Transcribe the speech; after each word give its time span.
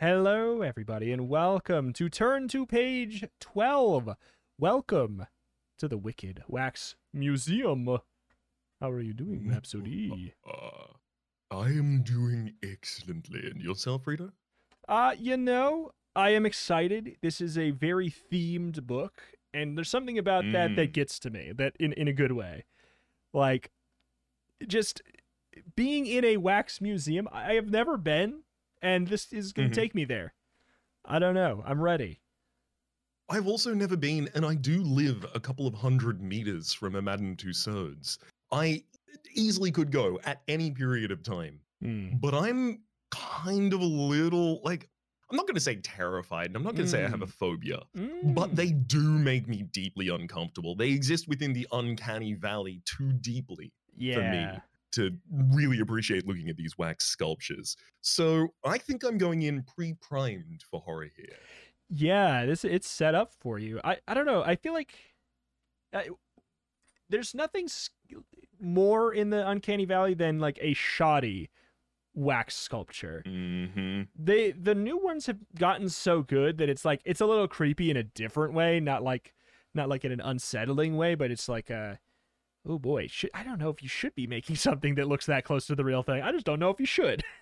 Hello, 0.00 0.62
everybody, 0.62 1.12
and 1.12 1.28
welcome 1.28 1.92
to 1.92 2.08
Turn 2.08 2.48
to 2.48 2.64
Page 2.64 3.22
12. 3.38 4.16
Welcome 4.58 5.26
to 5.76 5.88
the 5.88 5.98
Wicked 5.98 6.42
Wax 6.48 6.96
Museum. 7.12 7.86
How 8.80 8.90
are 8.90 9.00
you 9.02 9.12
doing, 9.12 9.46
Rhapsody? 9.48 10.34
Uh, 10.50 10.94
I 11.54 11.66
am 11.66 12.02
doing 12.02 12.54
excellently. 12.62 13.40
And 13.50 13.60
yourself, 13.60 14.06
Retro? 14.06 14.30
Uh, 14.88 15.14
you 15.18 15.36
know, 15.36 15.90
I 16.16 16.30
am 16.30 16.46
excited. 16.46 17.16
This 17.20 17.42
is 17.42 17.58
a 17.58 17.70
very 17.72 18.08
themed 18.10 18.84
book, 18.84 19.20
and 19.52 19.76
there's 19.76 19.90
something 19.90 20.16
about 20.16 20.44
that 20.52 20.76
that 20.76 20.90
Mm. 20.90 20.92
gets 20.94 21.18
to 21.18 21.30
me, 21.30 21.52
that 21.56 21.76
in, 21.78 21.92
in 21.92 22.08
a 22.08 22.12
good 22.14 22.32
way. 22.32 22.64
Like, 23.34 23.70
just 24.66 25.02
being 25.76 26.06
in 26.06 26.24
a 26.24 26.38
wax 26.38 26.80
museum, 26.80 27.28
I 27.30 27.52
have 27.54 27.68
never 27.68 27.98
been, 27.98 28.44
and 28.82 29.08
this 29.08 29.32
is 29.32 29.52
going 29.52 29.70
to 29.70 29.72
Mhm. 29.74 29.82
take 29.82 29.94
me 29.94 30.04
there. 30.04 30.34
I 31.04 31.18
don't 31.18 31.34
know. 31.34 31.62
I'm 31.66 31.80
ready. 31.80 32.20
I've 33.28 33.46
also 33.46 33.72
never 33.74 33.96
been, 33.96 34.28
and 34.34 34.44
I 34.44 34.54
do 34.54 34.82
live 34.82 35.24
a 35.34 35.40
couple 35.40 35.66
of 35.66 35.74
hundred 35.74 36.20
meters 36.20 36.72
from 36.72 36.94
a 36.96 37.02
Madame 37.02 37.36
Tussauds. 37.36 38.18
I 38.50 38.84
easily 39.34 39.70
could 39.70 39.92
go 39.92 40.18
at 40.24 40.42
any 40.48 40.70
period 40.72 41.10
of 41.12 41.22
time, 41.22 41.60
Hmm. 41.80 42.16
but 42.16 42.34
I'm 42.34 42.82
kind 43.10 43.72
of 43.72 43.80
a 43.80 43.84
little 43.84 44.60
like, 44.64 44.88
I'm 45.30 45.36
not 45.36 45.46
going 45.46 45.54
to 45.54 45.60
say 45.60 45.76
terrified, 45.76 46.46
and 46.46 46.56
I'm 46.56 46.64
not 46.64 46.74
going 46.74 46.86
to 46.86 46.90
say 46.90 47.04
I 47.04 47.08
have 47.08 47.22
a 47.22 47.26
phobia, 47.26 47.82
but 47.94 48.50
Mm. 48.50 48.56
they 48.56 48.72
do 48.72 49.00
make 49.16 49.46
me 49.46 49.62
deeply 49.62 50.08
uncomfortable. 50.08 50.74
They 50.74 50.90
exist 50.90 51.28
within 51.28 51.52
the 51.52 51.68
uncanny 51.70 52.34
valley 52.34 52.82
too 52.84 53.12
deeply. 53.12 53.72
yeah. 53.96 54.54
me. 54.54 54.60
To 54.92 55.10
really 55.52 55.80
appreciate 55.80 56.26
looking 56.26 56.48
at 56.48 56.56
these 56.56 56.76
wax 56.78 57.06
sculptures. 57.06 57.76
So 58.00 58.48
I 58.64 58.78
think 58.78 59.04
I'm 59.04 59.18
going 59.18 59.42
in 59.42 59.62
pre-primed 59.62 60.62
for 60.70 60.80
horror 60.80 61.08
here. 61.16 61.36
Yeah, 61.88 62.46
this 62.46 62.64
it's 62.64 62.88
set 62.88 63.14
up 63.14 63.32
for 63.40 63.58
you. 63.58 63.80
I 63.82 63.98
I 64.06 64.14
don't 64.14 64.26
know. 64.26 64.42
I 64.42 64.56
feel 64.56 64.72
like 64.72 64.94
uh, 65.92 66.02
there's 67.08 67.34
nothing 67.34 67.68
more 68.60 69.12
in 69.12 69.30
the 69.30 69.48
uncanny 69.48 69.84
valley 69.84 70.14
than 70.14 70.38
like 70.38 70.58
a 70.60 70.74
shoddy 70.74 71.50
wax 72.14 72.56
sculpture. 72.56 73.22
Mm-hmm. 73.26 74.02
They 74.16 74.52
the 74.52 74.74
new 74.74 74.98
ones 74.98 75.26
have 75.26 75.38
gotten 75.58 75.88
so 75.88 76.22
good 76.22 76.58
that 76.58 76.68
it's 76.68 76.84
like 76.84 77.00
it's 77.04 77.20
a 77.20 77.26
little 77.26 77.48
creepy 77.48 77.90
in 77.90 77.96
a 77.96 78.02
different 78.02 78.54
way, 78.54 78.80
not 78.80 79.02
like 79.02 79.34
not 79.74 79.88
like 79.88 80.04
in 80.04 80.12
an 80.12 80.20
unsettling 80.20 80.96
way, 80.96 81.14
but 81.14 81.30
it's 81.30 81.48
like 81.48 81.70
a 81.70 81.98
oh 82.68 82.78
boy, 82.78 83.06
should, 83.08 83.30
I 83.34 83.42
don't 83.42 83.58
know 83.58 83.70
if 83.70 83.82
you 83.82 83.88
should 83.88 84.14
be 84.14 84.26
making 84.26 84.56
something 84.68 84.94
that 84.96 85.08
looks 85.08 85.26
that 85.26 85.44
close 85.44 85.66
to 85.66 85.74
the 85.74 85.84
real 85.84 86.02
thing. 86.02 86.22
I 86.22 86.32
just 86.32 86.46
don't 86.46 86.58
know 86.60 86.70
if 86.70 86.80
you 86.80 86.86
should. 86.86 87.22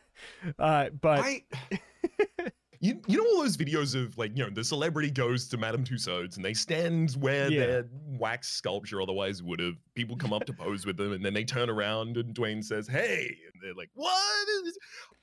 Uh, 0.58 0.88
but 1.00 1.20
I. 1.20 1.44
You, 2.80 3.00
you 3.08 3.18
know 3.18 3.24
all 3.28 3.42
those 3.42 3.56
videos 3.56 4.00
of 4.00 4.16
like 4.16 4.36
you 4.36 4.44
know 4.44 4.50
the 4.50 4.62
celebrity 4.62 5.10
goes 5.10 5.48
to 5.48 5.56
Madame 5.56 5.82
Tussauds 5.82 6.36
and 6.36 6.44
they 6.44 6.54
stand 6.54 7.10
where 7.18 7.50
Yeah. 7.50 7.66
their 7.66 7.84
wax 8.06 8.48
sculpture 8.50 9.02
otherwise 9.02 9.42
would 9.42 9.58
have. 9.58 9.74
People 9.96 10.16
come 10.16 10.32
up 10.32 10.44
to 10.44 10.52
pose 10.52 10.86
with 10.86 10.96
them 10.96 11.12
and 11.12 11.24
then 11.24 11.34
they 11.34 11.42
turn 11.42 11.68
around 11.70 12.16
and 12.16 12.32
Dwayne 12.36 12.62
says, 12.62 12.86
"Hey," 12.86 13.36
and 13.52 13.62
they're 13.62 13.74
like, 13.74 13.90
"What?" 13.94 14.12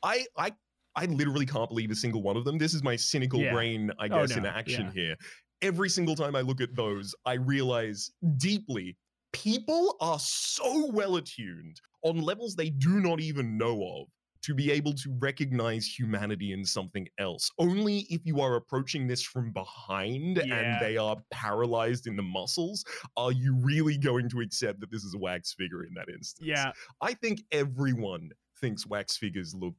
I 0.03 0.25
I 0.37 0.51
I 0.97 1.05
literally 1.05 1.45
can't 1.45 1.69
believe 1.69 1.91
a 1.91 1.95
single 1.95 2.21
one 2.21 2.35
of 2.35 2.43
them. 2.43 2.57
This 2.57 2.73
is 2.73 2.83
my 2.83 2.97
cynical 2.97 3.39
Yeah. 3.39 3.53
brain, 3.53 3.89
I 3.99 4.07
Oh, 4.07 4.25
guess, 4.27 4.35
in 4.35 4.45
action 4.45 4.87
yeah. 4.87 4.91
here. 4.91 5.15
Every 5.61 5.89
single 5.89 6.15
time 6.15 6.35
I 6.35 6.41
look 6.41 6.59
at 6.59 6.75
those, 6.75 7.15
I 7.25 7.33
realize 7.35 8.11
deeply 8.35 8.97
people 9.35 9.97
are 9.99 10.19
so 10.19 10.89
well 10.91 11.17
attuned 11.17 11.79
on 12.03 12.21
levels 12.21 12.55
they 12.55 12.69
do 12.69 12.99
not 13.01 13.19
even 13.19 13.57
know 13.57 13.81
of 14.01 14.07
to 14.43 14.53
be 14.53 14.71
able 14.71 14.93
to 14.93 15.11
recognize 15.19 15.87
humanity 15.87 16.51
in 16.53 16.63
something 16.63 17.07
else. 17.17 17.49
Only 17.57 18.05
if 18.11 18.21
you 18.25 18.41
are 18.41 18.55
approaching 18.57 19.07
this 19.07 19.23
from 19.23 19.51
behind 19.51 20.37
Yeah. 20.37 20.55
and 20.55 20.81
they 20.85 20.97
are 20.97 21.17
paralyzed 21.31 22.05
in 22.05 22.15
the 22.15 22.21
muscles 22.23 22.85
are 23.17 23.31
you 23.31 23.55
really 23.61 23.97
going 23.97 24.29
to 24.29 24.41
accept 24.41 24.79
that 24.81 24.91
this 24.91 25.03
is 25.03 25.15
a 25.15 25.17
wax 25.17 25.53
figure 25.53 25.83
in 25.83 25.93
that 25.95 26.09
instance. 26.09 26.47
yeah, 26.47 26.71
I 27.01 27.13
think 27.15 27.41
everyone 27.51 28.29
thinks 28.59 28.85
wax 28.87 29.17
figures 29.17 29.53
look 29.53 29.73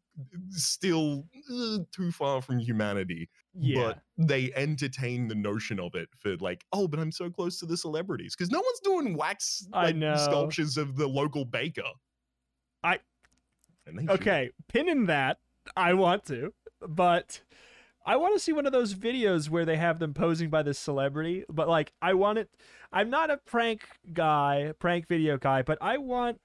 still 0.51 1.25
uh, 1.53 1.79
too 1.93 2.11
far 2.13 2.43
from 2.43 2.59
humanity, 2.59 3.29
yeah. 3.59 3.83
but 3.83 4.01
they 4.19 4.53
entertain 4.55 5.29
the 5.29 5.35
notion 5.35 5.81
of 5.81 5.95
it 5.95 6.09
for 6.19 6.37
like, 6.37 6.65
oh, 6.73 6.87
but 6.87 7.01
I'm 7.01 7.13
so 7.13 7.31
close 7.31 7.59
to 7.61 7.67
the 7.67 7.77
celebrities 7.77 8.35
because 8.37 8.51
no 8.51 8.61
one's 8.61 8.81
doing 8.81 9.17
wax 9.17 9.67
like, 9.73 9.97
sculptures 10.19 10.77
of 10.77 10.97
the 10.97 11.07
local 11.07 11.45
baker. 11.45 11.83
I- 12.85 13.01
And 13.87 13.99
they 13.99 14.03
should. 14.03 14.21
Okay, 14.21 14.51
pinning 14.69 15.07
that, 15.07 15.39
I 15.77 15.95
want 15.95 16.25
to, 16.27 16.53
but 16.87 17.41
I 18.05 18.17
want 18.17 18.35
to 18.35 18.41
see 18.41 18.53
one 18.53 18.67
of 18.67 18.73
those 18.73 18.95
videos 18.95 19.49
where 19.49 19.65
they 19.65 19.77
have 19.77 19.99
them 19.99 20.15
posing 20.15 20.49
by 20.49 20.63
this 20.63 20.79
celebrity. 20.79 21.45
But 21.49 21.69
like, 21.69 21.93
I 22.01 22.15
want 22.15 22.39
it. 22.39 22.51
I'm 22.93 23.11
not 23.11 23.31
a 23.31 23.37
prank 23.37 23.83
guy, 24.13 24.73
prank 24.79 25.09
video 25.09 25.39
guy, 25.39 25.63
but 25.63 25.79
I 25.81 25.99
want 25.99 26.41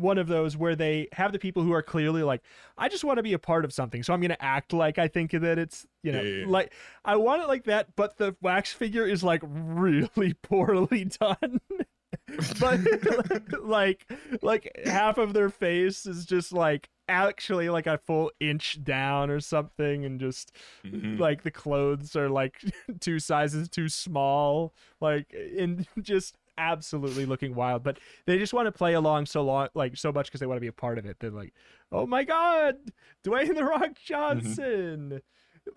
one 0.00 0.18
of 0.18 0.26
those 0.28 0.56
where 0.56 0.74
they 0.74 1.08
have 1.12 1.32
the 1.32 1.38
people 1.38 1.62
who 1.62 1.72
are 1.72 1.82
clearly 1.82 2.22
like, 2.22 2.42
I 2.78 2.88
just 2.88 3.04
want 3.04 3.18
to 3.18 3.22
be 3.22 3.32
a 3.34 3.38
part 3.38 3.64
of 3.64 3.72
something, 3.72 4.02
so 4.02 4.12
I'm 4.14 4.20
gonna 4.20 4.36
act 4.40 4.72
like 4.72 4.98
I 4.98 5.08
think 5.08 5.32
that 5.32 5.58
it's 5.58 5.86
you 6.02 6.12
know 6.12 6.22
Yeah, 6.22 6.44
like 6.46 6.72
I 7.04 7.16
want 7.16 7.42
it 7.42 7.48
like 7.48 7.64
that, 7.64 7.94
but 7.96 8.16
the 8.16 8.34
wax 8.40 8.72
figure 8.72 9.06
is 9.06 9.22
like 9.22 9.42
really 9.44 10.34
poorly 10.42 11.04
done. 11.04 11.60
but 12.60 12.80
like 13.62 14.06
like 14.42 14.70
half 14.84 15.18
of 15.18 15.32
their 15.32 15.48
face 15.48 16.06
is 16.06 16.24
just 16.24 16.52
like 16.52 16.88
actually 17.08 17.68
like 17.68 17.86
a 17.86 17.98
full 17.98 18.30
inch 18.40 18.82
down 18.84 19.30
or 19.30 19.40
something 19.40 20.04
and 20.04 20.20
just 20.20 20.52
Mhm. 20.84 21.18
like 21.18 21.42
the 21.42 21.50
clothes 21.50 22.14
are 22.14 22.28
like 22.28 22.54
two 23.00 23.18
sizes 23.18 23.68
too 23.68 23.88
small 23.88 24.72
like 25.00 25.34
and 25.58 25.86
just 26.00 26.36
absolutely 26.60 27.24
looking 27.24 27.54
wild 27.54 27.82
but 27.82 27.98
they 28.26 28.38
just 28.38 28.52
want 28.52 28.66
to 28.66 28.72
play 28.72 28.92
along 28.92 29.24
so 29.26 29.42
long 29.42 29.66
like 29.74 29.96
so 29.96 30.12
much 30.12 30.26
because 30.26 30.40
they 30.40 30.46
want 30.46 30.56
to 30.56 30.60
be 30.60 30.66
a 30.66 30.72
part 30.72 30.98
of 30.98 31.06
it 31.06 31.16
they're 31.18 31.30
like 31.30 31.54
oh 31.90 32.06
my 32.06 32.22
god 32.22 32.76
dwayne 33.24 33.54
the 33.54 33.64
rock 33.64 33.90
johnson 34.04 35.20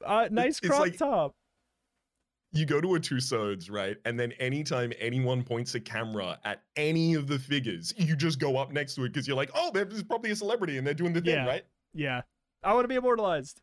uh, 0.05 0.27
nice 0.29 0.59
crop 0.59 0.81
like- 0.81 0.97
top 0.97 1.33
you 2.55 2.67
go 2.67 2.79
to 2.79 2.93
a 2.93 2.99
Tussauds, 2.99 3.71
right? 3.71 3.97
And 4.05 4.19
then 4.19 4.31
anytime 4.33 4.93
anyone 4.99 5.41
points 5.41 5.73
a 5.73 5.79
camera 5.79 6.37
at 6.45 6.61
any 6.75 7.15
of 7.15 7.25
the 7.25 7.39
figures, 7.39 7.95
you 7.97 8.15
just 8.15 8.37
go 8.37 8.57
up 8.57 8.71
next 8.71 8.93
to 8.93 9.05
it 9.05 9.11
because 9.11 9.27
you're 9.27 9.35
like, 9.35 9.49
oh, 9.55 9.71
this 9.73 9.87
is 9.91 10.03
probably 10.03 10.29
a 10.29 10.35
celebrity 10.35 10.77
and 10.77 10.85
they're 10.85 10.93
doing 10.93 11.13
the 11.13 11.21
thing, 11.21 11.33
Yeah. 11.33 11.47
right? 11.47 11.63
Yeah, 11.95 12.21
I 12.63 12.75
want 12.75 12.83
to 12.83 12.87
be 12.87 12.93
immortalized, 12.93 13.59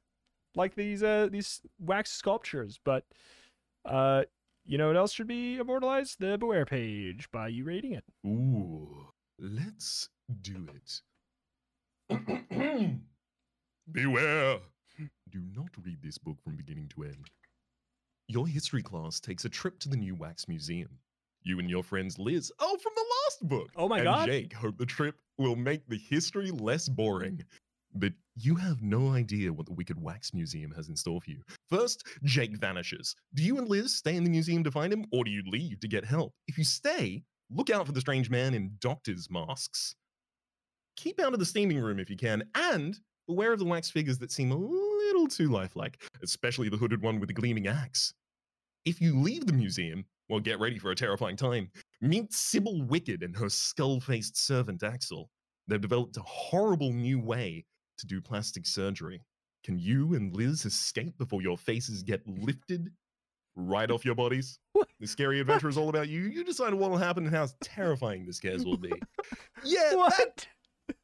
like 0.57 0.75
these 0.75 1.05
uh 1.05 1.29
these 1.31 1.61
wax 1.79 2.11
sculptures. 2.11 2.81
But 2.85 3.05
uh, 3.85 4.25
you 4.65 4.78
know 4.78 4.88
what 4.88 4.97
else 4.97 5.12
should 5.12 5.26
be 5.26 5.56
immortalized? 5.59 6.21
The 6.21 6.37
Beware 6.38 6.66
page 6.66 7.31
by 7.31 7.48
you 7.48 7.65
rating 7.65 7.93
it. 7.93 8.04
Ooh, 8.26 9.09
let's 9.38 10.09
do 10.43 10.69
it. 10.75 11.00
Beware! 13.93 14.59
Do 15.31 15.41
not 15.54 15.71
read 15.84 16.03
this 16.03 16.19
book 16.19 16.37
from 16.43 16.56
beginning 16.56 16.88
to 16.94 17.04
end. 17.04 17.31
Your 18.28 18.47
history 18.47 18.82
class 18.82 19.21
takes 19.21 19.44
a 19.44 19.48
trip 19.48 19.78
to 19.81 19.88
the 19.88 19.97
new 19.97 20.15
Wax 20.15 20.47
Museum. 20.48 20.98
You 21.42 21.59
and 21.59 21.71
your 21.71 21.82
friends 21.82 22.19
Liz, 22.19 22.53
oh, 22.59 22.77
from 22.77 22.92
the 22.94 23.04
last 23.25 23.48
book, 23.48 23.71
Oh 23.75 23.88
my 23.88 23.98
and 23.98 24.04
God. 24.04 24.27
Jake 24.27 24.53
hope 24.53 24.77
the 24.77 24.87
trip 24.87 25.16
will 25.38 25.56
make 25.56 25.88
the 25.88 25.97
history 25.97 26.50
less 26.50 26.88
boring. 26.88 27.42
But 27.95 28.12
you 28.37 28.55
have 28.55 28.83
no 28.83 29.09
idea 29.09 29.53
what 29.53 29.67
the 29.67 29.73
Wicked 29.73 30.01
Wax 30.01 30.33
Museum 30.33 30.73
has 30.73 30.89
in 30.89 30.97
store 30.97 31.21
for 31.21 31.31
you. 31.31 31.43
First, 31.69 32.06
Jake 32.23 32.56
vanishes. 32.56 33.15
Do 33.34 33.43
you 33.43 33.59
and 33.59 33.69
Liz 33.69 33.95
stay 33.95 34.17
in 34.17 34.25
the 34.25 34.31
museum 34.31 34.62
to 34.65 34.71
find 34.71 34.93
him, 34.93 35.05
or 35.12 35.25
do 35.25 35.31
you 35.31 35.43
leave 35.47 35.81
to 35.81 35.89
get 35.89 36.05
help? 36.05 36.33
If 36.47 36.56
you 36.56 36.65
stay, 36.65 37.23
look 37.51 37.71
out 37.71 37.87
for 37.87 37.93
the 37.93 38.01
strange 38.01 38.31
man 38.31 38.55
in 38.55 38.77
doctor's 38.81 39.28
masks. 39.31 39.97
Keep 40.97 41.21
out 41.21 41.33
of 41.33 41.41
the 41.41 41.47
steaming 41.47 41.81
room 41.81 41.99
if 41.99 42.11
you 42.11 42.17
can, 42.17 42.45
and 42.55 42.99
beware 43.27 43.53
of 43.53 43.59
the 43.59 43.65
wax 43.65 43.91
figures 43.91 44.19
that 44.19 44.33
seem 44.33 44.53
a 44.53 44.57
little 44.57 45.27
too 45.27 45.49
lifelike, 45.49 46.03
especially 46.22 46.69
the 46.69 46.77
hooded 46.77 47.03
one 47.03 47.19
with 47.21 47.28
the 47.28 47.34
gleaming 47.34 47.66
axe. 47.66 48.15
If 48.84 49.01
you 49.01 49.19
leave 49.19 49.47
the 49.47 49.53
museum, 49.53 50.04
well, 50.28 50.41
get 50.41 50.60
ready 50.60 50.78
for 50.78 50.91
a 50.91 50.97
terrifying 50.97 51.37
time. 51.37 51.71
Meet 52.01 52.33
Sybil 52.33 52.83
Wicked 52.83 53.22
and 53.22 53.37
her 53.37 53.48
skull 53.48 54.01
faced 54.01 54.37
servant 54.37 54.83
Axel. 54.83 55.28
They've 55.66 55.81
developed 55.81 56.16
a 56.16 56.22
horrible 56.22 56.92
new 56.92 57.21
way 57.21 57.65
to 58.01 58.07
do 58.07 58.21
plastic 58.21 58.67
surgery. 58.67 59.23
Can 59.65 59.79
you 59.79 60.15
and 60.15 60.35
Liz 60.35 60.65
escape 60.65 61.17
before 61.19 61.43
your 61.43 61.59
faces 61.59 62.03
get 62.03 62.27
lifted 62.27 62.91
right 63.57 63.91
off 63.91 64.05
your 64.05 64.15
bodies? 64.15 64.59
The 65.01 65.07
scary 65.07 65.41
adventure 65.41 65.69
is 65.69 65.77
all 65.77 65.89
about 65.89 66.09
you. 66.09 66.23
You 66.23 66.45
decide 66.45 66.75
what 66.75 66.91
will 66.91 66.99
happen 66.99 67.27
and 67.27 67.35
how 67.35 67.49
terrifying 67.63 68.27
the 68.27 68.33
scares 68.33 68.65
will 68.65 68.79
be. 68.79 68.93
Yeah, 69.63 69.91
that- 69.91 69.97
What? 69.97 70.47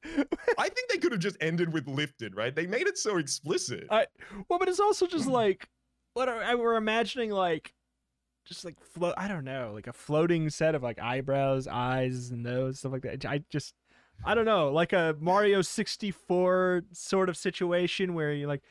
I 0.59 0.69
think 0.69 0.89
they 0.89 0.99
could 0.99 1.13
have 1.13 1.21
just 1.21 1.37
ended 1.41 1.73
with 1.73 1.87
lifted, 1.87 2.35
right? 2.37 2.55
They 2.55 2.67
made 2.67 2.87
it 2.87 2.99
so 2.99 3.19
explicit. 3.19 3.87
I 3.91 4.07
well, 4.49 4.59
but 4.59 4.69
it's 4.69 4.81
also 4.81 5.07
just 5.07 5.25
mm-hmm. 5.25 5.35
like 5.35 5.69
what 6.15 6.29
are, 6.29 6.43
I 6.43 6.55
we're 6.55 6.77
imagining 6.77 7.31
like 7.31 7.75
just 8.47 8.65
like 8.65 8.81
float. 8.81 9.15
I 9.19 9.29
don't 9.29 9.45
know, 9.45 9.73
like 9.75 9.87
a 9.87 9.93
floating 9.93 10.49
set 10.51 10.75
of 10.75 10.83
like 10.83 10.99
eyebrows, 10.99 11.67
eyes, 11.67 12.31
and 12.31 12.43
nose, 12.43 12.79
stuff 12.79 12.93
like 12.93 13.03
that. 13.03 13.25
I 13.27 13.43
just 13.51 13.75
I 14.25 14.35
don't 14.35 14.45
know, 14.45 14.71
like 14.73 14.93
a 14.93 15.17
Mario 15.21 15.63
64 15.63 16.83
sort 16.93 17.29
of 17.29 17.37
situation 17.37 18.15
where 18.15 18.33
you're 18.33 18.49
like, 18.49 18.63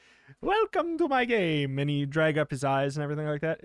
"Welcome 0.42 0.98
to 0.98 1.08
my 1.08 1.26
game," 1.26 1.80
and 1.80 1.90
you 1.90 2.06
drag 2.06 2.38
up 2.38 2.52
his 2.52 2.64
eyes 2.64 2.98
and 2.98 3.04
everything 3.04 3.26
like 3.28 3.42
that. 3.42 3.62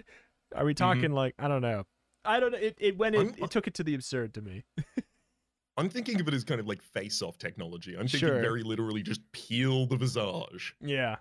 Are 0.54 0.64
we 0.64 0.74
talking 0.74 1.12
like 1.12 1.34
I 1.38 1.48
don't 1.48 1.62
know? 1.62 1.84
I 2.24 2.38
don't 2.38 2.52
know. 2.52 2.58
It 2.58 2.76
it 2.78 2.96
went 2.98 3.16
I'm- 3.16 3.28
it, 3.28 3.44
it 3.44 3.50
took 3.50 3.66
it 3.66 3.74
to 3.74 3.84
the 3.84 3.94
absurd 3.94 4.34
to 4.34 4.42
me. 4.42 4.64
I'm 5.76 5.88
thinking 5.88 6.20
of 6.20 6.28
it 6.28 6.34
as 6.34 6.44
kind 6.44 6.60
of 6.60 6.66
like 6.68 6.82
face-off 6.82 7.38
technology. 7.38 7.94
I'm 7.94 8.00
thinking 8.06 8.28
Sure. 8.28 8.40
very 8.40 8.62
literally 8.62 9.02
just 9.02 9.20
peel 9.32 9.86
the 9.86 9.96
visage. 9.96 10.74
Yeah, 10.80 11.16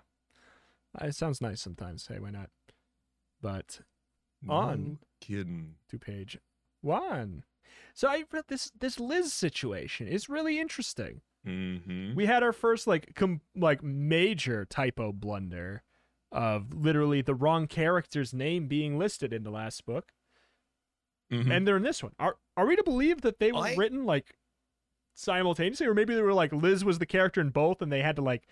Uh, 1.00 1.06
it 1.06 1.14
sounds 1.14 1.40
nice 1.40 1.62
sometimes. 1.62 2.06
Hey, 2.08 2.18
why 2.18 2.30
not? 2.30 2.50
But 3.40 3.80
On. 4.48 4.84
No 4.84 4.98
kidding. 5.20 5.76
to 5.88 5.98
page 5.98 6.36
one. 6.82 7.44
So 7.94 8.08
I 8.08 8.24
read 8.32 8.44
this 8.48 8.70
this 8.78 8.98
Liz 9.00 9.32
situation 9.32 10.08
is 10.08 10.28
really 10.28 10.58
interesting. 10.58 11.20
Mm-hmm. 11.46 12.14
We 12.14 12.26
had 12.26 12.42
our 12.42 12.52
first 12.52 12.86
like 12.86 13.14
com- 13.14 13.40
like 13.56 13.82
major 13.82 14.64
typo 14.64 15.12
blunder 15.12 15.82
of 16.32 16.72
literally 16.74 17.22
the 17.22 17.34
wrong 17.34 17.66
character's 17.66 18.32
name 18.34 18.68
being 18.68 18.98
listed 18.98 19.32
in 19.32 19.42
the 19.42 19.50
last 19.50 19.84
book, 19.86 20.12
Mhm. 21.32 21.50
and 21.50 21.66
they're 21.66 21.76
in 21.78 21.82
this 21.82 22.02
one. 22.02 22.12
Are 22.18 22.36
are 22.56 22.66
we 22.66 22.76
to 22.76 22.84
believe 22.84 23.22
that 23.22 23.38
they 23.38 23.52
were 23.52 23.66
I- 23.66 23.74
written 23.74 24.04
like 24.04 24.36
simultaneously, 25.14 25.86
or 25.86 25.94
maybe 25.94 26.14
they 26.14 26.22
were 26.22 26.32
like 26.34 26.52
Liz 26.52 26.84
was 26.84 26.98
the 26.98 27.06
character 27.06 27.40
in 27.40 27.50
both, 27.50 27.82
and 27.82 27.90
they 27.90 28.02
had 28.02 28.16
to 28.16 28.22
like 28.22 28.46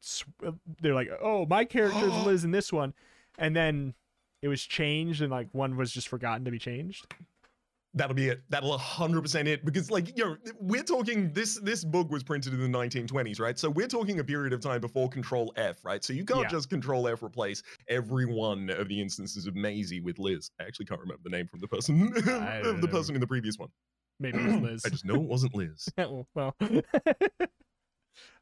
sw- 0.00 0.24
uh, 0.44 0.52
they're 0.80 0.94
like, 0.94 1.10
oh, 1.20 1.46
my 1.46 1.64
character 1.64 2.06
is 2.06 2.12
Liz 2.26 2.44
in 2.44 2.50
this 2.50 2.72
one, 2.72 2.94
and 3.38 3.54
then 3.56 3.94
it 4.42 4.48
was 4.48 4.62
changed, 4.64 5.22
and 5.22 5.30
like 5.30 5.48
one 5.52 5.76
was 5.76 5.92
just 5.92 6.08
forgotten 6.08 6.44
to 6.44 6.50
be 6.50 6.58
changed. 6.58 7.06
That'll 7.96 8.14
be 8.14 8.28
it. 8.28 8.42
That'll 8.48 8.76
100% 8.76 9.46
it 9.46 9.64
because 9.64 9.88
like 9.90 10.16
you 10.18 10.24
know 10.24 10.36
we're 10.58 10.82
talking 10.82 11.32
this 11.32 11.60
this 11.60 11.84
book 11.84 12.10
was 12.10 12.24
printed 12.24 12.52
in 12.52 12.60
the 12.60 12.78
1920s, 12.78 13.38
right? 13.38 13.56
So 13.56 13.70
we're 13.70 13.86
talking 13.86 14.18
a 14.18 14.24
period 14.24 14.52
of 14.52 14.60
time 14.60 14.80
before 14.80 15.08
Control 15.08 15.52
F, 15.56 15.84
right? 15.84 16.02
So 16.02 16.12
you 16.12 16.24
can't 16.24 16.40
Yeah. 16.42 16.48
just 16.48 16.70
Control 16.70 17.06
F 17.06 17.22
replace 17.22 17.62
every 17.88 18.26
one 18.26 18.68
of 18.70 18.88
the 18.88 19.00
instances 19.00 19.46
of 19.46 19.54
Maisie 19.54 20.00
with 20.00 20.18
Liz. 20.18 20.50
I 20.60 20.64
actually 20.64 20.86
can't 20.86 21.00
remember 21.00 21.22
the 21.22 21.30
name 21.30 21.46
from 21.46 21.60
the 21.60 21.68
person 21.68 22.12
of 22.64 22.80
the 22.80 22.88
person 22.90 23.14
in 23.14 23.20
the 23.20 23.26
previous 23.28 23.58
one. 23.58 23.68
Maybe 24.18 24.38
it 24.38 24.44
was 24.44 24.56
Liz. 24.60 24.82
I 24.84 24.88
just 24.88 25.04
know 25.04 25.14
it 25.14 25.22
wasn't 25.28 25.54
Liz. 25.54 25.88
well, 25.96 26.56
all 26.60 26.66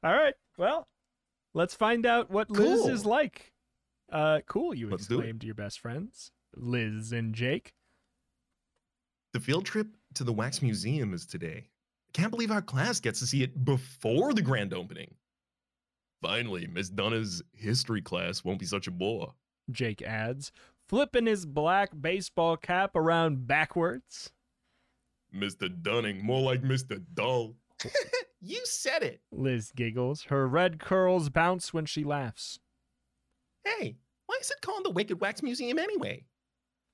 right. 0.02 0.34
Well, 0.56 0.88
let's 1.52 1.74
find 1.74 2.06
out 2.06 2.30
what 2.30 2.50
Liz 2.50 2.86
is 2.86 3.04
like. 3.04 3.52
Uh, 4.10 4.40
cool. 4.46 4.74
You 4.74 4.88
Let's 4.90 5.04
exclaimed 5.04 5.40
to 5.42 5.46
your 5.46 5.54
best 5.54 5.78
friends, 5.80 6.30
Liz 6.56 7.12
and 7.12 7.34
Jake. 7.34 7.74
The 9.32 9.40
field 9.40 9.64
trip 9.64 9.86
to 10.14 10.24
the 10.24 10.32
Wax 10.32 10.60
Museum 10.60 11.14
is 11.14 11.24
today. 11.24 11.68
Can't 12.12 12.30
believe 12.30 12.50
our 12.50 12.60
class 12.60 13.00
gets 13.00 13.18
to 13.20 13.26
see 13.26 13.42
it 13.42 13.64
before 13.64 14.34
the 14.34 14.42
grand 14.42 14.74
opening. 14.74 15.14
Finally, 16.20 16.66
Mr. 16.66 16.94
Dunning's 16.94 17.42
history 17.54 18.02
class 18.02 18.44
won't 18.44 18.58
be 18.58 18.66
such 18.66 18.86
a 18.86 18.90
bore. 18.90 19.32
Jake 19.70 20.02
adds, 20.02 20.52
flipping 20.86 21.24
his 21.24 21.46
black 21.46 21.90
baseball 21.98 22.58
cap 22.58 22.94
around 22.94 23.46
backwards. 23.46 24.30
Mr. 25.34 25.70
Dunning, 25.82 26.22
more 26.22 26.42
like 26.42 26.60
Mr. 26.60 27.02
Dull. 27.14 27.54
you 28.42 28.60
said 28.64 29.02
it. 29.02 29.22
Liz 29.32 29.72
giggles. 29.74 30.24
Her 30.24 30.46
red 30.46 30.78
curls 30.78 31.30
bounce 31.30 31.72
when 31.72 31.86
she 31.86 32.04
laughs. 32.04 32.60
Hey, 33.64 33.96
why 34.26 34.36
is 34.42 34.50
it 34.50 34.60
called 34.60 34.84
the 34.84 34.90
Wicked 34.90 35.22
Wax 35.22 35.42
Museum 35.42 35.78
anyway? 35.78 36.24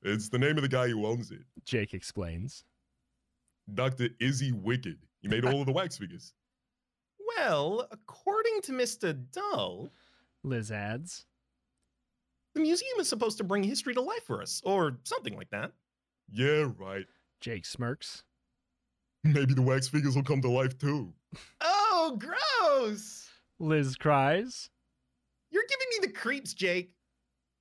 It's 0.02 0.28
the 0.28 0.38
name 0.38 0.56
of 0.56 0.62
the 0.62 0.68
guy 0.68 0.88
who 0.88 1.06
owns 1.06 1.30
it. 1.30 1.42
Jake 1.64 1.94
explains. 1.94 2.64
Dr. 3.74 4.08
Izzy 4.20 4.52
Wicked. 4.52 4.98
He 5.20 5.28
made 5.28 5.44
all 5.44 5.60
of 5.60 5.66
the 5.66 5.72
wax 5.72 5.98
figures. 5.98 6.32
Well, 7.36 7.86
according 7.90 8.62
to 8.62 8.72
Mr. 8.72 9.16
Dull, 9.32 9.90
Liz 10.44 10.70
adds. 10.72 11.26
the 12.54 12.60
museum 12.60 12.98
is 13.00 13.08
supposed 13.08 13.38
to 13.38 13.44
bring 13.44 13.62
history 13.62 13.94
to 13.94 14.00
life 14.00 14.24
for 14.24 14.40
us, 14.40 14.62
or 14.64 14.98
something 15.04 15.36
like 15.36 15.50
that. 15.50 15.72
Yeah, 16.32 16.70
right. 16.78 17.06
Jake 17.40 17.66
smirks. 17.66 18.22
Maybe 19.24 19.52
the 19.54 19.62
wax 19.62 19.88
figures 19.88 20.14
will 20.16 20.22
come 20.22 20.40
to 20.42 20.48
life 20.48 20.78
too. 20.78 21.12
Oh, 21.60 22.18
gross! 22.18 23.28
Liz 23.58 23.96
cries. 23.96 24.70
You're 25.50 25.64
giving 25.68 25.86
me 25.90 26.06
the 26.06 26.12
creeps, 26.18 26.54
Jake. 26.54 26.92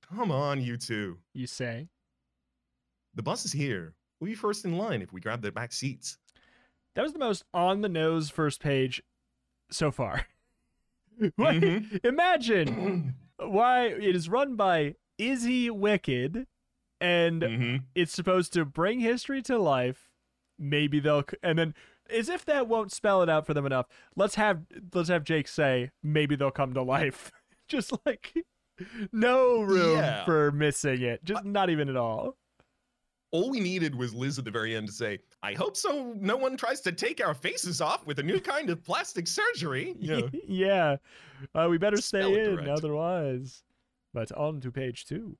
Come 0.08 0.30
on, 0.30 0.60
you 0.62 0.76
two. 0.76 1.18
You 1.34 1.46
say. 1.46 1.88
The 3.18 3.22
bus 3.24 3.44
is 3.44 3.50
here. 3.52 3.94
We'll 4.20 4.28
be 4.30 4.36
first 4.36 4.64
in 4.64 4.78
line 4.78 5.02
if 5.02 5.12
we 5.12 5.20
grab 5.20 5.42
the 5.42 5.50
back 5.50 5.72
seats. 5.72 6.18
That 6.94 7.02
was 7.02 7.12
the 7.12 7.18
most 7.18 7.42
on 7.52 7.80
the 7.80 7.88
nose 7.88 8.30
first 8.30 8.60
page 8.62 9.02
so 9.72 9.90
far. 9.90 10.24
Like, 11.36 11.60
Mhm. 11.60 12.04
Imagine 12.04 13.16
why 13.38 13.86
it 13.86 14.14
is 14.14 14.28
run 14.28 14.54
by 14.54 14.94
Izzy 15.18 15.68
Wicked 15.68 16.46
and 17.00 17.42
Mhm. 17.42 17.82
it's 17.96 18.12
supposed 18.12 18.52
to 18.52 18.64
bring 18.64 19.00
history 19.00 19.42
to 19.42 19.58
life. 19.58 20.12
Maybe 20.60 21.00
they'll 21.00 21.24
and 21.42 21.58
then 21.58 21.74
as 22.08 22.28
if 22.28 22.44
that 22.44 22.68
won't 22.68 22.92
spell 22.92 23.20
it 23.24 23.28
out 23.28 23.46
for 23.46 23.52
them 23.52 23.66
enough. 23.66 23.86
Let's 24.14 24.36
have 24.36 24.64
let's 24.94 25.08
have 25.08 25.24
Jake 25.24 25.48
say 25.48 25.90
maybe 26.04 26.36
they'll 26.36 26.52
come 26.52 26.72
to 26.74 26.82
life. 26.82 27.32
Just 27.66 27.92
like 28.06 28.32
no 29.10 29.60
room 29.62 29.98
Yeah. 29.98 30.24
for 30.24 30.52
missing 30.52 31.02
it. 31.02 31.24
Just 31.24 31.44
not 31.44 31.68
even 31.68 31.88
at 31.88 31.96
all. 31.96 32.36
All 33.30 33.50
we 33.50 33.60
needed 33.60 33.94
was 33.94 34.14
Liz 34.14 34.38
at 34.38 34.44
the 34.44 34.50
very 34.50 34.74
end 34.74 34.86
to 34.86 34.92
say, 34.92 35.18
I 35.42 35.52
hope 35.52 35.76
so 35.76 36.14
no 36.18 36.36
one 36.36 36.56
tries 36.56 36.80
to 36.82 36.92
take 36.92 37.24
our 37.24 37.34
faces 37.34 37.80
off 37.80 38.06
with 38.06 38.18
a 38.18 38.22
new 38.22 38.40
kind 38.40 38.70
of 38.70 38.82
plastic 38.82 39.26
surgery. 39.26 39.94
Yeah. 40.00 40.20
yeah. 40.46 40.96
Uh, 41.54 41.68
we 41.70 41.76
better 41.76 41.98
stay 41.98 42.22
in 42.22 42.56
direct. 42.56 42.68
otherwise. 42.68 43.62
But 44.14 44.32
on 44.32 44.60
to 44.62 44.72
page 44.72 45.04
two. 45.04 45.36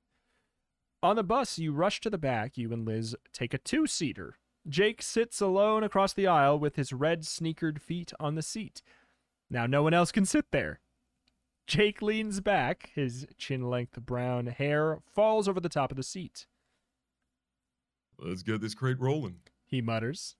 On 1.01 1.15
the 1.15 1.23
bus, 1.23 1.57
you 1.57 1.71
rush 1.73 1.99
to 2.01 2.09
the 2.09 2.17
back. 2.17 2.57
You 2.57 2.71
and 2.73 2.85
Liz 2.85 3.15
take 3.33 3.53
a 3.53 3.57
two 3.57 3.87
seater. 3.87 4.35
Jake 4.67 5.01
sits 5.01 5.41
alone 5.41 5.83
across 5.83 6.13
the 6.13 6.27
aisle 6.27 6.59
with 6.59 6.75
his 6.75 6.93
red 6.93 7.21
sneakered 7.21 7.79
feet 7.81 8.11
on 8.19 8.35
the 8.35 8.41
seat. 8.41 8.83
Now, 9.49 9.65
no 9.65 9.81
one 9.81 9.93
else 9.95 10.11
can 10.11 10.25
sit 10.25 10.45
there. 10.51 10.79
Jake 11.65 12.01
leans 12.01 12.41
back. 12.41 12.91
His 12.93 13.25
chin 13.37 13.69
length 13.69 13.99
brown 14.01 14.47
hair 14.47 14.99
falls 15.11 15.47
over 15.47 15.59
the 15.59 15.69
top 15.69 15.89
of 15.91 15.97
the 15.97 16.03
seat. 16.03 16.45
Let's 18.21 18.43
get 18.43 18.61
this 18.61 18.75
crate 18.75 18.99
rolling. 18.99 19.37
He 19.65 19.81
mutters. 19.81 20.35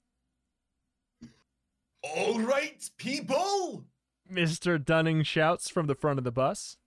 All 2.04 2.40
right, 2.40 2.90
people. 2.98 3.86
Mr. 4.32 4.84
Dunning 4.84 5.24
shouts 5.24 5.70
from 5.70 5.88
the 5.88 5.96
front 5.96 6.18
of 6.20 6.24
the 6.24 6.32
bus. 6.32 6.78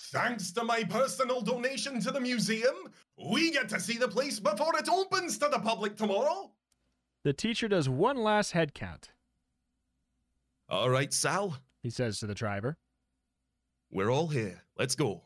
Thanks 0.00 0.50
to 0.52 0.64
my 0.64 0.84
personal 0.84 1.40
donation 1.40 2.00
to 2.00 2.10
the 2.10 2.20
museum, 2.20 2.74
we 3.16 3.50
get 3.52 3.68
to 3.70 3.80
see 3.80 3.96
the 3.96 4.08
place 4.08 4.38
before 4.40 4.76
it 4.76 4.88
opens 4.88 5.38
to 5.38 5.48
the 5.48 5.58
public 5.60 5.96
tomorrow. 5.96 6.50
The 7.22 7.32
teacher 7.32 7.68
does 7.68 7.88
one 7.88 8.18
last 8.18 8.50
head 8.52 8.74
count. 8.74 9.10
All 10.68 10.90
right, 10.90 11.12
Sal, 11.12 11.56
He 11.82 11.90
says 11.90 12.18
to 12.18 12.26
the 12.26 12.34
driver. 12.34 12.76
we're 13.90 14.10
all 14.10 14.26
here. 14.26 14.62
Let's 14.76 14.94
go. 14.96 15.22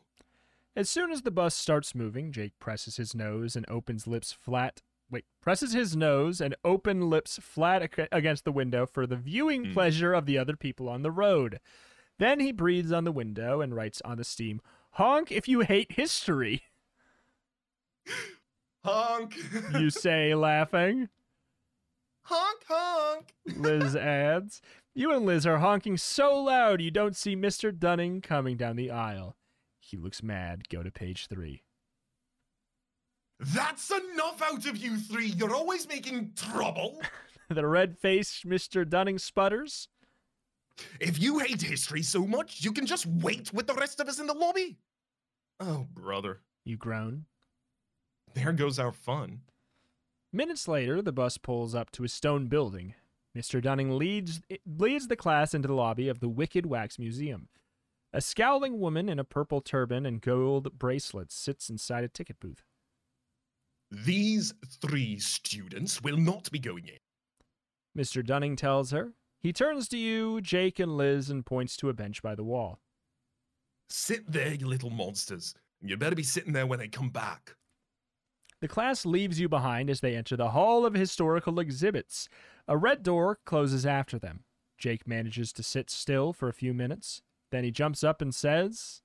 As 0.79 0.89
soon 0.89 1.11
as 1.11 1.23
the 1.23 1.29
bus 1.31 1.55
starts 1.55 1.93
moving, 1.93 2.31
Jake 2.31 2.57
presses 2.57 2.95
his 2.95 3.13
nose 3.13 3.57
and 3.57 3.65
opens 3.69 4.07
lips 4.07 4.31
flat. 4.31 4.81
Wait, 5.11 5.25
presses 5.41 5.73
his 5.73 5.93
nose 5.93 6.39
and 6.39 6.55
open 6.63 7.09
lips 7.09 7.37
flat 7.41 7.81
ac- 7.83 8.07
against 8.13 8.45
the 8.45 8.51
window 8.53 8.85
for 8.85 9.05
the 9.05 9.17
viewing 9.17 9.65
Hmm. 9.65 9.73
pleasure 9.73 10.13
of 10.13 10.25
the 10.25 10.37
other 10.37 10.55
people 10.55 10.87
on 10.87 11.01
the 11.01 11.11
road. 11.11 11.59
Then 12.17 12.39
he 12.39 12.53
breathes 12.53 12.93
on 12.93 13.03
the 13.03 13.11
window 13.11 13.59
and 13.59 13.75
writes 13.75 14.01
on 14.05 14.15
the 14.17 14.23
steam, 14.23 14.61
"Honk 14.91 15.33
if 15.33 15.49
you 15.49 15.59
hate 15.59 15.91
history." 15.91 16.63
Honk. 18.85 19.35
You 19.73 19.89
say, 19.89 20.33
laughing. 20.33 21.09
honk, 22.21 22.63
honk. 22.69 23.33
Liz 23.57 23.97
adds, 23.97 24.61
"You 24.95 25.11
and 25.11 25.25
Liz 25.25 25.45
are 25.45 25.57
honking 25.57 25.97
so 25.97 26.41
loud 26.41 26.79
you 26.79 26.89
don't 26.89 27.17
see 27.17 27.35
Mister 27.35 27.73
Dunning 27.73 28.21
coming 28.21 28.55
down 28.55 28.77
the 28.77 28.91
aisle." 28.91 29.35
He 29.89 29.97
looks 29.97 30.21
mad. 30.21 30.69
Go 30.69 30.83
to 30.83 30.91
page 30.91 31.27
three. 31.27 31.63
That's 33.39 33.89
enough 33.89 34.41
out 34.41 34.65
of 34.67 34.77
you 34.77 34.97
three. 34.97 35.27
You're 35.27 35.55
always 35.55 35.87
making 35.87 36.33
trouble. 36.35 37.01
the 37.49 37.65
red-faced 37.65 38.45
Mister 38.45 38.85
Dunning 38.85 39.17
sputters. 39.17 39.87
If 40.99 41.19
you 41.19 41.39
hate 41.39 41.61
history 41.61 42.03
so 42.03 42.25
much, 42.25 42.63
you 42.63 42.71
can 42.71 42.85
just 42.85 43.05
wait 43.07 43.51
with 43.51 43.67
the 43.67 43.73
rest 43.73 43.99
of 43.99 44.07
us 44.07 44.19
in 44.19 44.27
the 44.27 44.33
lobby. 44.33 44.77
Oh, 45.59 45.87
brother. 45.93 46.41
You 46.63 46.77
groan. 46.77 47.25
There 48.35 48.53
goes 48.53 48.77
our 48.77 48.91
fun. 48.91 49.41
Minutes 50.31 50.67
later, 50.67 51.01
the 51.01 51.11
bus 51.11 51.37
pulls 51.37 51.73
up 51.73 51.91
to 51.91 52.03
a 52.03 52.07
stone 52.07 52.47
building. 52.47 52.93
Mr. 53.35 53.61
Dunning 53.61 53.97
leads 53.97 54.41
leads 54.65 55.07
the 55.07 55.15
class 55.15 55.53
into 55.53 55.67
the 55.67 55.73
lobby 55.73 56.07
of 56.07 56.19
the 56.19 56.29
Wicked 56.29 56.65
Wax 56.65 56.99
Museum. 56.99 57.47
A 58.11 58.21
scowling 58.21 58.79
woman 58.79 59.07
in 59.07 59.19
a 59.19 59.23
purple 59.23 59.61
turban 59.61 60.05
and 60.05 60.19
gold 60.19 60.79
bracelets 60.79 61.35
sits 61.35 61.69
inside 61.69 62.03
a 62.03 62.07
ticket 62.07 62.39
booth. 62.39 62.63
These 63.91 64.53
three 64.81 65.19
students 65.19 66.01
will 66.01 66.17
not 66.17 66.49
be 66.51 66.59
going 66.59 66.87
in. 66.87 68.01
Mr. 68.01 68.25
Dunning 68.25 68.55
tells 68.55 68.91
her, 68.91 69.13
He 69.41 69.53
turns 69.53 69.87
to 69.89 69.97
you, 69.97 70.41
Jake, 70.41 70.79
and 70.79 70.97
Liz 70.97 71.29
and 71.29 71.45
points 71.45 71.77
to 71.77 71.89
a 71.89 71.93
bench 71.93 72.21
by 72.23 72.33
the 72.33 72.43
wall. 72.43 72.79
Sit 73.89 74.31
there, 74.31 74.53
you 74.53 74.67
little 74.67 74.89
monsters. 74.89 75.53
You 75.81 75.95
better 75.95 76.15
be 76.15 76.23
sitting 76.23 76.53
there 76.53 76.67
when 76.67 76.79
they 76.79 76.87
come 76.87 77.09
back. 77.09 77.55
The 78.61 78.67
class 78.67 79.05
leaves 79.05 79.39
you 79.39 79.47
behind 79.47 79.89
as 79.89 80.01
they 80.01 80.15
enter 80.15 80.35
the 80.35 80.49
Hall 80.49 80.85
of 80.85 80.93
Historical 80.93 81.59
Exhibits. 81.59 82.27
A 82.67 82.75
red 82.75 83.03
door 83.03 83.39
closes 83.45 83.85
after 83.85 84.19
them. 84.19 84.43
Jake 84.77 85.07
manages 85.07 85.53
to 85.53 85.63
sit 85.63 85.89
still 85.89 86.33
for 86.33 86.49
a 86.49 86.53
few 86.53 86.73
minutes. 86.73 87.21
Then 87.51 87.63
he 87.63 87.71
jumps 87.71 88.03
up 88.03 88.21
and 88.21 88.33
says, 88.33 89.01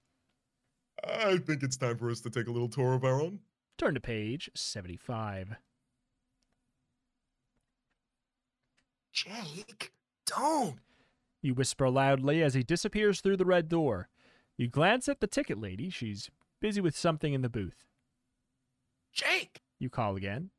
I 1.02 1.38
think 1.38 1.62
it's 1.62 1.76
time 1.76 1.96
for 1.98 2.10
us 2.10 2.20
to 2.20 2.30
take 2.30 2.46
a 2.46 2.50
little 2.50 2.68
tour 2.68 2.92
of 2.94 3.04
our 3.04 3.20
own. 3.20 3.40
Turn 3.78 3.94
to 3.94 4.00
page 4.00 4.50
75. 4.54 5.56
Jake, 9.12 9.92
don't. 10.26 10.78
You 11.42 11.54
whisper 11.54 11.88
loudly 11.90 12.42
as 12.42 12.54
he 12.54 12.62
disappears 12.62 13.20
through 13.20 13.36
the 13.36 13.44
red 13.44 13.68
door. 13.68 14.08
You 14.56 14.68
glance 14.68 15.08
at 15.08 15.20
the 15.20 15.26
ticket 15.26 15.60
lady. 15.60 15.90
She's 15.90 16.30
busy 16.60 16.80
with 16.80 16.96
something 16.96 17.32
in 17.34 17.42
the 17.42 17.48
booth. 17.48 17.84
Jake, 19.12 19.62
You 19.78 19.90
call 19.90 20.16
again. 20.16 20.50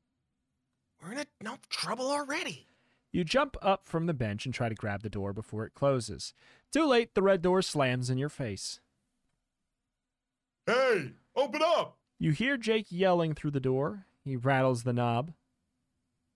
we're 1.01 1.13
in 1.13 1.25
enough 1.41 1.67
trouble 1.69 2.09
already. 2.09 2.67
You 3.15 3.23
jump 3.23 3.55
up 3.61 3.85
from 3.85 4.07
the 4.07 4.13
bench 4.13 4.45
and 4.45 4.53
try 4.53 4.67
to 4.67 4.75
grab 4.75 5.01
the 5.01 5.09
door 5.09 5.31
before 5.31 5.65
it 5.65 5.73
closes. 5.73 6.33
Too 6.69 6.85
late, 6.85 7.15
the 7.15 7.21
red 7.21 7.41
door 7.41 7.61
slams 7.61 8.09
in 8.09 8.17
your 8.17 8.27
face. 8.27 8.81
Hey, 10.65 11.13
open 11.33 11.61
up! 11.63 11.97
You 12.19 12.31
hear 12.31 12.57
Jake 12.57 12.87
yelling 12.89 13.33
through 13.33 13.51
the 13.51 13.61
door. 13.61 14.05
He 14.25 14.35
rattles 14.35 14.83
the 14.83 14.91
knob. 14.91 15.31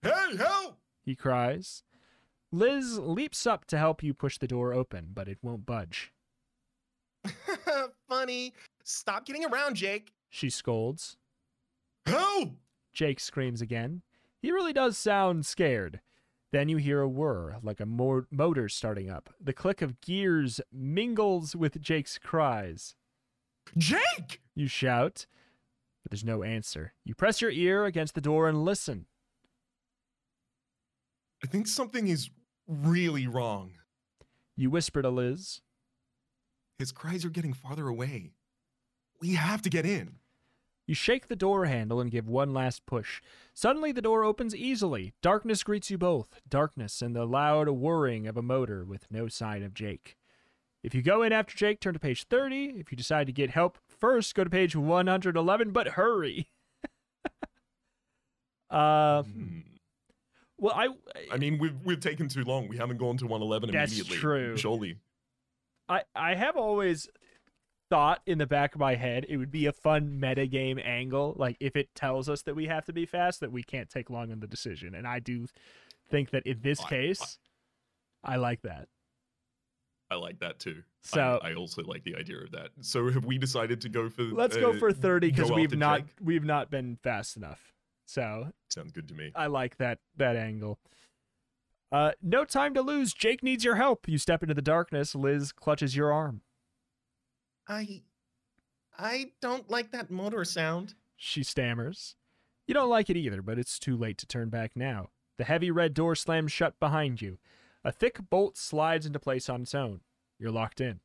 Hey, 0.02 0.38
help! 0.38 0.78
He 1.04 1.16
cries. 1.16 1.84
Liz 2.50 2.98
leaps 2.98 3.46
up 3.46 3.66
to 3.66 3.78
help 3.78 4.02
you 4.02 4.14
push 4.14 4.38
the 4.38 4.48
door 4.48 4.74
open, 4.74 5.10
but 5.14 5.28
it 5.28 5.40
won't 5.42 5.66
budge. 5.66 6.14
Funny. 8.08 8.54
Stop 8.86 9.26
getting 9.26 9.44
around, 9.44 9.76
Jake. 9.76 10.14
She 10.30 10.50
scolds. 10.50 11.18
Help! 12.06 12.52
Jake 12.94 13.20
screams 13.20 13.62
again. 13.62 14.02
He 14.42 14.54
really 14.54 14.72
does 14.72 14.98
sound 14.98 15.46
scared. 15.46 16.00
Then 16.52 16.68
you 16.68 16.78
hear 16.78 17.02
a 17.02 17.08
whir, 17.08 17.58
like 17.62 17.80
a 17.80 17.86
mo- 17.86 18.26
motor 18.32 18.70
starting 18.70 19.10
up. 19.10 19.30
The 19.40 19.54
click 19.54 19.82
of 19.82 20.02
gears 20.02 20.60
mingles 20.72 21.56
with 21.56 21.80
Jake's 21.80 22.18
cries. 22.18 22.96
Jake! 23.78 24.42
You 24.56 24.68
shout, 24.68 25.28
but 26.04 26.12
there's 26.12 26.26
no 26.26 26.44
answer. 26.44 26.94
You 27.06 27.14
press 27.14 27.40
your 27.40 27.52
ear 27.52 27.86
against 27.86 28.16
the 28.16 28.22
door 28.22 28.50
and 28.50 28.66
listen. 28.66 29.06
I 31.44 31.48
think 31.48 31.68
something 31.68 32.08
is 32.08 32.30
really 32.68 33.28
wrong. 33.28 33.74
You 34.58 34.70
whisper 34.70 35.02
to 35.02 35.10
Liz. 35.10 35.62
His 36.80 36.92
cries 36.92 37.24
are 37.26 37.30
getting 37.30 37.54
farther 37.54 37.88
away. 37.88 38.32
We 39.22 39.36
have 39.36 39.62
to 39.62 39.70
get 39.70 39.86
in. 39.86 40.16
You 40.90 40.96
shake 40.96 41.28
the 41.28 41.36
door 41.36 41.66
handle 41.66 42.02
and 42.02 42.10
give 42.10 42.28
one 42.28 42.52
last 42.52 42.84
push. 42.88 43.22
Suddenly, 43.54 43.92
the 43.92 44.02
door 44.02 44.24
opens 44.24 44.56
easily. 44.56 45.14
Darkness 45.22 45.62
greets 45.62 45.92
you 45.92 46.00
both 46.00 46.40
darkness 46.50 47.04
and 47.04 47.16
the 47.16 47.26
loud 47.28 47.70
whirring 47.70 48.26
of 48.26 48.36
a 48.38 48.42
motor 48.42 48.84
with 48.84 49.06
no 49.12 49.28
sign 49.28 49.62
of 49.62 49.76
Jake. 49.76 50.18
If 50.82 50.96
you 50.96 51.04
go 51.04 51.22
in 51.22 51.32
after 51.32 51.56
Jake, 51.56 51.80
turn 51.80 51.94
to 51.94 52.00
page 52.00 52.24
30. 52.24 52.74
If 52.80 52.92
you 52.92 52.98
decide 52.98 53.28
to 53.28 53.32
get 53.32 53.52
help 53.52 53.78
first, 54.00 54.34
go 54.34 54.44
to 54.44 54.50
page 54.50 54.76
111, 54.76 55.70
but 55.70 55.90
hurry. 55.90 56.50
uh, 58.72 59.22
Hmm. 59.22 59.60
well, 60.58 60.74
I, 60.76 60.88
I 61.32 61.38
mean, 61.38 61.60
we've 61.60 61.76
we've 61.84 62.00
taken 62.00 62.30
too 62.30 62.44
long. 62.44 62.68
We 62.68 62.78
haven't 62.78 62.98
gone 62.98 63.18
to 63.18 63.26
111 63.28 63.70
That's 63.72 63.92
immediately. 63.92 64.18
true. 64.18 64.58
Surely. 64.58 64.98
I, 65.88 66.02
I 66.16 66.34
have 66.34 66.56
always 66.58 67.08
thought 67.90 68.22
in 68.26 68.38
the 68.38 68.46
back 68.46 68.76
of 68.76 68.80
my 68.80 68.96
head 68.96 69.26
it 69.30 69.38
would 69.38 69.52
be 69.52 69.66
a 69.66 69.72
fun 69.72 70.20
metagame 70.22 70.86
angle. 70.86 71.36
Like 71.38 71.58
if 71.60 71.76
it 71.76 71.94
tells 71.96 72.30
us 72.30 72.44
that 72.44 72.56
we 72.56 72.68
have 72.68 72.86
to 72.86 72.94
be 72.94 73.06
fast, 73.06 73.40
that 73.40 73.52
we 73.52 73.64
can't 73.64 73.90
take 73.90 74.10
long 74.10 74.32
on 74.32 74.40
the 74.40 74.48
decision. 74.48 74.96
And 74.96 75.08
I 75.08 75.20
do 75.20 75.48
think 76.10 76.32
that 76.32 76.46
in 76.46 76.62
this 76.62 76.80
I- 76.82 76.86
I- 76.86 76.90
case, 76.90 77.38
I, 78.24 78.36
like 78.36 78.62
that. 78.64 78.88
I 80.12 80.16
like 80.16 80.40
that 80.40 80.60
too. 80.60 80.84
So 81.04 81.40
I, 81.44 81.52
I 81.52 81.54
also 81.54 81.84
like 81.84 82.04
the 82.04 82.16
idea 82.16 82.38
of 82.40 82.52
that. 82.52 82.70
So 82.82 83.10
have 83.12 83.26
we 83.26 83.38
decided 83.38 83.82
to 83.82 83.90
go 83.90 84.10
for? 84.10 84.24
let's 84.24 84.58
go 84.58 84.72
uh, 84.72 84.78
for 84.78 84.92
thirty 84.92 85.30
because 85.32 85.52
we've 85.52 85.78
not 85.78 86.02
we've 86.22 86.44
not 86.44 86.70
been 86.70 86.98
fast 87.04 87.38
enough. 87.38 87.74
So 88.06 88.52
Sounds 88.70 88.92
good 88.92 89.08
to 89.10 89.14
me. 89.14 89.32
I 89.36 89.48
like 89.48 89.78
that 89.78 90.00
that 90.18 90.36
angle. 90.36 90.80
Uh, 91.92 92.12
no 92.22 92.44
time 92.44 92.74
to 92.74 92.82
lose. 92.82 93.14
Jake 93.14 93.42
needs 93.44 93.64
your 93.64 93.76
help. 93.76 94.08
You 94.08 94.18
step 94.18 94.44
into 94.44 94.54
the 94.54 94.62
darkness. 94.62 95.16
Liz 95.16 95.52
clutches 95.52 95.96
your 95.96 96.12
arm. 96.12 96.42
I, 97.70 98.02
I 98.98 99.32
don't 99.42 99.70
like 99.70 99.92
that 99.92 100.10
motor 100.10 100.44
sound. 100.44 100.96
She 101.16 101.44
stammers. 101.44 102.16
You 102.68 102.74
don't 102.74 102.90
like 102.90 103.10
it 103.10 103.18
either, 103.18 103.42
but 103.42 103.60
it's 103.60 103.80
too 103.80 103.96
late 103.96 104.18
to 104.18 104.26
turn 104.26 104.50
back 104.50 104.72
now. 104.76 105.10
The 105.38 105.44
heavy 105.46 105.72
red 105.72 105.94
door 105.94 106.16
slams 106.16 106.52
shut 106.52 106.80
behind 106.80 107.22
you. 107.22 107.38
A 107.84 107.92
thick 107.92 108.20
bolt 108.30 108.58
slides 108.58 109.06
into 109.06 109.20
place 109.20 109.48
on 109.48 109.62
its 109.62 109.74
own. 109.74 110.02
You're 110.38 110.52
locked 110.52 110.82
in. 110.82 111.00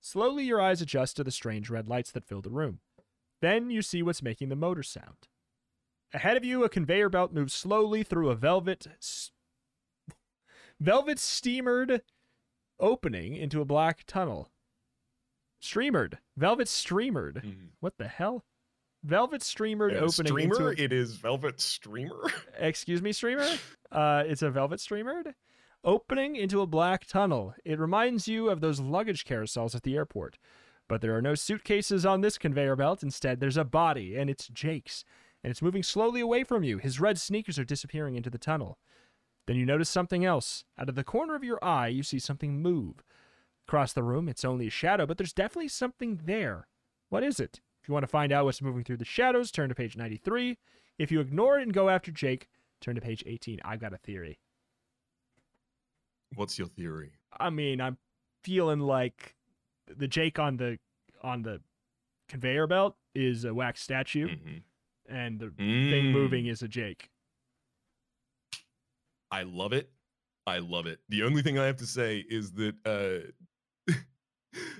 Slowly, 0.00 0.44
your 0.44 0.60
eyes 0.60 0.82
adjust 0.82 1.16
to 1.16 1.24
the 1.24 1.30
strange 1.30 1.70
red 1.70 1.86
lights 1.86 2.10
that 2.10 2.24
fill 2.24 2.40
the 2.40 2.50
room. 2.50 2.80
Then 3.40 3.70
you 3.70 3.82
see 3.82 4.02
what's 4.02 4.22
making 4.22 4.48
the 4.48 4.56
motor 4.56 4.82
sound. 4.82 5.28
Ahead 6.12 6.36
of 6.36 6.44
you, 6.44 6.64
a 6.64 6.68
conveyor 6.68 7.08
belt 7.08 7.32
moves 7.32 7.54
slowly 7.54 8.02
through 8.02 8.30
a 8.30 8.34
velvet, 8.34 8.86
s- 8.98 9.30
velvet 10.80 11.18
steamered 11.18 12.00
opening 12.80 13.36
into 13.36 13.60
a 13.60 13.64
black 13.64 14.04
tunnel. 14.06 14.50
Streamered, 15.62 16.18
velvet 16.36 16.66
streamered. 16.68 17.42
What 17.80 17.96
the 17.98 18.08
hell? 18.08 18.44
Velvet 19.04 19.42
streamered 19.42 19.92
Uh, 19.94 20.04
opening 20.06 20.10
streamer. 20.50 20.70
into. 20.70 20.82
It 20.82 20.92
is 20.92 21.16
Velvet 21.16 21.60
Streamer. 21.60 22.30
Excuse 22.58 23.02
me, 23.02 23.12
streamer. 23.12 23.48
Uh, 23.90 24.22
it's 24.26 24.42
a 24.42 24.50
velvet 24.50 24.78
streamered 24.80 25.34
opening 25.84 26.36
into 26.36 26.60
a 26.60 26.66
black 26.66 27.06
tunnel. 27.06 27.54
It 27.64 27.78
reminds 27.80 28.28
you 28.28 28.48
of 28.48 28.60
those 28.60 28.78
luggage 28.80 29.24
carousels 29.24 29.74
at 29.74 29.82
the 29.82 29.96
airport, 29.96 30.38
but 30.88 31.00
there 31.00 31.16
are 31.16 31.22
no 31.22 31.34
suitcases 31.34 32.06
on 32.06 32.20
this 32.20 32.38
conveyor 32.38 32.76
belt. 32.76 33.02
Instead, 33.02 33.40
there's 33.40 33.56
a 33.56 33.64
body, 33.64 34.16
and 34.16 34.30
it's 34.30 34.46
Jake's, 34.48 35.04
and 35.42 35.50
it's 35.50 35.62
moving 35.62 35.82
slowly 35.82 36.20
away 36.20 36.44
from 36.44 36.62
you. 36.62 36.78
His 36.78 37.00
red 37.00 37.18
sneakers 37.18 37.58
are 37.58 37.64
disappearing 37.64 38.14
into 38.14 38.30
the 38.30 38.38
tunnel. 38.38 38.78
Then 39.48 39.56
you 39.56 39.66
notice 39.66 39.88
something 39.88 40.24
else. 40.24 40.64
Out 40.78 40.88
of 40.88 40.94
the 40.94 41.02
corner 41.02 41.34
of 41.34 41.42
your 41.42 41.62
eye, 41.64 41.88
you 41.88 42.04
see 42.04 42.20
something 42.20 42.62
move. 42.62 43.02
Across 43.68 43.92
the 43.92 44.02
room, 44.02 44.28
it's 44.28 44.44
only 44.44 44.66
a 44.66 44.70
shadow, 44.70 45.06
but 45.06 45.18
there's 45.18 45.32
definitely 45.32 45.68
something 45.68 46.20
there. 46.24 46.66
What 47.08 47.22
is 47.22 47.38
it? 47.40 47.60
If 47.82 47.88
you 47.88 47.94
want 47.94 48.02
to 48.04 48.08
find 48.08 48.32
out 48.32 48.44
what's 48.44 48.60
moving 48.62 48.84
through 48.84 48.98
the 48.98 49.04
shadows, 49.04 49.50
turn 49.50 49.68
to 49.68 49.74
page 49.74 49.96
93. 49.96 50.58
If 50.98 51.10
you 51.10 51.20
ignore 51.20 51.58
it 51.58 51.62
and 51.62 51.72
go 51.72 51.88
after 51.88 52.10
Jake, 52.10 52.48
turn 52.80 52.94
to 52.96 53.00
page 53.00 53.22
18. 53.26 53.60
I've 53.64 53.80
got 53.80 53.92
a 53.92 53.98
theory. 53.98 54.38
What's 56.34 56.58
your 56.58 56.68
theory? 56.68 57.12
I 57.38 57.50
mean, 57.50 57.80
I'm 57.80 57.98
feeling 58.42 58.80
like 58.80 59.36
the 59.86 60.08
Jake 60.08 60.38
on 60.38 60.56
the 60.56 60.78
on 61.22 61.42
the 61.42 61.60
conveyor 62.28 62.66
belt 62.66 62.96
is 63.14 63.44
a 63.44 63.54
wax 63.54 63.80
statue, 63.80 64.28
Mhm. 64.28 64.62
and 65.06 65.38
the 65.38 65.46
Mm. 65.46 65.90
thing 65.90 66.12
moving 66.12 66.46
is 66.46 66.62
a 66.62 66.68
Jake. 66.68 67.10
I 69.30 69.42
love 69.44 69.72
it. 69.72 69.90
I 70.46 70.58
love 70.58 70.86
it. 70.86 71.00
The 71.08 71.22
only 71.22 71.42
thing 71.42 71.58
I 71.58 71.66
have 71.66 71.76
to 71.76 71.86
say 71.86 72.18
is 72.18 72.52
that 72.54 72.74
uh 72.86 73.30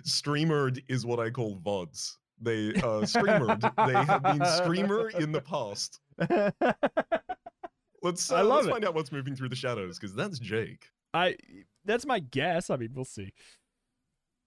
streamered 0.04 0.82
is 0.88 1.06
what 1.06 1.20
I 1.20 1.30
call 1.30 1.58
VODs. 1.58 2.16
They 2.40 2.70
uh 2.74 3.04
streamered. 3.06 3.60
they 3.86 3.92
have 3.92 4.22
been 4.22 4.44
streamer 4.44 5.10
in 5.10 5.32
the 5.32 5.40
past. 5.40 6.00
Let's 8.02 8.32
uh, 8.32 8.36
I 8.36 8.40
love 8.42 8.56
let's 8.56 8.66
it. 8.66 8.70
find 8.70 8.84
out 8.84 8.94
what's 8.94 9.12
moving 9.12 9.36
through 9.36 9.48
the 9.50 9.56
shadows 9.56 9.98
because 9.98 10.14
that's 10.14 10.38
Jake. 10.38 10.86
I 11.14 11.36
that's 11.84 12.04
my 12.06 12.18
guess. 12.18 12.68
I 12.70 12.76
mean, 12.76 12.90
we'll 12.94 13.04
see. 13.04 13.32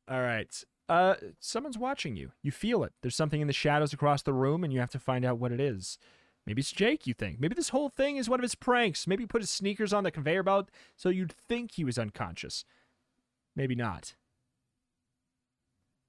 All 0.10 0.22
right. 0.22 0.54
Uh 0.90 1.16
someone's 1.40 1.78
watching 1.78 2.16
you. 2.16 2.32
You 2.44 2.52
feel 2.52 2.84
it. 2.84 2.94
There's 3.02 3.16
something 3.16 3.40
in 3.42 3.48
the 3.48 3.54
shadows 3.54 3.94
across 3.94 4.24
the 4.24 4.34
room 4.34 4.64
and 4.64 4.74
you 4.74 4.80
have 4.80 4.92
to 4.92 5.00
find 5.00 5.24
out 5.24 5.40
what 5.40 5.52
it 5.52 5.62
is. 5.62 5.98
Maybe 6.46 6.60
it's 6.60 6.72
Jake, 6.72 7.08
you 7.08 7.14
think. 7.14 7.40
Maybe 7.40 7.56
this 7.56 7.70
whole 7.70 7.90
thing 7.90 8.18
is 8.18 8.30
one 8.30 8.40
of 8.40 8.44
his 8.44 8.54
pranks. 8.56 9.08
Maybe 9.08 9.24
he 9.24 9.28
put 9.28 9.42
his 9.42 9.50
sneakers 9.50 9.94
on 9.94 10.04
the 10.04 10.12
conveyor 10.12 10.44
belt 10.44 10.70
so 10.96 11.10
you'd 11.10 11.32
think 11.32 11.72
he 11.72 11.84
was 11.84 11.98
unconscious. 11.98 12.66
Maybe 13.56 13.74
not. 13.74 14.16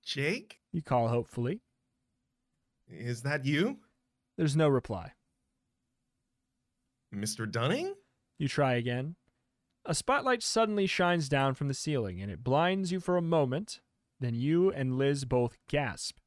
Jake, 0.06 0.60
You 0.72 0.82
call 0.82 1.08
hopefully. 1.08 1.60
is 2.88 3.22
that 3.22 3.44
you, 3.44 3.78
There's 4.38 4.54
no 4.56 4.68
reply. 4.68 5.12
Mr. 7.12 7.50
Dunning? 7.50 7.94
You 8.38 8.46
try 8.48 8.74
again. 8.74 9.16
A 9.84 9.94
spotlight 9.94 10.42
suddenly 10.44 10.86
shines 10.86 11.28
down 11.28 11.54
from 11.54 11.66
the 11.68 11.74
ceiling 11.74 12.20
and 12.20 12.30
it 12.30 12.44
blinds 12.44 12.92
you 12.92 13.00
for 13.00 13.16
a 13.16 13.22
moment. 13.22 13.80
Then 14.20 14.34
you 14.34 14.70
and 14.70 14.96
Liz 14.96 15.24
both 15.24 15.58
gasp. 15.68 16.18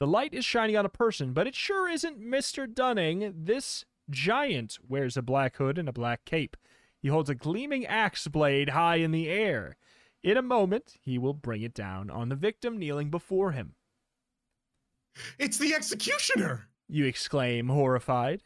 The 0.00 0.06
light 0.06 0.34
is 0.34 0.44
shining 0.44 0.76
on 0.76 0.84
a 0.86 0.90
person, 0.90 1.32
but 1.32 1.46
it 1.46 1.54
sure 1.54 1.88
isn't 1.88 2.20
Mr. 2.20 2.72
Dunning. 2.72 3.32
This 3.34 3.84
giant 4.10 4.78
wears 4.86 5.16
a 5.16 5.22
black 5.22 5.56
hood 5.56 5.78
and 5.78 5.88
a 5.88 5.92
black 5.92 6.24
cape. 6.24 6.56
He 7.00 7.08
holds 7.08 7.30
a 7.30 7.34
gleaming 7.34 7.86
axe 7.86 8.28
blade 8.28 8.70
high 8.70 8.96
in 8.96 9.12
the 9.12 9.28
air. 9.28 9.76
In 10.22 10.36
a 10.36 10.42
moment, 10.42 10.94
he 11.00 11.16
will 11.18 11.34
bring 11.34 11.62
it 11.62 11.74
down 11.74 12.10
on 12.10 12.28
the 12.28 12.34
victim 12.36 12.78
kneeling 12.78 13.10
before 13.10 13.52
him. 13.52 13.74
It's 15.38 15.58
the 15.58 15.74
executioner. 15.74 16.68
You 16.88 17.04
exclaim, 17.04 17.68
horrified. 17.68 18.42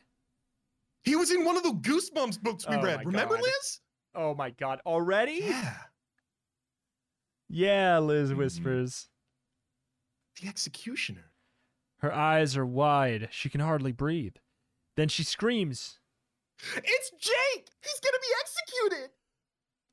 He 1.02 1.16
was 1.16 1.30
in 1.32 1.44
one 1.44 1.56
of 1.56 1.62
the 1.62 1.72
Goosebumps 1.72 2.40
books 2.40 2.68
we 2.68 2.76
Oh 2.76 2.82
read. 2.82 3.04
Remember, 3.06 3.34
God. 3.36 3.42
Liz? 3.42 3.80
Oh 4.14 4.34
my 4.34 4.50
god, 4.50 4.80
already? 4.86 5.40
Yeah. 5.42 5.74
Yeah, 7.48 7.98
Liz 7.98 8.30
Hmm. 8.30 8.36
whispers. 8.38 9.08
The 10.40 10.48
executioner. 10.48 11.32
Her 11.98 12.12
eyes 12.12 12.56
are 12.56 12.66
wide. 12.66 13.28
She 13.30 13.48
can 13.48 13.60
hardly 13.60 13.92
breathe. 13.92 14.36
Then 14.96 15.08
she 15.08 15.22
screams. 15.24 15.98
It's 16.76 17.10
Jake. 17.18 17.68
He's 17.82 18.00
gonna 18.00 18.18
be 18.20 18.34
executed. 18.40 19.10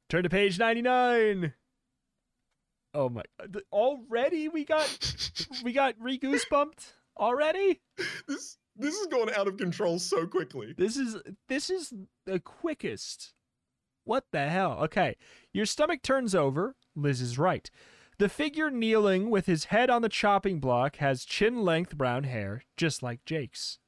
Turn 0.09 0.24
to 0.24 0.29
page 0.29 0.57
99. 0.59 1.53
Oh 2.93 3.10
my 3.10 3.22
uh, 3.39 3.48
th- 3.51 3.65
already 3.72 4.50
we 4.50 4.65
got 4.65 4.88
we 5.63 5.72
got 5.72 5.96
re-goosebumped 6.00 6.93
already? 7.17 7.81
This 8.27 8.58
this 8.75 8.96
is 8.96 9.08
going 9.08 9.34
out 9.36 9.48
of 9.48 9.58
control 9.58 10.00
so 10.00 10.25
quickly. 10.25 10.74
This 10.77 10.98
is 10.98 11.17
this 11.48 11.69
is 11.69 11.93
the 12.25 12.39
quickest. 12.39 13.34
What 14.05 14.25
the 14.31 14.48
hell? 14.48 14.79
Okay. 14.84 15.17
Your 15.53 15.65
stomach 15.65 16.01
turns 16.01 16.34
over. 16.34 16.75
Liz 16.96 17.22
is 17.22 17.38
right. 17.38 17.69
The 18.17 18.29
figure 18.29 18.72
kneeling 18.72 19.29
with 19.29 19.46
his 19.46 19.65
head 19.65 19.89
on 19.89 20.01
the 20.01 20.10
chopping 20.10 20.60
block 20.60 20.98
has 20.98 21.24
chin 21.24 21.63
length 21.63 21.98
brown 21.98 22.24
hair, 22.24 22.63
just 22.75 23.03
like 23.03 23.24
Jake's. 23.25 23.79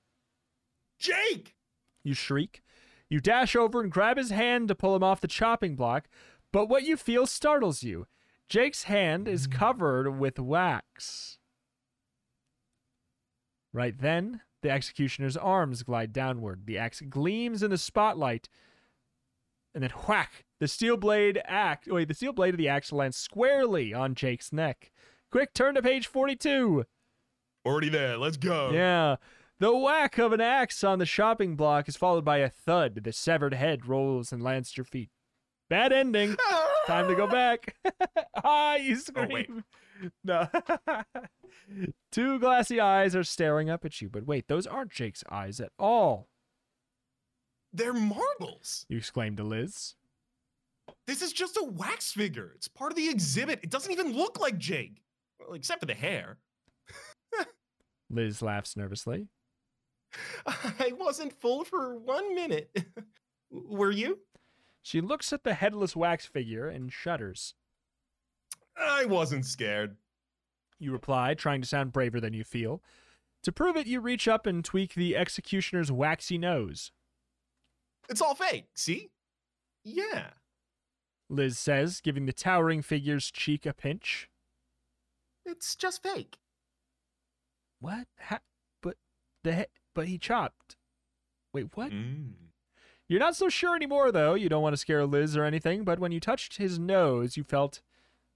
Jake. 0.99 1.55
You 2.03 2.13
shriek. 2.13 2.61
You 3.09 3.19
dash 3.19 3.55
over 3.55 3.81
and 3.81 3.91
grab 3.91 4.17
his 4.17 4.29
hand 4.29 4.67
to 4.69 4.75
pull 4.75 4.95
him 4.95 5.03
off 5.03 5.19
the 5.19 5.27
chopping 5.27 5.75
block, 5.75 6.07
but 6.53 6.67
what 6.67 6.83
you 6.83 6.95
feel 6.95 7.25
startles 7.25 7.83
you. 7.83 8.07
Jake's 8.51 8.83
hand 8.83 9.29
is 9.29 9.47
mm. 9.47 9.53
covered 9.53 10.19
with 10.19 10.37
wax. 10.37 11.37
Right 13.71 13.97
then, 13.97 14.41
the 14.61 14.69
executioner's 14.69 15.37
arms 15.37 15.83
glide 15.83 16.11
downward. 16.11 16.65
The 16.65 16.77
axe 16.77 17.01
gleams 17.09 17.63
in 17.63 17.71
the 17.71 17.77
spotlight, 17.77 18.49
and 19.73 19.81
then 19.81 19.91
whack! 20.05 20.43
The 20.59 20.67
steel 20.67 20.97
blade 20.97 21.41
axe. 21.45 21.87
Wait, 21.87 22.09
the 22.09 22.13
steel 22.13 22.33
blade 22.33 22.53
of 22.53 22.57
the 22.57 22.67
axe 22.67 22.91
lands 22.91 23.15
squarely 23.15 23.93
on 23.93 24.15
Jake's 24.15 24.51
neck. 24.51 24.91
Quick, 25.31 25.53
turn 25.53 25.75
to 25.75 25.81
page 25.81 26.07
forty-two. 26.07 26.83
Already 27.65 27.87
there. 27.87 28.17
Let's 28.17 28.35
go. 28.35 28.71
Yeah. 28.71 29.15
The 29.59 29.73
whack 29.73 30.17
of 30.17 30.33
an 30.33 30.41
axe 30.41 30.83
on 30.83 30.99
the 30.99 31.05
shopping 31.05 31.55
block 31.55 31.87
is 31.87 31.95
followed 31.95 32.25
by 32.25 32.39
a 32.39 32.49
thud. 32.49 33.01
The 33.01 33.13
severed 33.13 33.53
head 33.53 33.87
rolls 33.87 34.33
and 34.33 34.43
lands 34.43 34.71
at 34.73 34.77
your 34.77 34.83
feet. 34.83 35.09
Bad 35.69 35.93
ending. 35.93 36.35
Time 36.87 37.07
to 37.07 37.15
go 37.15 37.27
back. 37.27 37.75
ah, 38.43 38.75
you 38.75 38.95
Oh, 38.95 38.99
scream. 38.99 39.63
No. 40.23 40.47
Two 42.11 42.39
glassy 42.39 42.79
eyes 42.79 43.15
are 43.15 43.23
staring 43.23 43.69
up 43.69 43.85
at 43.85 44.01
you, 44.01 44.09
but 44.09 44.25
wait, 44.25 44.47
those 44.47 44.65
aren't 44.65 44.91
Jake's 44.91 45.23
eyes 45.31 45.59
at 45.59 45.71
all. 45.77 46.27
They're 47.73 47.93
marbles. 47.93 48.85
You 48.89 48.97
exclaim 48.97 49.35
to 49.37 49.43
Liz. 49.43 49.95
This 51.07 51.21
is 51.21 51.31
just 51.31 51.57
a 51.57 51.63
wax 51.63 52.11
figure. 52.11 52.51
It's 52.55 52.67
part 52.67 52.91
of 52.91 52.97
the 52.97 53.09
exhibit. 53.09 53.59
It 53.63 53.69
doesn't 53.69 53.91
even 53.91 54.13
look 54.13 54.39
like 54.39 54.57
Jake. 54.57 55.01
Well, 55.39 55.53
except 55.53 55.79
for 55.79 55.85
the 55.85 55.93
hair. 55.93 56.37
Liz 58.09 58.41
laughs 58.41 58.75
nervously. 58.75 59.27
I 60.45 60.91
wasn't 60.97 61.39
full 61.39 61.63
for 61.63 61.97
one 61.97 62.35
minute. 62.35 62.75
Were 63.49 63.91
you? 63.91 64.19
She 64.83 65.01
looks 65.01 65.31
at 65.31 65.43
the 65.43 65.53
headless 65.53 65.95
wax 65.95 66.25
figure 66.25 66.67
and 66.67 66.91
shudders. 66.91 67.53
I 68.77 69.05
wasn't 69.05 69.45
scared. 69.45 69.97
You 70.79 70.91
reply, 70.91 71.33
trying 71.35 71.61
to 71.61 71.67
sound 71.67 71.91
braver 71.93 72.19
than 72.19 72.33
you 72.33 72.43
feel. 72.43 72.81
To 73.43 73.51
prove 73.51 73.75
it, 73.77 73.87
you 73.87 73.99
reach 73.99 74.27
up 74.27 74.45
and 74.45 74.63
tweak 74.65 74.93
the 74.93 75.15
executioner's 75.15 75.91
waxy 75.91 76.37
nose. 76.37 76.91
It's 78.09 78.21
all 78.21 78.35
fake. 78.35 78.65
See? 78.75 79.09
Yeah. 79.83 80.31
Liz 81.29 81.57
says, 81.57 82.01
giving 82.01 82.25
the 82.25 82.33
towering 82.33 82.81
figure's 82.81 83.31
cheek 83.31 83.65
a 83.65 83.73
pinch. 83.73 84.29
It's 85.45 85.75
just 85.75 86.03
fake. 86.03 86.37
What? 87.79 88.07
Ha- 88.19 88.39
but 88.81 88.97
the 89.43 89.55
he- 89.55 89.65
but 89.95 90.07
he 90.07 90.17
chopped. 90.17 90.75
Wait, 91.53 91.67
what? 91.75 91.91
Mm. 91.91 92.33
You're 93.11 93.19
not 93.19 93.35
so 93.35 93.49
sure 93.49 93.75
anymore, 93.75 94.09
though. 94.13 94.35
You 94.35 94.47
don't 94.47 94.63
want 94.63 94.71
to 94.71 94.77
scare 94.77 95.05
Liz 95.05 95.35
or 95.35 95.43
anything, 95.43 95.83
but 95.83 95.99
when 95.99 96.13
you 96.13 96.21
touched 96.21 96.55
his 96.55 96.79
nose, 96.79 97.35
you 97.35 97.43
felt 97.43 97.81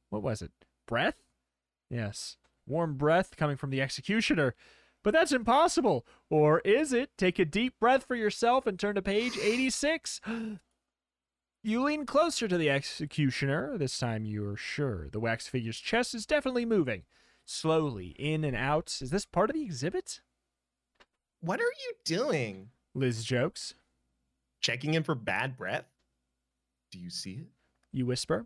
what 0.09 0.21
was 0.21 0.41
it? 0.41 0.51
Breath? 0.85 1.15
Yes, 1.89 2.35
warm 2.67 2.95
breath 2.95 3.37
coming 3.37 3.55
from 3.55 3.69
the 3.69 3.81
executioner. 3.81 4.53
But 5.01 5.13
that's 5.13 5.31
impossible. 5.31 6.05
Or 6.29 6.59
is 6.65 6.91
it? 6.91 7.11
Take 7.17 7.39
a 7.39 7.45
deep 7.45 7.79
breath 7.79 8.03
for 8.03 8.15
yourself 8.15 8.67
and 8.67 8.77
turn 8.77 8.95
to 8.95 9.01
page 9.01 9.37
86. 9.41 10.19
You 11.63 11.81
lean 11.81 12.05
closer 12.05 12.47
to 12.47 12.57
the 12.59 12.69
executioner. 12.69 13.75
This 13.77 13.97
time 13.97 14.23
you're 14.25 14.55
sure 14.55 15.07
the 15.09 15.19
wax 15.19 15.47
figure's 15.47 15.79
chest 15.79 16.13
is 16.13 16.27
definitely 16.27 16.65
moving. 16.65 17.03
Slowly, 17.43 18.09
in 18.19 18.43
and 18.43 18.55
out. 18.55 18.99
Is 19.01 19.09
this 19.09 19.25
part 19.25 19.49
of 19.49 19.55
the 19.55 19.63
exhibit? 19.63 20.19
What 21.39 21.59
are 21.59 21.63
you 21.63 21.93
doing? 22.03 22.69
Liz 22.93 23.23
jokes. 23.23 23.73
Checking 24.61 24.93
in 24.93 25.03
for 25.03 25.15
bad 25.15 25.57
breath? 25.57 25.85
Do 26.91 26.99
you 26.99 27.09
see 27.09 27.33
it? 27.33 27.47
You 27.91 28.05
whisper. 28.05 28.45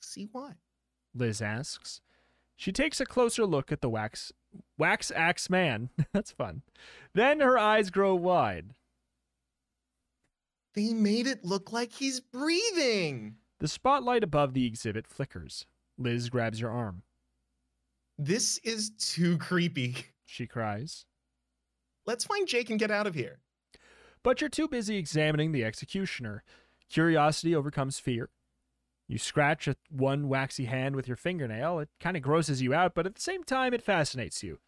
See 0.00 0.28
what? 0.32 0.54
Liz 1.14 1.40
asks. 1.40 2.00
She 2.56 2.72
takes 2.72 3.00
a 3.00 3.06
closer 3.06 3.46
look 3.46 3.72
at 3.72 3.80
the 3.80 3.88
wax 3.88 4.32
wax 4.78 5.10
axe 5.14 5.50
man. 5.50 5.90
That's 6.12 6.30
fun. 6.30 6.62
Then 7.14 7.40
her 7.40 7.58
eyes 7.58 7.90
grow 7.90 8.14
wide. 8.14 8.70
They 10.74 10.92
made 10.92 11.26
it 11.26 11.44
look 11.44 11.72
like 11.72 11.92
he's 11.92 12.20
breathing. 12.20 13.36
The 13.60 13.68
spotlight 13.68 14.24
above 14.24 14.54
the 14.54 14.66
exhibit 14.66 15.06
flickers. 15.06 15.66
Liz 15.96 16.28
grabs 16.28 16.60
your 16.60 16.70
arm. 16.70 17.02
This 18.18 18.58
is 18.58 18.90
too 18.90 19.38
creepy. 19.38 19.96
She 20.26 20.46
cries. 20.46 21.04
Let's 22.06 22.24
find 22.24 22.48
Jake 22.48 22.70
and 22.70 22.78
get 22.78 22.90
out 22.90 23.06
of 23.06 23.14
here. 23.14 23.40
But 24.24 24.40
you're 24.40 24.50
too 24.50 24.66
busy 24.66 24.96
examining 24.96 25.52
the 25.52 25.64
executioner. 25.64 26.42
Curiosity 26.90 27.54
overcomes 27.54 28.00
fear. 28.00 28.30
You 29.06 29.18
scratch 29.18 29.68
at 29.68 29.76
one 29.90 30.28
waxy 30.28 30.64
hand 30.64 30.96
with 30.96 31.06
your 31.06 31.16
fingernail. 31.16 31.78
It 31.78 31.90
kind 32.00 32.16
of 32.16 32.22
grosses 32.22 32.62
you 32.62 32.72
out, 32.72 32.94
but 32.94 33.06
at 33.06 33.14
the 33.14 33.20
same 33.20 33.44
time, 33.44 33.74
it 33.74 33.82
fascinates 33.82 34.42
you. 34.42 34.58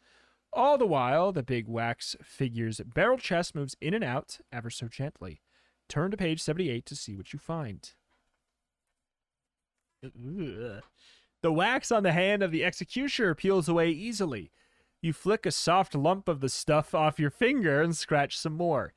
All 0.52 0.76
the 0.76 0.86
while, 0.86 1.32
the 1.32 1.42
big 1.42 1.68
wax 1.68 2.14
figure's 2.22 2.80
barrel 2.80 3.18
chest 3.18 3.54
moves 3.54 3.76
in 3.80 3.94
and 3.94 4.04
out 4.04 4.38
ever 4.52 4.68
so 4.68 4.88
gently. 4.88 5.40
Turn 5.88 6.10
to 6.10 6.16
page 6.16 6.42
78 6.42 6.84
to 6.86 6.96
see 6.96 7.16
what 7.16 7.32
you 7.32 7.38
find. 7.38 7.90
Ugh. 10.04 10.82
The 11.42 11.52
wax 11.52 11.90
on 11.90 12.02
the 12.02 12.12
hand 12.12 12.42
of 12.42 12.50
the 12.50 12.64
executioner 12.64 13.34
peels 13.34 13.68
away 13.68 13.90
easily. 13.90 14.50
You 15.00 15.14
flick 15.14 15.46
a 15.46 15.50
soft 15.50 15.94
lump 15.94 16.28
of 16.28 16.40
the 16.40 16.48
stuff 16.48 16.94
off 16.94 17.18
your 17.18 17.30
finger 17.30 17.80
and 17.80 17.96
scratch 17.96 18.36
some 18.36 18.54
more. 18.54 18.92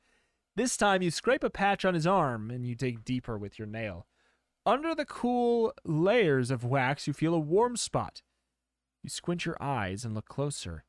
This 0.56 0.76
time, 0.76 1.02
you 1.02 1.10
scrape 1.10 1.44
a 1.44 1.50
patch 1.50 1.84
on 1.84 1.94
his 1.94 2.06
arm 2.06 2.50
and 2.50 2.66
you 2.66 2.74
dig 2.74 3.04
deeper 3.04 3.38
with 3.38 3.58
your 3.58 3.68
nail. 3.68 4.06
Under 4.66 4.94
the 4.94 5.06
cool 5.06 5.72
layers 5.84 6.50
of 6.50 6.64
wax, 6.64 7.06
you 7.06 7.12
feel 7.12 7.34
a 7.34 7.38
warm 7.38 7.76
spot. 7.76 8.22
You 9.02 9.08
squint 9.08 9.46
your 9.46 9.56
eyes 9.62 10.04
and 10.04 10.14
look 10.14 10.26
closer. 10.26 10.84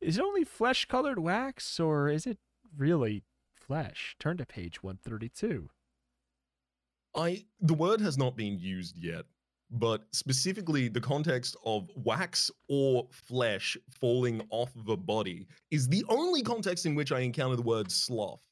Is 0.00 0.18
it 0.18 0.22
only 0.22 0.44
flesh 0.44 0.84
colored 0.84 1.18
wax, 1.18 1.80
or 1.80 2.08
is 2.08 2.26
it 2.26 2.38
really 2.76 3.24
flesh? 3.54 4.14
Turn 4.18 4.36
to 4.36 4.44
page 4.44 4.82
132. 4.82 5.70
I 7.14 7.46
the 7.60 7.74
word 7.74 8.00
has 8.02 8.18
not 8.18 8.36
been 8.36 8.58
used 8.58 8.98
yet, 8.98 9.24
but 9.70 10.02
specifically 10.12 10.88
the 10.88 11.00
context 11.00 11.56
of 11.64 11.90
wax 11.96 12.50
or 12.68 13.08
flesh 13.10 13.76
falling 13.90 14.42
off 14.50 14.70
the 14.84 14.96
body 14.96 15.46
is 15.70 15.88
the 15.88 16.04
only 16.10 16.42
context 16.42 16.84
in 16.84 16.94
which 16.94 17.12
I 17.12 17.20
encounter 17.20 17.56
the 17.56 17.62
word 17.62 17.90
slough. 17.90 18.42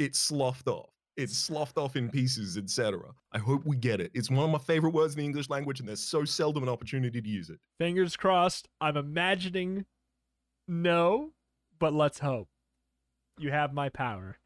It's 0.00 0.18
sloughed 0.18 0.66
off. 0.66 0.88
It's 1.18 1.36
sloughed 1.36 1.76
off 1.76 1.94
in 1.94 2.08
pieces, 2.08 2.56
etc. 2.56 3.00
I 3.32 3.38
hope 3.38 3.66
we 3.66 3.76
get 3.76 4.00
it. 4.00 4.10
It's 4.14 4.30
one 4.30 4.46
of 4.46 4.50
my 4.50 4.56
favorite 4.56 4.94
words 4.94 5.12
in 5.12 5.18
the 5.18 5.26
English 5.26 5.50
language, 5.50 5.78
and 5.78 5.86
there's 5.86 6.00
so 6.00 6.24
seldom 6.24 6.62
an 6.62 6.70
opportunity 6.70 7.20
to 7.20 7.28
use 7.28 7.50
it. 7.50 7.58
Fingers 7.76 8.16
crossed. 8.16 8.66
I'm 8.80 8.96
imagining 8.96 9.84
no, 10.66 11.32
but 11.78 11.92
let's 11.92 12.20
hope. 12.20 12.48
You 13.38 13.50
have 13.50 13.74
my 13.74 13.90
power. 13.90 14.38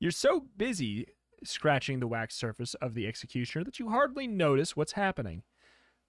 You're 0.00 0.10
so 0.10 0.46
busy 0.56 1.06
scratching 1.44 2.00
the 2.00 2.08
wax 2.08 2.34
surface 2.34 2.74
of 2.74 2.94
the 2.94 3.06
executioner 3.06 3.64
that 3.64 3.78
you 3.78 3.90
hardly 3.90 4.26
notice 4.26 4.76
what's 4.76 4.92
happening. 4.92 5.44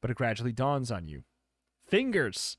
But 0.01 0.09
it 0.09 0.17
gradually 0.17 0.51
dawns 0.51 0.89
on 0.89 1.07
you. 1.07 1.25
Fingers! 1.85 2.57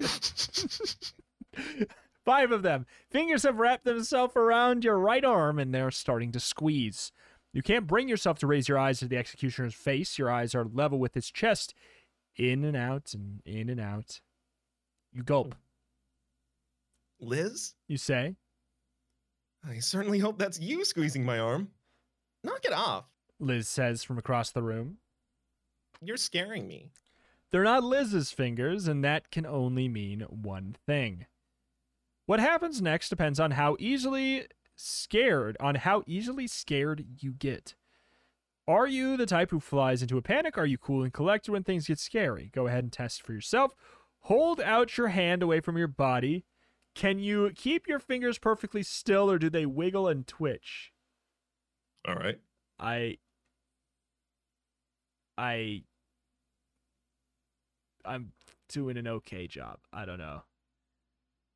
Five 2.24 2.52
of 2.52 2.62
them. 2.62 2.86
Fingers 3.10 3.42
have 3.42 3.58
wrapped 3.58 3.84
themselves 3.84 4.34
around 4.36 4.84
your 4.84 4.98
right 4.98 5.24
arm 5.24 5.58
and 5.58 5.74
they're 5.74 5.90
starting 5.90 6.32
to 6.32 6.40
squeeze. 6.40 7.12
You 7.52 7.62
can't 7.62 7.86
bring 7.86 8.08
yourself 8.08 8.38
to 8.40 8.46
raise 8.46 8.68
your 8.68 8.78
eyes 8.78 8.98
to 9.00 9.08
the 9.08 9.16
executioner's 9.16 9.74
face. 9.74 10.18
Your 10.18 10.30
eyes 10.30 10.54
are 10.54 10.64
level 10.64 10.98
with 10.98 11.14
his 11.14 11.30
chest. 11.30 11.74
In 12.36 12.64
and 12.64 12.76
out 12.76 13.14
and 13.14 13.42
in 13.44 13.68
and 13.68 13.80
out. 13.80 14.20
You 15.12 15.22
gulp. 15.22 15.54
Liz, 17.20 17.74
You 17.86 17.96
say, 17.96 18.34
I 19.66 19.78
certainly 19.78 20.18
hope 20.18 20.38
that's 20.38 20.60
you 20.60 20.84
squeezing 20.84 21.24
my 21.24 21.38
arm. 21.38 21.70
Knock 22.42 22.64
it 22.64 22.72
off. 22.72 23.04
Liz 23.38 23.68
says 23.68 24.02
from 24.02 24.18
across 24.18 24.50
the 24.50 24.62
room. 24.62 24.98
You're 26.02 26.16
scaring 26.16 26.66
me. 26.66 26.90
They're 27.50 27.64
not 27.64 27.84
Liz's 27.84 28.32
fingers, 28.32 28.88
and 28.88 29.04
that 29.04 29.30
can 29.30 29.46
only 29.46 29.88
mean 29.88 30.20
one 30.28 30.76
thing. 30.86 31.26
What 32.26 32.40
happens 32.40 32.80
next 32.80 33.10
depends 33.10 33.38
on 33.38 33.52
how 33.52 33.76
easily 33.78 34.46
scared, 34.76 35.56
on 35.60 35.76
how 35.76 36.02
easily 36.06 36.46
scared 36.46 37.04
you 37.20 37.32
get. 37.32 37.74
Are 38.66 38.86
you 38.86 39.16
the 39.16 39.26
type 39.26 39.50
who 39.50 39.60
flies 39.60 40.00
into 40.00 40.16
a 40.16 40.22
panic? 40.22 40.56
Are 40.56 40.64
you 40.64 40.78
cool 40.78 41.02
and 41.02 41.12
collected 41.12 41.52
when 41.52 41.64
things 41.64 41.86
get 41.86 41.98
scary? 41.98 42.50
Go 42.54 42.66
ahead 42.66 42.84
and 42.84 42.92
test 42.92 43.22
for 43.22 43.34
yourself. 43.34 43.74
Hold 44.20 44.60
out 44.60 44.96
your 44.96 45.08
hand 45.08 45.42
away 45.42 45.60
from 45.60 45.76
your 45.76 45.88
body. 45.88 46.46
Can 46.94 47.18
you 47.18 47.50
keep 47.54 47.86
your 47.86 47.98
fingers 47.98 48.38
perfectly 48.38 48.82
still 48.82 49.30
or 49.30 49.38
do 49.38 49.50
they 49.50 49.66
wiggle 49.66 50.08
and 50.08 50.26
twitch? 50.26 50.92
All 52.08 52.14
right. 52.14 52.38
I 52.78 53.18
I 55.36 55.82
I'm 58.04 58.32
doing 58.68 58.96
an 58.96 59.06
okay 59.06 59.46
job. 59.46 59.80
I 59.92 60.06
don't 60.06 60.18
know. 60.18 60.42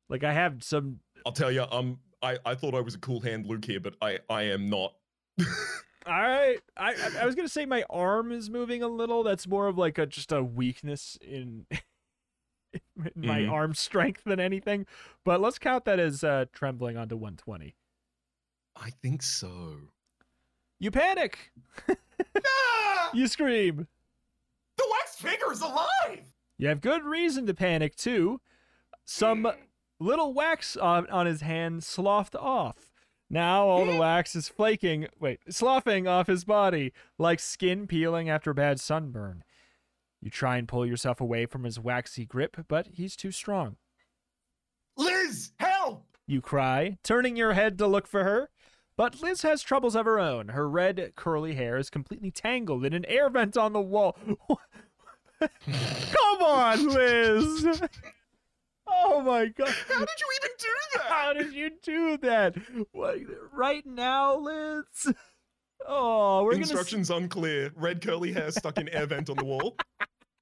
Like 0.09 0.23
I 0.23 0.33
have 0.33 0.63
some 0.63 0.99
I'll 1.25 1.31
tell 1.31 1.51
you, 1.51 1.65
um, 1.71 1.99
I, 2.23 2.37
I 2.45 2.55
thought 2.55 2.73
I 2.75 2.81
was 2.81 2.95
a 2.95 2.99
cool 2.99 3.19
hand 3.19 3.45
Luke 3.45 3.65
here, 3.65 3.79
but 3.79 3.95
I, 4.01 4.19
I 4.29 4.43
am 4.43 4.69
not. 4.69 4.93
all 5.39 5.45
right. 6.07 6.57
I 6.77 6.95
I- 7.21 7.25
was 7.25 7.35
gonna 7.35 7.47
say 7.49 7.65
my 7.65 7.83
arm 7.89 8.31
is 8.31 8.49
moving 8.49 8.81
a 8.83 8.87
little. 8.87 9.23
That's 9.23 9.47
more 9.47 9.67
of 9.67 9.77
like 9.77 9.97
a 9.97 10.05
just 10.05 10.31
a 10.31 10.43
weakness 10.43 11.17
in, 11.21 11.65
in 12.73 12.81
my 13.15 13.41
Mhm. 13.41 13.51
arm 13.51 13.73
strength 13.75 14.23
than 14.25 14.39
anything. 14.39 14.85
But 15.25 15.41
let's 15.41 15.59
count 15.59 15.85
that 15.85 15.99
as 15.99 16.23
uh, 16.23 16.45
trembling 16.53 16.97
onto 16.97 17.15
120. 17.15 17.75
I 18.75 18.89
think 19.01 19.21
so. 19.21 19.75
You 20.79 20.91
panic. 20.91 21.51
ah! 22.45 23.09
You 23.13 23.27
scream. 23.27 23.87
The 24.77 24.87
wax 24.91 25.15
figure 25.17 25.51
is 25.51 25.61
alive! 25.61 26.31
You 26.57 26.69
have 26.69 26.79
good 26.81 27.03
reason 27.03 27.45
to 27.47 27.53
panic 27.53 27.95
too. 27.97 28.39
Some 29.05 29.45
little 29.99 30.33
wax 30.33 30.77
on, 30.77 31.09
on 31.09 31.25
his 31.25 31.41
hand 31.41 31.83
sloughed 31.83 32.35
off. 32.35 32.91
Now 33.29 33.67
all 33.67 33.85
the 33.85 33.97
wax 33.97 34.35
is 34.35 34.47
flaking, 34.47 35.07
wait, 35.19 35.39
sloughing 35.49 36.07
off 36.07 36.27
his 36.27 36.45
body 36.45 36.93
like 37.19 37.39
skin 37.39 37.85
peeling 37.85 38.27
after 38.27 38.51
a 38.51 38.55
bad 38.55 38.79
sunburn. 38.79 39.43
You 40.21 40.31
try 40.31 40.57
and 40.57 40.67
pull 40.67 40.85
yourself 40.85 41.21
away 41.21 41.45
from 41.45 41.63
his 41.63 41.79
waxy 41.79 42.25
grip, 42.25 42.65
but 42.67 42.87
he's 42.93 43.15
too 43.15 43.31
strong. 43.31 43.77
Liz, 44.97 45.51
help! 45.59 46.05
You 46.25 46.41
cry, 46.41 46.97
turning 47.03 47.35
your 47.35 47.53
head 47.53 47.77
to 47.77 47.87
look 47.87 48.07
for 48.07 48.23
her. 48.23 48.49
But 48.97 49.21
Liz 49.21 49.43
has 49.43 49.61
troubles 49.61 49.95
of 49.95 50.05
her 50.05 50.19
own. 50.19 50.49
Her 50.49 50.67
red, 50.67 51.13
curly 51.15 51.55
hair 51.55 51.77
is 51.77 51.89
completely 51.89 52.31
tangled 52.31 52.83
in 52.83 52.93
an 52.93 53.05
air 53.05 53.29
vent 53.29 53.55
on 53.55 53.71
the 53.71 53.79
wall. 53.79 54.17
Come 55.39 56.41
on, 56.41 56.85
Liz! 56.87 57.81
Oh 58.89 59.21
my 59.21 59.47
god. 59.47 59.69
How 59.87 59.99
did 59.99 60.09
you 60.19 60.27
even 60.41 60.51
do 60.59 60.67
that? 60.93 61.03
How 61.07 61.33
did 61.33 61.53
you 61.53 61.71
do 61.81 62.17
that? 62.17 62.55
What, 62.91 63.17
right 63.53 63.85
now, 63.85 64.37
Liz? 64.37 65.13
Oh, 65.87 66.43
we're 66.43 66.51
gonna 66.51 66.63
Instructions 66.63 67.09
unclear. 67.09 67.71
Red 67.75 68.01
curly 68.01 68.33
hair 68.33 68.51
stuck 68.51 68.77
in 68.77 68.89
air 68.89 69.05
vent 69.05 69.29
on 69.29 69.37
the 69.37 69.45
wall. 69.45 69.75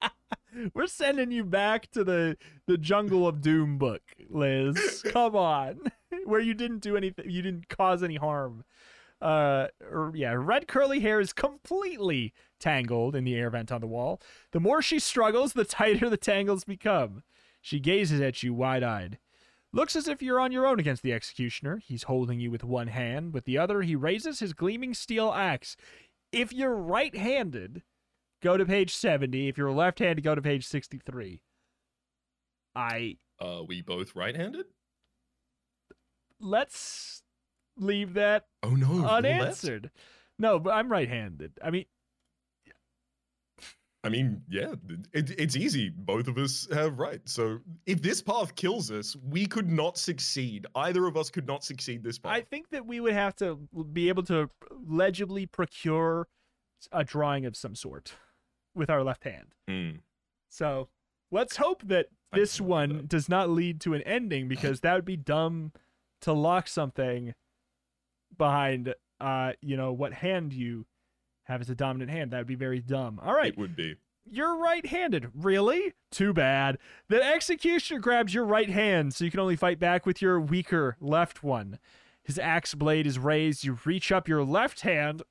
we're 0.73 0.87
sending 0.87 1.31
you 1.31 1.43
back 1.43 1.91
to 1.91 2.03
the 2.03 2.37
the 2.65 2.77
jungle 2.77 3.27
of 3.27 3.41
doom 3.41 3.77
book, 3.77 4.01
Liz. 4.29 5.03
Come 5.07 5.35
on, 5.35 5.79
where 6.25 6.39
you 6.39 6.53
didn't 6.53 6.79
do 6.79 6.97
anything, 6.97 7.29
you 7.29 7.41
didn't 7.41 7.69
cause 7.69 8.03
any 8.03 8.15
harm. 8.15 8.63
Uh, 9.21 9.67
yeah, 10.13 10.33
red 10.37 10.67
curly 10.67 10.99
hair 10.99 11.19
is 11.19 11.33
completely 11.33 12.33
tangled 12.59 13.15
in 13.15 13.23
the 13.23 13.35
air 13.35 13.49
vent 13.49 13.71
on 13.71 13.81
the 13.81 13.87
wall. 13.87 14.21
The 14.51 14.59
more 14.59 14.81
she 14.81 14.99
struggles, 14.99 15.53
the 15.53 15.65
tighter 15.65 16.09
the 16.09 16.17
tangles 16.17 16.63
become. 16.63 17.23
She 17.67 17.81
gazes 17.81 18.21
at 18.21 18.43
you 18.43 18.53
wide 18.53 18.81
eyed. 18.81 19.17
Looks 19.73 19.97
as 19.97 20.07
if 20.07 20.21
you're 20.21 20.39
on 20.39 20.53
your 20.53 20.65
own 20.65 20.79
against 20.79 21.03
the 21.03 21.11
executioner. 21.11 21.81
He's 21.85 22.03
holding 22.03 22.39
you 22.39 22.49
with 22.49 22.63
one 22.63 22.87
hand. 22.87 23.33
With 23.33 23.43
the 23.43 23.57
other, 23.57 23.81
he 23.81 23.93
raises 23.93 24.39
his 24.39 24.53
gleaming 24.53 24.93
steel 24.93 25.33
axe. 25.33 25.75
If 26.31 26.53
you're 26.53 26.77
right 26.77 27.13
handed, 27.13 27.83
go 28.41 28.55
to 28.55 28.65
page 28.65 28.95
70. 28.95 29.49
If 29.49 29.57
you're 29.57 29.73
left 29.73 29.99
handed, 29.99 30.21
go 30.23 30.33
to 30.33 30.41
page 30.41 30.65
63. 30.65 31.41
I. 32.73 33.17
Uh, 33.37 33.63
we 33.67 33.81
both 33.81 34.15
right-handed? 34.15 34.67
Let's 36.39 37.21
leave 37.75 38.13
that 38.13 38.45
Oh 38.63 38.75
no. 38.75 38.93
left? 38.93 39.11
unanswered. 39.11 39.91
No, 40.39 40.57
but 40.57 40.69
I'm 40.73 40.89
right 40.89 41.09
handed. 41.09 41.51
I 41.61 41.71
mean, 41.71 41.83
I 44.07 44.09
mean, 44.09 44.41
yeah, 44.49 44.73
it, 45.11 45.31
it's 45.37 45.57
easy. 45.57 45.89
Both 45.89 46.29
of 46.29 46.37
us 46.37 46.65
have 46.71 46.97
right. 46.97 47.19
So 47.25 47.59
if 47.85 48.01
this 48.01 48.21
path 48.21 48.55
kills 48.55 48.89
us, 48.89 49.17
we 49.29 49.45
could 49.45 49.69
not 49.69 49.97
succeed. 49.97 50.65
Either 50.75 51.07
of 51.07 51.17
us 51.17 51.29
could 51.29 51.45
not 51.45 51.65
succeed 51.65 52.03
this 52.03 52.17
path. 52.17 52.31
I 52.31 52.39
think 52.39 52.69
that 52.69 52.85
we 52.85 53.01
would 53.01 53.11
have 53.11 53.35
to 53.37 53.59
be 53.91 54.07
able 54.07 54.23
to 54.23 54.49
legibly 54.87 55.45
procure 55.45 56.29
a 56.93 57.03
drawing 57.03 57.45
of 57.45 57.57
some 57.57 57.75
sort 57.75 58.13
with 58.73 58.89
our 58.89 59.03
left 59.03 59.25
hand. 59.25 59.47
Hmm. 59.67 59.97
So 60.47 60.87
let's 61.29 61.57
hope 61.57 61.83
that 61.87 62.07
this 62.31 62.59
can 62.59 62.65
live 62.65 62.69
with 62.69 62.69
one 62.69 62.97
that. 62.99 63.09
does 63.09 63.27
not 63.27 63.49
lead 63.49 63.81
to 63.81 63.93
an 63.93 64.03
ending 64.03 64.47
because 64.47 64.79
that 64.81 64.95
would 64.95 65.03
be 65.03 65.17
dumb 65.17 65.73
to 66.21 66.31
lock 66.31 66.69
something 66.69 67.33
behind 68.37 68.93
uh 69.19 69.51
you 69.61 69.75
know 69.75 69.91
what 69.91 70.13
hand 70.13 70.53
you 70.53 70.85
have 71.47 71.61
as 71.61 71.69
a 71.69 71.75
dominant 71.75 72.11
hand. 72.11 72.31
That 72.31 72.39
would 72.39 72.47
be 72.47 72.55
very 72.55 72.79
dumb. 72.81 73.19
All 73.23 73.33
right. 73.33 73.53
It 73.53 73.57
would 73.57 73.75
be. 73.75 73.95
you're 74.29 74.57
right-handed. 74.57 75.31
Really? 75.33 75.93
Too 76.11 76.33
bad. 76.33 76.77
The 77.07 77.23
executioner 77.23 77.99
grabs 77.99 78.33
your 78.33 78.45
right 78.45 78.69
hand 78.69 79.13
so 79.13 79.23
you 79.25 79.31
can 79.31 79.39
only 79.39 79.55
fight 79.55 79.79
back 79.79 80.05
with 80.05 80.21
your 80.21 80.39
weaker 80.39 80.97
left 80.99 81.43
one. 81.43 81.79
His 82.23 82.37
axe 82.37 82.75
blade 82.75 83.07
is 83.07 83.17
raised. 83.17 83.63
You 83.63 83.77
reach 83.85 84.11
up 84.11 84.27
your 84.27 84.43
left 84.43 84.81
hand 84.81 85.23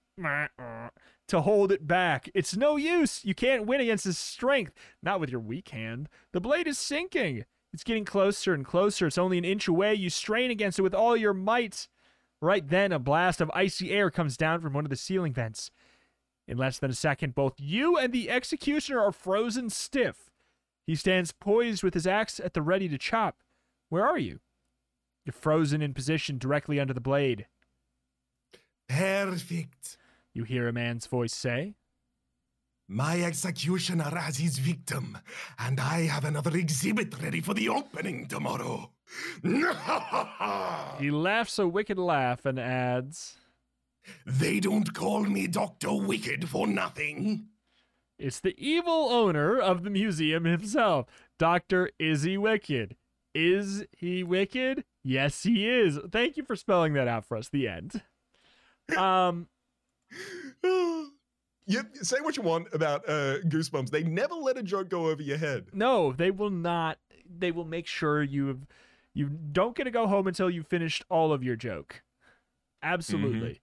to 1.29 1.41
hold 1.43 1.71
it 1.71 1.87
back. 1.87 2.31
It's 2.35 2.57
no 2.57 2.77
use. 2.77 3.23
You 3.23 3.35
can't 3.35 3.67
win 3.67 3.83
against 3.83 4.05
his 4.05 4.17
strength. 4.17 4.73
Not 5.03 5.21
with 5.21 5.29
your 5.31 5.41
weak 5.41 5.69
hand. 5.69 6.09
The 6.33 6.41
blade 6.41 6.67
is 6.67 6.79
sinking. 6.79 7.45
It's 7.75 7.85
getting 7.85 8.07
closer 8.07 8.55
and 8.55 8.65
closer. 8.65 9.07
It's 9.07 9.19
only 9.19 9.37
an 9.37 9.45
inch 9.45 9.69
away. 9.69 9.95
You 9.95 10.09
strain 10.09 10.51
against 10.51 10.79
it 10.79 10.83
with 10.83 10.95
all 10.95 11.15
your 11.15 11.35
might. 11.35 11.89
Right 12.41 12.67
then 12.67 12.93
a 12.93 12.99
blast 12.99 13.43
of 13.43 13.51
icy 13.55 13.91
air 13.91 14.11
comes 14.11 14.39
down 14.39 14.63
from 14.63 14.73
one 14.73 14.87
of 14.87 14.91
the 14.91 14.97
ceiling 14.97 15.35
vents 15.35 15.71
in 16.49 16.57
less 16.57 16.79
than 16.79 16.91
a 16.91 16.95
second, 16.95 17.35
both 17.35 17.55
you 17.59 17.97
and 17.97 18.13
the 18.13 18.31
executioner 18.31 19.01
are 19.01 19.13
frozen 19.13 19.71
stiff. 19.71 20.31
He 20.87 20.95
stands 20.95 21.33
poised 21.33 21.83
with 21.83 21.95
his 21.95 22.07
axe 22.07 22.39
at 22.39 22.55
the 22.55 22.63
ready 22.63 22.89
to 22.89 22.99
chop. 22.99 23.39
Where 23.89 24.07
are 24.07 24.19
you? 24.19 24.41
You're 25.25 25.33
frozen 25.33 25.83
in 25.83 25.93
position 25.93 26.39
directly 26.39 26.79
under 26.79 26.95
the 26.95 27.01
blade. 27.01 27.47
Perfect. 28.89 29.97
You 30.33 30.45
hear 30.45 30.69
a 30.69 30.73
man's 30.73 31.07
voice 31.07 31.35
say. 31.35 31.75
My 32.89 33.21
executioner 33.23 34.15
has 34.17 34.37
his 34.37 34.59
victim, 34.59 35.19
and 35.59 35.81
I 35.81 36.03
have 36.03 36.25
another 36.25 36.57
exhibit 36.57 37.21
ready 37.21 37.41
for 37.41 37.53
the 37.53 37.69
opening 37.69 38.29
tomorrow. 38.29 38.93
He 41.01 41.11
laughs 41.11 41.59
a 41.59 41.67
wicked 41.67 41.99
laugh 41.99 42.47
and 42.47 42.61
adds, 42.61 43.37
they 44.27 44.61
don't 44.61 44.93
call 44.95 45.25
me 45.25 45.47
Dr. 45.47 45.95
Wicked 45.95 46.49
for 46.49 46.67
nothing. 46.67 47.47
It's 48.19 48.41
the 48.41 48.55
evil 48.57 49.11
owner 49.11 49.59
of 49.59 49.83
the 49.83 49.91
museum 49.91 50.45
himself, 50.45 51.07
Dr. 51.39 51.91
Izzy 51.99 52.39
Wicked. 52.39 52.97
Is 53.35 53.85
he 53.95 54.25
wicked? 54.25 54.85
Yes, 55.05 55.43
he 55.43 55.69
is. 55.69 55.99
Thank 56.11 56.39
you 56.39 56.43
for 56.43 56.57
spelling 56.57 56.95
that 56.95 57.07
out 57.07 57.27
for 57.27 57.37
us. 57.37 57.51
The 57.51 57.69
end. 57.69 58.01
Um, 58.97 59.49
yep. 61.67 61.95
Say 62.01 62.17
what 62.23 62.39
you 62.39 62.43
want 62.43 62.69
about 62.73 63.07
uh, 63.07 63.41
Goosebumps. 63.41 63.91
They 63.91 64.05
never 64.05 64.35
let 64.35 64.57
a 64.57 64.63
joke 64.63 64.89
go 64.89 65.09
over 65.09 65.21
your 65.21 65.37
head. 65.37 65.67
No, 65.75 66.13
they 66.13 66.31
will 66.31 66.49
not. 66.49 66.97
They 67.29 67.51
will 67.51 67.67
make 67.67 67.87
sure 67.87 68.23
you 68.23 68.63
you 69.13 69.29
don't 69.29 69.77
get 69.77 69.85
to 69.85 69.91
go 69.91 70.07
home 70.07 70.27
until 70.27 70.49
you've 70.49 70.69
finished 70.69 71.05
all 71.11 71.31
of 71.31 71.45
your 71.45 71.57
joke. 71.57 72.03
Absolutely. 72.83 73.61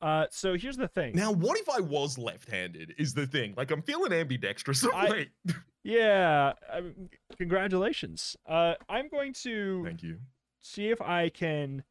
Uh, 0.00 0.26
so 0.30 0.56
here's 0.56 0.76
the 0.76 0.88
thing. 0.88 1.14
Now, 1.16 1.32
what 1.32 1.58
if 1.58 1.68
I 1.68 1.80
was 1.80 2.18
left-handed? 2.18 2.94
Is 2.98 3.14
the 3.14 3.26
thing. 3.26 3.54
Like 3.56 3.70
I'm 3.70 3.82
feeling 3.82 4.12
ambidextrous. 4.12 4.84
I- 4.94 5.26
yeah, 5.82 6.52
congratulations. 7.36 8.36
Uh, 8.46 8.74
I'm 8.88 9.08
going 9.08 9.32
to 9.44 9.82
Thank 9.84 10.02
you. 10.02 10.18
see 10.60 10.90
if 10.90 11.00
I 11.00 11.28
can 11.30 11.82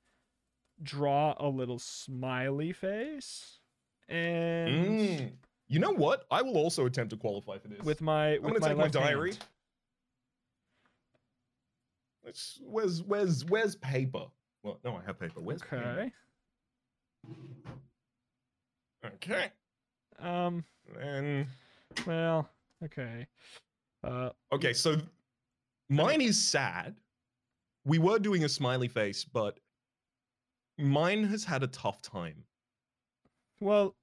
draw 0.84 1.34
a 1.40 1.48
little 1.48 1.80
smiley 1.80 2.72
face 2.74 3.60
and 4.08 4.70
Mm. 5.20 5.32
You 5.70 5.80
know 5.80 5.92
what? 5.92 6.26
I 6.32 6.42
will 6.44 6.56
also 6.58 6.86
attempt 6.86 7.10
to 7.10 7.18
qualify 7.18 7.58
for 7.58 7.68
this. 7.68 7.82
with 7.84 8.00
my 8.00 8.36
I'm 8.36 8.42
with 8.44 8.62
gonna 8.62 8.76
my 8.76 8.84
take 8.86 8.94
my 8.94 9.02
diary. 9.02 9.32
hand. 9.32 9.46
Let's, 12.24 12.60
where's 12.64 13.02
where's 13.04 13.44
where's 13.46 13.76
paper? 13.76 14.26
Well, 14.64 14.80
no, 14.86 14.96
I 14.96 15.02
have 15.06 15.20
paper. 15.20 15.42
Where's? 15.42 15.62
Okay. 15.64 16.12
Okay. 19.16 19.52
Um. 20.20 20.64
And 21.00 21.48
Well. 22.06 22.50
Okay. 22.84 23.28
Uh. 24.04 24.30
okay, 24.54 24.74
so 24.74 24.98
mine 25.90 26.22
is 26.22 26.40
sad. 26.40 26.96
We 27.86 28.00
were 28.00 28.20
doing 28.20 28.44
a 28.44 28.50
smiley 28.50 28.88
face, 28.88 29.24
but 29.24 29.60
mine 30.78 31.24
has 31.26 31.44
had 31.44 31.64
a 31.64 31.68
tough 31.68 32.02
time. 32.02 32.44
Well, 33.60 33.96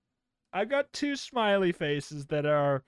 I've 0.53 0.69
got 0.69 0.93
two 0.93 1.17
smiley 1.17 1.73
faces 1.73 2.27
that 2.27 2.47
are. 2.47 2.83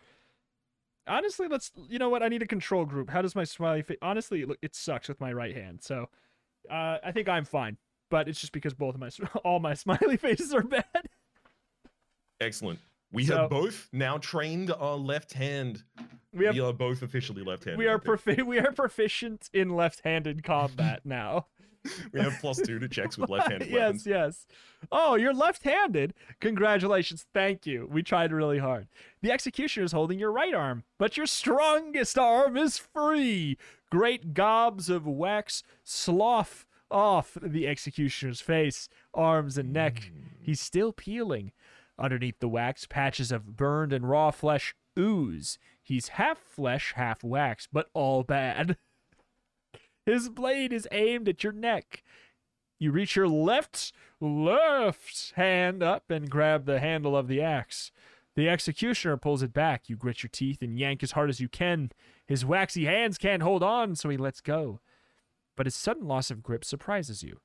Honestly, 1.09 1.47
let's. 1.49 1.71
You 1.89 1.99
know 1.99 2.09
what? 2.09 2.23
I 2.23 2.29
need 2.29 2.43
a 2.43 2.47
control 2.47 2.85
group. 2.85 3.11
How 3.11 3.23
does 3.23 3.37
my 3.37 3.45
smiley 3.45 3.83
face? 3.83 3.99
Honestly, 4.03 4.45
look, 4.45 4.59
it 4.63 4.75
sucks 4.75 5.09
with 5.09 5.21
my 5.21 5.33
right 5.33 5.55
hand. 5.55 5.81
So, 5.83 6.09
uh, 6.71 6.99
I 7.05 7.13
think 7.13 7.29
I'm 7.29 7.45
fine. 7.45 7.77
But 8.11 8.29
it's 8.29 8.41
just 8.41 8.53
because 8.53 8.75
both 8.75 8.95
of 8.95 9.01
my 9.01 9.11
all 9.45 9.61
my 9.61 9.75
smiley 9.75 10.17
faces 10.21 10.53
are 10.55 10.63
bad. 10.63 11.09
Excellent. 12.41 12.79
We 13.13 13.25
So- 13.25 13.37
have 13.39 13.51
both 13.51 13.89
now 13.93 14.19
trained 14.19 14.71
our 14.73 14.97
left 14.97 15.33
hand. 15.33 15.83
We 16.33 16.45
have 16.45 16.55
we 16.55 16.61
are 16.61 16.73
both 16.73 17.01
officially 17.03 17.43
left-handed. 17.43 17.79
we 17.79 17.87
are 17.87 17.99
profi- 17.99 18.43
we 18.45 18.59
are 18.59 18.73
proficient 18.73 19.49
in 19.55 19.71
left-handed 19.71 20.43
combat 20.43 21.01
now. 21.05 21.47
we 22.13 22.21
have 22.21 22.35
plus 22.41 22.59
two 22.61 22.79
to 22.79 22.89
checks 22.89 23.17
with 23.17 23.31
left-handed 23.31 23.73
weapons. 23.73 24.05
yes. 24.07 24.47
Yes. 24.47 24.47
Oh, 24.93 25.15
you're 25.15 25.33
left-handed. 25.33 26.13
Congratulations. 26.41 27.25
Thank 27.33 27.65
you. 27.65 27.89
We 27.91 28.03
tried 28.03 28.33
really 28.33 28.59
hard. 28.59 28.89
The 29.23 29.31
executioner 29.31 29.85
is 29.85 29.93
holding 29.93 30.19
your 30.19 30.33
right 30.33 30.53
arm, 30.53 30.83
but 30.99 31.17
your 31.17 31.27
strongest 31.27 32.19
arm 32.19 32.57
is 32.57 32.77
free. 32.77 33.57
Great 33.91 34.35
gobs 34.35 34.91
of 34.91 35.07
wax 35.07 35.63
slough 35.85 36.67
off 36.91 37.39
the 37.41 37.67
executioner's 37.67 38.41
face, 38.41 38.89
arms, 39.15 39.57
and 39.57 39.73
neck. 39.73 40.11
Hmm. 40.13 40.21
He's 40.41 40.61
still 40.61 40.93
peeling. 40.93 41.53
Underneath 41.99 42.41
the 42.41 42.49
wax, 42.49 42.87
patches 42.87 43.33
of 43.33 43.57
burned 43.57 43.93
and 43.93 44.09
raw 44.09 44.31
flesh 44.31 44.75
ooze. 44.99 45.59
He's 45.83 46.09
half 46.09 46.39
flesh, 46.39 46.93
half 46.97 47.23
wax, 47.25 47.69
but 47.73 47.89
all 47.95 48.23
bad. 48.23 48.77
His 50.07 50.29
blade 50.29 50.73
is 50.73 50.89
aimed 50.93 51.29
at 51.29 51.43
your 51.43 51.53
neck. 51.53 52.03
You 52.79 52.93
reach 52.93 53.17
your 53.17 53.29
left 53.29 53.93
left 54.21 55.33
hand 55.37 55.83
up 55.83 56.11
and 56.11 56.31
grab 56.31 56.65
the 56.65 56.81
handle 56.81 57.17
of 57.17 57.29
the 57.29 57.41
axe. 57.41 57.91
The 58.35 58.49
executioner 58.49 59.17
pulls 59.17 59.43
it 59.43 59.55
back. 59.55 59.89
You 59.89 59.97
grit 59.97 60.23
your 60.23 60.31
teeth 60.31 60.61
and 60.61 60.79
yank 60.79 61.03
as 61.03 61.13
hard 61.13 61.31
as 61.31 61.41
you 61.41 61.49
can. 61.49 61.91
His 62.27 62.45
waxy 62.45 62.85
hands 62.85 63.17
can't 63.17 63.43
hold 63.43 63.63
on, 63.63 63.97
so 63.97 64.11
he 64.11 64.19
lets 64.19 64.43
go. 64.43 64.81
But 65.57 65.67
his 65.67 65.75
sudden 65.75 66.07
loss 66.07 66.31
of 66.31 66.43
grip 66.43 66.65
surprises 66.65 67.23
you. 67.23 67.41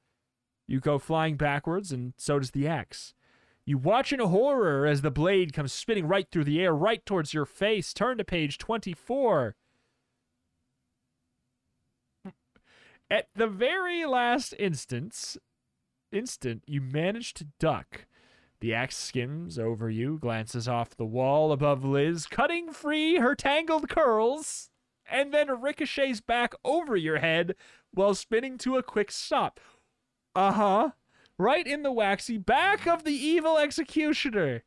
You 0.68 0.82
go 0.82 1.00
flying 1.00 1.38
backwards, 1.38 1.94
and 1.94 2.14
so 2.18 2.40
does 2.40 2.52
the 2.52 2.68
axe. 2.68 3.14
You 3.72 3.78
watch 3.78 4.12
in 4.12 4.20
horror 4.20 4.86
as 4.86 5.02
the 5.02 5.10
blade 5.10 5.54
comes 5.54 5.72
spinning 5.72 6.06
right 6.06 6.30
through 6.30 6.44
the 6.44 6.62
air, 6.62 6.76
right 6.76 7.06
towards 7.06 7.34
your 7.34 7.46
face. 7.46 7.94
Turn 7.94 8.18
to 8.18 8.26
page 8.26 8.58
24. 8.58 9.56
At 13.10 13.30
the 13.34 13.48
very 13.48 14.04
last 14.04 14.54
instance, 14.60 15.38
instant, 16.12 16.66
you 16.68 16.82
manage 16.82 17.34
to 17.36 17.48
duck. 17.62 18.08
The 18.60 18.74
axe 18.74 18.98
skims 18.98 19.58
over 19.58 19.90
you, 19.90 20.20
glances 20.20 20.68
off 20.68 20.98
the 20.98 21.06
wall 21.06 21.54
above 21.54 21.86
Liz, 21.86 22.28
cutting 22.28 22.74
free 22.74 23.20
her 23.20 23.36
tangled 23.36 23.88
curls, 23.88 24.70
and 25.10 25.34
then 25.34 25.62
ricochets 25.62 26.20
back 26.20 26.54
over 26.66 26.98
your 26.98 27.20
head 27.20 27.56
while 27.94 28.16
spinning 28.16 28.58
to 28.58 28.76
a 28.76 28.84
quick 28.84 29.14
stop. 29.14 29.62
Uh 30.36 30.52
huh. 30.52 30.90
Right 31.42 31.66
in 31.66 31.82
the 31.82 31.92
waxy 31.92 32.38
back 32.38 32.86
of 32.86 33.04
the 33.04 33.16
evil 33.16 33.58
executioner. 33.58 34.64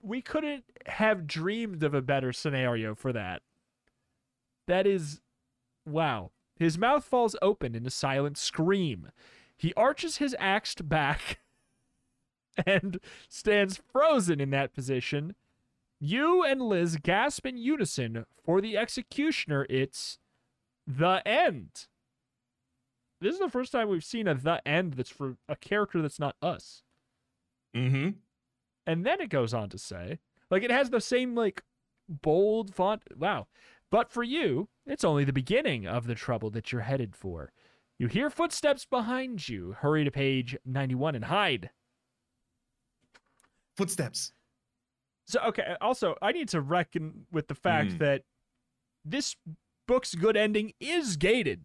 We 0.00 0.22
couldn't 0.22 0.62
have 0.86 1.26
dreamed 1.26 1.82
of 1.82 1.94
a 1.94 2.00
better 2.00 2.32
scenario 2.32 2.94
for 2.94 3.12
that. 3.12 3.42
That 4.68 4.86
is. 4.86 5.20
Wow. 5.84 6.30
His 6.56 6.78
mouth 6.78 7.04
falls 7.04 7.34
open 7.42 7.74
in 7.74 7.84
a 7.84 7.90
silent 7.90 8.38
scream. 8.38 9.10
He 9.56 9.74
arches 9.74 10.18
his 10.18 10.36
axed 10.38 10.88
back 10.88 11.40
and 12.64 13.00
stands 13.28 13.82
frozen 13.90 14.40
in 14.40 14.50
that 14.50 14.74
position. 14.74 15.34
You 15.98 16.44
and 16.44 16.62
Liz 16.62 16.98
gasp 16.98 17.46
in 17.46 17.56
unison. 17.56 18.26
For 18.44 18.60
the 18.60 18.76
executioner, 18.76 19.66
it's 19.68 20.20
the 20.86 21.20
end. 21.26 21.88
This 23.24 23.32
is 23.32 23.40
the 23.40 23.48
first 23.48 23.72
time 23.72 23.88
we've 23.88 24.04
seen 24.04 24.28
a 24.28 24.34
the 24.34 24.60
end 24.68 24.92
that's 24.94 25.08
for 25.08 25.38
a 25.48 25.56
character 25.56 26.02
that's 26.02 26.20
not 26.20 26.36
us. 26.42 26.82
Mm-hmm. 27.74 28.10
And 28.86 29.06
then 29.06 29.22
it 29.22 29.30
goes 29.30 29.54
on 29.54 29.70
to 29.70 29.78
say, 29.78 30.18
like 30.50 30.62
it 30.62 30.70
has 30.70 30.90
the 30.90 31.00
same 31.00 31.34
like 31.34 31.62
bold 32.06 32.74
font. 32.74 33.00
Wow. 33.16 33.46
But 33.90 34.10
for 34.10 34.22
you, 34.22 34.68
it's 34.86 35.04
only 35.04 35.24
the 35.24 35.32
beginning 35.32 35.86
of 35.86 36.06
the 36.06 36.14
trouble 36.14 36.50
that 36.50 36.70
you're 36.70 36.82
headed 36.82 37.16
for. 37.16 37.50
You 37.98 38.08
hear 38.08 38.28
footsteps 38.28 38.84
behind 38.84 39.48
you. 39.48 39.74
Hurry 39.78 40.04
to 40.04 40.10
page 40.10 40.54
91 40.66 41.14
and 41.14 41.24
hide. 41.24 41.70
Footsteps. 43.78 44.32
So 45.26 45.40
okay, 45.46 45.76
also 45.80 46.14
I 46.20 46.32
need 46.32 46.50
to 46.50 46.60
reckon 46.60 47.24
with 47.32 47.48
the 47.48 47.54
fact 47.54 47.92
Mm. 47.92 47.98
that 48.00 48.22
this 49.02 49.34
book's 49.88 50.14
good 50.14 50.36
ending 50.36 50.74
is 50.78 51.16
gated 51.16 51.62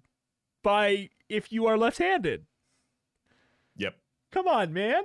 by 0.64 1.10
if 1.30 1.52
you 1.52 1.68
are 1.68 1.78
left-handed. 1.78 2.46
Yep. 3.78 3.96
Come 4.32 4.48
on, 4.48 4.74
man. 4.74 5.04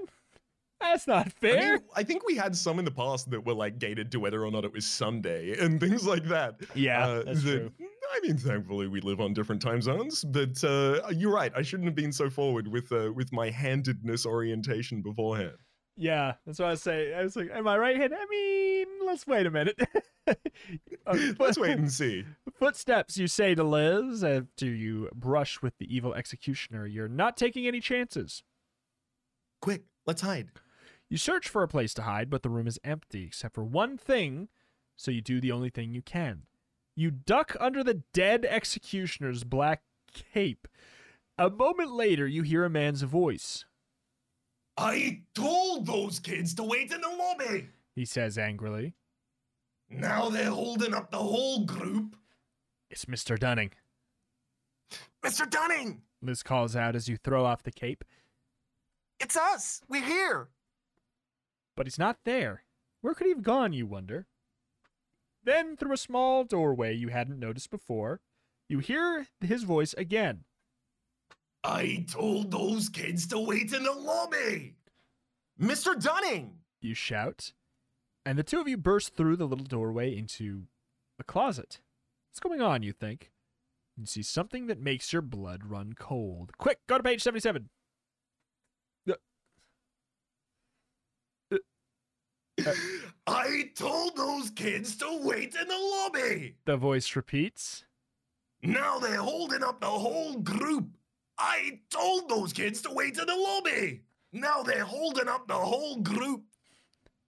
That's 0.80 1.06
not 1.06 1.26
I, 1.26 1.30
fair. 1.30 1.72
mean, 1.74 1.84
I 1.96 2.02
think 2.02 2.26
we 2.26 2.36
had 2.36 2.54
some 2.56 2.78
in 2.78 2.84
the 2.84 2.90
past 2.90 3.30
that 3.30 3.46
were 3.46 3.54
like 3.54 3.78
gated 3.78 4.10
to 4.12 4.20
whether 4.20 4.44
or 4.44 4.50
not 4.50 4.64
it 4.64 4.72
was 4.72 4.84
Sunday 4.86 5.56
and 5.58 5.80
things 5.84 6.06
like 6.06 6.24
that. 6.24 6.56
yeah, 6.74 7.06
Uh, 7.06 7.22
that's 7.22 7.42
that- 7.44 7.50
true. 7.58 7.72
I 8.12 8.20
mean, 8.20 8.36
thankfully 8.36 8.86
we 8.86 9.00
live 9.00 9.20
on 9.20 9.32
different 9.34 9.60
time 9.60 9.82
zones, 9.82 10.24
but 10.24 10.62
uh, 10.62 11.00
you're 11.10 11.32
right. 11.34 11.50
I 11.56 11.62
shouldn't 11.62 11.86
have 11.88 11.96
been 11.96 12.12
so 12.12 12.30
forward 12.30 12.68
with 12.68 12.92
uh, 12.92 13.10
with 13.12 13.32
my 13.32 13.50
handedness 13.50 14.24
orientation 14.24 15.02
beforehand. 15.02 15.56
Yeah, 15.96 16.34
that's 16.44 16.58
what 16.58 16.66
I 16.66 16.70
was 16.72 16.82
saying. 16.82 17.14
I 17.14 17.22
was 17.22 17.36
like, 17.36 17.50
am 17.52 17.68
I 17.68 17.76
right 17.76 17.96
handed? 17.96 18.18
I 18.20 18.26
mean, 18.28 18.86
let's 19.06 19.26
wait 19.26 19.46
a 19.46 19.50
minute. 19.50 19.78
Uh, 21.06 21.16
Let's 21.38 21.58
wait 21.58 21.72
and 21.72 21.92
see. 21.92 22.24
Footsteps, 22.58 23.18
you 23.18 23.26
say 23.26 23.54
to 23.54 23.62
Liz 23.62 24.24
after 24.24 24.64
you 24.64 25.10
brush 25.14 25.60
with 25.60 25.76
the 25.76 25.94
evil 25.94 26.14
executioner. 26.14 26.86
You're 26.86 27.08
not 27.08 27.36
taking 27.36 27.66
any 27.66 27.78
chances. 27.78 28.42
Quick, 29.60 29.82
let's 30.06 30.22
hide. 30.22 30.48
You 31.10 31.18
search 31.18 31.46
for 31.46 31.62
a 31.62 31.68
place 31.68 31.92
to 31.94 32.02
hide, 32.02 32.30
but 32.30 32.42
the 32.42 32.48
room 32.48 32.66
is 32.66 32.80
empty 32.82 33.24
except 33.24 33.54
for 33.54 33.64
one 33.64 33.98
thing, 33.98 34.48
so 34.96 35.10
you 35.10 35.20
do 35.20 35.42
the 35.42 35.52
only 35.52 35.68
thing 35.68 35.92
you 35.92 36.00
can. 36.00 36.44
You 36.96 37.10
duck 37.10 37.54
under 37.60 37.84
the 37.84 38.02
dead 38.14 38.46
executioner's 38.48 39.44
black 39.44 39.82
cape. 40.14 40.66
A 41.38 41.50
moment 41.50 41.92
later, 41.92 42.26
you 42.26 42.42
hear 42.42 42.64
a 42.64 42.70
man's 42.70 43.02
voice. 43.02 43.66
I 44.76 45.22
told 45.34 45.86
those 45.86 46.18
kids 46.18 46.54
to 46.54 46.64
wait 46.64 46.92
in 46.92 47.00
the 47.00 47.08
lobby. 47.08 47.68
He 47.94 48.04
says 48.04 48.36
angrily, 48.38 48.94
Now 49.88 50.28
they're 50.30 50.50
holding 50.50 50.94
up 50.94 51.10
the 51.10 51.18
whole 51.18 51.64
group. 51.64 52.16
It's 52.90 53.04
Mr. 53.04 53.38
Dunning. 53.38 53.72
Mr. 55.24 55.48
Dunning, 55.48 56.02
Liz 56.22 56.42
calls 56.42 56.76
out 56.76 56.94
as 56.94 57.08
you 57.08 57.16
throw 57.16 57.44
off 57.44 57.62
the 57.62 57.72
cape, 57.72 58.04
it's 59.20 59.36
us. 59.36 59.80
We're 59.88 60.04
here. 60.04 60.48
but 61.76 61.86
he's 61.86 61.98
not 61.98 62.18
there. 62.24 62.64
Where 63.00 63.14
could 63.14 63.26
he 63.26 63.32
have 63.32 63.42
gone, 63.42 63.72
you 63.72 63.86
wonder? 63.86 64.26
Then, 65.42 65.76
through 65.76 65.92
a 65.92 65.96
small 65.98 66.44
doorway 66.44 66.94
you 66.94 67.08
hadn't 67.08 67.38
noticed 67.38 67.70
before, 67.70 68.20
you 68.68 68.78
hear 68.80 69.26
his 69.40 69.62
voice 69.62 69.94
again. 69.94 70.44
I 71.64 72.04
told 72.10 72.50
those 72.50 72.90
kids 72.90 73.26
to 73.28 73.38
wait 73.40 73.72
in 73.72 73.82
the 73.82 73.92
lobby. 73.92 74.74
Mr. 75.60 76.00
Dunning. 76.00 76.58
you 76.82 76.94
shout, 76.94 77.52
and 78.26 78.38
the 78.38 78.42
two 78.42 78.60
of 78.60 78.68
you 78.68 78.76
burst 78.76 79.16
through 79.16 79.36
the 79.36 79.46
little 79.46 79.64
doorway 79.64 80.14
into 80.14 80.64
a 81.18 81.24
closet. 81.24 81.80
What's 82.30 82.40
going 82.40 82.60
on, 82.60 82.82
you 82.82 82.92
think? 82.92 83.30
You 83.96 84.06
see 84.06 84.22
something 84.22 84.66
that 84.66 84.80
makes 84.80 85.12
your 85.12 85.22
blood 85.22 85.64
run 85.64 85.94
cold. 85.98 86.50
Quick, 86.58 86.80
go 86.86 86.98
to 86.98 87.02
page 87.02 87.22
77. 87.22 87.70
Uh, 92.66 92.72
I 93.26 93.70
told 93.74 94.16
those 94.16 94.50
kids 94.50 94.96
to 94.98 95.18
wait 95.22 95.54
in 95.60 95.68
the 95.68 95.76
lobby. 95.78 96.56
The 96.66 96.76
voice 96.76 97.16
repeats. 97.16 97.84
Now 98.62 98.98
they're 98.98 99.16
holding 99.16 99.62
up 99.62 99.80
the 99.80 99.86
whole 99.86 100.38
group. 100.38 100.86
I 101.38 101.80
told 101.90 102.28
those 102.28 102.52
kids 102.52 102.80
to 102.82 102.92
wait 102.92 103.18
in 103.18 103.26
the 103.26 103.34
lobby. 103.34 104.02
Now 104.32 104.62
they're 104.62 104.84
holding 104.84 105.28
up 105.28 105.46
the 105.46 105.54
whole 105.54 105.96
group. 105.96 106.44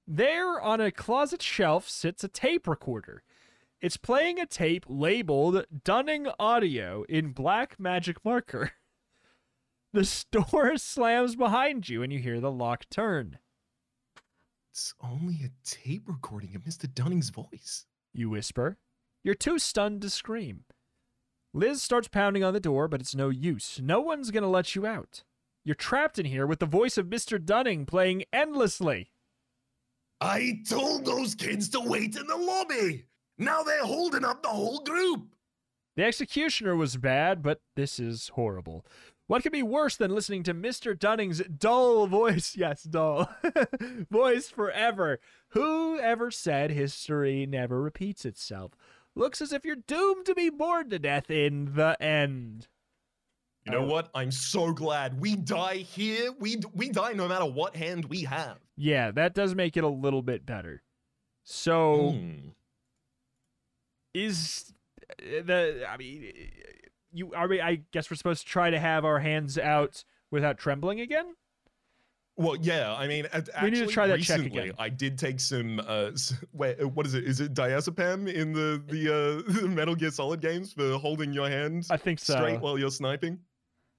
There 0.06 0.60
on 0.60 0.80
a 0.80 0.92
closet 0.92 1.42
shelf 1.42 1.88
sits 1.88 2.22
a 2.22 2.28
tape 2.28 2.68
recorder. 2.68 3.22
It's 3.80 3.96
playing 3.96 4.38
a 4.38 4.46
tape 4.46 4.86
labeled 4.88 5.66
Dunning 5.84 6.28
Audio 6.38 7.04
in 7.08 7.32
black 7.32 7.78
magic 7.78 8.24
marker. 8.24 8.72
The 9.92 10.24
door 10.30 10.76
slams 10.76 11.36
behind 11.36 11.88
you 11.88 12.02
and 12.02 12.12
you 12.12 12.18
hear 12.18 12.38
the 12.38 12.52
lock 12.52 12.84
turn. 12.90 13.38
It's 14.70 14.92
only 15.00 15.36
a 15.36 15.50
tape 15.64 16.02
recording 16.06 16.54
of 16.54 16.64
Mr. 16.64 16.92
Dunning's 16.92 17.30
voice. 17.30 17.86
You 18.12 18.28
whisper. 18.28 18.76
You're 19.22 19.34
too 19.34 19.58
stunned 19.58 20.02
to 20.02 20.10
scream. 20.10 20.64
Liz 21.56 21.82
starts 21.82 22.06
pounding 22.06 22.44
on 22.44 22.52
the 22.52 22.60
door, 22.60 22.86
but 22.86 23.00
it's 23.00 23.14
no 23.14 23.30
use. 23.30 23.80
No 23.82 23.98
one's 23.98 24.30
going 24.30 24.42
to 24.42 24.48
let 24.48 24.74
you 24.74 24.84
out. 24.84 25.24
You're 25.64 25.74
trapped 25.74 26.18
in 26.18 26.26
here 26.26 26.46
with 26.46 26.58
the 26.58 26.66
voice 26.66 26.98
of 26.98 27.06
Mr. 27.06 27.42
Dunning 27.42 27.86
playing 27.86 28.24
endlessly. 28.30 29.10
I 30.20 30.60
told 30.68 31.06
those 31.06 31.34
kids 31.34 31.70
to 31.70 31.80
wait 31.80 32.14
in 32.14 32.26
the 32.26 32.36
lobby. 32.36 33.06
Now 33.38 33.62
they're 33.62 33.86
holding 33.86 34.22
up 34.22 34.42
the 34.42 34.50
whole 34.50 34.80
group. 34.80 35.34
The 35.96 36.04
executioner 36.04 36.76
was 36.76 36.98
bad, 36.98 37.42
but 37.42 37.62
this 37.74 37.98
is 37.98 38.28
horrible. 38.34 38.84
What 39.26 39.42
could 39.42 39.52
be 39.52 39.62
worse 39.62 39.96
than 39.96 40.14
listening 40.14 40.42
to 40.42 40.54
Mr. 40.54 40.96
Dunning's 40.96 41.40
dull 41.40 42.06
voice? 42.06 42.54
Yes, 42.58 42.82
dull 42.82 43.30
voice 44.10 44.50
forever. 44.50 45.20
Who 45.48 45.98
ever 45.98 46.30
said 46.30 46.70
history 46.70 47.46
never 47.46 47.80
repeats 47.80 48.26
itself? 48.26 48.72
Looks 49.16 49.40
as 49.40 49.52
if 49.52 49.64
you're 49.64 49.76
doomed 49.76 50.26
to 50.26 50.34
be 50.34 50.50
bored 50.50 50.90
to 50.90 50.98
death 50.98 51.30
in 51.30 51.74
the 51.74 51.96
end. 52.02 52.68
You 53.64 53.72
know 53.72 53.82
what? 53.86 54.10
I'm 54.14 54.30
so 54.30 54.72
glad 54.72 55.18
we 55.20 55.34
die 55.34 55.78
here. 55.78 56.30
We 56.38 56.56
d- 56.56 56.68
we 56.74 56.88
die 56.90 57.14
no 57.14 57.26
matter 57.26 57.46
what 57.46 57.74
hand 57.74 58.04
we 58.04 58.22
have. 58.22 58.58
Yeah, 58.76 59.10
that 59.12 59.34
does 59.34 59.54
make 59.56 59.76
it 59.76 59.82
a 59.82 59.88
little 59.88 60.22
bit 60.22 60.46
better. 60.46 60.82
So, 61.44 62.10
Hmm. 62.12 62.48
is 64.14 64.72
uh, 65.20 65.42
the 65.44 65.86
I 65.88 65.96
mean, 65.96 66.32
you 67.12 67.32
are 67.34 67.48
we? 67.48 67.60
I 67.60 67.82
guess 67.92 68.10
we're 68.10 68.16
supposed 68.16 68.42
to 68.46 68.48
try 68.52 68.70
to 68.70 68.78
have 68.78 69.04
our 69.04 69.18
hands 69.20 69.58
out 69.58 70.04
without 70.30 70.58
trembling 70.58 71.00
again. 71.00 71.34
Well, 72.38 72.56
yeah. 72.56 72.94
I 72.94 73.06
mean, 73.08 73.26
at, 73.32 73.48
We 73.62 73.70
need 73.70 73.76
to 73.76 73.82
actually, 73.82 73.92
try 73.94 74.06
that 74.08 74.20
check 74.20 74.38
recently, 74.40 74.60
again. 74.64 74.74
I 74.78 74.88
did 74.90 75.18
take 75.18 75.40
some. 75.40 75.80
Uh, 75.86 76.10
wait, 76.52 76.80
uh, 76.82 76.88
what 76.88 77.06
is 77.06 77.14
it? 77.14 77.24
Is 77.24 77.40
it 77.40 77.54
diazepam 77.54 78.30
in 78.32 78.52
the 78.52 78.82
the 78.88 79.64
uh, 79.64 79.66
Metal 79.68 79.94
Gear 79.94 80.10
Solid 80.10 80.40
games 80.40 80.72
for 80.72 80.98
holding 80.98 81.32
your 81.32 81.48
hand 81.48 81.86
I 81.90 81.96
think 81.96 82.18
so. 82.18 82.34
straight 82.36 82.60
while 82.60 82.78
you're 82.78 82.90
sniping? 82.90 83.38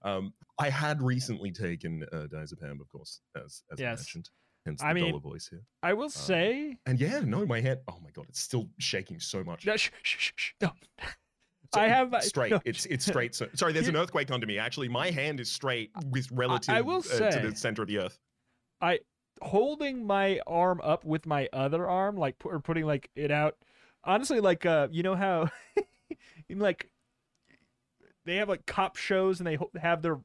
Um, 0.04 0.34
I 0.60 0.70
had 0.70 1.02
recently 1.02 1.52
taken 1.52 2.06
uh, 2.14 2.28
diazepam, 2.32 2.80
of 2.80 2.88
course, 2.92 3.22
as 3.36 3.64
as 3.72 3.80
I 3.80 3.84
Yes. 3.84 4.00
mentioned. 4.00 4.30
Hence 4.68 4.82
the 4.82 4.88
I 4.88 4.94
mean- 4.94 5.08
dollar 5.10 5.20
voice 5.22 5.48
here. 5.50 5.64
I 5.82 5.94
will 5.94 6.10
say, 6.10 6.78
And 6.86 7.00
yeah, 7.00 7.22
no, 7.22 7.46
my 7.46 7.60
hand. 7.62 7.80
Oh 7.88 7.98
my 8.04 8.12
god, 8.12 8.26
it's 8.30 8.42
still 8.42 8.70
shaking 8.80 9.20
so 9.20 9.44
much. 9.44 9.66
no, 9.66 9.76
shh, 9.78 9.90
shh, 10.04 10.16
shh, 10.18 10.32
shh, 10.36 10.52
no. 10.62 10.72
So, 11.74 11.82
I 11.82 11.88
have- 11.90 12.16
straight. 12.22 12.52
no. 12.52 12.62
It's 12.64 12.86
it's 12.86 13.06
straight. 13.12 13.36
So, 13.36 13.48
sorry, 13.54 13.74
there's 13.74 13.90
an 13.90 13.98
earthquake 13.98 14.32
under 14.32 14.46
me. 14.48 14.58
Actually, 14.58 14.88
my 14.88 15.10
hand 15.12 15.42
is 15.42 15.52
straight 15.52 15.90
with 16.12 16.30
relative 16.32 16.74
I 16.74 16.80
will 16.80 17.00
uh, 17.00 17.30
to 17.32 17.50
the 17.50 17.56
center 17.58 17.82
of 17.82 17.90
the 17.90 17.98
earth. 17.98 18.18
I 18.82 19.00
holding 19.42 20.06
my 20.06 20.40
arm 20.48 20.82
up 20.84 21.06
with 21.06 21.26
my 21.26 21.48
other 21.54 21.88
arm, 21.88 22.18
like 22.18 22.36
or 22.44 22.60
putting 22.60 22.86
like 22.86 23.10
it 23.16 23.32
out. 23.32 23.58
Honestly, 24.04 24.40
like 24.40 24.66
uh, 24.66 24.88
you 24.92 25.04
know 25.04 25.16
how, 25.16 25.50
in 26.50 26.60
like, 26.60 26.90
they 28.26 28.36
have 28.38 28.50
like 28.50 28.66
cop 28.66 28.96
shows 28.96 29.40
and 29.40 29.48
they 29.48 29.58
have 29.80 30.02
their 30.02 30.20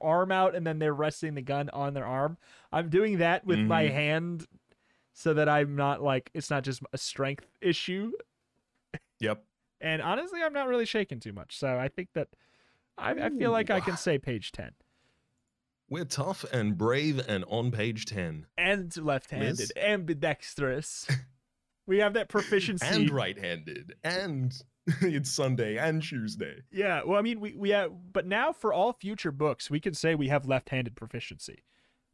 arm 0.00 0.30
out 0.32 0.54
and 0.54 0.66
then 0.66 0.78
they're 0.78 0.94
resting 0.94 1.34
the 1.34 1.42
gun 1.42 1.70
on 1.70 1.94
their 1.94 2.06
arm. 2.06 2.36
I'm 2.72 2.88
doing 2.90 3.18
that 3.18 3.44
with 3.46 3.58
my 3.60 3.84
Mhm. 3.84 3.92
hand, 3.92 4.46
so 5.12 5.34
that 5.34 5.48
I'm 5.48 5.76
not 5.76 6.02
like 6.02 6.30
it's 6.34 6.50
not 6.50 6.64
just 6.64 6.82
a 6.92 6.98
strength 6.98 7.46
issue. 7.60 8.12
Yep. 9.20 9.44
And 9.80 10.02
honestly, 10.02 10.42
I'm 10.42 10.52
not 10.52 10.68
really 10.68 10.86
shaking 10.86 11.20
too 11.20 11.32
much, 11.32 11.56
so 11.58 11.78
I 11.78 11.88
think 11.88 12.08
that 12.14 12.28
I, 12.98 13.12
I 13.12 13.30
feel 13.30 13.50
like 13.50 13.70
I 13.70 13.80
can 13.80 13.96
say 13.96 14.18
page 14.18 14.52
ten 14.52 14.72
We're 15.90 16.04
tough 16.04 16.44
and 16.52 16.78
brave 16.78 17.20
and 17.28 17.44
on 17.48 17.70
page 17.72 18.06
10. 18.06 18.46
and 18.56 18.96
left-handed, 18.96 19.58
Liz? 19.58 19.72
ambidextrous. 19.76 21.06
we 21.86 21.98
have 21.98 22.14
that 22.14 22.28
proficiency. 22.28 22.86
And 22.86 23.10
right 23.10 23.36
handed. 23.36 23.94
And 24.04 24.52
it's 25.02 25.30
Sunday 25.30 25.76
and 25.76 26.00
Tuesday. 26.02 26.62
Yeah, 26.70 27.02
well, 27.04 27.18
I 27.18 27.22
mean, 27.22 27.40
we 27.40 27.54
we 27.54 27.70
have, 27.70 27.90
but 28.12 28.24
now 28.26 28.52
for 28.52 28.72
all 28.72 28.92
future 28.92 29.32
books, 29.32 29.68
we 29.68 29.80
can 29.80 29.92
say 29.94 30.14
we 30.14 30.28
have 30.28 30.46
left-handed 30.46 30.94
proficiency. 30.94 31.64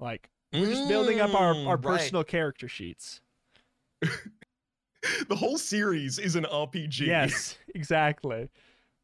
Like 0.01 0.31
we're 0.53 0.67
just 0.67 0.89
building 0.89 1.21
up 1.21 1.35
our 1.35 1.55
Mm, 1.55 1.67
our 1.67 1.77
right. 1.77 1.99
personal 1.99 2.25
character 2.25 2.69
sheets. 2.69 3.21
The 5.29 5.37
whole 5.37 5.57
series 5.59 6.19
is 6.19 6.35
an 6.35 6.45
RPG. 6.45 7.07
Yes, 7.07 7.57
exactly. 7.75 8.49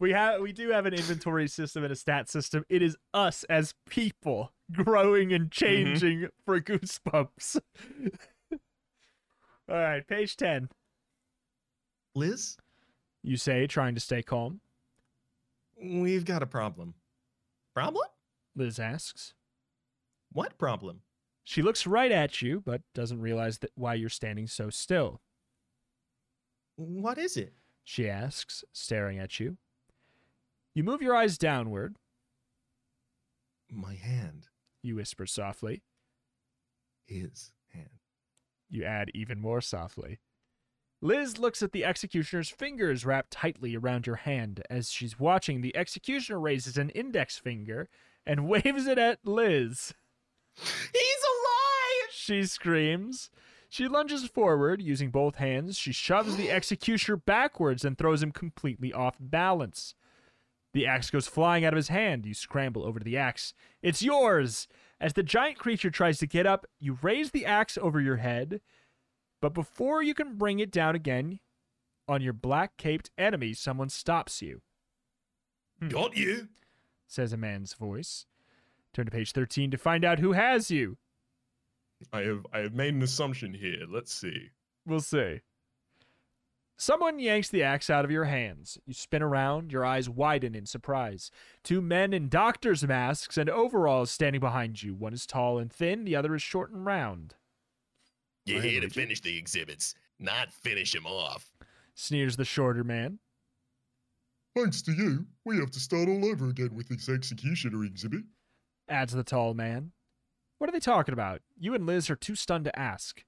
We 0.00 0.10
have 0.10 0.40
we 0.40 0.52
do 0.52 0.70
have 0.70 0.84
an 0.84 0.94
inventory 0.94 1.46
system 1.46 1.84
and 1.84 1.92
a 1.92 1.96
stat 1.96 2.28
system. 2.28 2.64
It 2.68 2.82
is 2.82 2.96
us 3.14 3.44
as 3.44 3.74
people 3.88 4.50
growing 4.72 5.32
and 5.32 5.50
mm-hmm. 5.50 5.64
changing 5.64 6.28
for 6.44 6.60
goosebumps. 6.60 7.60
all 8.52 8.58
right, 9.68 10.06
page 10.06 10.36
ten. 10.36 10.68
Liz, 12.14 12.56
You 13.22 13.36
say, 13.36 13.66
trying 13.66 13.94
to 13.94 14.00
stay 14.00 14.22
calm. 14.22 14.60
we've 15.82 16.24
got 16.24 16.42
a 16.42 16.46
problem. 16.46 16.94
Problem? 17.74 18.06
Liz 18.54 18.78
asks. 18.78 19.32
What 20.32 20.58
problem? 20.58 21.00
She 21.44 21.62
looks 21.62 21.86
right 21.86 22.12
at 22.12 22.42
you, 22.42 22.62
but 22.64 22.82
doesn't 22.94 23.20
realize 23.20 23.58
that 23.58 23.72
why 23.74 23.94
you're 23.94 24.08
standing 24.08 24.46
so 24.46 24.70
still. 24.70 25.20
What 26.76 27.18
is 27.18 27.36
it? 27.36 27.54
She 27.84 28.08
asks, 28.08 28.64
staring 28.72 29.18
at 29.18 29.40
you. 29.40 29.56
You 30.74 30.84
move 30.84 31.02
your 31.02 31.16
eyes 31.16 31.36
downward, 31.36 31.96
My 33.70 33.94
hand. 33.94 34.48
You 34.82 34.96
whisper 34.96 35.26
softly. 35.26 35.82
His 37.06 37.52
hand. 37.72 37.88
You 38.68 38.84
add 38.84 39.10
even 39.14 39.40
more 39.40 39.60
softly. 39.60 40.20
Liz 41.00 41.38
looks 41.38 41.62
at 41.62 41.72
the 41.72 41.84
executioner's 41.84 42.48
fingers 42.48 43.04
wrapped 43.04 43.32
tightly 43.32 43.76
around 43.76 44.06
your 44.06 44.16
hand. 44.16 44.62
As 44.70 44.90
she's 44.90 45.18
watching, 45.18 45.60
the 45.60 45.76
executioner 45.76 46.38
raises 46.38 46.78
an 46.78 46.90
index 46.90 47.38
finger 47.38 47.88
and 48.24 48.48
waves 48.48 48.86
it 48.86 48.98
at 48.98 49.18
Liz. 49.24 49.94
He's 50.54 51.24
alive! 51.24 52.10
She 52.12 52.44
screams. 52.44 53.30
She 53.68 53.88
lunges 53.88 54.28
forward, 54.28 54.82
using 54.82 55.10
both 55.10 55.36
hands. 55.36 55.78
She 55.78 55.92
shoves 55.92 56.36
the 56.36 56.50
executioner 56.50 57.16
backwards 57.16 57.84
and 57.84 57.96
throws 57.96 58.22
him 58.22 58.30
completely 58.30 58.92
off 58.92 59.16
balance. 59.18 59.94
The 60.74 60.86
axe 60.86 61.10
goes 61.10 61.26
flying 61.26 61.64
out 61.64 61.72
of 61.72 61.76
his 61.76 61.88
hand. 61.88 62.24
You 62.24 62.34
scramble 62.34 62.84
over 62.84 62.98
to 62.98 63.04
the 63.04 63.16
axe. 63.16 63.52
It's 63.82 64.02
yours! 64.02 64.68
As 65.00 65.12
the 65.12 65.22
giant 65.22 65.58
creature 65.58 65.90
tries 65.90 66.18
to 66.18 66.26
get 66.26 66.46
up, 66.46 66.64
you 66.78 66.98
raise 67.02 67.32
the 67.32 67.44
axe 67.44 67.76
over 67.76 68.00
your 68.00 68.18
head, 68.18 68.60
but 69.40 69.52
before 69.52 70.02
you 70.02 70.14
can 70.14 70.36
bring 70.36 70.60
it 70.60 70.70
down 70.70 70.94
again, 70.94 71.40
on 72.08 72.22
your 72.22 72.32
black 72.32 72.76
caped 72.76 73.10
enemy, 73.18 73.52
someone 73.52 73.88
stops 73.88 74.40
you, 74.40 74.62
hmm. 75.80 75.88
Got 75.88 76.16
you. 76.16 76.48
says 77.06 77.32
a 77.32 77.36
man's 77.36 77.74
voice. 77.74 78.26
Turn 78.92 79.06
to 79.06 79.10
page 79.10 79.32
13 79.32 79.70
to 79.70 79.78
find 79.78 80.04
out 80.04 80.18
who 80.18 80.32
has 80.32 80.70
you. 80.70 80.98
I 82.12 82.22
have 82.22 82.46
I 82.52 82.58
have 82.60 82.74
made 82.74 82.94
an 82.94 83.02
assumption 83.02 83.54
here. 83.54 83.84
Let's 83.88 84.12
see. 84.12 84.50
We'll 84.86 85.00
see. 85.00 85.40
Someone 86.76 87.20
yanks 87.20 87.48
the 87.48 87.62
axe 87.62 87.88
out 87.90 88.04
of 88.04 88.10
your 88.10 88.24
hands. 88.24 88.78
You 88.86 88.94
spin 88.94 89.22
around, 89.22 89.70
your 89.72 89.84
eyes 89.84 90.08
widen 90.08 90.54
in 90.54 90.66
surprise. 90.66 91.30
Two 91.62 91.80
men 91.80 92.12
in 92.12 92.28
doctor's 92.28 92.84
masks 92.84 93.36
and 93.36 93.48
overalls 93.48 94.10
standing 94.10 94.40
behind 94.40 94.82
you. 94.82 94.94
One 94.94 95.12
is 95.12 95.26
tall 95.26 95.58
and 95.58 95.72
thin, 95.72 96.04
the 96.04 96.16
other 96.16 96.34
is 96.34 96.42
short 96.42 96.70
and 96.72 96.84
round. 96.84 97.34
You're 98.44 98.62
here 98.62 98.80
to 98.80 98.88
finish 98.90 99.20
the 99.20 99.38
exhibits, 99.38 99.94
not 100.18 100.52
finish 100.52 100.92
them 100.92 101.06
off. 101.06 101.50
Sneers 101.94 102.36
the 102.36 102.44
shorter 102.44 102.82
man. 102.82 103.20
Thanks 104.56 104.82
to 104.82 104.92
you, 104.92 105.26
we 105.44 105.58
have 105.58 105.70
to 105.70 105.80
start 105.80 106.08
all 106.08 106.24
over 106.24 106.48
again 106.48 106.74
with 106.74 106.88
this 106.88 107.08
executioner 107.08 107.84
exhibit. 107.84 108.22
Adds 108.88 109.12
the 109.12 109.22
tall 109.22 109.54
man. 109.54 109.92
What 110.58 110.68
are 110.68 110.72
they 110.72 110.80
talking 110.80 111.12
about? 111.12 111.42
You 111.58 111.74
and 111.74 111.86
Liz 111.86 112.10
are 112.10 112.16
too 112.16 112.34
stunned 112.34 112.64
to 112.64 112.78
ask. 112.78 113.24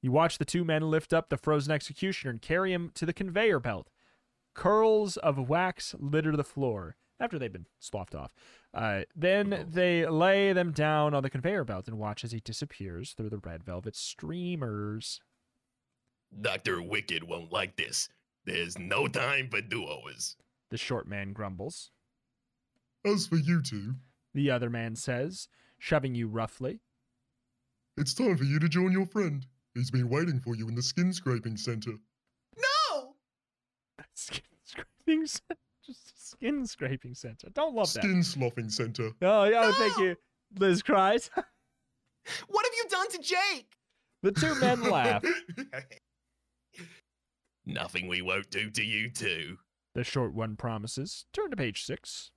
You 0.00 0.12
watch 0.12 0.38
the 0.38 0.44
two 0.44 0.64
men 0.64 0.90
lift 0.90 1.12
up 1.12 1.28
the 1.28 1.36
frozen 1.36 1.72
executioner 1.72 2.30
and 2.30 2.42
carry 2.42 2.72
him 2.72 2.90
to 2.94 3.04
the 3.04 3.12
conveyor 3.12 3.60
belt. 3.60 3.90
Curls 4.54 5.16
of 5.16 5.48
wax 5.48 5.94
litter 5.98 6.36
the 6.36 6.44
floor 6.44 6.96
after 7.20 7.38
they've 7.38 7.52
been 7.52 7.66
sloughed 7.78 8.14
off. 8.14 8.32
Uh, 8.72 9.02
then 9.14 9.66
they 9.68 10.06
lay 10.06 10.52
them 10.52 10.72
down 10.72 11.14
on 11.14 11.22
the 11.22 11.30
conveyor 11.30 11.64
belt 11.64 11.88
and 11.88 11.98
watch 11.98 12.22
as 12.22 12.32
he 12.32 12.40
disappears 12.40 13.12
through 13.12 13.30
the 13.30 13.38
red 13.38 13.64
velvet 13.64 13.96
streamers. 13.96 15.20
Dr. 16.40 16.82
Wicked 16.82 17.24
won't 17.24 17.52
like 17.52 17.76
this. 17.76 18.08
There's 18.44 18.78
no 18.78 19.08
time 19.08 19.48
for 19.50 19.60
duos. 19.60 20.36
The 20.70 20.76
short 20.76 21.08
man 21.08 21.32
grumbles. 21.32 21.90
As 23.04 23.26
for 23.26 23.36
you 23.36 23.62
two, 23.62 23.94
the 24.34 24.50
other 24.50 24.70
man 24.70 24.96
says, 24.96 25.48
shoving 25.78 26.14
you 26.14 26.28
roughly. 26.28 26.80
It's 27.96 28.14
time 28.14 28.36
for 28.36 28.44
you 28.44 28.58
to 28.58 28.68
join 28.68 28.92
your 28.92 29.06
friend. 29.06 29.46
He's 29.74 29.90
been 29.90 30.08
waiting 30.08 30.40
for 30.40 30.56
you 30.56 30.68
in 30.68 30.74
the 30.74 30.82
skin 30.82 31.12
scraping 31.12 31.56
center. 31.56 31.92
No! 32.56 33.14
Skin 34.14 34.42
scraping 34.64 35.26
center. 35.26 35.60
Just 35.84 36.30
skin 36.30 36.66
scraping 36.66 37.14
center. 37.14 37.48
Don't 37.54 37.74
love 37.74 37.92
that. 37.94 38.02
Skin 38.02 38.22
sloughing 38.22 38.68
center. 38.68 39.10
Oh, 39.22 39.40
oh 39.40 39.44
yeah, 39.44 39.72
thank 39.72 39.96
you. 39.98 40.16
Liz 40.58 40.82
cries. 40.82 41.30
What 42.48 42.66
have 42.66 42.74
you 42.76 42.84
done 42.90 43.10
to 43.12 43.18
Jake? 43.20 43.78
the 44.22 44.32
two 44.32 44.54
men 44.56 44.82
laugh. 44.82 45.24
Nothing 47.66 48.08
we 48.08 48.22
won't 48.22 48.50
do 48.50 48.70
to 48.70 48.84
you 48.84 49.10
too. 49.10 49.58
The 49.94 50.04
short 50.04 50.34
one 50.34 50.56
promises. 50.56 51.26
Turn 51.32 51.50
to 51.50 51.56
page 51.56 51.84
six. 51.84 52.30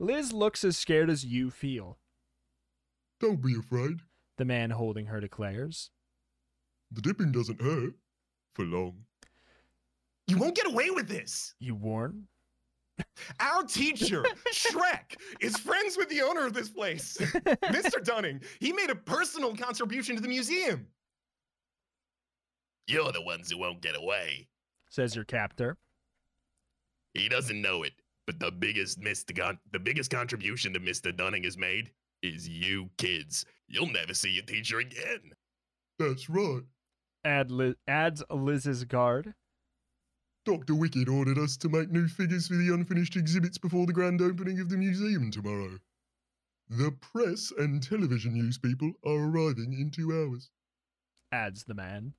Liz 0.00 0.32
looks 0.32 0.64
as 0.64 0.76
scared 0.76 1.10
as 1.10 1.24
you 1.24 1.50
feel. 1.50 1.98
Don't 3.20 3.42
be 3.42 3.54
afraid. 3.58 3.98
The 4.38 4.44
man 4.44 4.70
holding 4.70 5.06
her 5.06 5.20
declares. 5.20 5.90
The 6.92 7.02
dipping 7.02 7.32
doesn't 7.32 7.60
hurt. 7.60 7.92
For 8.54 8.64
long. 8.64 9.04
You 10.26 10.38
won't 10.38 10.56
get 10.56 10.66
away 10.66 10.90
with 10.90 11.08
this. 11.08 11.54
You 11.60 11.74
warn? 11.74 12.24
Our 13.40 13.62
teacher, 13.64 14.24
Shrek, 14.52 15.16
is 15.40 15.56
friends 15.56 15.96
with 15.96 16.08
the 16.08 16.20
owner 16.22 16.44
of 16.46 16.52
this 16.54 16.68
place, 16.68 17.16
Mr. 17.20 18.02
Dunning. 18.02 18.40
He 18.60 18.72
made 18.72 18.90
a 18.90 18.94
personal 18.96 19.54
contribution 19.54 20.16
to 20.16 20.22
the 20.22 20.28
museum. 20.28 20.86
You're 22.88 23.12
the 23.12 23.22
ones 23.22 23.50
who 23.50 23.58
won't 23.58 23.80
get 23.82 23.96
away. 23.96 24.48
says 24.88 25.14
your 25.14 25.24
captor. 25.24 25.76
He 27.14 27.28
doesn't 27.28 27.60
know 27.62 27.82
it, 27.84 27.92
but 28.26 28.40
the 28.40 28.50
biggest 28.50 29.00
Mr. 29.00 29.36
Con- 29.36 29.58
the 29.72 29.78
biggest 29.78 30.10
contribution 30.10 30.72
that 30.72 30.84
Mr. 30.84 31.14
Dunning 31.16 31.44
has 31.44 31.56
made 31.56 31.90
is 32.22 32.48
you 32.48 32.90
kids. 32.98 33.44
You'll 33.68 33.90
never 33.90 34.14
see 34.14 34.30
your 34.30 34.44
teacher 34.44 34.78
again. 34.78 35.32
That's 35.98 36.28
right. 36.28 36.62
Add 37.24 37.50
Liz, 37.50 37.74
adds 37.86 38.22
Liz's 38.30 38.84
guard. 38.84 39.34
Dr. 40.44 40.74
Wicked 40.74 41.08
ordered 41.08 41.36
us 41.36 41.56
to 41.58 41.68
make 41.68 41.90
new 41.90 42.08
figures 42.08 42.48
for 42.48 42.54
the 42.54 42.72
unfinished 42.72 43.16
exhibits 43.16 43.58
before 43.58 43.86
the 43.86 43.92
grand 43.92 44.22
opening 44.22 44.60
of 44.60 44.70
the 44.70 44.78
museum 44.78 45.30
tomorrow. 45.30 45.78
The 46.70 46.92
press 46.92 47.52
and 47.58 47.82
television 47.82 48.34
news 48.34 48.58
people 48.58 48.92
are 49.04 49.28
arriving 49.28 49.74
in 49.74 49.90
two 49.90 50.12
hours. 50.12 50.50
Adds 51.32 51.64
the 51.64 51.74
man. 51.74 52.14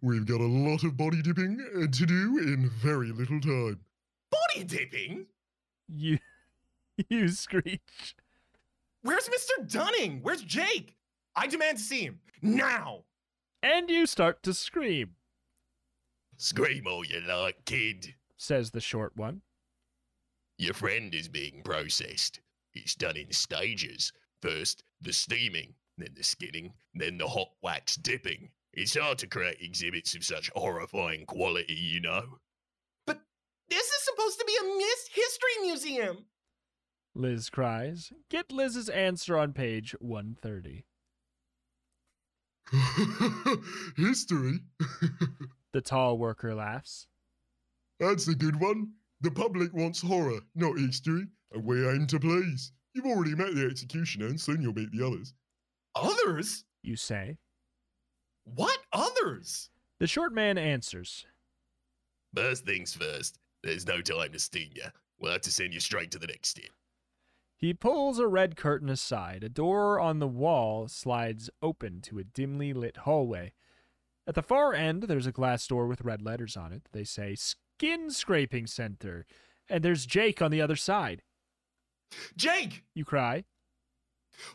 We've 0.00 0.26
got 0.26 0.40
a 0.40 0.46
lot 0.46 0.84
of 0.84 0.96
body 0.96 1.22
dipping 1.22 1.58
uh, 1.74 1.86
to 1.90 2.06
do 2.06 2.38
in 2.38 2.70
very 2.80 3.12
little 3.12 3.40
time. 3.40 3.80
Body 4.30 4.64
dipping? 4.64 5.26
You, 5.88 6.18
you 7.08 7.28
screech. 7.28 8.14
Where's 9.02 9.28
Mr. 9.28 9.70
Dunning? 9.70 10.20
Where's 10.22 10.42
Jake? 10.42 10.96
I 11.34 11.46
demand 11.46 11.78
to 11.78 11.84
see 11.84 12.02
him. 12.02 12.20
Now! 12.40 13.04
And 13.62 13.88
you 13.90 14.06
start 14.06 14.42
to 14.44 14.54
scream, 14.54 15.10
Scream 16.36 16.86
all 16.88 17.04
you 17.04 17.20
like, 17.20 17.64
kid. 17.64 18.14
says 18.36 18.70
the 18.72 18.80
short 18.80 19.16
one. 19.16 19.42
Your 20.58 20.74
friend 20.74 21.14
is 21.14 21.28
being 21.28 21.62
processed. 21.64 22.40
It's 22.74 22.94
done 22.96 23.16
in 23.16 23.30
stages. 23.32 24.12
First, 24.40 24.82
the 25.00 25.12
steaming, 25.12 25.74
then 25.98 26.10
the 26.16 26.24
skinning, 26.24 26.72
then 26.94 27.18
the 27.18 27.28
hot 27.28 27.50
wax 27.62 27.94
dipping. 27.96 28.50
It's 28.72 28.96
hard 28.96 29.18
to 29.18 29.26
create 29.28 29.58
exhibits 29.60 30.14
of 30.16 30.24
such 30.24 30.50
horrifying 30.56 31.26
quality, 31.26 31.74
you 31.74 32.00
know. 32.00 32.38
But 33.06 33.20
this 33.68 33.86
is 33.86 34.02
supposed 34.04 34.38
to 34.40 34.44
be 34.44 34.56
a 34.60 34.76
Miss 34.78 35.08
History 35.12 35.66
Museum. 35.66 36.24
Liz 37.14 37.50
cries. 37.50 38.12
Get 38.30 38.52
Liz's 38.52 38.88
answer 38.88 39.36
on 39.36 39.52
page 39.52 39.94
130. 40.00 40.84
History? 43.96 44.60
The 45.72 45.80
tall 45.80 46.18
worker 46.18 46.54
laughs. 46.54 47.06
That's 47.98 48.28
a 48.28 48.34
good 48.34 48.60
one. 48.60 48.92
The 49.22 49.30
public 49.30 49.72
wants 49.72 50.02
horror, 50.02 50.40
not 50.54 50.78
history, 50.78 51.24
and 51.50 51.64
we 51.64 51.88
aim 51.88 52.06
to 52.08 52.20
please. 52.20 52.72
You've 52.92 53.06
already 53.06 53.34
met 53.34 53.54
the 53.54 53.64
executioner, 53.64 54.26
and 54.26 54.38
soon 54.38 54.60
you'll 54.60 54.74
meet 54.74 54.92
the 54.92 55.06
others. 55.06 55.32
Others? 55.94 56.64
You 56.82 56.96
say. 56.96 57.38
What 58.44 58.78
others? 58.92 59.70
The 59.98 60.06
short 60.06 60.34
man 60.34 60.58
answers. 60.58 61.24
First 62.34 62.66
things 62.66 62.92
first, 62.92 63.38
there's 63.62 63.86
no 63.86 64.02
time 64.02 64.32
to 64.32 64.38
sting 64.38 64.72
you. 64.74 64.88
We'll 65.20 65.32
have 65.32 65.42
to 65.42 65.52
send 65.52 65.72
you 65.72 65.80
straight 65.80 66.10
to 66.10 66.18
the 66.18 66.26
next 66.26 66.48
step. 66.48 66.70
He 67.62 67.72
pulls 67.72 68.18
a 68.18 68.26
red 68.26 68.56
curtain 68.56 68.88
aside. 68.88 69.44
A 69.44 69.48
door 69.48 70.00
on 70.00 70.18
the 70.18 70.26
wall 70.26 70.88
slides 70.88 71.48
open 71.62 72.00
to 72.00 72.18
a 72.18 72.24
dimly 72.24 72.72
lit 72.72 72.96
hallway. 72.96 73.52
At 74.26 74.34
the 74.34 74.42
far 74.42 74.74
end, 74.74 75.04
there's 75.04 75.28
a 75.28 75.32
glass 75.32 75.64
door 75.68 75.86
with 75.86 76.00
red 76.00 76.22
letters 76.22 76.56
on 76.56 76.72
it. 76.72 76.88
They 76.90 77.04
say 77.04 77.36
Skin 77.36 78.10
Scraping 78.10 78.66
Center. 78.66 79.26
And 79.68 79.84
there's 79.84 80.06
Jake 80.06 80.42
on 80.42 80.50
the 80.50 80.60
other 80.60 80.74
side. 80.74 81.22
Jake! 82.36 82.82
You 82.96 83.04
cry. 83.04 83.44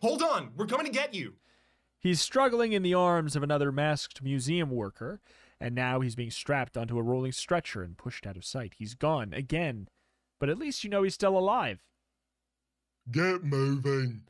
Hold 0.01 0.21
on, 0.21 0.51
we're 0.57 0.65
coming 0.65 0.85
to 0.85 0.91
get 0.91 1.13
you. 1.13 1.35
He's 1.97 2.19
struggling 2.19 2.73
in 2.73 2.83
the 2.83 2.93
arms 2.93 3.37
of 3.37 3.41
another 3.41 3.71
masked 3.71 4.21
museum 4.21 4.69
worker, 4.69 5.21
and 5.61 5.73
now 5.73 6.01
he's 6.01 6.15
being 6.15 6.29
strapped 6.29 6.75
onto 6.75 6.97
a 6.97 7.03
rolling 7.03 7.31
stretcher 7.31 7.83
and 7.83 7.97
pushed 7.97 8.27
out 8.27 8.35
of 8.35 8.43
sight. 8.43 8.73
He's 8.77 8.95
gone 8.95 9.31
again, 9.33 9.87
but 10.41 10.49
at 10.49 10.57
least 10.57 10.83
you 10.83 10.89
know 10.89 11.03
he's 11.03 11.13
still 11.13 11.37
alive. 11.37 11.79
Get 13.09 13.43
moving. 13.43 14.23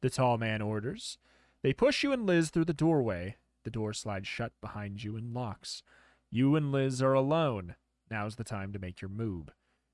The 0.00 0.10
tall 0.10 0.38
man 0.38 0.62
orders. 0.62 1.18
They 1.62 1.72
push 1.72 2.02
you 2.02 2.12
and 2.12 2.26
Liz 2.26 2.50
through 2.50 2.66
the 2.66 2.72
doorway. 2.72 3.36
The 3.64 3.70
door 3.70 3.92
slides 3.92 4.28
shut 4.28 4.52
behind 4.60 5.02
you 5.02 5.16
and 5.16 5.34
locks. 5.34 5.82
You 6.30 6.54
and 6.56 6.70
Liz 6.70 7.02
are 7.02 7.14
alone. 7.14 7.74
Now's 8.10 8.36
the 8.36 8.44
time 8.44 8.72
to 8.72 8.78
make 8.78 9.00
your 9.00 9.08
move. 9.08 9.48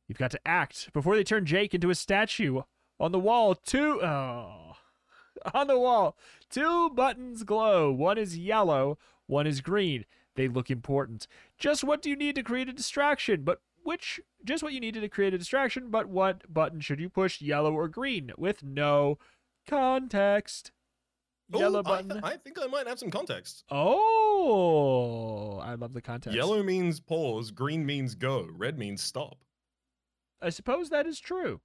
You've 0.08 0.18
got 0.18 0.32
to 0.32 0.40
act 0.46 0.92
before 0.92 1.14
they 1.14 1.24
turn 1.24 1.46
Jake 1.46 1.74
into 1.74 1.90
a 1.90 1.94
statue. 1.94 2.62
On 2.98 3.12
the 3.12 3.18
wall, 3.18 3.54
two. 3.54 4.02
Oh. 4.02 4.74
On 5.54 5.66
the 5.68 5.78
wall, 5.78 6.18
two 6.50 6.90
buttons 6.90 7.44
glow. 7.44 7.90
One 7.90 8.18
is 8.18 8.36
yellow, 8.36 8.98
one 9.26 9.46
is 9.46 9.60
green. 9.60 10.04
They 10.34 10.48
look 10.48 10.70
important. 10.70 11.26
Just 11.58 11.84
what 11.84 12.02
do 12.02 12.10
you 12.10 12.16
need 12.16 12.34
to 12.34 12.42
create 12.42 12.68
a 12.68 12.72
distraction? 12.72 13.42
But 13.42 13.60
which, 13.90 14.20
just 14.44 14.62
what 14.62 14.72
you 14.72 14.78
needed 14.78 15.00
to 15.00 15.08
create 15.08 15.34
a 15.34 15.38
distraction, 15.38 15.90
but 15.90 16.06
what 16.06 16.44
button 16.48 16.80
should 16.80 17.00
you 17.00 17.08
push, 17.08 17.40
yellow 17.40 17.72
or 17.72 17.88
green? 17.88 18.30
With 18.38 18.62
no 18.62 19.18
context. 19.66 20.70
Yellow 21.52 21.80
Ooh, 21.80 21.82
button. 21.82 22.12
I, 22.12 22.14
th- 22.14 22.24
I 22.24 22.36
think 22.36 22.56
I 22.62 22.68
might 22.68 22.86
have 22.86 23.00
some 23.00 23.10
context. 23.10 23.64
oh, 23.68 25.58
I 25.58 25.74
love 25.74 25.92
the 25.92 26.00
context. 26.00 26.36
Yellow 26.36 26.62
means 26.62 27.00
pause, 27.00 27.50
green 27.50 27.84
means 27.84 28.14
go, 28.14 28.46
red 28.52 28.78
means 28.78 29.02
stop. 29.02 29.38
I 30.40 30.50
suppose 30.50 30.90
that 30.90 31.08
is 31.08 31.18
true. 31.18 31.60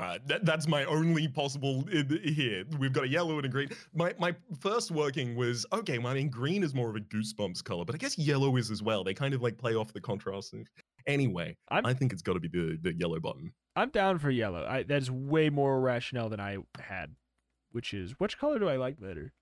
Uh, 0.00 0.18
that, 0.26 0.44
that's 0.44 0.66
my 0.66 0.84
only 0.84 1.28
possible 1.28 1.84
here. 2.24 2.64
We've 2.78 2.92
got 2.92 3.04
a 3.04 3.08
yellow 3.08 3.36
and 3.36 3.46
a 3.46 3.48
green. 3.48 3.68
My 3.94 4.14
my 4.18 4.34
first 4.60 4.90
working 4.90 5.34
was 5.34 5.64
okay. 5.72 5.98
Well, 5.98 6.08
I 6.08 6.14
mean, 6.14 6.28
green 6.28 6.62
is 6.64 6.74
more 6.74 6.88
of 6.90 6.96
a 6.96 7.00
goosebumps 7.00 7.62
color, 7.64 7.84
but 7.84 7.94
I 7.94 7.98
guess 7.98 8.16
yellow 8.18 8.56
is 8.56 8.70
as 8.70 8.82
well. 8.82 9.02
They 9.02 9.14
kind 9.14 9.34
of 9.34 9.42
like 9.42 9.58
play 9.58 9.74
off 9.74 9.92
the 9.92 10.00
contrast. 10.00 10.54
And- 11.08 11.14
Anyway, 11.14 11.56
I'm- 11.68 11.86
I 11.86 11.94
think 11.94 12.12
it's 12.12 12.22
got 12.22 12.34
to 12.34 12.40
be 12.40 12.48
the 12.48 12.78
the 12.80 12.94
yellow 12.94 13.18
button. 13.20 13.52
I'm 13.74 13.90
down 13.90 14.18
for 14.18 14.30
yellow. 14.30 14.66
I, 14.66 14.82
that 14.84 15.02
is 15.02 15.10
way 15.10 15.50
more 15.50 15.80
rationale 15.80 16.28
than 16.28 16.40
I 16.40 16.58
had, 16.80 17.14
which 17.72 17.94
is 17.94 18.12
which 18.18 18.36
color 18.38 18.58
do 18.58 18.68
I 18.68 18.76
like 18.76 19.00
better? 19.00 19.32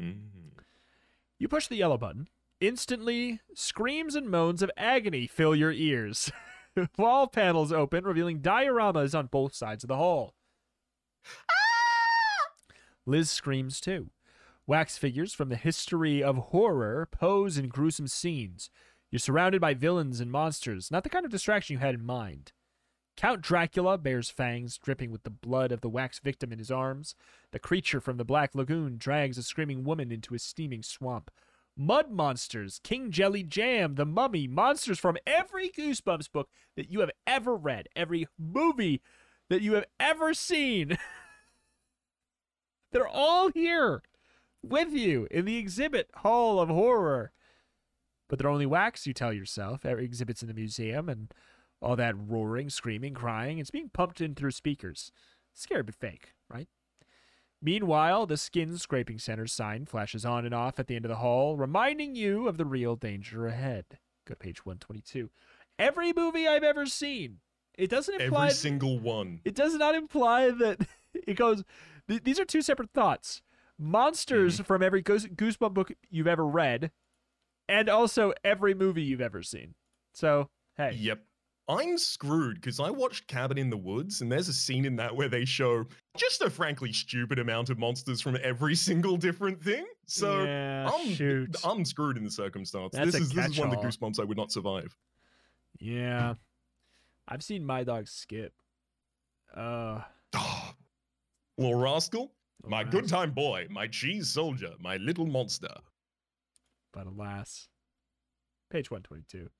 Mm. 0.00 0.52
You 1.38 1.48
push 1.48 1.66
the 1.66 1.76
yellow 1.76 1.98
button. 1.98 2.28
Instantly, 2.60 3.40
screams 3.54 4.14
and 4.16 4.28
moans 4.28 4.62
of 4.62 4.70
agony 4.76 5.26
fill 5.26 5.54
your 5.54 5.70
ears. 5.72 6.32
Wall 6.98 7.26
panels 7.28 7.72
open, 7.72 8.04
revealing 8.04 8.40
dioramas 8.40 9.16
on 9.16 9.26
both 9.26 9.54
sides 9.54 9.84
of 9.84 9.88
the 9.88 9.96
hall. 9.96 10.34
Liz 13.06 13.30
screams 13.30 13.80
too. 13.80 14.10
Wax 14.66 14.98
figures 14.98 15.32
from 15.32 15.48
the 15.48 15.56
history 15.56 16.22
of 16.22 16.36
horror 16.36 17.08
pose 17.10 17.56
in 17.56 17.68
gruesome 17.68 18.08
scenes. 18.08 18.70
You're 19.10 19.18
surrounded 19.18 19.60
by 19.60 19.74
villains 19.74 20.20
and 20.20 20.30
monsters, 20.30 20.90
not 20.90 21.02
the 21.02 21.10
kind 21.10 21.24
of 21.24 21.30
distraction 21.30 21.74
you 21.74 21.78
had 21.78 21.94
in 21.94 22.04
mind. 22.04 22.52
Count 23.16 23.40
Dracula 23.40 23.98
bears 23.98 24.30
fangs 24.30 24.78
dripping 24.78 25.10
with 25.10 25.24
the 25.24 25.30
blood 25.30 25.72
of 25.72 25.80
the 25.80 25.88
wax 25.88 26.20
victim 26.20 26.52
in 26.52 26.58
his 26.58 26.70
arms. 26.70 27.16
The 27.50 27.58
creature 27.58 28.00
from 28.00 28.16
the 28.16 28.24
Black 28.24 28.54
Lagoon 28.54 28.96
drags 28.96 29.38
a 29.38 29.42
screaming 29.42 29.82
woman 29.82 30.12
into 30.12 30.34
a 30.34 30.38
steaming 30.38 30.82
swamp. 30.82 31.30
Mud 31.76 32.10
monsters, 32.10 32.80
King 32.84 33.10
Jellyjam, 33.10 33.96
the 33.96 34.04
mummy, 34.04 34.46
monsters 34.46 34.98
from 34.98 35.16
every 35.26 35.68
Goosebumps 35.70 36.30
book 36.30 36.48
that 36.76 36.90
you 36.90 37.00
have 37.00 37.10
ever 37.26 37.56
read, 37.56 37.88
every 37.96 38.28
movie 38.38 39.00
that 39.48 39.62
you 39.62 39.74
have 39.74 39.86
ever 39.98 40.34
seen. 40.34 40.98
They're 42.92 43.08
all 43.08 43.50
here 43.50 44.02
with 44.62 44.92
you 44.92 45.26
in 45.30 45.44
the 45.44 45.56
exhibit 45.56 46.10
hall 46.16 46.60
of 46.60 46.68
horror. 46.68 47.32
But 48.28 48.38
they're 48.38 48.50
only 48.50 48.66
wax, 48.66 49.06
you 49.06 49.14
tell 49.14 49.32
yourself. 49.32 49.86
Every 49.86 50.04
exhibit's 50.04 50.42
in 50.42 50.48
the 50.48 50.54
museum, 50.54 51.08
and 51.08 51.32
All 51.80 51.96
that 51.96 52.14
roaring, 52.18 52.70
screaming, 52.70 53.14
crying, 53.14 53.58
it's 53.58 53.70
being 53.70 53.88
pumped 53.88 54.20
in 54.20 54.34
through 54.34 54.50
speakers. 54.50 55.12
Scary 55.54 55.82
but 55.82 55.94
fake, 55.94 56.34
right? 56.50 56.68
Meanwhile, 57.60 58.26
the 58.26 58.36
skin 58.36 58.76
scraping 58.78 59.18
center 59.18 59.46
sign 59.46 59.84
flashes 59.86 60.24
on 60.24 60.44
and 60.44 60.54
off 60.54 60.78
at 60.78 60.86
the 60.86 60.96
end 60.96 61.04
of 61.04 61.08
the 61.08 61.16
hall, 61.16 61.56
reminding 61.56 62.14
you 62.14 62.46
of 62.48 62.56
the 62.56 62.64
real 62.64 62.94
danger 62.96 63.46
ahead. 63.46 63.84
Go 64.26 64.34
to 64.34 64.36
page 64.36 64.64
122. 64.64 65.30
Every 65.78 66.12
movie 66.12 66.46
I've 66.46 66.62
ever 66.62 66.86
seen, 66.86 67.38
it 67.76 67.90
doesn't 67.90 68.20
imply 68.20 68.46
Every 68.46 68.54
single 68.54 68.98
one. 68.98 69.40
it 69.44 69.54
does 69.54 69.74
not 69.74 69.94
imply 69.94 70.50
that 70.50 70.86
it 71.14 71.34
goes 71.34 71.64
th- 72.08 72.22
these 72.24 72.38
are 72.40 72.44
two 72.44 72.62
separate 72.62 72.90
thoughts. 72.92 73.42
Monsters 73.78 74.54
mm-hmm. 74.54 74.64
from 74.64 74.82
every 74.82 75.02
Goose- 75.02 75.26
Goosebump 75.26 75.74
book 75.74 75.92
you've 76.10 76.26
ever 76.26 76.46
read 76.46 76.90
and 77.68 77.88
also 77.88 78.32
every 78.44 78.74
movie 78.74 79.02
you've 79.02 79.20
ever 79.20 79.42
seen. 79.42 79.74
So, 80.12 80.48
hey. 80.76 80.92
Yep. 80.94 81.22
I'm 81.70 81.98
screwed 81.98 82.54
because 82.54 82.80
I 82.80 82.88
watched 82.88 83.26
Cabin 83.26 83.58
in 83.58 83.68
the 83.68 83.76
Woods, 83.76 84.22
and 84.22 84.32
there's 84.32 84.48
a 84.48 84.54
scene 84.54 84.86
in 84.86 84.96
that 84.96 85.14
where 85.14 85.28
they 85.28 85.44
show 85.44 85.84
just 86.16 86.40
a 86.40 86.48
frankly 86.48 86.94
stupid 86.94 87.38
amount 87.38 87.68
of 87.68 87.78
monsters 87.78 88.22
from 88.22 88.38
every 88.42 88.74
single 88.74 89.18
different 89.18 89.62
thing. 89.62 89.84
So 90.06 90.44
yeah, 90.44 90.90
I'm 90.90 91.10
shoot. 91.10 91.54
I'm 91.62 91.84
screwed 91.84 92.16
in 92.16 92.24
the 92.24 92.30
circumstance. 92.30 92.94
That's 92.94 93.12
this 93.12 93.16
a 93.16 93.18
is 93.18 93.32
this 93.32 93.46
is 93.50 93.58
one 93.58 93.70
of 93.70 93.78
the 93.78 93.86
goosebumps 93.86 94.18
I 94.18 94.24
would 94.24 94.38
not 94.38 94.50
survive. 94.50 94.96
Yeah. 95.78 96.34
I've 97.28 97.42
seen 97.42 97.66
my 97.66 97.84
dog 97.84 98.08
skip. 98.08 98.54
Uh 99.54 100.00
little 101.58 101.74
rascal, 101.74 102.32
my 102.64 102.82
good 102.82 103.08
time 103.08 103.32
boy, 103.32 103.66
my 103.68 103.86
cheese 103.86 104.28
soldier, 104.28 104.72
my 104.80 104.96
little 104.96 105.26
monster. 105.26 105.74
But 106.92 107.06
alas. 107.06 107.68
Page 108.70 108.90
122. 108.90 109.50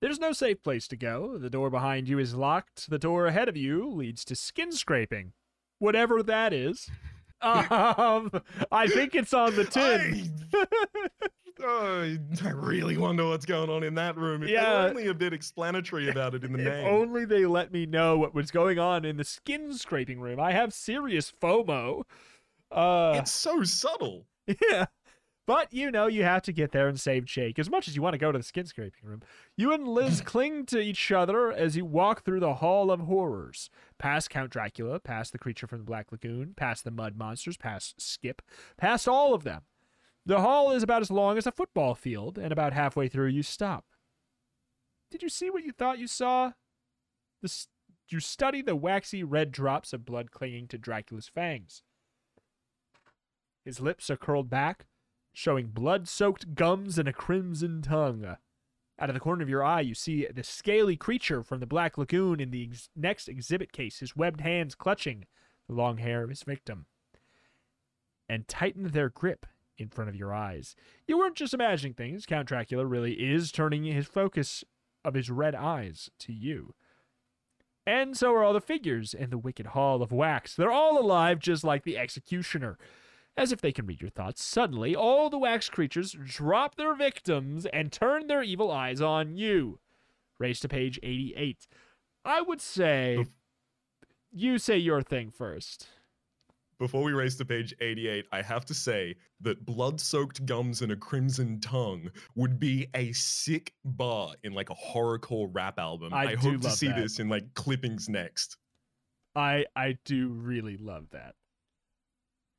There's 0.00 0.18
no 0.18 0.32
safe 0.32 0.62
place 0.62 0.88
to 0.88 0.96
go. 0.96 1.36
The 1.36 1.50
door 1.50 1.68
behind 1.70 2.08
you 2.08 2.18
is 2.18 2.34
locked. 2.34 2.88
The 2.88 2.98
door 2.98 3.26
ahead 3.26 3.48
of 3.48 3.56
you 3.56 3.88
leads 3.90 4.24
to 4.26 4.34
skin 4.36 4.72
scraping. 4.72 5.32
Whatever 5.78 6.22
that 6.22 6.52
is. 6.52 6.90
Um, 7.42 8.30
I 8.70 8.86
think 8.86 9.14
it's 9.14 9.32
on 9.32 9.56
the 9.56 9.64
tin. 9.64 10.30
Oh, 11.62 12.16
I 12.44 12.50
really 12.50 12.98
wonder 12.98 13.26
what's 13.28 13.46
going 13.46 13.70
on 13.70 13.82
in 13.82 13.94
that 13.94 14.16
room. 14.18 14.42
If 14.42 14.50
Yeah. 14.50 14.84
only 14.90 15.06
a 15.08 15.14
bit 15.14 15.32
explanatory 15.32 16.10
about 16.10 16.34
it 16.34 16.44
in 16.44 16.52
the 16.52 16.58
if 16.60 16.64
name. 16.66 16.86
only 16.86 17.24
they 17.24 17.46
let 17.46 17.72
me 17.72 17.86
know 17.86 18.18
what 18.18 18.34
was 18.34 18.50
going 18.50 18.78
on 18.78 19.06
in 19.06 19.16
the 19.16 19.24
skin 19.24 19.72
scraping 19.72 20.20
room. 20.20 20.38
I 20.38 20.52
have 20.52 20.74
serious 20.74 21.32
FOMO. 21.40 22.02
Uh, 22.70 23.14
it's 23.16 23.32
so 23.32 23.62
subtle. 23.64 24.26
Yeah. 24.70 24.86
But 25.46 25.72
you 25.72 25.90
know, 25.90 26.06
you 26.06 26.22
have 26.22 26.42
to 26.42 26.52
get 26.52 26.70
there 26.70 26.86
and 26.86 27.00
save 27.00 27.24
Jake 27.24 27.58
as 27.58 27.68
much 27.68 27.88
as 27.88 27.96
you 27.96 28.02
want 28.02 28.14
to 28.14 28.18
go 28.18 28.30
to 28.30 28.38
the 28.38 28.44
skin 28.44 28.66
scraping 28.66 29.08
room. 29.08 29.22
You 29.56 29.72
and 29.72 29.88
Liz 29.88 30.20
cling 30.24 30.66
to 30.66 30.78
each 30.78 31.10
other 31.10 31.50
as 31.50 31.76
you 31.76 31.84
walk 31.84 32.24
through 32.24 32.40
the 32.40 32.54
Hall 32.54 32.90
of 32.90 33.00
Horrors. 33.00 33.70
Past 33.98 34.30
Count 34.30 34.50
Dracula, 34.50 35.00
past 35.00 35.32
the 35.32 35.38
creature 35.38 35.66
from 35.66 35.78
the 35.78 35.84
Black 35.84 36.12
Lagoon, 36.12 36.54
past 36.56 36.84
the 36.84 36.90
mud 36.90 37.16
monsters, 37.16 37.56
past 37.56 38.00
Skip, 38.00 38.42
past 38.76 39.08
all 39.08 39.34
of 39.34 39.42
them. 39.44 39.62
The 40.26 40.40
hall 40.40 40.70
is 40.70 40.82
about 40.82 41.02
as 41.02 41.10
long 41.10 41.38
as 41.38 41.46
a 41.46 41.52
football 41.52 41.94
field, 41.94 42.38
and 42.38 42.52
about 42.52 42.72
halfway 42.72 43.08
through, 43.08 43.28
you 43.28 43.42
stop. 43.42 43.86
Did 45.10 45.22
you 45.22 45.28
see 45.28 45.50
what 45.50 45.64
you 45.64 45.72
thought 45.72 45.98
you 45.98 46.06
saw? 46.06 46.52
You 48.08 48.20
study 48.20 48.62
the 48.62 48.76
waxy 48.76 49.24
red 49.24 49.50
drops 49.50 49.92
of 49.92 50.04
blood 50.04 50.30
clinging 50.30 50.68
to 50.68 50.78
Dracula's 50.78 51.28
fangs. 51.28 51.82
His 53.64 53.80
lips 53.80 54.10
are 54.10 54.16
curled 54.16 54.50
back, 54.50 54.86
showing 55.32 55.68
blood 55.68 56.08
soaked 56.08 56.54
gums 56.54 56.98
and 56.98 57.08
a 57.08 57.12
crimson 57.12 57.82
tongue. 57.82 58.36
Out 58.98 59.08
of 59.08 59.14
the 59.14 59.20
corner 59.20 59.42
of 59.42 59.48
your 59.48 59.64
eye, 59.64 59.80
you 59.80 59.94
see 59.94 60.26
the 60.26 60.42
scaly 60.42 60.96
creature 60.96 61.42
from 61.42 61.60
the 61.60 61.66
Black 61.66 61.96
Lagoon 61.96 62.38
in 62.38 62.50
the 62.50 62.68
ex- 62.70 62.90
next 62.94 63.28
exhibit 63.28 63.72
case, 63.72 64.00
his 64.00 64.14
webbed 64.14 64.42
hands 64.42 64.74
clutching 64.74 65.24
the 65.66 65.74
long 65.74 65.98
hair 65.98 66.22
of 66.22 66.28
his 66.28 66.42
victim, 66.42 66.86
and 68.28 68.46
tighten 68.46 68.88
their 68.88 69.08
grip 69.08 69.46
in 69.78 69.88
front 69.88 70.10
of 70.10 70.16
your 70.16 70.34
eyes. 70.34 70.76
You 71.06 71.18
weren't 71.18 71.36
just 71.36 71.54
imagining 71.54 71.94
things. 71.94 72.26
Count 72.26 72.48
Dracula 72.48 72.84
really 72.84 73.14
is 73.14 73.50
turning 73.50 73.84
his 73.84 74.06
focus 74.06 74.62
of 75.04 75.14
his 75.14 75.30
red 75.30 75.54
eyes 75.54 76.10
to 76.18 76.32
you. 76.32 76.74
And 77.86 78.16
so 78.16 78.34
are 78.34 78.44
all 78.44 78.52
the 78.52 78.60
figures 78.60 79.14
in 79.14 79.30
the 79.30 79.38
Wicked 79.38 79.66
Hall 79.66 80.02
of 80.02 80.12
Wax. 80.12 80.54
They're 80.54 80.70
all 80.70 81.00
alive, 81.00 81.38
just 81.38 81.64
like 81.64 81.84
the 81.84 81.96
Executioner. 81.96 82.78
As 83.36 83.52
if 83.52 83.60
they 83.60 83.72
can 83.72 83.86
read 83.86 84.00
your 84.00 84.10
thoughts, 84.10 84.42
suddenly 84.42 84.94
all 84.94 85.30
the 85.30 85.38
wax 85.38 85.68
creatures 85.70 86.12
drop 86.24 86.74
their 86.74 86.94
victims 86.94 87.66
and 87.66 87.90
turn 87.90 88.26
their 88.26 88.42
evil 88.42 88.70
eyes 88.70 89.00
on 89.00 89.36
you. 89.36 89.78
Race 90.38 90.60
to 90.60 90.68
page 90.68 90.98
88. 91.02 91.66
I 92.24 92.42
would 92.42 92.60
say 92.60 93.24
you 94.32 94.58
say 94.58 94.76
your 94.76 95.02
thing 95.02 95.30
first. 95.30 95.88
Before 96.78 97.02
we 97.02 97.12
race 97.12 97.36
to 97.36 97.44
page 97.44 97.74
88, 97.80 98.24
I 98.32 98.40
have 98.40 98.64
to 98.64 98.74
say 98.74 99.14
that 99.42 99.66
blood 99.66 100.00
soaked 100.00 100.46
gums 100.46 100.80
and 100.80 100.92
a 100.92 100.96
crimson 100.96 101.60
tongue 101.60 102.10
would 102.36 102.58
be 102.58 102.86
a 102.94 103.12
sick 103.12 103.74
bar 103.84 104.32
in 104.44 104.54
like 104.54 104.70
a 104.70 104.74
horrorcore 104.74 105.50
rap 105.52 105.78
album. 105.78 106.14
I 106.14 106.32
I, 106.32 106.34
hope 106.36 106.62
to 106.62 106.70
see 106.70 106.88
that. 106.88 106.96
this 106.96 107.18
in 107.18 107.28
like 107.28 107.52
clippings 107.52 108.08
next. 108.08 108.56
I 109.36 109.66
I 109.76 109.98
do 110.06 110.28
really 110.28 110.78
love 110.78 111.10
that. 111.12 111.34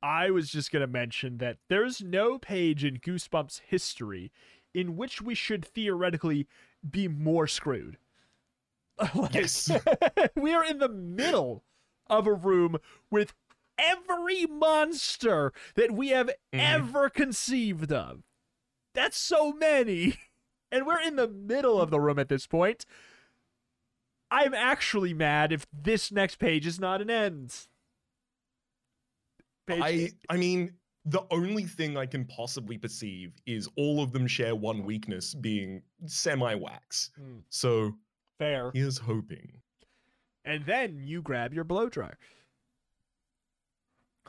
I 0.02 0.30
was 0.30 0.50
just 0.50 0.72
going 0.72 0.80
to 0.80 0.86
mention 0.86 1.38
that 1.38 1.58
there's 1.68 2.02
no 2.02 2.38
page 2.38 2.84
in 2.84 2.98
Goosebumps 2.98 3.60
history 3.66 4.32
in 4.74 4.96
which 4.96 5.22
we 5.22 5.34
should 5.34 5.64
theoretically 5.64 6.46
be 6.88 7.08
more 7.08 7.46
screwed. 7.46 7.98
Like, 9.14 9.34
Yes. 9.34 9.70
we 10.36 10.52
are 10.54 10.64
in 10.64 10.78
the 10.78 10.88
middle 10.88 11.64
of 12.08 12.26
a 12.26 12.32
room 12.32 12.76
with 13.10 13.34
every 13.78 14.46
monster 14.46 15.52
that 15.76 15.90
we 15.92 16.08
have 16.08 16.26
Mhm. 16.52 16.60
ever 16.60 17.08
conceived 17.10 17.92
of. 17.92 18.22
That's 18.94 19.16
so 19.16 19.52
many. 19.52 20.14
And 20.72 20.86
we're 20.86 21.02
in 21.02 21.16
the 21.16 21.28
middle 21.28 21.78
of 21.78 21.90
the 21.90 22.00
room 22.00 22.18
at 22.18 22.30
this 22.30 22.46
point. 22.46 22.86
I'm 24.30 24.54
actually 24.54 25.12
mad 25.12 25.52
if 25.52 25.66
this 25.70 26.10
next 26.10 26.36
page 26.36 26.66
is 26.66 26.80
not 26.80 27.02
an 27.02 27.10
end. 27.10 27.54
Page 29.66 29.80
I 29.82 30.10
I 30.28 30.36
mean, 30.36 30.72
the 31.04 31.24
only 31.30 31.64
thing 31.64 31.96
I 31.96 32.06
can 32.06 32.24
possibly 32.24 32.78
perceive 32.78 33.32
is 33.46 33.68
all 33.76 34.02
of 34.02 34.12
them 34.12 34.26
share 34.26 34.54
one 34.54 34.84
weakness 34.84 35.34
being 35.34 35.82
semi-wax. 36.06 37.10
Hmm. 37.16 37.38
So 37.48 37.94
fair. 38.38 38.70
here's 38.74 38.98
hoping. 38.98 39.60
And 40.44 40.64
then 40.66 41.00
you 41.04 41.22
grab 41.22 41.54
your 41.54 41.64
blow 41.64 41.88
dryer. 41.88 42.18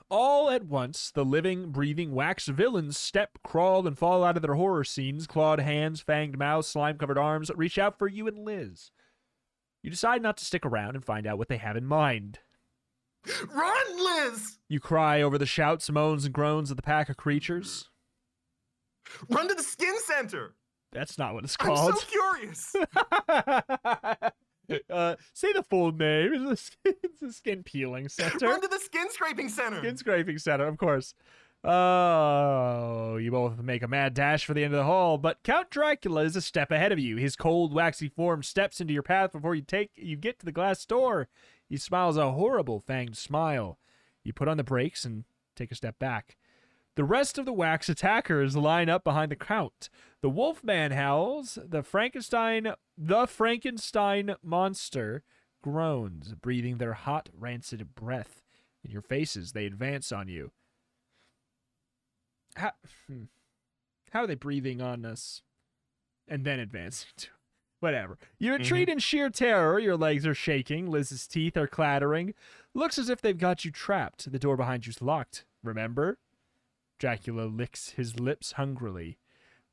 All 0.09 0.49
at 0.49 0.65
once, 0.65 1.09
the 1.09 1.25
living, 1.25 1.71
breathing 1.71 2.11
wax 2.13 2.47
villains 2.47 2.97
step, 2.97 3.39
crawl, 3.43 3.87
and 3.87 3.97
fall 3.97 4.23
out 4.23 4.35
of 4.35 4.43
their 4.43 4.53
horror 4.53 4.83
scenes. 4.83 5.25
Clawed 5.25 5.59
hands, 5.59 6.03
fanged 6.03 6.37
mouths, 6.37 6.67
slime 6.67 6.97
covered 6.97 7.17
arms 7.17 7.49
reach 7.55 7.79
out 7.79 7.97
for 7.97 8.07
you 8.07 8.27
and 8.27 8.37
Liz. 8.37 8.91
You 9.81 9.89
decide 9.89 10.21
not 10.21 10.37
to 10.37 10.45
stick 10.45 10.65
around 10.65 10.95
and 10.95 11.03
find 11.03 11.25
out 11.25 11.37
what 11.37 11.49
they 11.49 11.57
have 11.57 11.75
in 11.75 11.85
mind. 11.85 12.39
Run, 13.53 14.03
Liz! 14.03 14.57
You 14.67 14.79
cry 14.79 15.21
over 15.21 15.37
the 15.37 15.45
shouts, 15.45 15.89
moans, 15.89 16.25
and 16.25 16.33
groans 16.33 16.71
of 16.71 16.77
the 16.77 16.83
pack 16.83 17.09
of 17.09 17.17
creatures. 17.17 17.89
Run 19.29 19.47
to 19.47 19.55
the 19.55 19.63
skin 19.63 19.95
center! 20.05 20.55
That's 20.91 21.17
not 21.17 21.33
what 21.33 21.43
it's 21.43 21.57
called. 21.57 21.91
I'm 21.91 21.97
so 21.97 22.05
curious! 22.05 22.75
uh, 24.89 25.15
say 25.33 25.53
the 25.53 25.63
full 25.63 25.91
name. 25.91 26.33
It's 26.33 26.49
the, 26.49 26.57
skin, 26.57 26.93
it's 27.03 27.21
a 27.21 27.33
skin 27.33 27.63
peeling 27.63 28.09
center. 28.09 28.47
Run 28.47 28.61
to 28.61 28.67
the 28.67 28.79
skin 28.79 29.09
scraping 29.09 29.49
center! 29.49 29.79
Skin 29.79 29.97
scraping 29.97 30.37
center, 30.37 30.67
of 30.67 30.77
course. 30.77 31.13
Oh, 31.65 33.15
you 33.15 33.31
both 33.31 33.57
make 33.59 33.83
a 33.83 33.87
mad 33.87 34.13
dash 34.13 34.45
for 34.45 34.53
the 34.53 34.65
end 34.65 34.73
of 34.73 34.79
the 34.79 34.85
hall, 34.85 35.17
but 35.17 35.43
Count 35.43 35.69
Dracula 35.69 36.23
is 36.23 36.35
a 36.35 36.41
step 36.41 36.71
ahead 36.71 36.91
of 36.91 36.99
you. 36.99 37.15
His 37.15 37.37
cold, 37.37 37.73
waxy 37.73 38.09
form 38.09 38.43
steps 38.43 38.81
into 38.81 38.93
your 38.93 39.03
path 39.03 39.31
before 39.31 39.55
you 39.55 39.61
take 39.61 39.91
you 39.95 40.17
get 40.17 40.39
to 40.39 40.45
the 40.45 40.51
glass 40.51 40.85
door. 40.85 41.29
He 41.73 41.79
smiles 41.79 42.17
a 42.17 42.33
horrible 42.33 42.79
fanged 42.79 43.15
smile. 43.15 43.79
You 44.23 44.31
put 44.31 44.47
on 44.47 44.57
the 44.57 44.63
brakes 44.63 45.05
and 45.05 45.23
take 45.55 45.71
a 45.71 45.75
step 45.75 45.97
back. 45.97 46.37
The 46.93 47.03
rest 47.03 47.39
of 47.39 47.45
the 47.45 47.51
wax 47.51 47.89
attackers 47.89 48.55
line 48.55 48.89
up 48.89 49.03
behind 49.03 49.31
the 49.31 49.35
count. 49.35 49.89
The 50.21 50.29
Wolfman 50.29 50.91
howls. 50.91 51.57
The 51.65 51.81
Frankenstein, 51.81 52.75
the 52.95 53.25
Frankenstein 53.25 54.35
monster 54.43 55.23
groans, 55.63 56.35
breathing 56.35 56.77
their 56.77 56.93
hot, 56.93 57.29
rancid 57.35 57.95
breath 57.95 58.43
in 58.83 58.91
your 58.91 59.01
faces. 59.01 59.53
They 59.53 59.65
advance 59.65 60.11
on 60.11 60.27
you. 60.27 60.51
How, 62.55 62.73
hmm. 63.07 63.23
How 64.11 64.25
are 64.25 64.27
they 64.27 64.35
breathing 64.35 64.79
on 64.79 65.05
us 65.05 65.41
and 66.27 66.45
then 66.45 66.59
advancing 66.59 67.09
to? 67.17 67.29
Whatever. 67.83 68.17
You 68.39 68.53
retreat 68.53 68.87
mm-hmm. 68.87 68.93
in 68.93 68.99
sheer 68.99 69.29
terror. 69.29 69.77
Your 69.77 69.97
legs 69.97 70.25
are 70.25 70.33
shaking. 70.33 70.89
Liz's 70.89 71.27
teeth 71.27 71.57
are 71.57 71.67
clattering. 71.67 72.33
Looks 72.73 72.97
as 72.97 73.09
if 73.09 73.19
they've 73.19 73.37
got 73.37 73.65
you 73.65 73.71
trapped. 73.71 74.31
The 74.31 74.39
door 74.39 74.55
behind 74.55 74.87
you's 74.87 75.01
locked. 75.01 75.43
Remember? 75.61 76.17
Dracula 76.97 77.41
licks 77.41 77.89
his 77.89 78.17
lips 78.17 78.53
hungrily. 78.53 79.17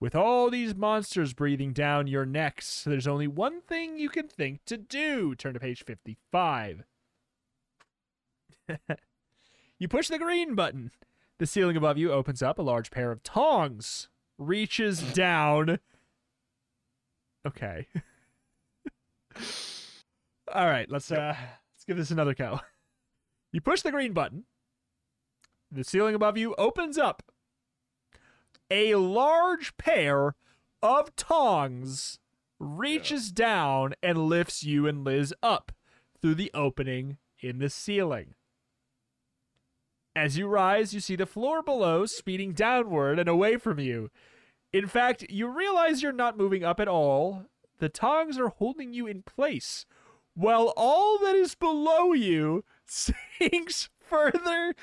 With 0.01 0.17
all 0.17 0.51
these 0.51 0.75
monsters 0.75 1.35
breathing 1.35 1.73
down 1.73 2.09
your 2.09 2.27
necks, 2.27 2.83
there's 2.83 3.07
only 3.07 3.29
one 3.29 3.61
thing 3.61 3.97
you 3.97 4.09
can 4.09 4.27
think 4.27 4.65
to 4.65 4.77
do. 4.77 5.37
Turn 5.37 5.55
to 5.55 5.61
page 5.61 5.85
55. 5.85 6.83
you 9.79 9.87
push 9.87 10.09
the 10.09 10.19
green 10.19 10.57
button. 10.57 10.91
The 11.39 11.47
ceiling 11.47 11.77
above 11.77 11.97
you 11.97 12.11
opens 12.11 12.43
up. 12.43 12.59
A 12.59 12.63
large 12.63 12.91
pair 12.91 13.13
of 13.13 13.23
tongs 13.23 14.09
reaches 14.37 15.01
down. 15.13 15.79
Okay. 17.47 17.87
All 20.53 20.67
right, 20.67 20.91
let's 20.91 21.11
uh 21.11 21.35
let's 21.75 21.85
give 21.87 21.97
this 21.97 22.11
another 22.11 22.35
go. 22.35 22.61
You 23.53 23.61
push 23.61 23.83
the 23.83 23.91
green 23.91 24.13
button. 24.13 24.45
The 25.73 25.83
ceiling 25.83 26.15
above 26.15 26.39
you 26.39 26.55
opens 26.55 26.97
up. 26.97 27.21
A 28.71 28.95
large 28.95 29.77
pair 29.77 30.37
of 30.81 31.17
tongs 31.17 32.21
reaches 32.61 33.33
down 33.33 33.95
and 34.05 34.29
lifts 34.29 34.63
you 34.63 34.87
and 34.87 35.03
Liz 35.03 35.35
up 35.43 35.73
through 36.23 36.37
the 36.37 36.53
opening 36.55 37.19
in 37.41 37.59
the 37.59 37.69
ceiling. 37.69 38.35
As 40.15 40.37
you 40.37 40.47
rise, 40.47 40.93
you 40.93 41.01
see 41.01 41.17
the 41.17 41.27
floor 41.27 41.63
below 41.63 42.07
speeding 42.07 42.53
downward 42.53 43.19
and 43.19 43.29
away 43.29 43.57
from 43.57 43.79
you. 43.79 44.11
In 44.73 44.87
fact, 44.87 45.27
you 45.29 45.49
realize 45.49 46.03
you're 46.03 46.13
not 46.13 46.37
moving 46.37 46.65
up 46.65 46.79
at 46.79 46.89
all. 46.89 47.47
The 47.79 47.89
tongs 47.89 48.39
are 48.39 48.49
holding 48.49 48.93
you 48.93 49.07
in 49.07 49.23
place, 49.23 49.85
while 50.35 50.73
all 50.77 51.19
that 51.19 51.35
is 51.35 51.55
below 51.55 52.13
you 52.13 52.65
sinks 52.87 53.89
further 53.99 54.75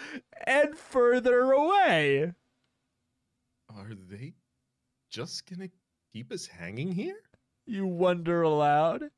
and 0.45 0.77
further 0.77 1.51
away. 1.51 2.33
Are 3.69 3.93
they 3.93 4.33
just 5.09 5.45
gonna 5.45 5.69
keep 6.11 6.31
us 6.31 6.47
hanging 6.47 6.91
here? 6.91 7.21
You 7.65 7.85
wonder 7.85 8.41
aloud. 8.41 9.11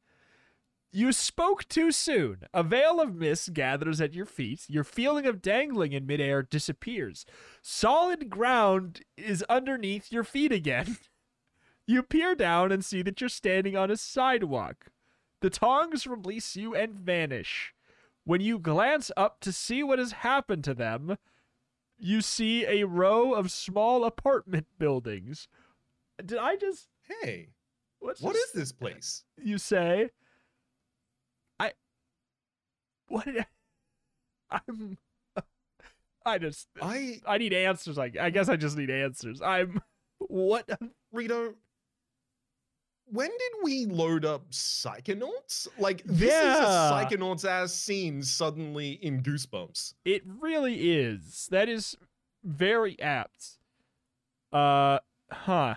You 0.91 1.11
spoke 1.11 1.67
too 1.67 1.91
soon. 1.91 2.39
A 2.53 2.63
veil 2.63 2.99
of 2.99 3.13
mist 3.15 3.53
gathers 3.53 4.01
at 4.01 4.13
your 4.13 4.25
feet. 4.25 4.65
Your 4.67 4.83
feeling 4.83 5.25
of 5.27 5.41
dangling 5.41 5.91
in 5.93 6.07
midair 6.07 6.41
disappears. 6.41 7.25
Solid 7.61 8.29
ground 8.29 9.01
is 9.15 9.43
underneath 9.49 10.11
your 10.11 10.23
feet 10.23 10.51
again. 10.51 10.97
You 11.87 12.03
peer 12.03 12.35
down 12.35 12.71
and 12.71 12.85
see 12.85 13.01
that 13.01 13.19
you're 13.19 13.31
standing 13.31 13.75
on 13.75 13.89
a 13.89 13.97
sidewalk. 13.97 14.91
The 15.41 15.49
tongs 15.49 16.05
release 16.05 16.55
you 16.55 16.75
and 16.75 16.93
vanish. 16.93 17.73
When 18.25 18.41
you 18.41 18.59
glance 18.59 19.09
up 19.17 19.39
to 19.39 19.51
see 19.51 19.81
what 19.81 19.97
has 19.97 20.11
happened 20.11 20.63
to 20.65 20.75
them, 20.75 21.17
you 21.97 22.21
see 22.21 22.63
a 22.63 22.83
row 22.85 23.33
of 23.33 23.49
small 23.51 24.05
apartment 24.05 24.67
buildings. 24.77 25.47
Did 26.23 26.37
I 26.37 26.57
just 26.57 26.89
Hey, 27.23 27.47
what's 27.97 28.21
what 28.21 28.35
just- 28.35 28.49
is 28.49 28.51
this 28.53 28.71
place? 28.79 29.23
you 29.43 29.57
say? 29.57 30.11
What 33.09 33.25
did 33.25 33.45
I, 34.51 34.59
I'm 34.67 34.97
I 36.25 36.37
just 36.37 36.67
I 36.81 37.19
I 37.27 37.37
need 37.37 37.53
answers. 37.53 37.97
I 37.97 38.11
I 38.19 38.29
guess 38.29 38.49
I 38.49 38.55
just 38.55 38.77
need 38.77 38.89
answers. 38.89 39.41
I'm 39.41 39.81
what 40.19 40.69
Retro. 41.11 41.55
When 43.11 43.29
did 43.29 43.51
we 43.63 43.85
load 43.87 44.23
up 44.23 44.51
Psychonauts? 44.51 45.67
Like 45.79 46.03
this 46.05 46.29
Yeah. 46.29 46.53
is 46.53 46.59
a 46.59 46.93
Psychonauts 47.17 47.43
ass 47.49 47.73
scene 47.73 48.21
suddenly 48.21 48.91
in 49.01 49.23
Goosebumps. 49.23 49.95
it 50.05 50.21
really 50.39 50.91
is. 50.99 51.47
That 51.49 51.69
is 51.69 51.95
very 52.43 52.99
apt. 53.01 53.57
Uh 54.53 54.99
huh. 55.31 55.75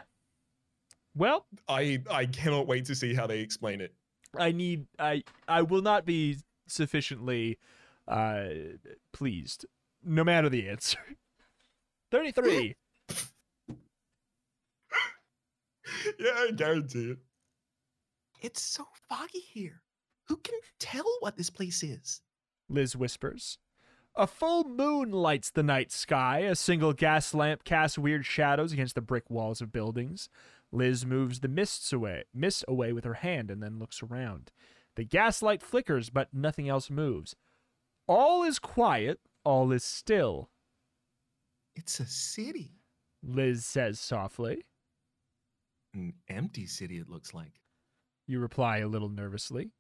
Well, 1.15 1.47
I 1.69 2.03
I 2.11 2.27
cannot 2.27 2.67
wait 2.67 2.85
to 2.87 2.95
see 2.95 3.15
how 3.15 3.27
they 3.27 3.41
explain 3.41 3.81
it. 3.81 3.95
I 4.39 4.53
need 4.53 4.87
I 4.99 5.23
I 5.49 5.63
will 5.63 5.83
not 5.83 6.05
be 6.05 6.37
sufficiently 6.67 7.59
uh 8.09 8.45
pleased 9.13 9.67
no 10.05 10.25
matter 10.25 10.49
the 10.49 10.69
answer. 10.69 10.99
33. 12.11 12.77
yeah, 16.19 16.31
I 16.37 16.51
guarantee 16.55 17.13
it. 17.13 17.19
It's 18.41 18.61
so 18.61 18.87
foggy 19.09 19.39
here. 19.39 19.83
Who 20.29 20.37
can 20.37 20.59
tell 20.79 21.07
what 21.21 21.37
this 21.37 21.51
place 21.51 21.83
is? 21.83 22.21
Liz 22.69 22.97
whispers. 22.97 23.59
A 24.15 24.27
full 24.27 24.65
moon 24.65 25.11
lights 25.11 25.51
the 25.51 25.63
night 25.63 25.91
sky. 25.91 26.41
A 26.41 26.55
single 26.55 26.93
gas 26.93 27.33
lamp 27.33 27.65
casts 27.65 27.99
weird 27.99 28.27
shadows 28.27 28.73
against 28.73 28.95
the 28.95 29.01
brick 29.01 29.31
walls 29.31 29.63
of 29.63 29.73
buildings. 29.73 30.29
Liz 30.71 31.07
moves 31.07 31.41
the 31.41 31.49
mists 31.49 31.93
away, 31.93 32.25
mist 32.35 32.65
away 32.69 32.93
with 32.93 33.05
her 33.05 33.15
hand 33.15 33.51
and 33.51 33.63
then 33.63 33.79
looks 33.79 34.03
around. 34.03 34.51
The 34.97 35.05
gaslight 35.05 35.63
flickers, 35.63 36.11
but 36.11 36.35
nothing 36.35 36.69
else 36.69 36.91
moves. 36.91 37.35
All 38.07 38.43
is 38.43 38.59
quiet, 38.59 39.21
all 39.45 39.73
is 39.73 39.85
still, 39.85 40.51
It's 41.75 41.99
a 42.01 42.07
city. 42.07 42.79
Liz 43.23 43.65
says 43.65 43.99
softly. 43.99 44.65
An 45.95 46.15
empty 46.29 46.67
city, 46.67 46.99
it 46.99 47.09
looks 47.09 47.33
like. 47.33 47.61
You 48.27 48.41
reply 48.41 48.79
a 48.79 48.89
little 48.89 49.09
nervously. 49.09 49.71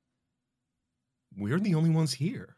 We're 1.37 1.61
the 1.61 1.75
only 1.75 1.91
ones 1.91 2.15
here. 2.15 2.57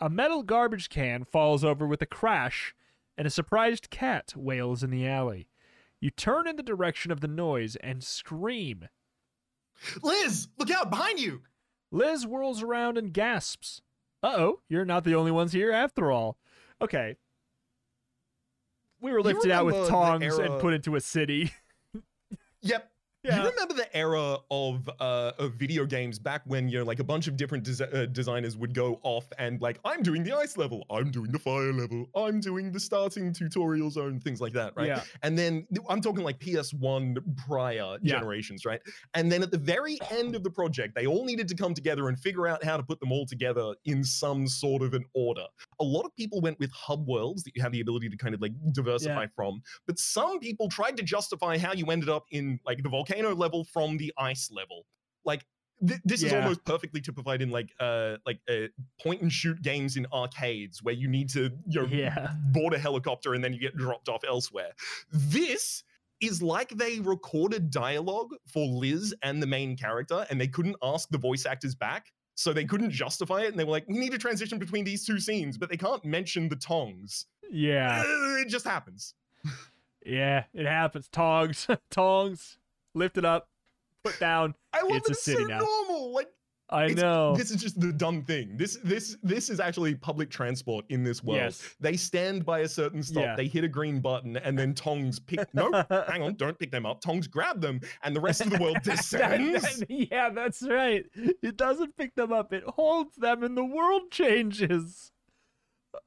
A 0.00 0.10
metal 0.10 0.42
garbage 0.42 0.88
can 0.88 1.24
falls 1.24 1.64
over 1.64 1.86
with 1.86 2.02
a 2.02 2.06
crash, 2.06 2.74
and 3.16 3.26
a 3.26 3.30
surprised 3.30 3.90
cat 3.90 4.34
wails 4.36 4.82
in 4.82 4.90
the 4.90 5.06
alley. 5.06 5.48
You 6.00 6.10
turn 6.10 6.48
in 6.48 6.56
the 6.56 6.62
direction 6.62 7.12
of 7.12 7.20
the 7.20 7.28
noise 7.28 7.76
and 7.76 8.02
scream. 8.02 8.88
Liz, 10.02 10.48
look 10.58 10.70
out 10.70 10.90
behind 10.90 11.20
you. 11.20 11.42
Liz 11.90 12.24
whirls 12.24 12.62
around 12.62 12.98
and 12.98 13.12
gasps. 13.12 13.82
Uh 14.22 14.34
oh, 14.36 14.60
you're 14.68 14.84
not 14.84 15.04
the 15.04 15.14
only 15.14 15.30
ones 15.30 15.52
here 15.52 15.72
after 15.72 16.10
all. 16.10 16.38
Okay. 16.80 17.16
We 19.00 19.10
were 19.12 19.20
lifted 19.22 19.50
out 19.50 19.66
with 19.66 19.74
remember 19.74 19.90
the 19.90 19.90
tongs 19.90 20.38
and 20.38 20.60
put 20.60 20.74
into 20.74 20.96
a 20.96 21.00
city. 21.00 21.52
Yep. 22.64 22.91
Yeah. 23.32 23.40
You 23.44 23.50
remember 23.50 23.74
the 23.74 23.96
era 23.96 24.38
of 24.50 24.90
uh, 24.98 25.30
of 25.38 25.52
video 25.54 25.86
games 25.86 26.18
back 26.18 26.42
when 26.44 26.68
you 26.68 26.78
know, 26.80 26.84
like 26.84 26.98
a 26.98 27.04
bunch 27.04 27.28
of 27.28 27.36
different 27.36 27.64
desi- 27.64 27.94
uh, 27.94 28.06
designers 28.06 28.56
would 28.56 28.74
go 28.74 28.98
off 29.04 29.26
and 29.38 29.60
like, 29.60 29.78
I'm 29.84 30.02
doing 30.02 30.24
the 30.24 30.36
ice 30.36 30.56
level, 30.56 30.84
I'm 30.90 31.12
doing 31.12 31.30
the 31.30 31.38
fire 31.38 31.72
level, 31.72 32.06
I'm 32.16 32.40
doing 32.40 32.72
the 32.72 32.80
starting 32.80 33.32
tutorial 33.32 33.90
zone, 33.90 34.18
things 34.18 34.40
like 34.40 34.52
that, 34.54 34.72
right? 34.76 34.88
Yeah. 34.88 35.04
And 35.22 35.38
then 35.38 35.68
I'm 35.88 36.00
talking 36.00 36.24
like 36.24 36.40
PS1 36.40 37.18
prior 37.46 37.96
Yeah. 38.02 38.16
generations, 38.18 38.64
right? 38.64 38.80
And 39.14 39.30
then 39.30 39.40
at 39.44 39.52
the 39.52 39.58
very 39.58 39.98
end 40.10 40.34
of 40.34 40.42
the 40.42 40.50
project, 40.50 40.96
they 40.96 41.06
all 41.06 41.24
needed 41.24 41.46
to 41.46 41.54
come 41.54 41.74
together 41.74 42.08
and 42.08 42.18
figure 42.18 42.48
out 42.48 42.64
how 42.64 42.76
to 42.76 42.82
put 42.82 42.98
them 42.98 43.12
all 43.12 43.24
together 43.24 43.72
in 43.84 44.02
some 44.02 44.48
sort 44.48 44.82
of 44.82 44.94
an 44.94 45.04
order. 45.14 45.46
A 45.78 45.84
lot 45.84 46.04
of 46.04 46.16
people 46.16 46.40
went 46.40 46.58
with 46.58 46.72
hub 46.72 47.06
worlds 47.06 47.44
that 47.44 47.52
you 47.54 47.62
have 47.62 47.70
the 47.70 47.82
ability 47.82 48.08
to 48.08 48.16
kind 48.16 48.34
of 48.34 48.40
like 48.42 48.52
diversify 48.72 49.26
from, 49.36 49.62
but 49.86 49.96
some 50.00 50.40
people 50.40 50.68
tried 50.68 50.96
to 50.96 51.04
justify 51.04 51.56
how 51.56 51.72
you 51.72 51.86
ended 51.86 52.08
up 52.08 52.24
in 52.32 52.58
like 52.66 52.82
the 52.82 52.88
volcano 52.88 53.11
level 53.20 53.64
from 53.64 53.96
the 53.98 54.12
ice 54.16 54.50
level. 54.50 54.86
Like 55.24 55.44
th- 55.86 56.00
this 56.04 56.22
is 56.22 56.32
almost 56.32 56.64
perfectly 56.64 57.00
typified 57.00 57.42
in 57.42 57.50
like 57.50 57.70
uh 57.80 58.16
like 58.26 58.40
uh, 58.48 58.66
point 59.02 59.22
and 59.22 59.32
shoot 59.32 59.60
games 59.62 59.96
in 59.96 60.06
arcades 60.12 60.82
where 60.82 60.94
you 60.94 61.08
need 61.08 61.28
to 61.30 61.50
you 61.66 61.80
know 61.82 61.86
Yeah. 61.86 62.32
board 62.52 62.74
a 62.74 62.78
helicopter 62.78 63.34
and 63.34 63.42
then 63.44 63.52
you 63.52 63.60
get 63.60 63.76
dropped 63.76 64.08
off 64.08 64.22
elsewhere. 64.26 64.72
This 65.12 65.84
is 66.20 66.40
like 66.40 66.70
they 66.70 67.00
recorded 67.00 67.70
dialogue 67.70 68.30
for 68.46 68.64
Liz 68.66 69.12
and 69.22 69.42
the 69.42 69.46
main 69.46 69.76
character 69.76 70.24
and 70.30 70.40
they 70.40 70.46
couldn't 70.48 70.76
ask 70.82 71.08
the 71.10 71.18
voice 71.18 71.46
actors 71.46 71.74
back. 71.74 72.12
So 72.34 72.52
they 72.52 72.64
couldn't 72.64 72.90
justify 72.90 73.42
it 73.42 73.48
and 73.48 73.58
they 73.58 73.64
were 73.64 73.72
like, 73.72 73.86
we 73.88 73.98
need 73.98 74.12
to 74.12 74.18
transition 74.18 74.58
between 74.58 74.84
these 74.84 75.04
two 75.04 75.18
scenes, 75.20 75.58
but 75.58 75.68
they 75.68 75.76
can't 75.76 76.02
mention 76.04 76.48
the 76.48 76.56
tongs. 76.56 77.26
Yeah. 77.50 78.02
It 78.38 78.48
just 78.48 78.64
happens. 78.64 79.14
Yeah, 80.06 80.44
it 80.54 80.66
happens. 80.66 81.08
Tongs. 81.08 81.66
tongs. 81.90 82.56
Lift 82.94 83.18
it 83.18 83.24
up. 83.24 83.48
Put 84.04 84.18
down. 84.18 84.54
I 84.72 84.82
love 84.82 84.96
It's 84.96 85.08
that 85.08 85.10
a 85.10 85.12
it's 85.12 85.22
city 85.24 85.42
so 85.42 85.48
now. 85.48 85.58
normal. 85.58 86.12
Like 86.12 86.28
I 86.70 86.84
It's- 86.86 86.96
know. 87.02 87.36
This 87.36 87.50
is 87.50 87.60
just 87.60 87.78
the 87.80 87.92
dumb 87.92 88.22
thing. 88.24 88.56
This 88.56 88.78
this 88.82 89.16
this 89.22 89.50
is 89.50 89.60
actually 89.60 89.94
public 89.94 90.30
transport 90.30 90.86
in 90.88 91.04
this 91.04 91.22
world. 91.22 91.40
Yes. 91.40 91.74
They 91.80 91.96
stand 91.98 92.46
by 92.46 92.60
a 92.60 92.68
certain 92.68 93.02
stop, 93.02 93.22
Yeah. 93.22 93.36
they 93.36 93.46
hit 93.46 93.62
a 93.64 93.68
green 93.68 94.00
button, 94.00 94.38
and 94.38 94.58
then 94.58 94.72
tongs 94.74 95.18
pick 95.20 95.40
no, 95.54 95.70
hang 96.08 96.22
on, 96.22 96.34
don't 96.36 96.58
pick 96.58 96.70
them 96.70 96.86
up. 96.86 97.00
Tongs 97.02 97.26
grab 97.26 97.60
them, 97.60 97.80
and 98.02 98.16
the 98.16 98.20
rest 98.20 98.40
of 98.40 98.50
the 98.50 98.58
world 98.58 98.76
That- 98.84 98.96
descends. 98.96 99.80
that- 99.80 99.90
yeah, 99.90 100.30
that's 100.30 100.62
right. 100.62 101.04
It 101.14 101.56
doesn't 101.58 101.96
pick 101.96 102.14
them 102.14 102.32
up. 102.32 102.52
It 102.54 102.64
holds 102.64 103.16
them 103.16 103.42
and 103.42 103.54
the 103.56 103.64
world 103.64 104.10
changes. 104.10 105.12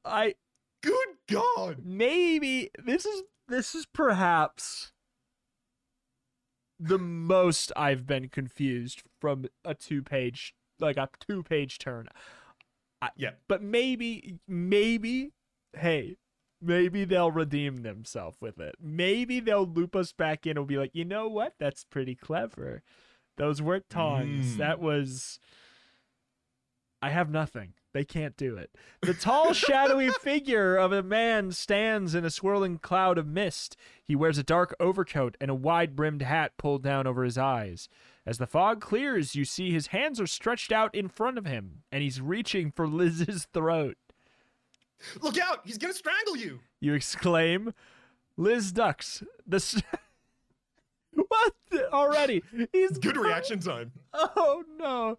I 0.03 0.33
Good 0.81 1.07
God. 1.29 1.81
maybe 1.83 2.71
this 2.83 3.05
is 3.05 3.21
this 3.47 3.75
is 3.75 3.85
perhaps 3.85 4.91
the 6.79 6.97
most 6.97 7.71
I've 7.75 8.05
been 8.05 8.29
confused 8.29 9.03
from 9.19 9.45
a 9.63 9.73
two 9.73 10.01
page 10.03 10.53
like 10.79 10.97
a 10.97 11.09
two 11.27 11.41
page 11.43 11.77
turn. 11.79 12.07
I- 13.01 13.11
Yeah. 13.15 13.31
But 13.47 13.61
maybe 13.61 14.39
maybe 14.47 15.31
hey, 15.77 16.17
maybe 16.61 17.05
they'll 17.05 17.31
redeem 17.31 17.77
themselves 17.77 18.37
with 18.41 18.59
it. 18.59 18.75
Maybe 18.81 19.39
they'll 19.39 19.65
loop 19.67 19.95
us 19.95 20.11
back 20.13 20.45
in 20.47 20.57
and 20.57 20.67
be 20.67 20.77
like, 20.77 20.91
you 20.93 21.05
know 21.05 21.27
what? 21.27 21.53
That's 21.59 21.83
pretty 21.85 22.15
clever. 22.15 22.81
Those 23.37 23.61
weren't 23.61 23.89
tongs. 23.89 24.55
Mm. 24.55 24.57
That 24.57 24.79
was. 24.79 25.39
I 27.01 27.09
have 27.09 27.29
nothing. 27.29 27.73
They 27.95 28.03
can't 28.03 28.35
do 28.35 28.57
it. 28.57 28.71
The 29.03 29.13
tall, 29.13 29.53
shadowy 29.53 30.09
figure 30.21 30.75
of 30.75 30.91
a 30.91 31.01
man 31.01 31.53
stands 31.53 32.13
in 32.13 32.25
a 32.25 32.29
swirling 32.29 32.77
cloud 32.77 33.17
of 33.17 33.25
mist. 33.25 33.77
He 34.03 34.17
wears 34.17 34.37
a 34.37 34.43
dark 34.43 34.75
overcoat 34.81 35.37
and 35.39 35.49
a 35.49 35.55
wide 35.55 35.95
brimmed 35.95 36.21
hat 36.21 36.57
pulled 36.57 36.83
down 36.83 37.07
over 37.07 37.23
his 37.23 37.37
eyes. 37.37 37.87
As 38.25 38.37
the 38.37 38.47
fog 38.47 38.81
clears, 38.81 39.33
you 39.33 39.45
see 39.45 39.71
his 39.71 39.87
hands 39.87 40.19
are 40.19 40.27
stretched 40.27 40.73
out 40.73 40.93
in 40.93 41.07
front 41.07 41.37
of 41.37 41.45
him, 41.45 41.83
and 41.89 42.03
he's 42.03 42.19
reaching 42.19 42.69
for 42.69 42.85
Liz's 42.85 43.47
throat. 43.53 43.95
Look 45.21 45.37
out! 45.37 45.61
He's 45.63 45.77
gonna 45.77 45.93
strangle 45.93 46.35
you. 46.35 46.59
You 46.81 46.95
exclaim. 46.95 47.73
Liz 48.35 48.73
ducks. 48.73 49.23
The. 49.47 49.83
what? 51.27 51.53
the- 51.71 51.91
Already? 51.91 52.43
He's 52.71 52.97
Good 52.99 53.17
reaction 53.17 53.59
time. 53.61 53.91
Oh 54.13 54.63
no. 54.79 55.17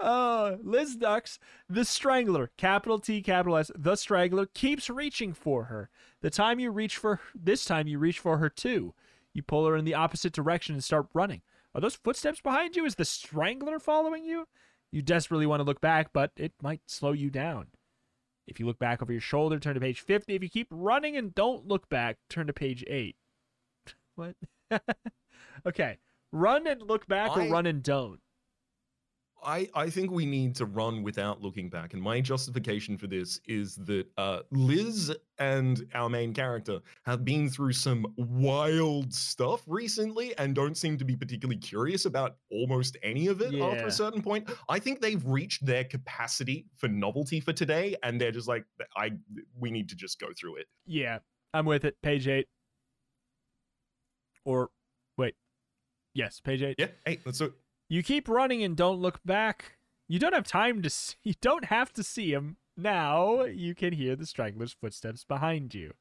Uh 0.00 0.56
Liz 0.62 0.96
Ducks, 0.96 1.38
the 1.68 1.84
Strangler, 1.84 2.50
capital 2.56 2.98
T, 2.98 3.22
capital 3.22 3.56
S, 3.56 3.70
the 3.74 3.96
Strangler 3.96 4.46
keeps 4.46 4.90
reaching 4.90 5.32
for 5.32 5.64
her. 5.64 5.90
The 6.20 6.30
time 6.30 6.58
you 6.60 6.70
reach 6.70 6.96
for 6.96 7.20
this 7.34 7.64
time 7.64 7.86
you 7.86 7.98
reach 7.98 8.18
for 8.18 8.38
her 8.38 8.48
too. 8.48 8.94
You 9.32 9.42
pull 9.42 9.66
her 9.66 9.76
in 9.76 9.84
the 9.84 9.94
opposite 9.94 10.32
direction 10.32 10.74
and 10.74 10.84
start 10.84 11.06
running. 11.14 11.42
Are 11.74 11.80
those 11.80 11.96
footsteps 11.96 12.40
behind 12.40 12.76
you? 12.76 12.84
Is 12.84 12.94
the 12.94 13.04
Strangler 13.04 13.78
following 13.80 14.24
you? 14.24 14.46
You 14.92 15.02
desperately 15.02 15.46
want 15.46 15.58
to 15.60 15.64
look 15.64 15.80
back, 15.80 16.10
but 16.12 16.30
it 16.36 16.52
might 16.62 16.82
slow 16.86 17.10
you 17.12 17.30
down. 17.30 17.66
If 18.46 18.60
you 18.60 18.66
look 18.66 18.78
back 18.78 19.02
over 19.02 19.10
your 19.10 19.20
shoulder, 19.20 19.58
turn 19.58 19.74
to 19.74 19.80
page 19.80 20.00
50. 20.00 20.34
If 20.36 20.42
you 20.42 20.48
keep 20.48 20.68
running 20.70 21.16
and 21.16 21.34
don't 21.34 21.66
look 21.66 21.88
back, 21.88 22.18
turn 22.28 22.46
to 22.46 22.52
page 22.52 22.84
8. 22.86 23.16
What? 24.14 24.36
Okay. 25.66 25.98
Run 26.32 26.66
and 26.66 26.82
look 26.82 27.06
back 27.06 27.30
I- 27.32 27.46
or 27.46 27.50
run 27.50 27.66
and 27.66 27.82
don't. 27.82 28.20
I, 29.46 29.68
I 29.74 29.90
think 29.90 30.10
we 30.10 30.24
need 30.24 30.54
to 30.56 30.64
run 30.64 31.02
without 31.02 31.42
looking 31.42 31.68
back. 31.68 31.92
And 31.92 32.02
my 32.02 32.20
justification 32.20 32.96
for 32.96 33.06
this 33.06 33.40
is 33.46 33.76
that 33.84 34.06
uh, 34.16 34.40
Liz 34.50 35.14
and 35.38 35.86
our 35.92 36.08
main 36.08 36.32
character 36.32 36.80
have 37.04 37.24
been 37.24 37.50
through 37.50 37.72
some 37.72 38.06
wild 38.16 39.12
stuff 39.12 39.62
recently 39.66 40.36
and 40.38 40.54
don't 40.54 40.76
seem 40.76 40.96
to 40.96 41.04
be 41.04 41.14
particularly 41.14 41.58
curious 41.58 42.06
about 42.06 42.36
almost 42.50 42.96
any 43.02 43.26
of 43.26 43.42
it 43.42 43.54
after 43.60 43.86
a 43.86 43.90
certain 43.90 44.22
point. 44.22 44.50
I 44.68 44.78
think 44.78 45.02
they've 45.02 45.24
reached 45.26 45.66
their 45.66 45.84
capacity 45.84 46.66
for 46.78 46.88
novelty 46.88 47.40
for 47.40 47.52
today, 47.52 47.96
and 48.02 48.18
they're 48.18 48.32
just 48.32 48.48
like, 48.48 48.64
I 48.96 49.12
we 49.58 49.70
need 49.70 49.90
to 49.90 49.94
just 49.94 50.18
go 50.18 50.28
through 50.38 50.56
it. 50.56 50.66
Yeah, 50.86 51.18
I'm 51.52 51.66
with 51.66 51.84
it. 51.84 51.96
Page 52.02 52.28
eight. 52.28 52.48
Or, 54.46 54.62
wait. 54.62 54.70
Yes, 56.14 56.40
page 56.40 56.62
eight. 56.62 56.76
Yeah, 56.78 56.88
hey, 57.04 57.20
let's 57.24 57.38
do 57.38 57.46
it. 57.46 57.52
You 57.88 58.02
keep 58.02 58.28
running 58.28 58.62
and 58.62 58.76
don't 58.76 59.00
look 59.00 59.20
back. 59.24 59.76
You 60.08 60.18
don't 60.18 60.34
have 60.34 60.46
time 60.46 60.82
to 60.82 60.90
see. 60.90 61.16
You 61.24 61.34
don't 61.40 61.66
have 61.66 61.92
to 61.94 62.02
see 62.02 62.32
him. 62.32 62.56
Now 62.76 63.44
you 63.44 63.74
can 63.74 63.92
hear 63.92 64.16
the 64.16 64.26
strangler's 64.26 64.72
footsteps 64.72 65.24
behind 65.24 65.74
you. 65.74 65.92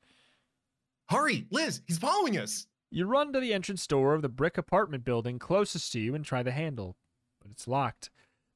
Hurry, 1.09 1.45
Liz, 1.51 1.81
he's 1.87 1.97
following 1.97 2.37
us. 2.37 2.67
You 2.89 3.05
run 3.05 3.33
to 3.33 3.39
the 3.39 3.53
entrance 3.53 3.85
door 3.87 4.13
of 4.13 4.21
the 4.21 4.29
brick 4.29 4.57
apartment 4.57 5.03
building 5.03 5.39
closest 5.39 5.91
to 5.93 5.99
you 5.99 6.15
and 6.15 6.23
try 6.23 6.43
the 6.43 6.51
handle, 6.51 6.95
but 7.41 7.51
it's 7.51 7.67
locked. 7.67 8.09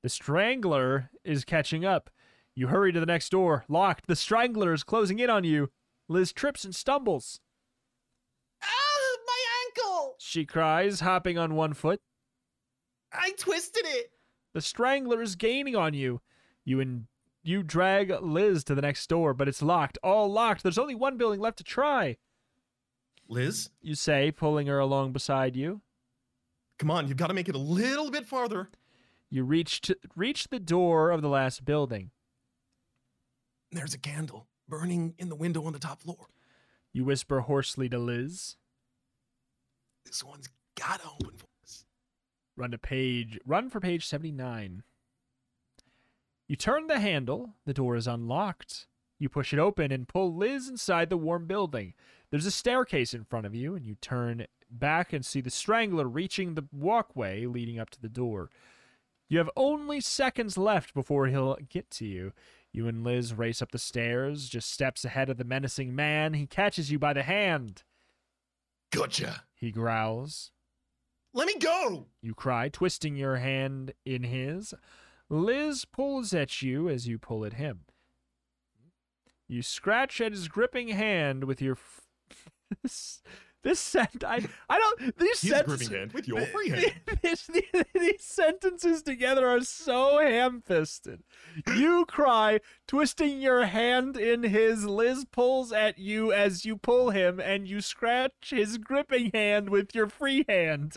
The 0.04 0.10
strangler 0.10 1.10
is 1.24 1.44
catching 1.44 1.86
up. 1.86 2.10
You 2.56 2.68
hurry 2.68 2.92
to 2.92 3.00
the 3.00 3.06
next 3.06 3.30
door, 3.30 3.66
locked. 3.68 4.08
The 4.08 4.16
strangler 4.16 4.74
is 4.74 4.84
closing 4.84 5.20
in 5.20 5.30
on 5.30 5.44
you. 5.44 5.70
Liz 6.08 6.32
trips 6.32 6.64
and 6.64 6.74
stumbles. 6.74 7.40
Ankle! 9.78 10.16
She 10.20 10.46
cries, 10.46 11.00
hopping 11.02 11.38
on 11.38 11.56
one 11.56 11.74
foot. 11.74 12.02
I 13.12 13.32
twisted 13.38 13.84
it. 13.86 14.12
The 14.54 14.62
strangler 14.62 15.22
is 15.22 15.36
gaining 15.36 15.76
on 15.76 15.94
you. 15.94 16.22
You 16.66 16.80
and 16.80 17.06
you 17.44 17.64
drag 17.64 18.12
Liz 18.22 18.64
to 18.66 18.76
the 18.76 18.82
next 18.82 19.08
door, 19.08 19.34
but 19.34 19.48
it's 19.48 19.62
locked. 19.62 19.98
All 20.04 20.32
locked. 20.32 20.64
There's 20.64 20.78
only 20.78 20.96
one 20.96 21.18
building 21.18 21.40
left 21.40 21.58
to 21.60 21.64
try. 21.64 22.18
Liz, 23.30 23.70
You 23.82 23.96
say, 23.96 24.32
pulling 24.32 24.68
her 24.68 24.80
along 24.80 25.12
beside 25.14 25.56
you. 25.56 25.82
come 26.80 26.90
on, 26.92 27.08
you've 27.08 27.18
got 27.18 27.28
to 27.28 27.34
make 27.34 27.50
it 27.50 27.56
a 27.56 27.60
little 27.60 28.10
bit 28.12 28.26
farther. 28.26 28.70
You 29.30 29.44
reach 29.44 29.82
to, 29.82 29.98
reach 30.16 30.48
the 30.48 30.60
door 30.60 31.12
of 31.12 31.22
the 31.22 31.28
last 31.28 31.66
building. 31.66 32.12
There's 33.72 33.94
a 33.94 33.98
candle 33.98 34.48
burning 34.70 35.14
in 35.18 35.28
the 35.30 35.36
window 35.36 35.66
on 35.66 35.74
the 35.74 35.80
top 35.80 36.02
floor. 36.02 36.28
You 36.94 37.04
whisper 37.04 37.42
hoarsely 37.42 37.90
to 37.90 38.00
Liz. 38.00 38.56
This 40.08 40.24
one's 40.24 40.48
gotta 40.80 41.04
open 41.04 41.36
for 41.36 41.48
us. 41.64 41.84
Run 42.56 42.72
to 42.72 42.78
page. 42.78 43.38
Run 43.46 43.70
for 43.70 43.82
page 43.82 44.08
79. 44.08 44.84
You 46.48 46.56
turn 46.56 46.88
the 46.88 47.00
handle. 47.00 47.56
The 47.66 47.74
door 47.74 47.98
is 47.98 48.08
unlocked. 48.08 48.88
You 49.20 49.28
push 49.28 49.52
it 49.52 49.60
open 49.60 49.92
and 49.92 50.08
pull 50.08 50.34
Liz 50.34 50.70
inside 50.70 51.10
the 51.10 51.18
warm 51.18 51.46
building. 51.46 51.94
There's 52.32 52.46
a 52.46 52.52
staircase 52.52 53.14
in 53.14 53.26
front 53.26 53.46
of 53.46 53.54
you, 53.54 53.76
and 53.76 53.86
you 53.86 53.96
turn 53.96 54.48
back 54.72 55.12
and 55.12 55.26
see 55.26 55.42
the 55.42 55.50
strangler 55.50 56.08
reaching 56.08 56.54
the 56.54 56.68
walkway 56.72 57.46
leading 57.46 57.78
up 57.78 57.90
to 57.90 58.02
the 58.02 58.10
door. 58.10 58.50
You 59.28 59.40
have 59.40 59.50
only 59.58 60.00
seconds 60.00 60.58
left 60.58 60.94
before 60.94 61.28
he'll 61.28 61.58
get 61.68 61.92
to 61.92 62.06
you. 62.06 62.32
You 62.72 62.88
and 62.88 63.04
Liz 63.04 63.34
race 63.34 63.62
up 63.62 63.72
the 63.72 63.78
stairs, 63.78 64.48
just 64.48 64.72
steps 64.72 65.04
ahead 65.04 65.30
of 65.30 65.38
the 65.38 65.44
menacing 65.44 65.94
man. 65.94 66.34
He 66.34 66.46
catches 66.46 66.92
you 66.92 66.98
by 66.98 67.12
the 67.12 67.24
hand. 67.24 67.84
Gotcha. 68.92 69.44
He 69.54 69.72
growls. 69.72 70.52
Let 71.34 71.48
me 71.48 71.58
go. 71.60 72.08
You 72.22 72.34
cry, 72.34 72.70
twisting 72.70 73.16
your 73.16 73.38
hand 73.38 73.94
in 74.06 74.24
his. 74.24 74.74
Liz 75.30 75.86
pulls 75.86 76.34
at 76.34 76.62
you 76.62 76.90
as 76.90 77.08
you 77.08 77.20
pull 77.20 77.46
at 77.46 77.54
him. 77.54 77.82
You 79.48 79.62
scratch 79.62 80.20
at 80.20 80.32
his 80.32 80.48
gripping 80.48 80.90
hand 80.90 81.44
with 81.44 81.62
your. 81.62 81.78
This, 83.68 83.80
sent 83.82 84.24
I 84.24 84.46
I 84.70 84.80
don't 84.80 85.18
these 85.18 85.42
His 85.42 85.52
sentences 85.52 86.14
with 86.14 86.28
your 86.28 86.46
free 86.46 86.70
hand. 86.70 86.94
this- 87.22 87.50
these 87.94 88.24
sentences 88.24 89.02
together 89.04 89.46
are 89.48 89.62
so 89.62 90.20
ham-fisted. 90.20 91.22
You 91.76 92.06
cry, 92.06 92.60
twisting 92.88 93.42
your 93.42 93.66
hand 93.66 94.16
in 94.16 94.44
his. 94.44 94.86
Liz 94.86 95.26
pulls 95.32 95.74
at 95.74 95.98
you 96.00 96.32
as 96.32 96.64
you 96.66 96.78
pull 96.78 97.10
him, 97.10 97.40
and 97.42 97.68
you 97.68 97.82
scratch 97.82 98.32
his 98.52 98.78
gripping 98.78 99.32
hand 99.34 99.70
with 99.70 99.94
your 99.94 100.08
free 100.08 100.46
hand. 100.48 100.94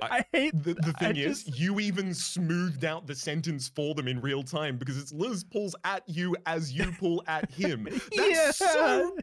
I, 0.00 0.18
I- 0.18 0.24
hate 0.32 0.62
The, 0.62 0.74
the 0.74 0.94
I 0.98 1.04
thing 1.06 1.16
is, 1.16 1.44
just- 1.44 1.58
you 1.58 1.80
even 1.80 2.14
smoothed 2.14 2.84
out 2.84 3.06
the 3.08 3.14
sentence 3.16 3.68
for 3.74 3.94
them 3.94 4.06
in 4.06 4.20
real 4.20 4.42
time 4.44 4.76
because 4.76 4.96
it's 4.96 5.12
Liz 5.12 5.42
pulls 5.42 5.74
at 5.84 6.04
you 6.06 6.36
as 6.46 6.72
you 6.72 6.92
pull 7.00 7.24
at 7.26 7.50
him. 7.50 7.88
That's 8.16 8.58
so. 8.58 9.16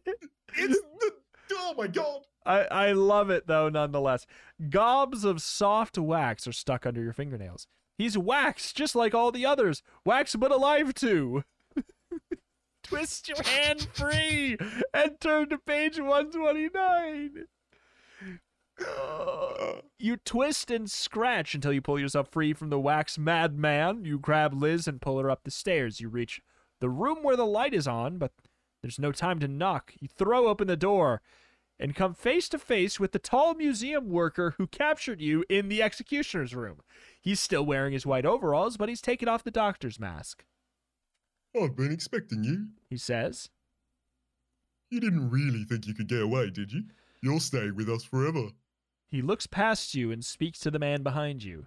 It's 0.56 0.82
the. 1.00 1.12
Oh 1.54 1.74
my 1.78 1.88
god. 1.88 2.22
I, 2.46 2.60
I 2.72 2.92
love 2.94 3.30
it 3.30 3.48
though, 3.48 3.70
nonetheless. 3.70 4.26
Gobs 4.70 5.24
of 5.24 5.42
soft 5.42 5.98
wax 5.98 6.48
are 6.48 6.54
stuck 6.54 6.86
under 6.86 7.02
your 7.02 7.14
fingernails. 7.14 7.68
He's 7.98 8.18
wax 8.18 8.74
just 8.74 8.96
like 8.96 9.14
all 9.14 9.32
the 9.32 9.46
others. 9.46 9.82
Wax 10.06 10.36
but 10.36 10.52
alive 10.52 10.94
too. 10.94 11.44
Twist 12.84 13.28
your 13.28 13.44
hand 13.44 13.88
free 13.92 14.58
and 14.94 15.20
turn 15.20 15.50
to 15.50 15.58
page 15.58 16.00
129. 16.00 17.46
You 20.00 20.18
twist 20.18 20.70
and 20.70 20.90
scratch 20.90 21.56
until 21.56 21.74
you 21.74 21.82
pull 21.82 22.00
yourself 22.00 22.30
free 22.30 22.54
from 22.54 22.70
the 22.70 22.80
wax 22.80 23.18
madman. 23.18 24.06
You 24.06 24.20
grab 24.20 24.54
Liz 24.54 24.88
and 24.88 25.02
pull 25.02 25.18
her 25.18 25.32
up 25.32 25.44
the 25.44 25.50
stairs. 25.50 26.00
You 26.00 26.08
reach 26.10 26.40
the 26.80 26.90
room 26.90 27.24
where 27.24 27.36
the 27.36 27.48
light 27.48 27.74
is 27.74 27.88
on, 27.88 28.20
but 28.20 28.32
there's 28.88 28.98
no 28.98 29.12
time 29.12 29.38
to 29.40 29.50
knock. 29.50 29.94
You 30.00 30.08
throw 30.08 30.48
open 30.48 30.68
the 30.68 30.78
door 30.78 31.22
and 31.78 31.94
come 31.94 32.14
face 32.14 32.48
to 32.48 32.58
face 32.58 33.02
with 33.02 33.12
the 33.12 33.20
tall 33.20 33.54
museum 33.54 34.08
worker 34.10 34.56
who 34.58 34.66
captured 34.66 35.20
you 35.20 35.44
in 35.50 35.68
the 35.68 35.84
executioner's 35.84 36.56
room. 36.56 36.80
He's 37.22 37.42
still 37.42 37.66
wearing 37.66 37.92
his 37.92 38.06
white 38.06 38.26
overalls, 38.26 38.78
but 38.78 38.88
he's 38.88 39.02
taken 39.02 39.28
off 39.28 39.44
the 39.44 39.52
doctor's 39.52 40.00
mask. 40.00 40.46
I've 41.54 41.76
been 41.76 41.92
expecting 41.92 42.46
you. 42.46 42.68
He 42.90 42.96
says, 42.96 43.50
You 44.90 45.02
didn't 45.02 45.32
really 45.32 45.66
think 45.66 45.86
you 45.86 45.94
could 45.94 46.08
get 46.08 46.22
away, 46.22 46.50
did 46.50 46.72
you? 46.72 46.84
You're 47.22 47.42
staying 47.42 47.76
with 47.76 47.90
us 47.90 48.06
forever. 48.06 48.52
He 49.10 49.22
looks 49.22 49.48
past 49.48 49.96
you 49.96 50.14
and 50.14 50.24
speaks 50.24 50.60
to 50.60 50.72
the 50.72 50.80
man 50.80 51.04
behind 51.04 51.44
you. 51.44 51.66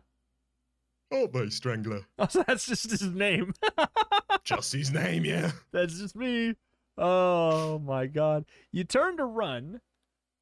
Aren't 1.13 1.35
they, 1.35 1.51
Strangler? 1.51 2.01
Oh, 2.19 2.29
so 2.31 2.43
that's 2.47 2.67
just 2.67 2.91
his 2.91 3.03
name. 3.03 3.53
Just 4.45 4.73
his 4.73 4.91
name, 4.91 5.25
yeah. 5.25 5.53
That's 5.71 5.99
just 5.99 6.17
me. 6.17 6.55
Oh 6.97 7.79
my 7.79 8.07
god. 8.07 8.45
You 8.73 8.85
turn 8.85 9.17
to 9.17 9.25
run, 9.25 9.81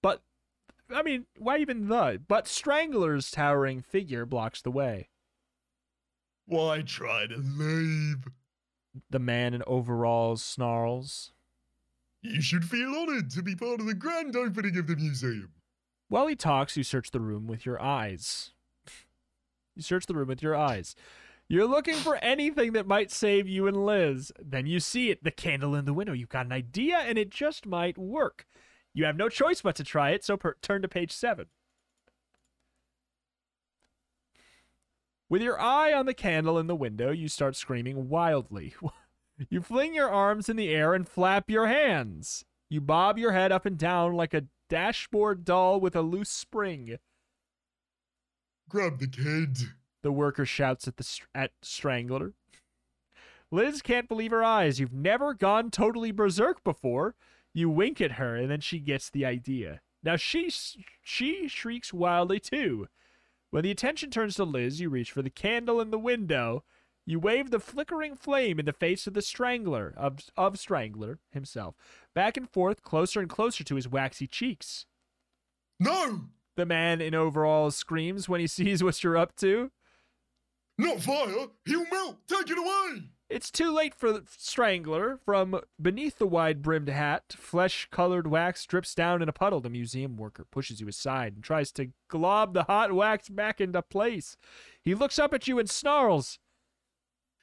but 0.03 0.23
I 0.93 1.03
mean, 1.03 1.27
why 1.37 1.59
even 1.59 1.89
the? 1.89 2.21
But 2.27 2.47
Strangler's 2.47 3.31
towering 3.31 3.83
figure 3.83 4.27
blocks 4.27 4.63
the 4.63 4.71
way. 4.71 5.09
Why 6.47 6.83
try 6.83 7.27
to. 7.27 7.37
Leave. 7.37 8.25
The 9.11 9.19
man 9.19 9.55
in 9.55 9.63
overalls 9.67 10.43
snarls. 10.43 11.33
You 12.23 12.41
should 12.41 12.65
feel 12.65 12.95
honored 12.95 13.31
to 13.31 13.43
be 13.43 13.55
part 13.55 13.81
of 13.81 13.87
the 13.87 13.95
grand 13.95 14.35
opening 14.35 14.77
of 14.77 14.87
the 14.87 14.97
museum. 14.97 15.53
While 16.09 16.27
he 16.27 16.35
talks, 16.35 16.77
you 16.77 16.83
search 16.83 17.11
the 17.11 17.21
room 17.21 17.47
with 17.47 17.67
your 17.67 17.81
eyes. 17.81 18.53
You 19.77 19.83
search 19.83 20.07
the 20.07 20.15
room 20.17 20.27
with 20.27 20.43
your 20.43 20.57
eyes. 20.57 20.97
You're 21.49 21.67
looking 21.67 21.95
for 21.95 22.17
anything 22.17 22.73
that 22.73 22.87
might 22.87 23.11
save 23.11 23.49
you 23.49 23.67
and 23.67 23.87
Liz. 23.87 24.33
Then 24.39 24.67
you 24.67 24.81
see 24.81 25.11
it 25.11 25.25
the 25.25 25.31
candle 25.31 25.75
in 25.75 25.87
the 25.87 25.95
window. 25.95 26.13
You've 26.13 26.29
got 26.29 26.45
an 26.45 26.53
idea, 26.53 26.99
and 26.99 27.17
it 27.17 27.31
just 27.31 27.65
might 27.65 27.97
work. 27.97 28.47
You 28.93 29.07
have 29.07 29.17
no 29.17 29.31
choice 29.31 29.63
but 29.63 29.75
to 29.77 29.85
try 29.85 30.11
it, 30.11 30.25
so 30.25 30.37
per- 30.37 30.57
turn 30.61 30.83
to 30.83 30.89
page 30.89 31.11
seven. 31.11 31.47
With 35.31 35.41
your 35.41 35.61
eye 35.61 35.93
on 35.93 36.07
the 36.07 36.15
candle 36.15 36.59
in 36.59 36.67
the 36.67 36.77
window, 36.77 37.11
you 37.11 37.29
start 37.29 37.57
screaming 37.57 38.09
wildly. 38.09 38.75
you 39.51 39.63
fling 39.63 39.95
your 39.95 40.11
arms 40.11 40.49
in 40.49 40.57
the 40.57 40.71
air 40.71 40.95
and 40.95 41.09
flap 41.09 41.51
your 41.51 41.67
hands. 41.67 42.45
You 42.69 42.81
bob 42.83 43.19
your 43.19 43.33
head 43.33 43.53
up 43.53 43.65
and 43.65 43.79
down 43.79 44.15
like 44.15 44.35
a 44.35 44.47
dashboard 44.69 45.45
doll 45.45 45.81
with 45.81 45.97
a 45.97 46.03
loose 46.03 46.31
spring. 46.31 46.97
Grab 48.69 48.99
the 48.99 49.09
kid. 49.09 49.59
The 50.03 50.13
worker 50.13 50.47
shouts 50.47 50.87
at 50.87 50.97
the 50.97 51.05
str- 51.05 51.27
at 51.35 51.53
Strangler. 51.63 52.35
Liz 53.51 53.83
can't 53.83 54.09
believe 54.09 54.31
her 54.31 54.45
eyes. 54.45 54.79
You've 54.79 54.93
never 54.93 55.35
gone 55.35 55.71
totally 55.71 56.13
berserk 56.13 56.63
before. 56.63 57.15
You 57.55 57.71
wink 57.71 58.01
at 58.01 58.13
her, 58.13 58.37
and 58.37 58.51
then 58.51 58.61
she 58.61 58.79
gets 58.79 59.11
the 59.11 59.25
idea. 59.25 59.81
Now 60.03 60.17
she 60.17 60.51
she 61.03 61.49
shrieks 61.49 61.93
wildly 61.93 62.39
too. 62.41 62.89
When 63.51 63.65
the 63.65 63.71
attention 63.71 64.11
turns 64.11 64.37
to 64.37 64.45
Liz, 64.45 64.81
you 64.81 64.91
reach 64.91 65.11
for 65.11 65.23
the 65.23 65.31
candle 65.31 65.81
in 65.81 65.91
the 65.91 65.99
window. 65.99 66.65
You 67.07 67.19
wave 67.19 67.51
the 67.51 67.59
flickering 67.59 68.15
flame 68.15 68.59
in 68.59 68.67
the 68.67 68.73
face 68.75 69.07
of 69.07 69.15
the 69.15 69.23
strangler 69.23 69.95
of 69.97 70.19
of 70.37 70.59
Strangler 70.59 71.19
himself, 71.31 71.75
back 72.15 72.37
and 72.37 72.49
forth, 72.49 72.83
closer 72.83 73.21
and 73.21 73.31
closer 73.31 73.65
to 73.65 73.77
his 73.77 73.89
waxy 73.89 74.27
cheeks. 74.27 74.85
No! 75.81 76.27
The 76.57 76.67
man 76.67 77.01
in 77.01 77.15
overalls 77.15 77.77
screams 77.77 78.29
when 78.29 78.41
he 78.41 78.47
sees 78.49 78.85
what 78.85 79.03
you're 79.03 79.17
up 79.17 79.35
to. 79.37 79.71
Not 80.79 81.01
fire! 81.01 81.49
He'll 81.65 81.87
melt! 81.91 82.19
Take 82.29 82.51
it 82.51 82.59
away! 82.59 83.11
It's 83.29 83.51
too 83.51 83.71
late 83.71 83.95
for 83.95 84.11
the 84.11 84.25
Strangler. 84.27 85.19
From 85.25 85.61
beneath 85.81 86.19
the 86.19 86.27
wide 86.27 86.63
brimmed 86.63 86.89
hat, 86.89 87.35
flesh 87.37 87.89
colored 87.91 88.27
wax 88.27 88.65
drips 88.65 88.95
down 88.95 89.21
in 89.21 89.29
a 89.29 89.33
puddle. 89.33 89.61
The 89.61 89.69
museum 89.69 90.17
worker 90.17 90.47
pushes 90.51 90.81
you 90.81 90.89
aside 90.89 91.35
and 91.35 91.45
tries 91.45 91.71
to 91.73 91.91
glob 92.09 92.55
the 92.55 92.63
hot 92.63 92.93
wax 92.93 93.29
back 93.29 93.61
into 93.61 93.83
place. 93.83 94.37
He 94.81 94.95
looks 94.95 95.19
up 95.19 95.35
at 95.35 95.47
you 95.47 95.59
and 95.59 95.69
snarls. 95.69 96.39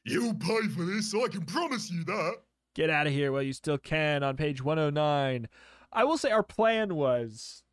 You'll 0.05 0.33
pay 0.35 0.67
for 0.69 0.85
this, 0.85 1.13
I 1.13 1.27
can 1.27 1.45
promise 1.45 1.91
you 1.91 2.03
that. 2.05 2.37
Get 2.73 2.89
out 2.89 3.07
of 3.07 3.13
here 3.13 3.31
while 3.31 3.41
you 3.41 3.53
still 3.53 3.77
can 3.77 4.23
on 4.23 4.37
page 4.37 4.63
109. 4.63 5.47
I 5.91 6.03
will 6.03 6.17
say 6.17 6.31
our 6.31 6.43
plan 6.43 6.95
was 6.95 7.63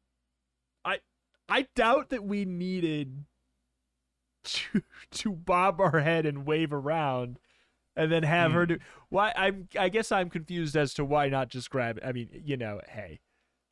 I 0.85 0.99
I 1.49 1.67
doubt 1.75 2.11
that 2.11 2.25
we 2.25 2.45
needed 2.45 3.25
to 4.45 4.83
to 5.11 5.33
bob 5.33 5.81
our 5.81 6.01
head 6.01 6.27
and 6.27 6.47
wave 6.47 6.73
around 6.73 7.39
and 7.95 8.11
then 8.11 8.23
have 8.23 8.53
her 8.53 8.67
do 8.67 8.79
why 9.11 9.33
I'm 9.37 9.69
I 9.79 9.89
guess 9.89 10.11
I'm 10.13 10.31
confused 10.31 10.77
as 10.77 10.95
to 10.95 11.05
why 11.05 11.29
not 11.29 11.49
just 11.49 11.71
grab 11.71 11.99
I 12.05 12.13
mean, 12.13 12.29
you 12.45 12.57
know, 12.57 12.81
hey. 12.89 13.21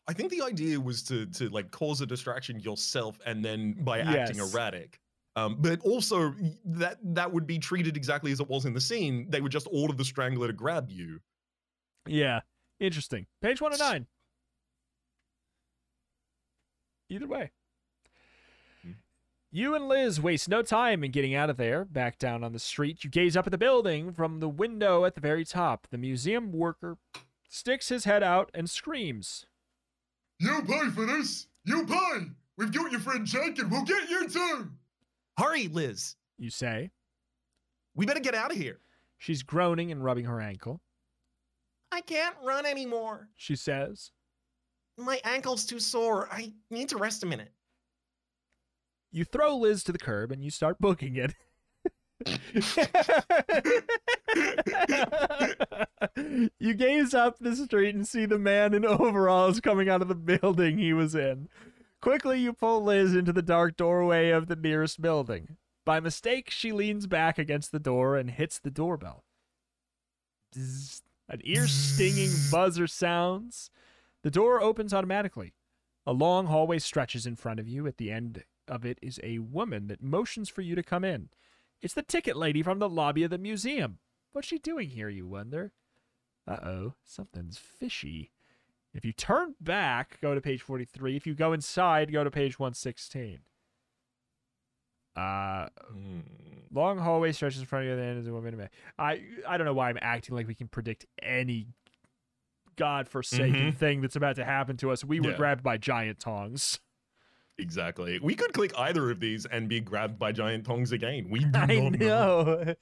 I 0.08 0.12
think 0.12 0.30
the 0.30 0.42
idea 0.42 0.80
was 0.80 1.02
to 1.04 1.26
to 1.26 1.48
like 1.50 1.70
cause 1.70 2.00
a 2.00 2.06
distraction 2.06 2.58
yourself 2.60 3.18
and 3.26 3.44
then 3.44 3.72
by 3.84 4.00
acting 4.00 4.38
Yes. 4.38 4.52
erratic. 4.54 5.00
Um, 5.36 5.56
but 5.60 5.80
also 5.82 6.34
that 6.64 6.98
that 7.02 7.32
would 7.32 7.46
be 7.46 7.58
treated 7.58 7.96
exactly 7.96 8.32
as 8.32 8.40
it 8.40 8.48
was 8.48 8.64
in 8.64 8.72
the 8.74 8.80
scene. 8.80 9.26
They 9.28 9.40
would 9.40 9.52
just 9.52 9.68
order 9.70 9.94
the 9.94 10.04
strangler 10.04 10.48
to 10.48 10.52
grab 10.52 10.90
you. 10.90 11.20
Yeah. 12.06 12.40
Interesting. 12.80 13.26
Page 13.40 13.60
109. 13.60 14.06
Either 17.10 17.26
way. 17.26 17.50
You 19.52 19.74
and 19.74 19.88
Liz 19.88 20.20
waste 20.20 20.48
no 20.48 20.62
time 20.62 21.02
in 21.02 21.10
getting 21.10 21.34
out 21.34 21.50
of 21.50 21.56
there. 21.56 21.84
Back 21.84 22.18
down 22.20 22.44
on 22.44 22.52
the 22.52 22.60
street, 22.60 23.02
you 23.02 23.10
gaze 23.10 23.36
up 23.36 23.48
at 23.48 23.50
the 23.50 23.58
building 23.58 24.12
from 24.12 24.38
the 24.38 24.48
window 24.48 25.04
at 25.04 25.16
the 25.16 25.20
very 25.20 25.44
top. 25.44 25.88
The 25.90 25.98
museum 25.98 26.52
worker 26.52 26.98
sticks 27.48 27.88
his 27.88 28.04
head 28.04 28.22
out 28.22 28.52
and 28.54 28.70
screams. 28.70 29.46
You'll 30.38 30.62
pay 30.62 30.88
for 30.90 31.04
this! 31.04 31.48
You'll 31.64 31.84
pay! 31.84 32.28
We've 32.58 32.70
got 32.70 32.92
your 32.92 33.00
friend 33.00 33.26
Jake 33.26 33.58
and 33.58 33.68
we'll 33.72 33.82
get 33.82 34.08
you 34.08 34.28
too! 34.28 34.70
Hurry, 35.36 35.66
Liz. 35.66 36.14
You 36.38 36.50
say. 36.50 36.92
We 37.96 38.06
better 38.06 38.20
get 38.20 38.36
out 38.36 38.52
of 38.52 38.56
here. 38.56 38.78
She's 39.18 39.42
groaning 39.42 39.90
and 39.90 40.04
rubbing 40.04 40.26
her 40.26 40.40
ankle. 40.40 40.80
I 41.90 42.02
can't 42.02 42.36
run 42.44 42.66
anymore. 42.66 43.28
She 43.36 43.56
says. 43.56 44.12
My 44.96 45.20
ankle's 45.24 45.64
too 45.66 45.80
sore. 45.80 46.28
I 46.30 46.52
need 46.70 46.88
to 46.90 46.98
rest 46.98 47.24
a 47.24 47.26
minute. 47.26 47.52
You 49.12 49.24
throw 49.24 49.56
Liz 49.56 49.82
to 49.84 49.92
the 49.92 49.98
curb 49.98 50.30
and 50.30 50.44
you 50.44 50.50
start 50.50 50.78
booking 50.78 51.16
it. 51.16 51.34
you 56.58 56.74
gaze 56.74 57.14
up 57.14 57.38
the 57.38 57.56
street 57.56 57.94
and 57.94 58.06
see 58.06 58.26
the 58.26 58.38
man 58.38 58.74
in 58.74 58.84
overalls 58.84 59.60
coming 59.60 59.88
out 59.88 60.02
of 60.02 60.08
the 60.08 60.14
building 60.14 60.76
he 60.78 60.92
was 60.92 61.14
in. 61.14 61.48
Quickly, 62.00 62.40
you 62.40 62.52
pull 62.52 62.82
Liz 62.82 63.14
into 63.14 63.32
the 63.32 63.42
dark 63.42 63.76
doorway 63.76 64.30
of 64.30 64.48
the 64.48 64.56
nearest 64.56 65.02
building. 65.02 65.56
By 65.84 66.00
mistake, 66.00 66.50
she 66.50 66.72
leans 66.72 67.06
back 67.06 67.38
against 67.38 67.72
the 67.72 67.78
door 67.78 68.16
and 68.16 68.30
hits 68.30 68.58
the 68.58 68.70
doorbell. 68.70 69.24
Bzzz. 70.54 71.02
An 71.28 71.40
ear 71.44 71.68
stinging 71.68 72.32
buzzer 72.50 72.88
sounds. 72.88 73.70
The 74.22 74.32
door 74.32 74.60
opens 74.60 74.92
automatically. 74.92 75.54
A 76.04 76.12
long 76.12 76.46
hallway 76.46 76.80
stretches 76.80 77.24
in 77.24 77.36
front 77.36 77.60
of 77.60 77.68
you. 77.68 77.86
At 77.86 77.98
the 77.98 78.10
end 78.10 78.42
of 78.70 78.84
it 78.86 78.98
is 79.02 79.20
a 79.22 79.38
woman 79.40 79.88
that 79.88 80.02
motions 80.02 80.48
for 80.48 80.62
you 80.62 80.74
to 80.74 80.82
come 80.82 81.04
in. 81.04 81.28
It's 81.82 81.94
the 81.94 82.02
ticket 82.02 82.36
lady 82.36 82.62
from 82.62 82.78
the 82.78 82.88
lobby 82.88 83.22
of 83.24 83.30
the 83.30 83.38
museum. 83.38 83.98
What's 84.32 84.48
she 84.48 84.58
doing 84.58 84.90
here, 84.90 85.08
you 85.08 85.26
wonder? 85.26 85.72
Uh 86.46 86.58
oh, 86.64 86.94
something's 87.04 87.58
fishy. 87.58 88.30
If 88.94 89.04
you 89.04 89.12
turn 89.12 89.54
back, 89.60 90.18
go 90.20 90.34
to 90.34 90.40
page 90.40 90.62
43. 90.62 91.16
If 91.16 91.26
you 91.26 91.34
go 91.34 91.52
inside, 91.52 92.12
go 92.12 92.24
to 92.24 92.30
page 92.30 92.58
116. 92.58 93.40
Uh, 95.16 95.68
Hmm. 95.90 96.20
long 96.72 96.98
hallway 96.98 97.32
stretches 97.32 97.60
in 97.60 97.66
front 97.66 97.84
of 97.84 97.86
you. 97.88 97.92
At 97.94 97.96
the 97.96 98.02
end 98.04 98.18
is 98.20 98.26
a 98.28 98.32
woman. 98.32 98.54
in 98.58 98.68
I 98.98 99.56
don't 99.56 99.64
know 99.64 99.74
why 99.74 99.88
I'm 99.90 99.98
acting 100.00 100.34
like 100.34 100.46
we 100.46 100.54
can 100.54 100.68
predict 100.68 101.06
any 101.22 101.66
godforsaken 102.76 103.72
Mhm. 103.72 103.76
thing 103.76 104.00
that's 104.00 104.16
about 104.16 104.36
to 104.36 104.44
happen 104.44 104.76
to 104.78 104.90
us. 104.90 105.04
We 105.04 105.20
were 105.20 105.30
Yeah. 105.32 105.36
grabbed 105.36 105.62
by 105.62 105.76
giant 105.76 106.18
tongs. 106.20 106.80
Exactly. 107.60 108.18
We 108.20 108.34
could 108.34 108.52
click 108.52 108.72
either 108.78 109.10
of 109.10 109.20
these 109.20 109.46
and 109.46 109.68
be 109.68 109.80
grabbed 109.80 110.18
by 110.18 110.32
giant 110.32 110.64
tongs 110.66 110.92
again. 110.92 111.28
We 111.30 111.40
do 111.40 111.50
I 111.58 111.66
not 111.80 111.92
know. 112.00 112.64
know. 112.64 112.74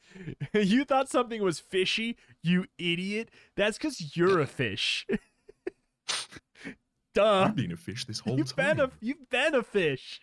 you 0.60 0.84
thought 0.84 1.08
something 1.08 1.42
was 1.42 1.58
fishy, 1.58 2.16
you 2.42 2.66
idiot. 2.78 3.30
That's 3.56 3.76
because 3.78 4.16
you're 4.16 4.40
a 4.40 4.46
fish. 4.46 5.06
Duh. 7.14 7.44
I've 7.46 7.56
been 7.56 7.72
a 7.72 7.76
fish 7.76 8.04
this 8.04 8.20
whole 8.20 8.36
You've 8.36 8.54
time. 8.54 8.76
been 8.76 8.86
a 8.86 8.90
you've 9.00 9.28
been 9.30 9.54
a 9.54 9.62
fish. 9.62 10.20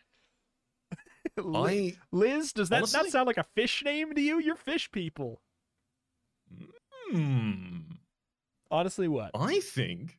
I 1.38 1.96
Liz, 2.14 2.54
does 2.54 2.70
that 2.70 2.78
honestly- 2.78 3.00
not 3.02 3.10
sound 3.10 3.28
like 3.28 3.38
a 3.38 3.44
fish 3.56 3.84
name 3.84 4.14
to 4.16 4.22
you? 4.22 4.40
You're 4.40 4.56
fish 4.56 4.90
people. 4.92 5.42
hmm. 7.12 7.80
Honestly, 8.72 9.08
what? 9.08 9.32
I 9.36 9.60
think 9.60 10.18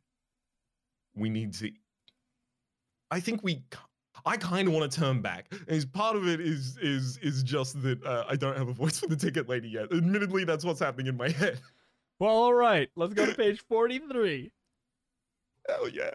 we 1.14 1.30
need 1.30 1.54
to. 1.54 1.70
I 3.10 3.20
think 3.20 3.42
we. 3.42 3.64
I 4.24 4.36
kind 4.36 4.66
of 4.68 4.74
want 4.74 4.90
to 4.90 5.00
turn 5.00 5.20
back. 5.20 5.52
As 5.68 5.84
part 5.84 6.16
of 6.16 6.26
it 6.26 6.40
is 6.40 6.78
is 6.78 7.18
is 7.18 7.42
just 7.42 7.82
that 7.82 8.04
uh, 8.04 8.24
I 8.28 8.36
don't 8.36 8.56
have 8.56 8.68
a 8.68 8.72
voice 8.72 8.98
for 9.00 9.06
the 9.06 9.16
ticket 9.16 9.48
lady 9.48 9.68
yet. 9.68 9.92
Admittedly, 9.92 10.44
that's 10.44 10.64
what's 10.64 10.80
happening 10.80 11.06
in 11.06 11.16
my 11.16 11.28
head. 11.28 11.60
Well, 12.18 12.34
all 12.34 12.54
right. 12.54 12.88
Let's 12.96 13.14
go 13.14 13.26
to 13.26 13.34
page 13.34 13.62
43. 13.68 14.50
Hell 15.68 15.88
yeah! 15.88 16.12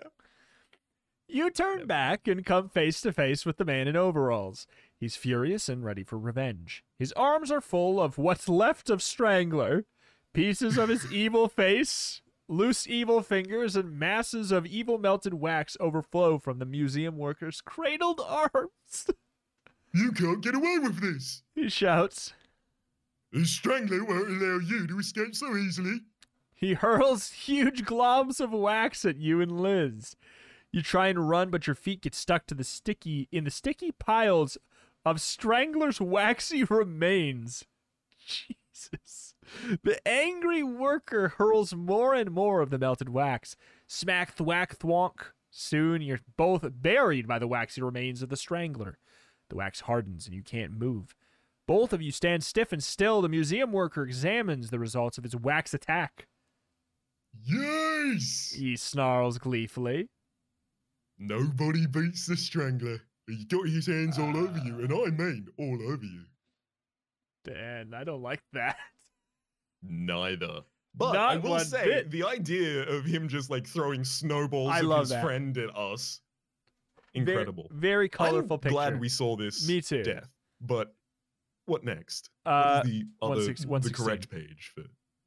You 1.28 1.50
turn 1.50 1.88
back 1.88 2.28
and 2.28 2.46
come 2.46 2.70
face 2.70 3.00
to 3.02 3.14
face 3.14 3.46
with 3.46 3.58
the 3.58 3.66
man 3.66 3.88
in 3.88 3.96
overalls. 3.96 4.68
He's 5.00 5.16
furious 5.16 5.70
and 5.70 5.84
ready 5.84 6.04
for 6.04 6.18
revenge. 6.18 6.84
His 7.00 7.14
arms 7.14 7.52
are 7.52 7.62
full 7.62 8.02
of 8.02 8.18
what's 8.18 8.50
left 8.50 8.90
of 8.90 9.02
Strangler, 9.02 9.86
pieces 10.34 10.78
of 10.78 10.90
his 10.90 11.12
evil 11.14 11.48
face, 11.48 12.21
loose 12.52 12.86
evil 12.86 13.22
fingers, 13.22 13.76
and 13.76 13.98
masses 13.98 14.52
of 14.52 14.66
evil 14.66 14.98
melted 14.98 15.34
wax 15.34 15.78
overflow 15.80 16.38
from 16.38 16.60
the 16.60 16.66
museum 16.66 17.18
worker's 17.18 17.62
cradled 17.62 18.22
arms. 18.24 19.08
You 19.94 20.14
can't 20.14 20.40
get 20.40 20.56
away 20.56 20.78
with 20.80 21.02
this! 21.02 21.44
he 21.54 21.68
shouts. 21.68 22.32
The 23.34 23.46
strangler 23.46 24.06
won't 24.06 24.30
allow 24.30 24.60
you 24.60 24.88
to 24.88 25.00
escape 25.00 25.36
so 25.36 25.58
easily. 25.58 26.00
He 26.54 26.76
hurls 26.76 27.32
huge 27.32 27.84
globs 27.84 28.40
of 28.40 28.54
wax 28.54 29.04
at 29.04 29.18
you 29.18 29.42
and 29.42 29.62
Liz. 29.62 30.16
You 30.72 30.82
try 30.82 31.10
and 31.10 31.28
run, 31.28 31.50
but 31.50 31.68
your 31.68 31.76
feet 31.76 32.04
get 32.04 32.16
stuck 32.16 32.48
to 32.48 32.56
the 32.56 32.64
sticky 32.64 33.28
in 33.34 33.44
the 33.44 33.52
sticky 33.52 33.92
piles 33.92 34.58
of 35.04 35.20
Strangler's 35.20 36.00
waxy 36.00 36.64
remains. 36.64 37.66
Jesus. 38.74 39.34
The 39.84 40.06
angry 40.08 40.64
worker 40.64 41.30
hurls 41.38 41.74
more 41.74 42.14
and 42.14 42.32
more 42.32 42.62
of 42.62 42.70
the 42.70 42.78
melted 42.80 43.10
wax. 43.10 43.56
Smack 43.88 44.34
thwack 44.34 44.78
thwonk. 44.78 45.32
Soon 45.50 46.02
you're 46.02 46.22
both 46.38 46.66
buried 46.82 47.28
by 47.28 47.38
the 47.40 47.48
waxy 47.48 47.82
remains 47.82 48.22
of 48.22 48.30
the 48.30 48.38
strangler. 48.38 48.98
The 49.50 49.58
wax 49.58 49.82
hardens 49.82 50.26
and 50.26 50.36
you 50.36 50.44
can't 50.44 50.72
move. 50.72 51.16
Both 51.68 51.94
of 51.94 52.02
you 52.02 52.12
stand 52.12 52.44
stiff 52.44 52.72
and 52.72 52.84
still. 52.84 53.22
The 53.22 53.30
museum 53.30 53.72
worker 53.72 54.04
examines 54.04 54.70
the 54.70 54.80
results 54.80 55.18
of 55.18 55.24
his 55.24 55.36
wax 55.36 55.74
attack. 55.74 56.28
Yes! 57.44 58.54
He 58.58 58.76
snarls 58.76 59.38
gleefully. 59.38 60.10
Nobody 61.18 61.86
beats 61.86 62.26
the 62.26 62.36
Strangler. 62.36 63.02
He's 63.28 63.46
got 63.46 63.68
his 63.68 63.88
hands 63.88 64.18
all 64.18 64.36
over 64.36 64.58
you, 64.60 64.80
and 64.80 64.92
I 64.92 65.12
mean 65.12 65.48
all 65.58 65.80
over 65.92 66.04
you. 66.04 66.24
Dan, 67.44 67.94
I 67.96 68.04
don't 68.04 68.22
like 68.22 68.42
that. 68.54 68.78
Neither. 69.84 70.62
But 70.96 71.14
Not 71.14 71.32
I 71.32 71.38
will 71.38 71.60
say 71.60 71.86
bit. 71.86 72.12
the 72.12 72.26
idea 72.26 72.84
of 72.84 73.06
him 73.06 73.28
just 73.30 73.50
like 73.50 73.66
throwing 73.66 74.04
snowballs 74.04 74.72
I 74.74 74.82
love 74.82 75.02
his 75.02 75.10
that. 75.10 75.24
friend 75.24 75.58
at 75.58 75.76
us, 75.76 76.20
incredible. 77.14 77.68
Very, 77.72 78.10
colorful. 78.10 78.56
I'm 78.56 78.60
picture. 78.60 78.74
glad 78.74 79.00
we 79.00 79.08
saw 79.08 79.36
this 79.38 79.66
Me 79.68 79.80
too. 79.82 80.04
death. 80.04 80.30
But 80.60 80.94
what 81.66 81.84
next? 81.86 82.30
Uh, 82.46 82.82
what 82.82 82.86
the 82.86 83.06
other 83.22 83.36
116 83.36 83.82
the 83.82 83.90
correct 83.92 84.30
page 84.30 84.72
for 84.76 84.82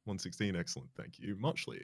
116? 0.05 0.55
Excellent. 0.55 0.89
Thank 0.95 1.17
you. 1.17 1.35
Muchly. 1.39 1.83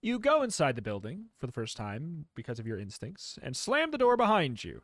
You 0.00 0.20
go 0.20 0.42
inside 0.42 0.76
the 0.76 0.82
building 0.82 1.24
for 1.38 1.46
the 1.48 1.52
first 1.52 1.76
time 1.76 2.26
because 2.36 2.60
of 2.60 2.66
your 2.68 2.78
instincts 2.78 3.36
and 3.42 3.56
slam 3.56 3.90
the 3.90 3.98
door 3.98 4.16
behind 4.16 4.62
you. 4.62 4.82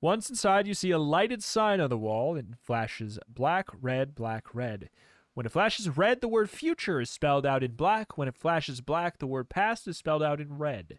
Once 0.00 0.30
inside, 0.30 0.66
you 0.66 0.74
see 0.74 0.90
a 0.90 0.98
lighted 0.98 1.42
sign 1.42 1.80
on 1.80 1.90
the 1.90 1.98
wall 1.98 2.36
and 2.36 2.56
flashes 2.58 3.18
black, 3.28 3.68
red, 3.80 4.14
black, 4.14 4.54
red. 4.54 4.88
When 5.34 5.46
it 5.46 5.52
flashes 5.52 5.96
red, 5.96 6.20
the 6.20 6.28
word 6.28 6.50
future 6.50 7.00
is 7.00 7.10
spelled 7.10 7.44
out 7.44 7.62
in 7.62 7.72
black. 7.72 8.16
When 8.16 8.28
it 8.28 8.36
flashes 8.36 8.80
black, 8.80 9.18
the 9.18 9.26
word 9.26 9.48
past 9.48 9.86
is 9.86 9.98
spelled 9.98 10.22
out 10.22 10.40
in 10.40 10.58
red. 10.58 10.98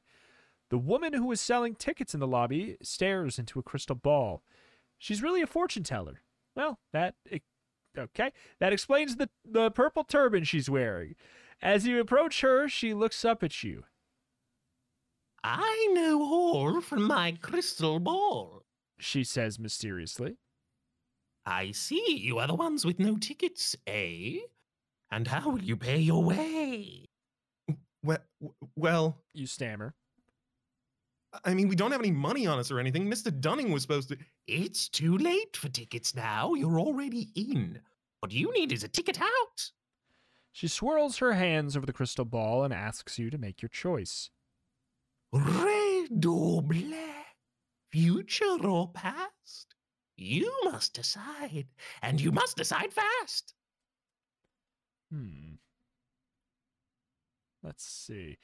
The 0.70 0.78
woman 0.78 1.14
who 1.14 1.32
is 1.32 1.41
selling 1.41 1.76
tickets 1.76 2.14
in 2.14 2.20
the 2.20 2.28
lobby 2.28 2.78
stares 2.82 3.38
into 3.38 3.60
a 3.60 3.64
crystal 3.64 3.95
ball. 3.95 4.41
She's 4.97 5.22
really 5.22 5.41
a 5.41 5.47
fortune 5.47 5.84
teller. 5.84 6.22
Well, 6.56 6.80
that 6.93 7.16
okay. 7.97 8.32
That 8.60 8.72
explains 8.72 9.16
the 9.16 9.30
the 9.43 9.72
purple 9.72 10.04
turban 10.04 10.43
she's 10.43 10.70
wearing. 10.70 11.16
As 11.62 11.86
you 11.86 11.99
approach 11.99 12.41
her, 12.41 12.70
she 12.70 12.93
looks 12.93 13.26
up 13.26 13.43
at 13.43 13.64
you. 13.64 13.84
I 15.43 15.89
know 15.91 16.22
all 16.22 16.82
from 16.82 17.04
my 17.04 17.36
crystal 17.41 17.99
ball. 17.99 18.64
She 19.02 19.24
says 19.24 19.58
mysteriously. 19.58 20.38
I 21.43 21.72
see 21.72 22.18
you 22.18 22.38
are 22.38 22.45
the 22.45 22.54
ones 22.54 22.86
with 22.86 22.99
no 22.99 23.18
tickets, 23.18 23.76
eh? 23.88 24.38
And 25.10 25.28
how 25.28 25.49
will 25.49 25.64
you 25.64 25.76
pay 25.76 25.97
your 25.97 26.24
way? 26.24 27.10
Well, 28.04 28.20
well, 28.76 29.18
You 29.34 29.47
stammer. 29.47 29.95
I 31.45 31.54
mean, 31.54 31.68
we 31.68 31.76
don't 31.76 31.91
have 31.91 32.02
any 32.02 32.12
money 32.12 32.45
on 32.45 32.60
us 32.60 32.70
or 32.72 32.80
anything. 32.80 33.10
Mr. 33.10 33.32
Dunning 33.38 33.72
was 33.72 33.82
supposed 33.82 34.10
to. 34.10 34.18
It's 34.47 34.89
too 34.89 35.18
late 35.18 35.56
for 35.56 35.70
tickets 35.70 36.14
now. 36.14 36.54
You're 36.54 36.80
already 36.80 37.30
in. 37.36 37.80
What 38.20 38.34
you 38.34 38.54
need 38.54 38.72
is 38.72 38.84
a 38.84 38.88
ticket 38.88 39.20
out. 39.20 39.72
She 40.52 40.68
swirls 40.68 41.18
her 41.18 41.34
hands 41.34 41.78
over 41.78 41.86
the 41.86 41.93
crystal 41.93 42.26
ball 42.26 42.64
and 42.64 42.74
asks 42.74 43.18
you 43.18 43.30
to 43.30 43.38
make 43.38 43.62
your 43.62 43.70
choice. 43.70 44.30
Red 45.32 46.26
or 46.26 46.62
black? 46.62 47.20
Future 47.92 48.58
or 48.64 48.89
past? 48.89 49.76
You 50.18 50.54
must 50.64 50.94
decide. 50.94 51.68
And 52.02 52.22
you 52.22 52.32
must 52.32 52.58
decide 52.58 52.94
fast. 52.94 53.54
Hmm. 55.12 55.56
Let's 57.64 57.84
see. 57.84 58.38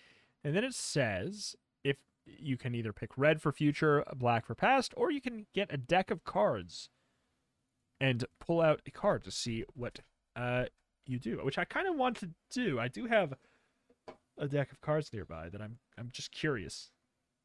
And 0.44 0.56
then 0.56 0.64
it 0.64 0.74
says 0.74 1.56
if 1.84 1.98
you 2.26 2.58
can 2.58 2.76
either 2.76 2.94
pick 2.94 3.18
red 3.18 3.42
for 3.42 3.52
future, 3.52 4.04
black 4.16 4.46
for 4.46 4.56
past, 4.56 4.94
or 4.98 5.12
you 5.12 5.22
can 5.22 5.48
get 5.54 5.74
a 5.74 5.78
deck 5.78 6.12
of 6.12 6.24
cards 6.24 6.90
and 8.00 8.26
pull 8.40 8.62
out 8.62 8.82
a 8.86 8.92
card 8.92 9.24
to 9.24 9.32
see 9.32 9.64
what 9.74 10.00
uh 10.36 10.66
you 11.06 11.20
do, 11.20 11.40
which 11.44 11.58
I 11.58 11.64
kind 11.64 11.88
of 11.88 11.96
want 11.96 12.18
to 12.18 12.30
do. 12.52 12.80
I 12.80 12.90
do 12.90 13.06
have 13.06 13.34
a 14.38 14.48
deck 14.48 14.72
of 14.72 14.82
cards 14.82 15.12
nearby 15.14 15.50
that 15.50 15.62
I'm 15.62 15.80
I'm 15.98 16.10
just 16.12 16.32
curious. 16.32 16.92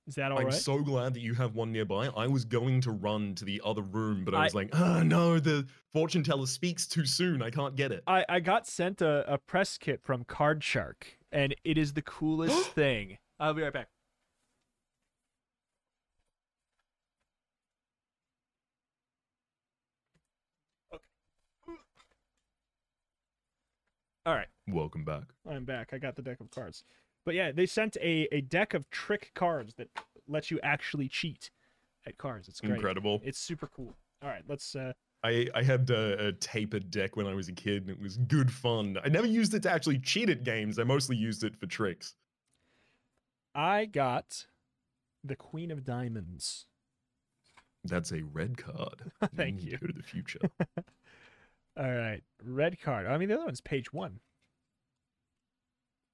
Is 0.08 0.16
that 0.16 0.32
all 0.32 0.38
I'm 0.38 0.46
right? 0.46 0.54
so 0.54 0.78
glad 0.80 1.14
that 1.14 1.20
you 1.20 1.34
have 1.34 1.54
one 1.54 1.70
nearby. 1.70 2.08
I 2.08 2.26
was 2.26 2.44
going 2.44 2.80
to 2.82 2.90
run 2.90 3.34
to 3.36 3.44
the 3.44 3.60
other 3.64 3.82
room, 3.82 4.24
but 4.24 4.34
I 4.34 4.40
I- 4.40 4.44
was 4.44 4.54
like, 4.54 4.74
oh 4.74 5.02
no, 5.02 5.38
the 5.38 5.66
fortune 5.92 6.24
teller 6.24 6.46
speaks 6.46 6.86
too 6.86 7.06
soon. 7.06 7.40
I 7.40 7.50
can't 7.50 7.76
get 7.76 7.92
it. 7.92 8.02
I, 8.06 8.24
I 8.28 8.40
got 8.40 8.66
sent 8.66 9.00
a, 9.00 9.32
a 9.32 9.38
press 9.38 9.78
kit 9.78 10.00
from 10.02 10.24
Card 10.24 10.64
Shark, 10.64 11.18
and 11.30 11.54
it 11.64 11.78
is 11.78 11.92
the 11.92 12.02
coolest 12.02 12.70
thing. 12.74 13.18
I'll 13.38 13.54
be 13.54 13.62
right 13.62 13.72
back. 13.72 13.88
Okay. 20.92 21.02
All 24.24 24.34
right, 24.34 24.46
Welcome 24.68 25.04
back. 25.04 25.24
I'm 25.50 25.64
back. 25.64 25.90
I 25.92 25.98
got 25.98 26.14
the 26.16 26.22
deck 26.22 26.40
of 26.40 26.50
cards. 26.50 26.84
But 27.24 27.34
yeah, 27.34 27.52
they 27.52 27.66
sent 27.66 27.96
a, 27.98 28.28
a 28.32 28.40
deck 28.40 28.74
of 28.74 28.90
trick 28.90 29.30
cards 29.34 29.74
that 29.74 29.88
lets 30.28 30.50
you 30.50 30.58
actually 30.62 31.08
cheat 31.08 31.50
at 32.06 32.18
cards. 32.18 32.48
It's 32.48 32.60
great. 32.60 32.72
Incredible. 32.74 33.20
It's 33.24 33.38
super 33.38 33.68
cool. 33.68 33.94
All 34.22 34.28
right, 34.28 34.42
let's 34.48 34.74
uh 34.74 34.92
I, 35.24 35.46
I 35.54 35.62
had 35.62 35.88
a, 35.90 36.26
a 36.28 36.32
tapered 36.32 36.90
deck 36.90 37.14
when 37.14 37.28
I 37.28 37.34
was 37.34 37.48
a 37.48 37.52
kid, 37.52 37.82
and 37.82 37.90
it 37.90 38.00
was 38.00 38.16
good 38.16 38.50
fun. 38.52 38.98
I 39.04 39.08
never 39.08 39.26
used 39.28 39.54
it 39.54 39.62
to 39.62 39.70
actually 39.70 40.00
cheat 40.00 40.28
at 40.28 40.42
games. 40.42 40.80
I 40.80 40.82
mostly 40.82 41.16
used 41.16 41.44
it 41.44 41.54
for 41.56 41.66
tricks. 41.66 42.16
I 43.54 43.84
got 43.84 44.46
the 45.22 45.36
Queen 45.36 45.70
of 45.70 45.84
Diamonds. 45.84 46.66
That's 47.84 48.10
a 48.12 48.22
red 48.22 48.56
card. 48.56 49.12
Thank 49.36 49.60
Mm, 49.60 49.64
you. 49.70 49.78
Go 49.78 49.86
to 49.86 49.92
the 49.92 50.02
future. 50.02 50.40
All 51.76 51.90
right, 51.94 52.22
red 52.44 52.80
card. 52.80 53.06
I 53.06 53.16
mean, 53.16 53.28
the 53.28 53.36
other 53.36 53.44
one's 53.44 53.60
page 53.60 53.92
one. 53.92 54.20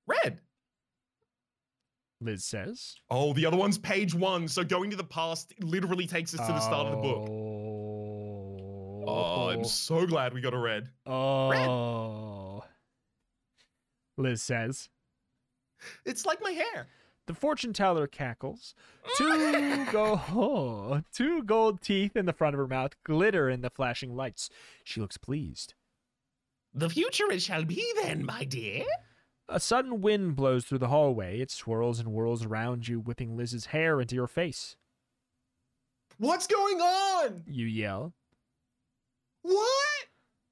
red. 0.06 0.40
Liz 2.20 2.44
says. 2.44 2.96
Oh, 3.10 3.32
the 3.32 3.46
other 3.46 3.56
one's 3.56 3.78
page 3.78 4.14
one. 4.14 4.48
So 4.48 4.64
going 4.64 4.90
to 4.90 4.96
the 4.96 5.04
past 5.04 5.54
literally 5.60 6.06
takes 6.06 6.34
us 6.34 6.46
to 6.46 6.52
the 6.52 6.60
start 6.60 6.86
of 6.86 6.92
the 6.92 7.02
book. 7.02 7.28
Oh. 7.30 9.04
Oh, 9.06 9.48
I'm 9.48 9.64
so 9.64 10.06
glad 10.06 10.34
we 10.34 10.40
got 10.40 10.52
a 10.52 10.58
red. 10.58 10.90
Oh. 11.06 12.62
Liz 14.16 14.42
says. 14.42 14.88
It's 16.04 16.26
like 16.26 16.42
my 16.42 16.50
hair. 16.50 16.88
The 17.26 17.34
fortune 17.34 17.72
teller 17.72 18.06
cackles. 18.06 18.74
Two 19.16 19.86
go 19.92 20.20
oh, 20.30 21.02
two 21.12 21.42
gold 21.42 21.82
teeth 21.82 22.16
in 22.16 22.26
the 22.26 22.32
front 22.32 22.54
of 22.54 22.58
her 22.58 22.66
mouth 22.66 22.92
glitter 23.04 23.48
in 23.48 23.60
the 23.60 23.70
flashing 23.70 24.16
lights. 24.16 24.50
She 24.82 25.00
looks 25.00 25.18
pleased. 25.18 25.74
The 26.74 26.90
future 26.90 27.30
it 27.30 27.42
shall 27.42 27.64
be 27.64 27.84
then, 28.02 28.24
my 28.24 28.44
dear. 28.44 28.84
A 29.51 29.59
sudden 29.59 30.03
wind 30.03 30.36
blows 30.36 30.64
through 30.64 30.78
the 30.78 30.88
hallway. 30.88 31.40
It 31.40 31.51
swirls 31.51 31.99
and 31.99 32.09
whirls 32.09 32.44
around 32.44 32.86
you, 32.86 33.01
whipping 33.01 33.36
Liz's 33.36 33.66
hair 33.66 34.01
into 34.01 34.14
your 34.14 34.26
face. 34.26 34.76
What's 36.18 36.46
going 36.46 36.80
on? 36.80 37.44
You 37.46 37.64
yell. 37.64 38.12
What? 39.42 40.07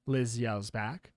Liz 0.07 0.39
yells 0.39 0.71
back, 0.71 1.11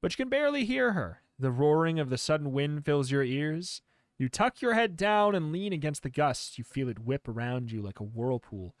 but 0.00 0.12
you 0.12 0.16
can 0.16 0.28
barely 0.28 0.64
hear 0.64 0.92
her. 0.92 1.22
The 1.38 1.50
roaring 1.50 1.98
of 1.98 2.10
the 2.10 2.18
sudden 2.18 2.52
wind 2.52 2.84
fills 2.84 3.10
your 3.10 3.24
ears. 3.24 3.82
You 4.18 4.28
tuck 4.28 4.62
your 4.62 4.74
head 4.74 4.96
down 4.96 5.34
and 5.34 5.50
lean 5.50 5.72
against 5.72 6.04
the 6.04 6.10
gust. 6.10 6.58
You 6.58 6.62
feel 6.62 6.88
it 6.88 7.00
whip 7.00 7.26
around 7.26 7.72
you 7.72 7.82
like 7.82 7.98
a 7.98 8.04
whirlpool. 8.04 8.76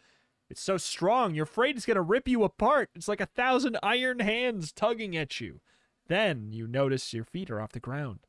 It's 0.48 0.60
so 0.60 0.76
strong, 0.76 1.34
you're 1.34 1.44
afraid 1.44 1.76
it's 1.76 1.86
going 1.86 1.96
to 1.96 2.02
rip 2.02 2.28
you 2.28 2.44
apart. 2.44 2.90
It's 2.94 3.08
like 3.08 3.20
a 3.20 3.26
thousand 3.26 3.78
iron 3.82 4.20
hands 4.20 4.70
tugging 4.70 5.16
at 5.16 5.40
you. 5.40 5.60
Then 6.06 6.52
you 6.52 6.68
notice 6.68 7.14
your 7.14 7.24
feet 7.24 7.50
are 7.50 7.60
off 7.60 7.72
the 7.72 7.80
ground. 7.80 8.20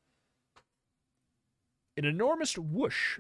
An 1.98 2.06
enormous 2.06 2.58
whoosh. 2.58 3.20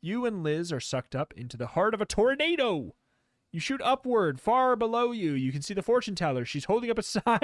You 0.00 0.26
and 0.26 0.42
Liz 0.42 0.72
are 0.72 0.80
sucked 0.80 1.14
up 1.14 1.32
into 1.36 1.56
the 1.56 1.68
heart 1.68 1.94
of 1.94 2.00
a 2.00 2.06
tornado. 2.06 2.94
You 3.52 3.60
shoot 3.60 3.80
upward, 3.82 4.40
far 4.40 4.76
below 4.76 5.12
you. 5.12 5.32
You 5.32 5.52
can 5.52 5.62
see 5.62 5.74
the 5.74 5.82
fortune 5.82 6.14
teller. 6.14 6.44
She's 6.44 6.64
holding 6.64 6.90
up 6.90 6.98
a 6.98 7.02
sign. 7.02 7.24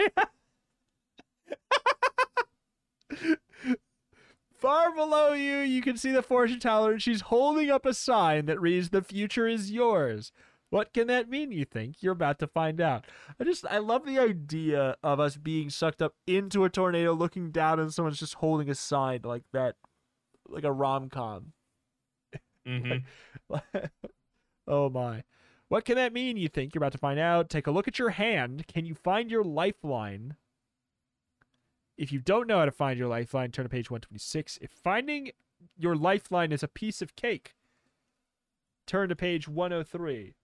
far 4.58 4.94
below 4.94 5.32
you, 5.32 5.58
you 5.58 5.82
can 5.82 5.96
see 5.96 6.10
the 6.10 6.22
fortune 6.22 6.60
teller, 6.60 6.92
and 6.92 7.02
she's 7.02 7.22
holding 7.22 7.70
up 7.70 7.86
a 7.86 7.94
sign 7.94 8.46
that 8.46 8.60
reads, 8.60 8.90
The 8.90 9.02
future 9.02 9.46
is 9.46 9.70
yours. 9.70 10.32
What 10.70 10.92
can 10.92 11.08
that 11.08 11.28
mean, 11.28 11.50
you 11.50 11.64
think? 11.64 11.96
You're 12.00 12.12
about 12.12 12.38
to 12.40 12.46
find 12.46 12.80
out. 12.80 13.04
I 13.40 13.44
just, 13.44 13.66
I 13.68 13.78
love 13.78 14.06
the 14.06 14.18
idea 14.18 14.96
of 15.02 15.18
us 15.18 15.36
being 15.36 15.68
sucked 15.68 16.00
up 16.00 16.14
into 16.26 16.64
a 16.64 16.70
tornado, 16.70 17.12
looking 17.12 17.50
down, 17.50 17.80
and 17.80 17.92
someone's 17.92 18.20
just 18.20 18.34
holding 18.34 18.70
a 18.70 18.74
sign 18.74 19.20
like 19.24 19.42
that, 19.52 19.74
like 20.50 20.64
a 20.64 20.72
rom 20.72 21.08
com. 21.08 21.52
Mm-hmm. 22.68 23.56
oh 24.68 24.90
my. 24.90 25.24
What 25.68 25.86
can 25.86 25.94
that 25.94 26.12
mean, 26.12 26.36
you 26.36 26.48
think? 26.48 26.74
You're 26.74 26.80
about 26.80 26.92
to 26.92 26.98
find 26.98 27.18
out. 27.18 27.48
Take 27.48 27.66
a 27.66 27.70
look 27.70 27.88
at 27.88 27.98
your 27.98 28.10
hand. 28.10 28.66
Can 28.66 28.84
you 28.84 28.94
find 28.94 29.30
your 29.30 29.42
lifeline? 29.42 30.36
If 31.96 32.12
you 32.12 32.18
don't 32.18 32.46
know 32.46 32.58
how 32.58 32.66
to 32.66 32.70
find 32.70 32.98
your 32.98 33.08
lifeline, 33.08 33.50
turn 33.50 33.64
to 33.64 33.68
page 33.70 33.90
126. 33.90 34.58
If 34.60 34.70
finding 34.70 35.30
your 35.78 35.96
lifeline 35.96 36.52
is 36.52 36.62
a 36.62 36.68
piece 36.68 37.00
of 37.00 37.16
cake, 37.16 37.54
turn 38.86 39.08
to 39.08 39.16
page 39.16 39.48
103. 39.48 40.34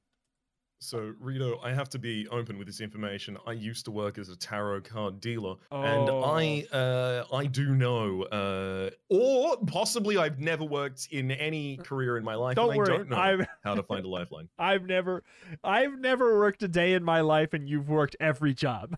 So, 0.78 1.14
Retro, 1.18 1.58
I 1.62 1.72
have 1.72 1.88
to 1.90 1.98
be 1.98 2.28
open 2.28 2.58
with 2.58 2.66
this 2.66 2.80
information. 2.80 3.38
I 3.46 3.52
used 3.52 3.86
to 3.86 3.90
work 3.90 4.18
as 4.18 4.28
a 4.28 4.36
tarot 4.36 4.82
card 4.82 5.20
dealer, 5.20 5.56
and 5.70 6.10
I 6.10 6.66
uh, 6.70 7.24
I 7.34 7.46
do 7.46 7.74
know, 7.74 8.24
uh, 8.24 8.90
or 9.08 9.56
possibly 9.66 10.18
I've 10.18 10.38
never 10.38 10.64
worked 10.64 11.08
in 11.10 11.30
any 11.30 11.78
career 11.78 12.18
in 12.18 12.24
my 12.24 12.34
life. 12.34 12.56
Don't 12.56 12.70
and 12.70 12.78
worry. 12.78 12.92
I 12.92 12.96
don't 12.98 13.08
know 13.08 13.16
I've, 13.16 13.46
how 13.64 13.74
to 13.74 13.82
find 13.82 14.04
a 14.04 14.08
lifeline. 14.08 14.48
I've 14.58 14.84
never 14.84 15.22
I've 15.64 15.98
never 15.98 16.38
worked 16.38 16.62
a 16.62 16.68
day 16.68 16.92
in 16.92 17.02
my 17.02 17.22
life 17.22 17.54
and 17.54 17.68
you've 17.68 17.88
worked 17.88 18.16
every 18.20 18.52
job. 18.52 18.96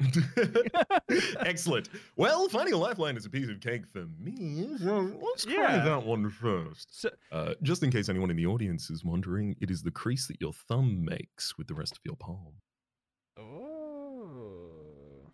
Excellent. 1.40 1.88
Well, 2.16 2.48
finding 2.48 2.74
a 2.74 2.76
lifeline 2.78 3.16
is 3.16 3.26
a 3.26 3.30
piece 3.30 3.48
of 3.48 3.60
cake 3.60 3.86
for 3.92 4.06
me. 4.18 4.76
So 4.78 5.12
let's 5.20 5.44
try 5.44 5.76
Yeah. 5.76 5.84
that 5.84 6.04
one 6.04 6.28
first. 6.30 7.00
So, 7.00 7.10
Uh, 7.32 7.54
just 7.62 7.82
in 7.82 7.90
case 7.90 8.08
anyone 8.08 8.30
in 8.30 8.36
the 8.36 8.46
audience 8.46 8.90
is 8.90 9.04
wondering, 9.04 9.56
it 9.60 9.70
is 9.70 9.82
the 9.82 9.90
crease 9.90 10.26
that 10.28 10.40
your 10.40 10.52
thumb 10.52 11.04
makes 11.04 11.56
with 11.58 11.66
the 11.68 11.74
rest 11.74 11.92
of 11.92 12.00
your 12.04 12.16
palm. 12.16 12.54
oh. 13.38 15.32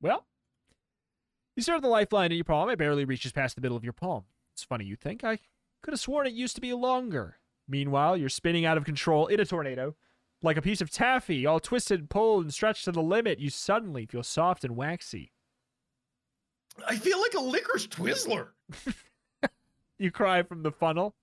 Well, 0.00 0.26
you 1.56 1.62
start 1.62 1.82
the 1.82 1.88
lifeline 1.88 2.30
in 2.32 2.38
your 2.38 2.44
palm. 2.44 2.70
It 2.70 2.78
barely 2.78 3.04
reaches 3.04 3.32
past 3.32 3.54
the 3.54 3.60
middle 3.60 3.76
of 3.76 3.84
your 3.84 3.92
palm. 3.92 4.24
It's 4.54 4.64
funny 4.64 4.84
you 4.86 4.96
think. 4.96 5.24
I 5.24 5.38
could 5.82 5.92
have 5.92 6.00
sworn 6.00 6.26
it 6.26 6.32
used 6.32 6.54
to 6.54 6.60
be 6.62 6.72
longer. 6.72 7.36
Meanwhile, 7.68 8.16
you're 8.16 8.28
spinning 8.30 8.64
out 8.64 8.76
of 8.78 8.84
control 8.84 9.26
in 9.26 9.40
a 9.40 9.44
tornado. 9.44 9.94
Like 10.42 10.56
a 10.56 10.62
piece 10.62 10.80
of 10.80 10.90
taffy, 10.90 11.44
all 11.44 11.60
twisted, 11.60 12.08
pulled, 12.08 12.44
and 12.44 12.54
stretched 12.54 12.86
to 12.86 12.92
the 12.92 13.02
limit, 13.02 13.38
you 13.38 13.50
suddenly 13.50 14.06
feel 14.06 14.22
soft 14.22 14.64
and 14.64 14.74
waxy. 14.74 15.32
I 16.86 16.96
feel 16.96 17.20
like 17.20 17.34
a 17.34 17.40
licorice 17.40 17.86
Twizzler. 17.86 18.48
You 20.00 20.10
cry 20.10 20.42
from 20.42 20.62
the 20.62 20.72
funnel. 20.72 21.14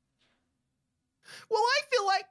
Well, 1.49 1.63
I 1.63 1.79
feel 1.91 2.05
like 2.05 2.25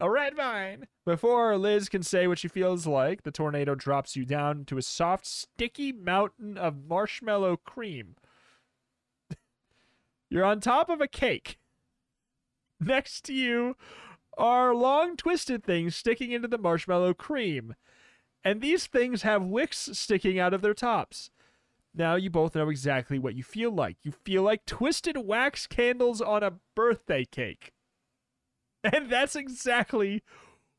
A 0.00 0.10
red 0.10 0.34
vine. 0.34 0.88
Before 1.04 1.56
Liz 1.56 1.88
can 1.88 2.02
say 2.02 2.26
what 2.26 2.40
she 2.40 2.48
feels 2.48 2.88
like, 2.88 3.22
the 3.22 3.30
tornado 3.30 3.76
drops 3.76 4.16
you 4.16 4.24
down 4.24 4.64
to 4.64 4.78
a 4.78 4.82
soft, 4.82 5.26
sticky 5.26 5.92
mountain 5.92 6.58
of 6.58 6.88
marshmallow 6.88 7.58
cream. 7.58 8.16
You're 10.28 10.44
on 10.44 10.58
top 10.58 10.88
of 10.90 11.00
a 11.00 11.06
cake. 11.06 11.60
Next 12.80 13.24
to 13.26 13.32
you 13.32 13.76
are 14.36 14.74
long, 14.74 15.16
twisted 15.16 15.64
things 15.64 15.96
sticking 15.96 16.32
into 16.32 16.48
the 16.48 16.58
marshmallow 16.58 17.14
cream. 17.14 17.74
And 18.44 18.60
these 18.60 18.86
things 18.86 19.22
have 19.22 19.44
wicks 19.44 19.90
sticking 19.92 20.38
out 20.38 20.54
of 20.54 20.62
their 20.62 20.74
tops. 20.74 21.30
Now 21.94 22.14
you 22.16 22.28
both 22.30 22.54
know 22.54 22.68
exactly 22.68 23.18
what 23.18 23.34
you 23.34 23.42
feel 23.42 23.70
like. 23.70 23.96
You 24.02 24.12
feel 24.12 24.42
like 24.42 24.66
twisted 24.66 25.16
wax 25.16 25.66
candles 25.66 26.20
on 26.20 26.42
a 26.42 26.54
birthday 26.74 27.24
cake. 27.24 27.72
And 28.92 29.10
that's 29.10 29.34
exactly 29.34 30.22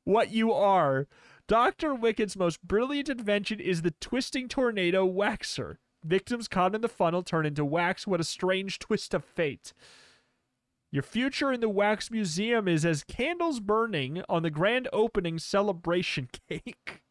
what 0.05 0.31
you 0.31 0.53
are. 0.53 1.07
Dr. 1.45 1.93
Wicked's 1.93 2.37
most 2.37 2.65
brilliant 2.65 3.09
invention 3.09 3.59
is 3.59 3.81
the 3.81 3.93
twisting 3.99 4.47
tornado 4.47 5.05
waxer. 5.05 5.77
Victims 6.05 6.47
caught 6.47 6.73
in 6.73 6.79
the 6.79 6.87
funnel 6.87 7.21
turn 7.23 7.45
into 7.45 7.65
wax. 7.65 8.07
What 8.07 8.21
a 8.21 8.23
strange 8.23 8.79
twist 8.79 9.13
of 9.13 9.25
fate. 9.25 9.73
Your 10.91 11.03
future 11.03 11.51
in 11.51 11.59
the 11.59 11.69
Wax 11.69 12.09
Museum 12.09 12.67
is 12.67 12.85
as 12.85 13.03
candles 13.03 13.59
burning 13.59 14.23
on 14.29 14.43
the 14.43 14.49
grand 14.49 14.87
opening 14.93 15.37
celebration 15.37 16.29
cake. 16.49 17.01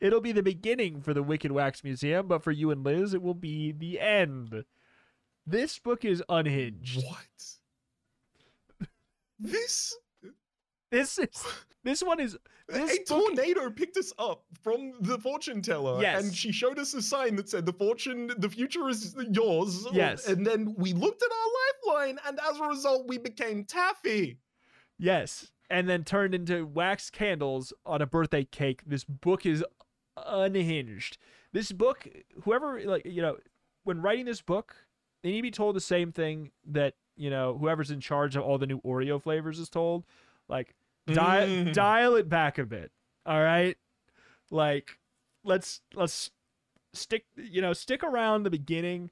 It'll 0.00 0.20
be 0.20 0.32
the 0.32 0.42
beginning 0.42 1.00
for 1.00 1.14
the 1.14 1.22
Wicked 1.22 1.50
Wax 1.50 1.82
Museum, 1.82 2.28
but 2.28 2.44
for 2.44 2.52
you 2.52 2.70
and 2.70 2.84
Liz, 2.84 3.14
it 3.14 3.22
will 3.22 3.34
be 3.34 3.72
the 3.72 3.98
end. 3.98 4.64
This 5.46 5.78
book 5.78 6.04
is 6.04 6.22
unhinged. 6.28 7.02
what? 7.04 8.86
This 9.40 9.96
This 10.90 11.18
is 11.18 11.28
this 11.84 12.02
one 12.02 12.20
is 12.20 12.36
this 12.68 12.98
a 12.98 13.04
tornado 13.04 13.70
picked 13.70 13.96
us 13.96 14.12
up 14.18 14.44
from 14.62 14.92
the 15.00 15.18
fortune 15.18 15.62
teller, 15.62 16.00
Yes. 16.02 16.22
and 16.24 16.34
she 16.34 16.52
showed 16.52 16.78
us 16.78 16.92
a 16.94 17.00
sign 17.02 17.36
that 17.36 17.48
said 17.48 17.64
the 17.64 17.72
fortune, 17.72 18.30
the 18.38 18.48
future 18.48 18.88
is 18.88 19.16
yours. 19.30 19.86
Yes. 19.92 20.26
and 20.28 20.46
then 20.46 20.74
we 20.76 20.92
looked 20.92 21.22
at 21.22 21.30
our 21.30 21.94
lifeline, 21.96 22.18
and 22.26 22.38
as 22.50 22.58
a 22.60 22.64
result, 22.64 23.06
we 23.08 23.16
became 23.18 23.64
taffy. 23.64 24.38
Yes. 24.98 25.50
And 25.70 25.88
then 25.88 26.04
turned 26.04 26.34
into 26.34 26.66
wax 26.66 27.08
candles 27.10 27.72
on 27.86 28.02
a 28.02 28.06
birthday 28.06 28.44
cake. 28.44 28.82
This 28.86 29.04
book 29.04 29.44
is 29.46 29.64
unhinged. 30.16 31.18
This 31.52 31.72
book, 31.72 32.06
whoever, 32.42 32.80
like, 32.84 33.04
you 33.04 33.22
know, 33.22 33.36
when 33.84 34.02
writing 34.02 34.26
this 34.26 34.42
book, 34.42 34.74
they 35.22 35.30
need 35.30 35.38
to 35.38 35.42
be 35.42 35.50
told 35.50 35.76
the 35.76 35.80
same 35.80 36.12
thing 36.12 36.50
that, 36.66 36.94
you 37.16 37.30
know, 37.30 37.56
whoever's 37.58 37.90
in 37.90 38.00
charge 38.00 38.36
of 38.36 38.42
all 38.42 38.58
the 38.58 38.66
new 38.66 38.80
Oreo 38.82 39.20
flavors 39.22 39.58
is 39.58 39.68
told. 39.68 40.04
Like, 40.48 40.74
dial, 41.14 41.46
Mm. 41.48 41.72
dial 41.72 42.14
it 42.16 42.28
back 42.28 42.58
a 42.58 42.64
bit. 42.64 42.90
All 43.26 43.40
right. 43.42 43.76
Like, 44.50 44.98
let's, 45.44 45.80
let's 45.94 46.30
stick, 46.94 47.24
you 47.36 47.60
know, 47.60 47.72
stick 47.72 48.02
around 48.02 48.42
the 48.44 48.50
beginning 48.50 49.10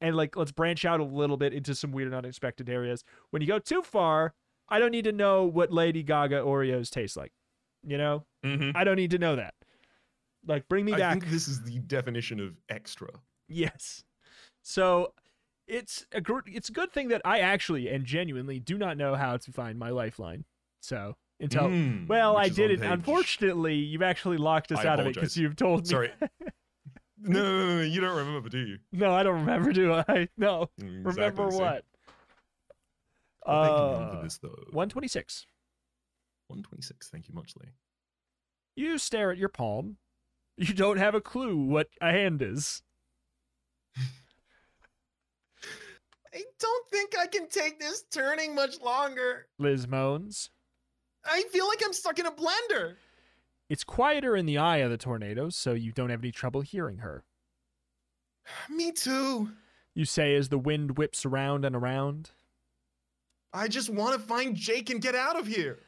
and, 0.00 0.16
like, 0.16 0.36
let's 0.36 0.52
branch 0.52 0.84
out 0.84 1.00
a 1.00 1.04
little 1.04 1.36
bit 1.36 1.52
into 1.52 1.74
some 1.74 1.90
weird 1.92 2.08
and 2.08 2.16
unexpected 2.16 2.68
areas. 2.68 3.02
When 3.30 3.42
you 3.42 3.48
go 3.48 3.58
too 3.58 3.82
far, 3.82 4.34
I 4.68 4.78
don't 4.78 4.90
need 4.92 5.04
to 5.04 5.12
know 5.12 5.44
what 5.44 5.72
Lady 5.72 6.02
Gaga 6.02 6.36
Oreos 6.42 6.90
taste 6.90 7.16
like. 7.16 7.32
You 7.86 7.96
know, 7.98 8.24
Mm-hmm. 8.44 8.76
I 8.76 8.84
don't 8.84 8.96
need 8.96 9.10
to 9.12 9.18
know 9.18 9.36
that. 9.36 9.54
Like, 10.46 10.68
bring 10.68 10.84
me 10.84 10.92
back. 10.92 11.02
I 11.02 11.10
think 11.12 11.28
this 11.30 11.48
is 11.48 11.62
the 11.62 11.78
definition 11.80 12.38
of 12.40 12.54
extra. 12.68 13.08
Yes. 13.48 14.04
So 14.62 15.14
it's 15.66 16.06
a 16.12 16.20
gr- 16.20 16.40
it's 16.46 16.68
a 16.68 16.72
good 16.72 16.92
thing 16.92 17.08
that 17.08 17.22
I 17.24 17.38
actually 17.40 17.88
and 17.88 18.04
genuinely 18.04 18.58
do 18.60 18.78
not 18.78 18.96
know 18.96 19.14
how 19.14 19.36
to 19.36 19.52
find 19.52 19.78
my 19.78 19.90
lifeline. 19.90 20.44
So 20.80 21.16
until 21.40 21.64
Mm, 21.68 22.06
well, 22.08 22.36
I 22.36 22.48
did 22.48 22.70
on 22.70 22.76
it. 22.76 22.80
page- 22.80 22.90
Unfortunately, 22.90 23.74
you've 23.76 24.02
actually 24.02 24.36
locked 24.38 24.72
us 24.72 24.78
I 24.80 24.86
out 24.88 25.00
of 25.00 25.06
it 25.06 25.14
because 25.14 25.36
you've 25.36 25.56
told 25.56 25.82
me. 25.82 25.88
Sorry. 25.88 26.12
No, 27.20 27.42
no, 27.42 27.66
no, 27.66 27.76
no, 27.78 27.82
you 27.82 28.00
don't 28.00 28.16
remember, 28.16 28.48
do 28.48 28.58
you? 28.60 28.78
No, 28.92 29.12
I 29.12 29.24
don't 29.24 29.40
remember. 29.40 29.72
Do 29.72 29.92
I? 29.92 30.28
No. 30.36 30.70
Mm, 30.80 31.04
remember 31.04 31.46
exactly, 31.46 31.56
what? 31.56 31.84
Well, 33.44 33.64
thank 33.64 33.76
you, 33.76 33.84
Uh, 33.84 33.98
Mom, 34.06 34.16
for 34.16 34.22
this 34.22 34.38
though. 34.38 34.54
One 34.70 34.88
twenty 34.88 35.08
six. 35.08 35.44
126. 36.46 37.08
Thank 37.10 37.26
you 37.28 37.34
much, 37.34 37.54
Lee. 37.60 37.70
You 38.76 38.98
stare 38.98 39.32
at 39.32 39.36
your 39.36 39.48
palm. 39.48 39.96
You 40.56 40.72
don't 40.72 40.98
have 40.98 41.16
a 41.16 41.20
clue 41.20 41.56
what 41.56 41.88
a 42.00 42.12
hand 42.12 42.40
is. 42.40 42.82
I 46.34 46.42
don't 46.60 46.88
think 46.90 47.14
I 47.18 47.26
can 47.26 47.48
take 47.48 47.80
this 47.80 48.04
turning 48.12 48.54
much 48.54 48.80
longer. 48.80 49.46
Liz 49.58 49.88
moans. 49.88 50.50
I 51.24 51.42
feel 51.50 51.66
like 51.68 51.82
I'm 51.84 51.92
stuck 51.92 52.18
in 52.18 52.26
a 52.26 52.30
blender. 52.30 52.96
It's 53.68 53.84
quieter 53.84 54.34
in 54.36 54.46
the 54.46 54.58
eye 54.58 54.78
of 54.78 54.90
the 54.90 54.96
tornado, 54.96 55.50
so 55.50 55.72
you 55.72 55.92
don't 55.92 56.10
have 56.10 56.20
any 56.20 56.32
trouble 56.32 56.62
hearing 56.62 56.98
her. 56.98 57.24
Me 58.70 58.92
too. 58.92 59.50
You 59.94 60.04
say 60.04 60.34
as 60.34 60.48
the 60.48 60.58
wind 60.58 60.96
whips 60.96 61.26
around 61.26 61.64
and 61.64 61.76
around. 61.76 62.30
I 63.52 63.68
just 63.68 63.90
want 63.90 64.14
to 64.14 64.26
find 64.26 64.54
Jake 64.56 64.90
and 64.90 65.00
get 65.00 65.14
out 65.14 65.38
of 65.38 65.46
here. 65.46 65.80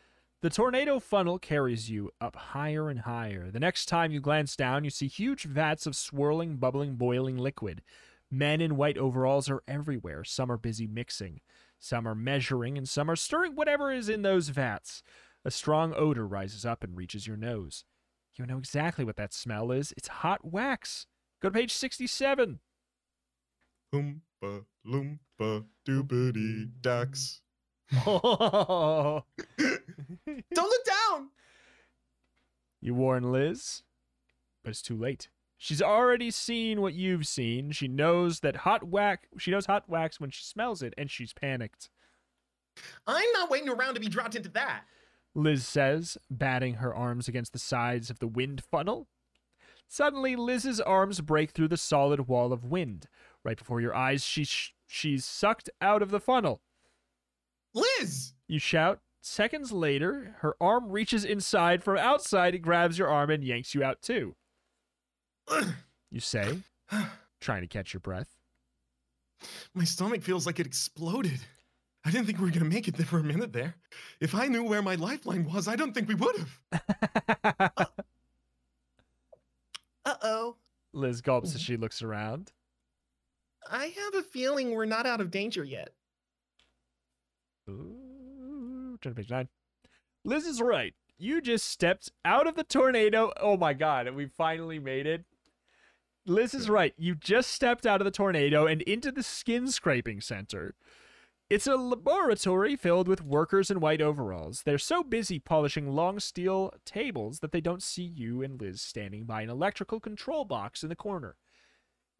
The 0.42 0.50
tornado 0.50 0.98
funnel 0.98 1.38
carries 1.38 1.90
you 1.90 2.10
up 2.18 2.34
higher 2.34 2.88
and 2.88 3.00
higher. 3.00 3.50
The 3.50 3.60
next 3.60 3.86
time 3.86 4.10
you 4.10 4.20
glance 4.20 4.56
down, 4.56 4.84
you 4.84 4.90
see 4.90 5.06
huge 5.06 5.42
vats 5.44 5.86
of 5.86 5.94
swirling, 5.94 6.56
bubbling, 6.56 6.94
boiling 6.96 7.36
liquid. 7.36 7.82
Men 8.30 8.62
in 8.62 8.76
white 8.76 8.96
overalls 8.96 9.50
are 9.50 9.62
everywhere. 9.68 10.24
Some 10.24 10.50
are 10.50 10.56
busy 10.56 10.86
mixing, 10.86 11.40
some 11.80 12.06
are 12.06 12.14
measuring, 12.14 12.76
and 12.76 12.88
some 12.88 13.10
are 13.10 13.16
stirring 13.16 13.56
whatever 13.56 13.90
is 13.90 14.08
in 14.08 14.22
those 14.22 14.50
vats. 14.50 15.02
A 15.44 15.50
strong 15.50 15.94
odor 15.96 16.26
rises 16.26 16.66
up 16.66 16.84
and 16.84 16.94
reaches 16.94 17.26
your 17.26 17.38
nose. 17.38 17.84
You 18.36 18.46
know 18.46 18.58
exactly 18.58 19.04
what 19.04 19.16
that 19.16 19.32
smell 19.32 19.72
is. 19.72 19.92
It's 19.96 20.08
hot 20.08 20.44
wax. 20.44 21.06
Go 21.42 21.48
to 21.48 21.54
page 21.54 21.72
67. 21.72 22.60
Oompa 23.94 24.64
loompa 24.86 25.64
doobity 25.88 26.70
ducks. 26.80 27.40
Oh. 28.06 29.24
Don't 29.58 30.48
look 30.56 30.84
down. 30.84 31.30
You 32.80 32.94
warn 32.94 33.32
Liz, 33.32 33.82
but 34.62 34.70
it's 34.70 34.82
too 34.82 34.96
late. 34.96 35.28
She's 35.62 35.82
already 35.82 36.30
seen 36.30 36.80
what 36.80 36.94
you've 36.94 37.26
seen. 37.26 37.70
She 37.72 37.86
knows 37.86 38.40
that 38.40 38.56
hot 38.56 38.82
wax. 38.82 39.28
She 39.36 39.50
knows 39.50 39.66
hot 39.66 39.86
wax 39.90 40.18
when 40.18 40.30
she 40.30 40.42
smells 40.42 40.82
it, 40.82 40.94
and 40.96 41.10
she's 41.10 41.34
panicked. 41.34 41.90
I'm 43.06 43.30
not 43.34 43.50
waiting 43.50 43.68
around 43.68 43.92
to 43.92 44.00
be 44.00 44.08
dropped 44.08 44.34
into 44.34 44.48
that. 44.52 44.84
Liz 45.34 45.66
says, 45.66 46.16
batting 46.30 46.76
her 46.76 46.94
arms 46.94 47.28
against 47.28 47.52
the 47.52 47.58
sides 47.58 48.08
of 48.08 48.20
the 48.20 48.26
wind 48.26 48.64
funnel. 48.70 49.08
Suddenly, 49.86 50.34
Liz's 50.34 50.80
arms 50.80 51.20
break 51.20 51.50
through 51.50 51.68
the 51.68 51.76
solid 51.76 52.26
wall 52.26 52.54
of 52.54 52.64
wind. 52.64 53.06
Right 53.44 53.58
before 53.58 53.82
your 53.82 53.94
eyes, 53.94 54.24
she 54.24 54.44
sh- 54.44 54.74
she's 54.86 55.26
sucked 55.26 55.68
out 55.82 56.00
of 56.00 56.10
the 56.10 56.20
funnel. 56.20 56.62
Liz! 57.74 58.32
You 58.48 58.58
shout, 58.58 59.00
seconds 59.20 59.72
later, 59.72 60.36
her 60.38 60.54
arm 60.58 60.88
reaches 60.88 61.26
inside 61.26 61.84
from 61.84 61.98
outside 61.98 62.54
and 62.54 62.64
grabs 62.64 62.96
your 62.96 63.08
arm 63.08 63.28
and 63.28 63.44
yanks 63.44 63.74
you 63.74 63.84
out 63.84 64.00
too. 64.00 64.36
You 66.10 66.20
say, 66.20 66.58
trying 67.40 67.62
to 67.62 67.66
catch 67.66 67.92
your 67.92 68.00
breath. 68.00 68.28
My 69.74 69.84
stomach 69.84 70.22
feels 70.22 70.46
like 70.46 70.60
it 70.60 70.66
exploded. 70.66 71.40
I 72.04 72.10
didn't 72.10 72.26
think 72.26 72.38
we 72.38 72.46
were 72.46 72.50
gonna 72.50 72.64
make 72.64 72.88
it 72.88 72.96
there 72.96 73.06
for 73.06 73.18
a 73.18 73.22
minute 73.22 73.52
there. 73.52 73.74
If 74.20 74.34
I 74.34 74.46
knew 74.46 74.64
where 74.64 74.82
my 74.82 74.94
lifeline 74.94 75.44
was, 75.44 75.68
I 75.68 75.76
don't 75.76 75.92
think 75.92 76.08
we 76.08 76.14
would 76.14 76.36
have. 76.72 77.90
Uh 80.06 80.14
oh. 80.22 80.56
Liz 80.94 81.20
gulps 81.20 81.54
as 81.54 81.60
she 81.60 81.76
looks 81.76 82.00
around. 82.00 82.52
I 83.70 83.86
have 83.86 84.14
a 84.14 84.22
feeling 84.22 84.70
we're 84.70 84.86
not 84.86 85.06
out 85.06 85.20
of 85.20 85.30
danger 85.30 85.62
yet. 85.62 85.90
Ooh, 87.68 88.98
turn 89.00 89.12
to 89.12 89.16
page 89.16 89.30
nine. 89.30 89.48
Liz 90.24 90.46
is 90.46 90.60
right. 90.60 90.94
You 91.18 91.42
just 91.42 91.66
stepped 91.66 92.10
out 92.24 92.46
of 92.46 92.54
the 92.54 92.64
tornado. 92.64 93.30
Oh 93.38 93.58
my 93.58 93.74
god, 93.74 94.10
we 94.14 94.26
finally 94.26 94.78
made 94.78 95.06
it. 95.06 95.24
Liz 96.30 96.54
is 96.54 96.70
right. 96.70 96.94
You 96.96 97.16
just 97.16 97.50
stepped 97.50 97.84
out 97.84 98.00
of 98.00 98.04
the 98.04 98.12
tornado 98.12 98.64
and 98.64 98.82
into 98.82 99.10
the 99.10 99.24
skin 99.24 99.66
scraping 99.66 100.20
center. 100.20 100.76
It's 101.50 101.66
a 101.66 101.74
laboratory 101.74 102.76
filled 102.76 103.08
with 103.08 103.20
workers 103.20 103.68
in 103.68 103.80
white 103.80 104.00
overalls. 104.00 104.62
They're 104.62 104.78
so 104.78 105.02
busy 105.02 105.40
polishing 105.40 105.88
long 105.88 106.20
steel 106.20 106.72
tables 106.84 107.40
that 107.40 107.50
they 107.50 107.60
don't 107.60 107.82
see 107.82 108.04
you 108.04 108.42
and 108.42 108.60
Liz 108.60 108.80
standing 108.80 109.24
by 109.24 109.42
an 109.42 109.50
electrical 109.50 109.98
control 109.98 110.44
box 110.44 110.84
in 110.84 110.88
the 110.88 110.94
corner. 110.94 111.34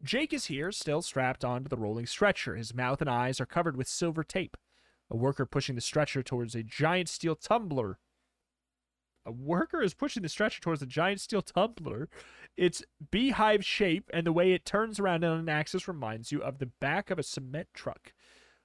Jake 0.03 0.33
is 0.33 0.47
here, 0.47 0.73
still 0.73 1.01
strapped 1.01 1.45
onto 1.45 1.69
the 1.69 1.77
rolling 1.77 2.05
stretcher. 2.05 2.57
His 2.57 2.73
mouth 2.73 2.99
and 2.99 3.09
eyes 3.09 3.39
are 3.39 3.45
covered 3.45 3.77
with 3.77 3.87
silver 3.87 4.25
tape. 4.25 4.57
A 5.09 5.15
worker 5.15 5.45
pushing 5.45 5.75
the 5.75 5.81
stretcher 5.81 6.21
towards 6.21 6.53
a 6.53 6.63
giant 6.63 7.07
steel 7.07 7.35
tumbler. 7.35 7.97
A 9.25 9.31
worker 9.31 9.81
is 9.81 9.93
pushing 9.93 10.23
the 10.23 10.29
stretcher 10.29 10.61
towards 10.61 10.81
a 10.81 10.87
giant 10.87 11.21
steel 11.21 11.41
tumbler. 11.41 12.09
Its 12.57 12.83
beehive 13.11 13.63
shape 13.63 14.09
and 14.13 14.25
the 14.25 14.33
way 14.33 14.51
it 14.51 14.65
turns 14.65 14.99
around 14.99 15.23
on 15.23 15.39
an 15.39 15.49
axis 15.49 15.87
reminds 15.87 16.31
you 16.31 16.41
of 16.41 16.57
the 16.57 16.65
back 16.65 17.09
of 17.11 17.19
a 17.19 17.23
cement 17.23 17.67
truck. 17.73 18.13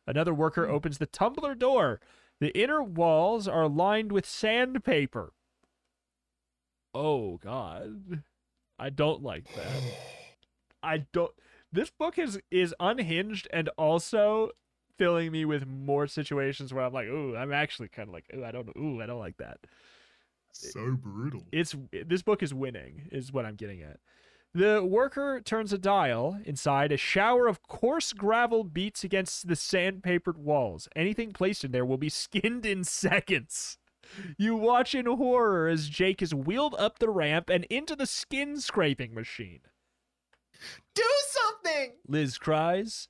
Another 0.06 0.32
worker 0.32 0.66
hmm. 0.66 0.72
opens 0.72 0.98
the 0.98 1.06
tumbler 1.06 1.54
door. 1.54 2.00
The 2.40 2.56
inner 2.58 2.82
walls 2.82 3.48
are 3.48 3.68
lined 3.68 4.12
with 4.12 4.26
sandpaper. 4.26 5.32
Oh, 6.94 7.38
God. 7.38 8.22
I 8.78 8.90
don't 8.90 9.22
like 9.22 9.46
that. 9.54 9.82
I 10.82 11.06
don't. 11.12 11.32
This 11.72 11.90
book 11.90 12.18
is 12.18 12.38
is 12.50 12.74
unhinged 12.78 13.48
and 13.52 13.68
also 13.76 14.50
filling 14.96 15.32
me 15.32 15.44
with 15.44 15.66
more 15.66 16.06
situations 16.06 16.72
where 16.72 16.84
I'm 16.84 16.92
like, 16.92 17.06
ooh, 17.06 17.36
I'm 17.36 17.52
actually 17.52 17.88
kind 17.88 18.08
of 18.08 18.14
like, 18.14 18.24
ooh, 18.34 18.44
I 18.44 18.50
don't, 18.50 18.68
ooh, 18.78 19.02
I 19.02 19.06
don't 19.06 19.18
like 19.18 19.36
that. 19.38 19.58
So 20.56 20.96
brutal. 20.96 21.44
It's 21.52 21.74
this 21.92 22.22
book 22.22 22.42
is 22.42 22.54
winning, 22.54 23.08
is 23.12 23.32
what 23.32 23.44
I'm 23.44 23.56
getting 23.56 23.82
at. 23.82 23.98
The 24.54 24.82
worker 24.82 25.40
turns 25.44 25.72
a 25.72 25.78
dial. 25.78 26.38
Inside, 26.44 26.90
a 26.90 26.96
shower 26.96 27.46
of 27.46 27.62
coarse 27.62 28.12
gravel 28.14 28.64
beats 28.64 29.04
against 29.04 29.48
the 29.48 29.54
sandpapered 29.54 30.38
walls. 30.38 30.88
Anything 30.96 31.32
placed 31.32 31.62
in 31.64 31.72
there 31.72 31.84
will 31.84 31.98
be 31.98 32.08
skinned 32.08 32.64
in 32.64 32.82
seconds. 32.84 33.76
You 34.38 34.56
watch 34.56 34.94
in 34.94 35.06
horror 35.06 35.68
as 35.68 35.88
Jake 35.88 36.22
is 36.22 36.34
wheeled 36.34 36.74
up 36.78 36.98
the 36.98 37.10
ramp 37.10 37.50
and 37.50 37.64
into 37.64 37.94
the 37.94 38.06
skin 38.06 38.60
scraping 38.60 39.12
machine. 39.14 39.60
Do 40.94 41.10
something! 41.28 41.92
Liz 42.08 42.38
cries. 42.38 43.08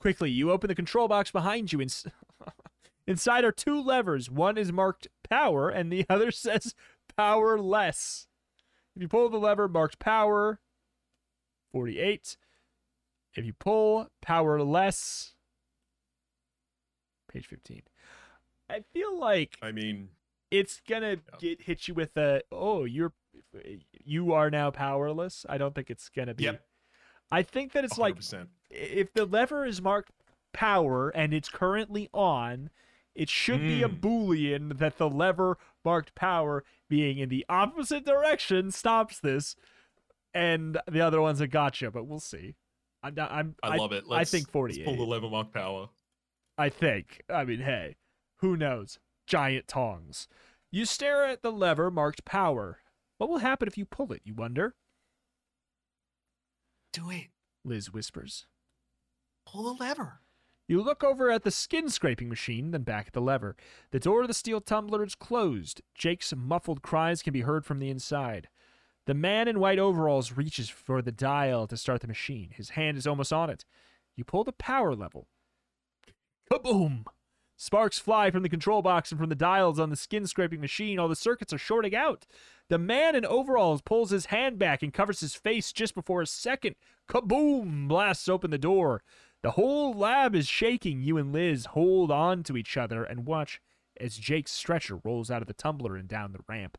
Quickly, 0.00 0.30
you 0.30 0.50
open 0.50 0.68
the 0.68 0.74
control 0.74 1.06
box 1.06 1.30
behind 1.30 1.72
you. 1.72 1.80
Ins- 1.80 2.06
Inside 3.06 3.44
are 3.44 3.52
two 3.52 3.80
levers. 3.82 4.30
One 4.30 4.58
is 4.58 4.72
marked 4.72 5.08
power, 5.28 5.68
and 5.68 5.92
the 5.92 6.06
other 6.10 6.30
says 6.30 6.74
power 7.16 7.58
less. 7.58 8.26
If 8.96 9.02
you 9.02 9.08
pull 9.08 9.28
the 9.28 9.38
lever 9.38 9.68
marked 9.68 9.98
power, 9.98 10.60
48. 11.72 12.36
If 13.34 13.44
you 13.44 13.52
pull 13.52 14.08
power 14.20 14.60
less, 14.62 15.34
page 17.32 17.46
15. 17.46 17.82
I 18.70 18.80
feel 18.92 19.18
like 19.18 19.56
I 19.62 19.72
mean, 19.72 20.08
it's 20.50 20.80
gonna 20.88 21.18
get 21.38 21.62
hit 21.62 21.88
you 21.88 21.94
with 21.94 22.16
a 22.16 22.42
oh 22.50 22.84
you're 22.84 23.12
you 24.04 24.32
are 24.32 24.50
now 24.50 24.70
powerless. 24.70 25.46
I 25.48 25.58
don't 25.58 25.74
think 25.74 25.90
it's 25.90 26.08
gonna 26.08 26.34
be. 26.34 26.44
Yep. 26.44 26.64
I 27.30 27.42
think 27.42 27.72
that 27.72 27.84
it's 27.84 27.98
like 27.98 28.16
100%. 28.16 28.46
if 28.70 29.12
the 29.12 29.26
lever 29.26 29.64
is 29.66 29.82
marked 29.82 30.12
power 30.52 31.10
and 31.10 31.34
it's 31.34 31.48
currently 31.48 32.08
on, 32.12 32.70
it 33.18 33.28
should 33.28 33.60
be 33.60 33.82
a 33.82 33.88
Mm. 33.88 34.00
boolean 34.00 34.78
that 34.78 34.96
the 34.96 35.10
lever 35.10 35.58
marked 35.84 36.14
power 36.14 36.64
being 36.88 37.18
in 37.18 37.28
the 37.28 37.44
opposite 37.48 38.06
direction 38.06 38.70
stops 38.70 39.18
this, 39.20 39.56
and 40.32 40.80
the 40.90 41.00
other 41.00 41.20
one's 41.20 41.40
a 41.40 41.46
gotcha. 41.48 41.90
But 41.90 42.04
we'll 42.06 42.20
see. 42.20 42.54
I'm 43.02 43.14
not, 43.14 43.30
I'm 43.30 43.56
I, 43.62 43.76
love 43.76 43.92
it. 43.92 44.06
Let's, 44.06 44.20
I 44.20 44.36
think 44.36 44.46
let's 44.46 44.52
pull 44.52 44.62
48. 44.62 44.96
the 44.96 45.02
lever 45.04 45.28
mark 45.28 45.52
power. 45.52 45.88
I 46.56 46.68
think. 46.68 47.22
I 47.28 47.44
mean, 47.44 47.60
hey, 47.60 47.96
who 48.36 48.56
knows? 48.56 48.98
Giant 49.26 49.68
tongs. 49.68 50.26
You 50.70 50.84
stare 50.84 51.24
at 51.26 51.42
the 51.42 51.52
lever 51.52 51.90
marked 51.90 52.24
power. 52.24 52.80
What 53.18 53.28
will 53.30 53.38
happen 53.38 53.68
if 53.68 53.76
you 53.78 53.84
pull 53.84 54.12
it, 54.12 54.22
you 54.24 54.34
wonder? 54.34 54.74
Do 56.92 57.10
it. 57.10 57.28
Liz 57.64 57.92
whispers. 57.92 58.46
Pull 59.46 59.62
the 59.74 59.84
lever. 59.84 60.20
You 60.68 60.82
look 60.82 61.02
over 61.02 61.30
at 61.30 61.44
the 61.44 61.50
skin 61.50 61.88
scraping 61.88 62.28
machine, 62.28 62.72
then 62.72 62.82
back 62.82 63.06
at 63.06 63.12
the 63.14 63.22
lever. 63.22 63.56
The 63.90 63.98
door 63.98 64.20
of 64.20 64.28
the 64.28 64.34
steel 64.34 64.60
tumbler 64.60 65.02
is 65.02 65.14
closed. 65.14 65.80
Jake's 65.94 66.34
muffled 66.36 66.82
cries 66.82 67.22
can 67.22 67.32
be 67.32 67.40
heard 67.40 67.64
from 67.64 67.78
the 67.78 67.88
inside. 67.88 68.48
The 69.06 69.14
man 69.14 69.48
in 69.48 69.60
white 69.60 69.78
overalls 69.78 70.32
reaches 70.32 70.68
for 70.68 71.00
the 71.00 71.10
dial 71.10 71.66
to 71.68 71.76
start 71.78 72.02
the 72.02 72.06
machine. 72.06 72.50
His 72.54 72.70
hand 72.70 72.98
is 72.98 73.06
almost 73.06 73.32
on 73.32 73.48
it. 73.48 73.64
You 74.14 74.24
pull 74.24 74.44
the 74.44 74.52
power 74.52 74.94
level. 74.94 75.26
Kaboom! 76.52 77.06
Sparks 77.56 77.98
fly 77.98 78.30
from 78.30 78.42
the 78.42 78.48
control 78.48 78.82
box 78.82 79.10
and 79.10 79.18
from 79.18 79.30
the 79.30 79.34
dials 79.34 79.80
on 79.80 79.88
the 79.90 79.96
skin 79.96 80.26
scraping 80.26 80.60
machine. 80.60 80.98
All 80.98 81.08
the 81.08 81.16
circuits 81.16 81.52
are 81.52 81.58
shorting 81.58 81.96
out. 81.96 82.26
The 82.68 82.78
man 82.78 83.16
in 83.16 83.24
overalls 83.24 83.80
pulls 83.80 84.10
his 84.10 84.26
hand 84.26 84.58
back 84.58 84.82
and 84.82 84.92
covers 84.92 85.20
his 85.20 85.34
face 85.34 85.72
just 85.72 85.94
before 85.94 86.22
a 86.22 86.26
second 86.26 86.76
kaboom 87.08 87.88
blasts 87.88 88.28
open 88.28 88.50
the 88.50 88.58
door. 88.58 89.02
The 89.42 89.52
whole 89.52 89.92
lab 89.92 90.34
is 90.34 90.48
shaking. 90.48 91.00
You 91.00 91.16
and 91.16 91.32
Liz 91.32 91.66
hold 91.66 92.10
on 92.10 92.42
to 92.44 92.56
each 92.56 92.76
other 92.76 93.04
and 93.04 93.26
watch 93.26 93.60
as 94.00 94.16
Jake's 94.16 94.52
stretcher 94.52 95.00
rolls 95.04 95.30
out 95.30 95.42
of 95.42 95.48
the 95.48 95.54
tumbler 95.54 95.96
and 95.96 96.08
down 96.08 96.32
the 96.32 96.44
ramp. 96.48 96.76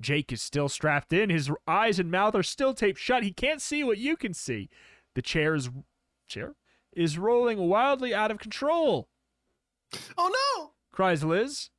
Jake 0.00 0.32
is 0.32 0.42
still 0.42 0.68
strapped 0.68 1.12
in. 1.12 1.30
His 1.30 1.50
eyes 1.66 1.98
and 1.98 2.10
mouth 2.10 2.34
are 2.34 2.42
still 2.42 2.74
taped 2.74 2.98
shut. 2.98 3.22
He 3.22 3.32
can't 3.32 3.62
see 3.62 3.84
what 3.84 3.98
you 3.98 4.16
can 4.16 4.34
see. 4.34 4.68
The 5.14 5.22
chair's 5.22 5.70
chair 6.26 6.54
is 6.92 7.18
rolling 7.18 7.58
wildly 7.58 8.14
out 8.14 8.30
of 8.30 8.38
control. 8.38 9.08
Oh 10.16 10.30
no! 10.58 10.72
Cries 10.92 11.22
Liz. 11.22 11.70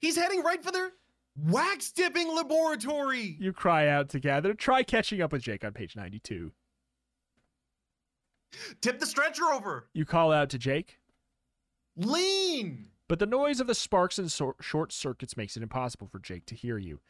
He's 0.00 0.16
heading 0.16 0.42
right 0.42 0.62
for 0.62 0.70
their 0.70 0.92
wax 1.36 1.90
dipping 1.90 2.34
laboratory. 2.34 3.36
You 3.40 3.52
cry 3.52 3.88
out 3.88 4.08
together. 4.08 4.54
Try 4.54 4.82
catching 4.82 5.20
up 5.20 5.32
with 5.32 5.42
Jake 5.42 5.64
on 5.64 5.72
page 5.72 5.96
92. 5.96 6.52
Tip 8.80 8.98
the 8.98 9.06
stretcher 9.06 9.44
over. 9.44 9.88
You 9.92 10.04
call 10.04 10.32
out 10.32 10.50
to 10.50 10.58
Jake, 10.58 10.98
Lean. 11.96 12.86
but 13.08 13.18
the 13.18 13.26
noise 13.26 13.60
of 13.60 13.66
the 13.66 13.74
sparks 13.74 14.18
and 14.18 14.30
sor- 14.30 14.56
short 14.60 14.92
circuits 14.92 15.36
makes 15.36 15.56
it 15.56 15.62
impossible 15.62 16.06
for 16.06 16.18
Jake 16.18 16.46
to 16.46 16.54
hear 16.54 16.78
you. 16.78 17.00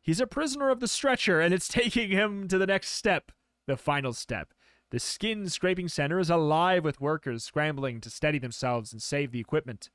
He's 0.00 0.20
a 0.20 0.26
prisoner 0.26 0.70
of 0.70 0.80
the 0.80 0.88
stretcher, 0.88 1.40
and 1.40 1.52
it's 1.52 1.68
taking 1.68 2.10
him 2.10 2.48
to 2.48 2.58
the 2.58 2.66
next 2.66 2.90
step, 2.90 3.32
the 3.66 3.76
final 3.76 4.12
step. 4.12 4.52
The 4.90 5.00
skin 5.00 5.48
scraping 5.48 5.88
center 5.88 6.20
is 6.20 6.30
alive 6.30 6.84
with 6.84 7.00
workers 7.00 7.42
scrambling 7.42 8.00
to 8.02 8.10
steady 8.10 8.38
themselves 8.38 8.92
and 8.92 9.02
save 9.02 9.32
the 9.32 9.40
equipment. 9.40 9.90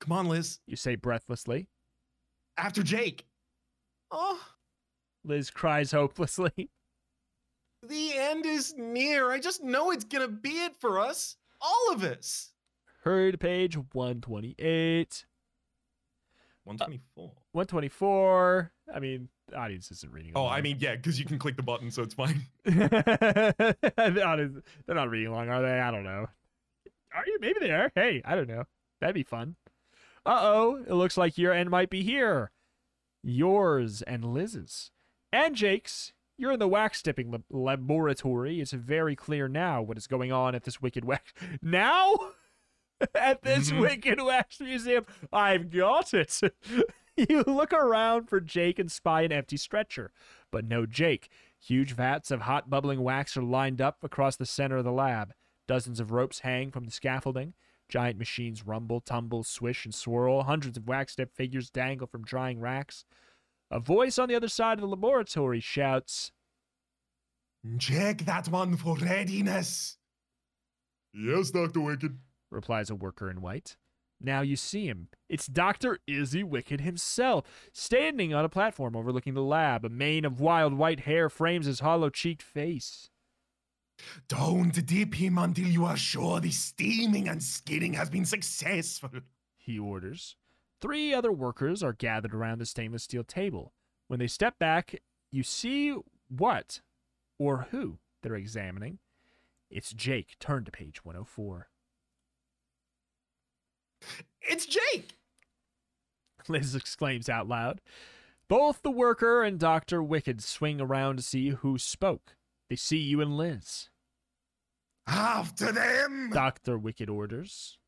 Come 0.00 0.12
on, 0.12 0.26
Liz. 0.28 0.60
You 0.66 0.76
say 0.76 0.94
breathlessly. 0.96 1.68
After 2.56 2.82
Jake. 2.82 3.26
Oh, 4.10 4.40
Liz 5.24 5.50
cries 5.50 5.92
hopelessly. 5.92 6.70
the 7.88 8.16
end 8.16 8.46
is 8.46 8.74
near. 8.76 9.30
I 9.30 9.38
just 9.38 9.62
know 9.62 9.90
it's 9.90 10.04
gonna 10.04 10.28
be 10.28 10.50
it 10.50 10.76
for 10.76 10.98
us. 10.98 11.36
All 11.60 11.92
of 11.92 12.02
us. 12.02 12.52
Hurry 13.02 13.32
to 13.32 13.38
page 13.38 13.76
128. 13.76 15.26
124. 16.64 17.32
124. 17.52 18.72
I 18.94 18.98
mean, 18.98 19.28
the 19.48 19.56
audience 19.56 19.90
isn't 19.90 20.12
reading. 20.12 20.32
oh. 20.34 20.46
I 20.46 20.62
mean, 20.62 20.78
yeah, 20.80 20.96
because 20.96 21.18
you 21.18 21.26
can 21.26 21.38
click 21.38 21.56
the 21.56 21.62
button, 21.62 21.90
so 21.90 22.02
it's 22.02 22.14
fine. 22.14 22.42
the 22.64 24.22
audience, 24.24 24.58
they're 24.86 24.96
not 24.96 25.10
reading 25.10 25.28
along, 25.28 25.50
are 25.50 25.60
they? 25.60 25.78
I 25.78 25.90
don't 25.90 26.04
know. 26.04 26.26
Are 27.14 27.24
you? 27.26 27.38
Maybe 27.40 27.60
they 27.60 27.70
are. 27.70 27.92
Hey, 27.94 28.22
I 28.24 28.34
don't 28.34 28.48
know. 28.48 28.64
That'd 29.00 29.14
be 29.14 29.22
fun. 29.22 29.56
Uh 30.26 30.40
oh, 30.40 30.82
it 30.88 30.94
looks 30.94 31.18
like 31.18 31.36
your 31.36 31.52
end 31.52 31.68
might 31.68 31.90
be 31.90 32.02
here. 32.02 32.50
Yours 33.22 34.00
and 34.02 34.24
Liz's. 34.24 34.90
And 35.30 35.54
Jake's. 35.54 36.13
You're 36.36 36.52
in 36.52 36.58
the 36.58 36.68
wax 36.68 37.00
dipping 37.02 37.30
lab- 37.30 37.44
laboratory. 37.50 38.60
It's 38.60 38.72
very 38.72 39.14
clear 39.16 39.48
now 39.48 39.82
what 39.82 39.96
is 39.96 40.06
going 40.06 40.32
on 40.32 40.54
at 40.54 40.64
this 40.64 40.82
wicked 40.82 41.04
wax. 41.04 41.32
Now? 41.62 42.16
at 43.14 43.42
this 43.42 43.70
Mhm. 43.70 43.80
wicked 43.80 44.20
wax 44.22 44.60
museum. 44.60 45.04
I've 45.32 45.70
got 45.70 46.14
it. 46.14 46.40
you 47.16 47.42
look 47.46 47.72
around 47.72 48.28
for 48.28 48.40
Jake 48.40 48.78
and 48.78 48.90
spy 48.90 49.22
an 49.22 49.32
empty 49.32 49.56
stretcher, 49.56 50.12
but 50.50 50.64
no 50.64 50.86
Jake. 50.86 51.28
Huge 51.60 51.92
vats 51.92 52.30
of 52.30 52.42
hot 52.42 52.68
bubbling 52.70 53.02
wax 53.02 53.36
are 53.36 53.42
lined 53.42 53.80
up 53.80 53.98
across 54.02 54.36
the 54.36 54.46
center 54.46 54.78
of 54.78 54.84
the 54.84 54.92
lab. 54.92 55.32
Dozens 55.66 55.98
of 55.98 56.12
ropes 56.12 56.40
hang 56.40 56.70
from 56.70 56.84
the 56.84 56.90
scaffolding. 56.90 57.54
Giant 57.88 58.18
machines 58.18 58.66
rumble, 58.66 59.00
tumble, 59.00 59.44
swish, 59.44 59.84
and 59.84 59.94
swirl. 59.94 60.42
Hundreds 60.44 60.76
of 60.76 60.86
wax 60.86 61.12
step 61.14 61.34
figures 61.34 61.70
dangle 61.70 62.06
from 62.06 62.22
drying 62.24 62.60
racks. 62.60 63.04
A 63.74 63.80
voice 63.80 64.20
on 64.20 64.28
the 64.28 64.36
other 64.36 64.46
side 64.46 64.78
of 64.78 64.82
the 64.82 64.86
laboratory 64.86 65.58
shouts, 65.58 66.30
Check 67.80 68.18
that 68.18 68.46
one 68.48 68.76
for 68.76 68.96
readiness. 68.96 69.96
Yes, 71.12 71.50
Dr. 71.50 71.80
Wicked. 71.80 72.16
replies 72.52 72.88
a 72.88 72.94
worker 72.94 73.28
in 73.28 73.40
white. 73.40 73.76
Now 74.20 74.42
you 74.42 74.54
see 74.54 74.86
him. 74.86 75.08
It's 75.28 75.48
Dr. 75.48 75.98
Izzy 76.06 76.44
Wicked 76.44 76.82
himself, 76.82 77.44
standing 77.72 78.32
on 78.32 78.44
a 78.44 78.48
platform 78.48 78.94
overlooking 78.94 79.34
the 79.34 79.42
lab. 79.42 79.84
A 79.84 79.88
mane 79.88 80.24
of 80.24 80.38
wild 80.38 80.74
white 80.74 81.00
hair 81.00 81.28
frames 81.28 81.66
his 81.66 81.80
hollow 81.80 82.10
cheeked 82.10 82.44
face. 82.44 83.10
Don't 84.28 84.86
dip 84.86 85.14
him 85.14 85.36
until 85.36 85.66
you 85.66 85.84
are 85.84 85.96
sure 85.96 86.38
the 86.38 86.52
steaming 86.52 87.28
and 87.28 87.42
skinning 87.42 87.94
has 87.94 88.08
been 88.08 88.24
successful. 88.24 89.10
He 89.56 89.80
orders. 89.80 90.36
Three 90.84 91.14
other 91.14 91.32
workers 91.32 91.82
are 91.82 91.94
gathered 91.94 92.34
around 92.34 92.58
the 92.58 92.66
stainless 92.66 93.04
steel 93.04 93.24
table. 93.24 93.72
When 94.08 94.18
they 94.18 94.26
step 94.26 94.58
back, 94.58 95.00
you 95.32 95.42
see 95.42 95.96
what 96.28 96.82
or 97.38 97.68
who 97.70 98.00
they're 98.22 98.34
examining. 98.34 98.98
It's 99.70 99.94
Jake. 99.94 100.36
Turn 100.38 100.66
to 100.66 100.70
page 100.70 101.02
104. 101.02 101.68
It's 104.42 104.66
Jake. 104.66 105.16
Liz 106.48 106.74
exclaims 106.74 107.30
out 107.30 107.48
loud. 107.48 107.80
Both 108.46 108.82
the 108.82 108.90
worker 108.90 109.42
and 109.42 109.58
Dr. 109.58 110.02
Wicked 110.02 110.42
swing 110.42 110.82
around 110.82 111.16
to 111.16 111.22
see 111.22 111.48
who 111.48 111.78
spoke. 111.78 112.36
They 112.68 112.76
see 112.76 112.98
you 112.98 113.22
and 113.22 113.38
Liz. 113.38 113.88
After 115.06 115.72
them. 115.72 116.28
Dr. 116.30 116.76
Wicked 116.76 117.08
orders. 117.08 117.78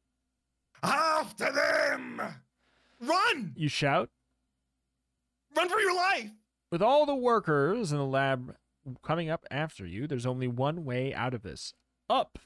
After 0.82 1.52
them. 1.52 2.23
Run! 3.01 3.52
You 3.56 3.68
shout. 3.68 4.10
Run 5.56 5.68
for 5.68 5.81
your 5.81 5.94
life! 5.94 6.31
With 6.70 6.82
all 6.82 7.06
the 7.06 7.14
workers 7.14 7.93
in 7.93 7.98
the 7.98 8.05
lab 8.05 8.56
coming 9.02 9.31
up 9.31 9.47
after 9.51 9.86
you, 9.86 10.06
there's 10.06 10.27
only 10.27 10.48
one 10.48 10.85
way 10.85 11.14
out 11.14 11.35
of 11.35 11.43
this 11.43 11.73
up. 12.09 12.39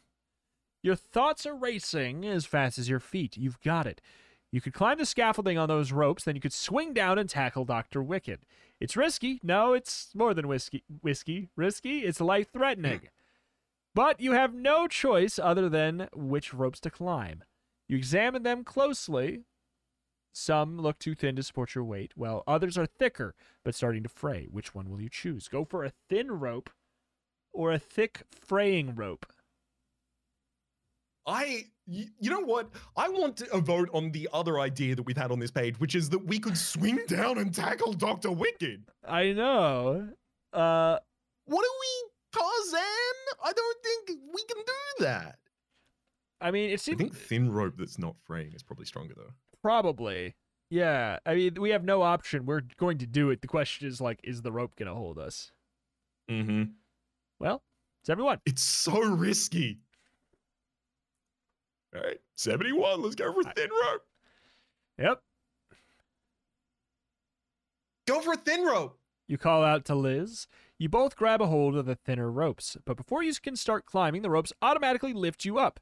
Your 0.83 0.97
thoughts 0.97 1.47
are 1.47 1.55
racing 1.55 2.25
as 2.25 2.47
fast 2.47 2.79
as 2.79 2.89
your 2.89 3.01
feet. 3.01 3.37
You've 3.37 3.61
got 3.61 3.87
it. 3.87 4.01
You 4.53 4.61
could 4.61 4.75
climb 4.75 4.99
the 4.99 5.07
scaffolding 5.07 5.59
on 5.59 5.69
those 5.69 5.93
ropes, 5.93 6.25
then 6.25 6.35
you 6.35 6.41
could 6.41 6.53
swing 6.53 6.93
down 6.93 7.19
and 7.19 7.29
tackle 7.29 7.65
Dr. 7.65 8.03
Wicked. 8.03 8.41
It's 8.81 8.97
risky. 8.97 9.39
No, 9.43 9.75
it's 9.75 10.09
more 10.15 10.35
than 10.35 10.49
whiskey. 10.49 10.83
Whiskey. 11.03 11.51
Risky. 11.55 12.01
It's 12.01 12.21
life 12.21 12.49
threatening. 12.53 13.09
But 13.95 14.21
you 14.21 14.33
have 14.33 14.55
no 14.55 14.89
choice 14.89 15.39
other 15.39 15.69
than 15.69 16.09
which 16.15 16.55
ropes 16.55 16.81
to 16.81 16.91
climb. 16.91 17.45
You 17.89 17.97
examine 17.97 18.43
them 18.43 18.65
closely. 18.65 19.43
Some 20.33 20.79
look 20.79 20.99
too 20.99 21.15
thin 21.15 21.37
to 21.37 21.43
support 21.43 21.75
your 21.75 21.85
weight, 21.85 22.13
while 22.15 22.45
others 22.47 22.79
are 22.79 22.87
thicker 22.87 23.35
but 23.65 23.75
starting 23.75 24.03
to 24.05 24.09
fray. 24.09 24.47
Which 24.51 24.75
one 24.75 24.89
will 24.89 25.01
you 25.01 25.09
choose? 25.11 25.49
Go 25.49 25.65
for 25.65 25.85
a 25.85 25.93
thin 26.09 26.31
rope 26.33 26.71
or 27.53 27.73
a 27.73 27.79
thick 27.79 28.23
fraying 28.31 28.95
rope? 28.95 29.27
I, 31.27 31.65
you 31.87 32.31
know 32.31 32.41
what? 32.41 32.71
I 32.97 33.09
want 33.09 33.37
to 33.39 33.53
a 33.53 33.61
vote 33.61 33.91
on 33.93 34.11
the 34.13 34.29
other 34.33 34.59
idea 34.59 34.95
that 34.95 35.03
we've 35.03 35.17
had 35.17 35.31
on 35.31 35.39
this 35.39 35.51
page, 35.51 35.79
which 35.79 35.95
is 35.95 36.09
that 36.11 36.25
we 36.27 36.39
could 36.39 36.57
swing 36.57 37.01
down 37.09 37.39
and 37.39 37.55
tackle 37.55 37.93
Doctor 37.93 38.31
Wicked. 38.31 38.85
I 39.07 39.33
know. 39.33 40.09
Uh, 40.53 40.99
What 41.45 41.63
do 41.63 41.71
we, 41.81 42.41
Tarzan? 42.41 42.81
I 43.45 43.53
don't 43.53 43.79
think 43.83 44.21
we 44.33 44.43
can 44.45 44.65
do 44.65 45.05
that. 45.05 45.39
I 46.41 46.51
mean, 46.51 46.71
it 46.71 46.81
seems. 46.81 47.01
I 47.01 47.05
think 47.05 47.17
thin 47.17 47.53
rope 47.53 47.75
that's 47.77 47.99
not 47.99 48.17
fraying 48.25 48.53
is 48.55 48.63
probably 48.63 48.87
stronger 48.87 49.15
though. 49.15 49.33
Probably. 49.63 50.35
Yeah, 50.71 51.19
I 51.27 51.35
mean, 51.35 51.55
we 51.61 51.71
have 51.71 51.85
no 51.85 52.03
option. 52.03 52.47
We're 52.47 52.63
going 52.79 52.99
to 52.99 53.07
do 53.07 53.31
it. 53.31 53.41
The 53.41 53.49
question 53.49 53.89
is 53.89 54.01
like, 54.01 54.21
is 54.23 54.43
the 54.43 54.53
rope 54.53 54.77
gonna 54.77 54.95
hold 54.95 55.19
us? 55.19 55.53
Mm-hmm. 56.31 56.65
Well, 57.41 57.63
it's 58.03 58.11
everyone. 58.11 58.39
It's 58.47 58.63
so 58.63 59.01
risky. 59.01 59.79
All 61.95 62.03
right, 62.03 62.21
71. 62.37 63.03
Let's 63.03 63.17
go 63.17 63.33
for 63.33 63.41
a 63.41 63.53
thin 63.53 63.69
rope. 63.71 64.03
Yep. 64.99 65.23
Go 68.07 68.21
for 68.21 68.35
a 68.35 68.37
thin 68.37 68.65
rope. 68.65 68.99
You 69.27 69.39
call 69.39 69.65
out 69.65 69.85
to 69.87 69.95
Liz. 69.95 70.47
You 70.79 70.89
both 70.89 71.17
grab 71.17 71.41
a 71.41 71.47
hold 71.47 71.77
of 71.77 71.87
the 71.87 71.95
thinner 71.95 72.31
ropes, 72.31 72.77
but 72.85 72.97
before 72.97 73.23
you 73.23 73.33
can 73.35 73.55
start 73.55 73.87
climbing, 73.87 74.23
the 74.23 74.31
ropes 74.31 74.53
automatically 74.63 75.13
lift 75.13 75.45
you 75.45 75.59
up. 75.59 75.79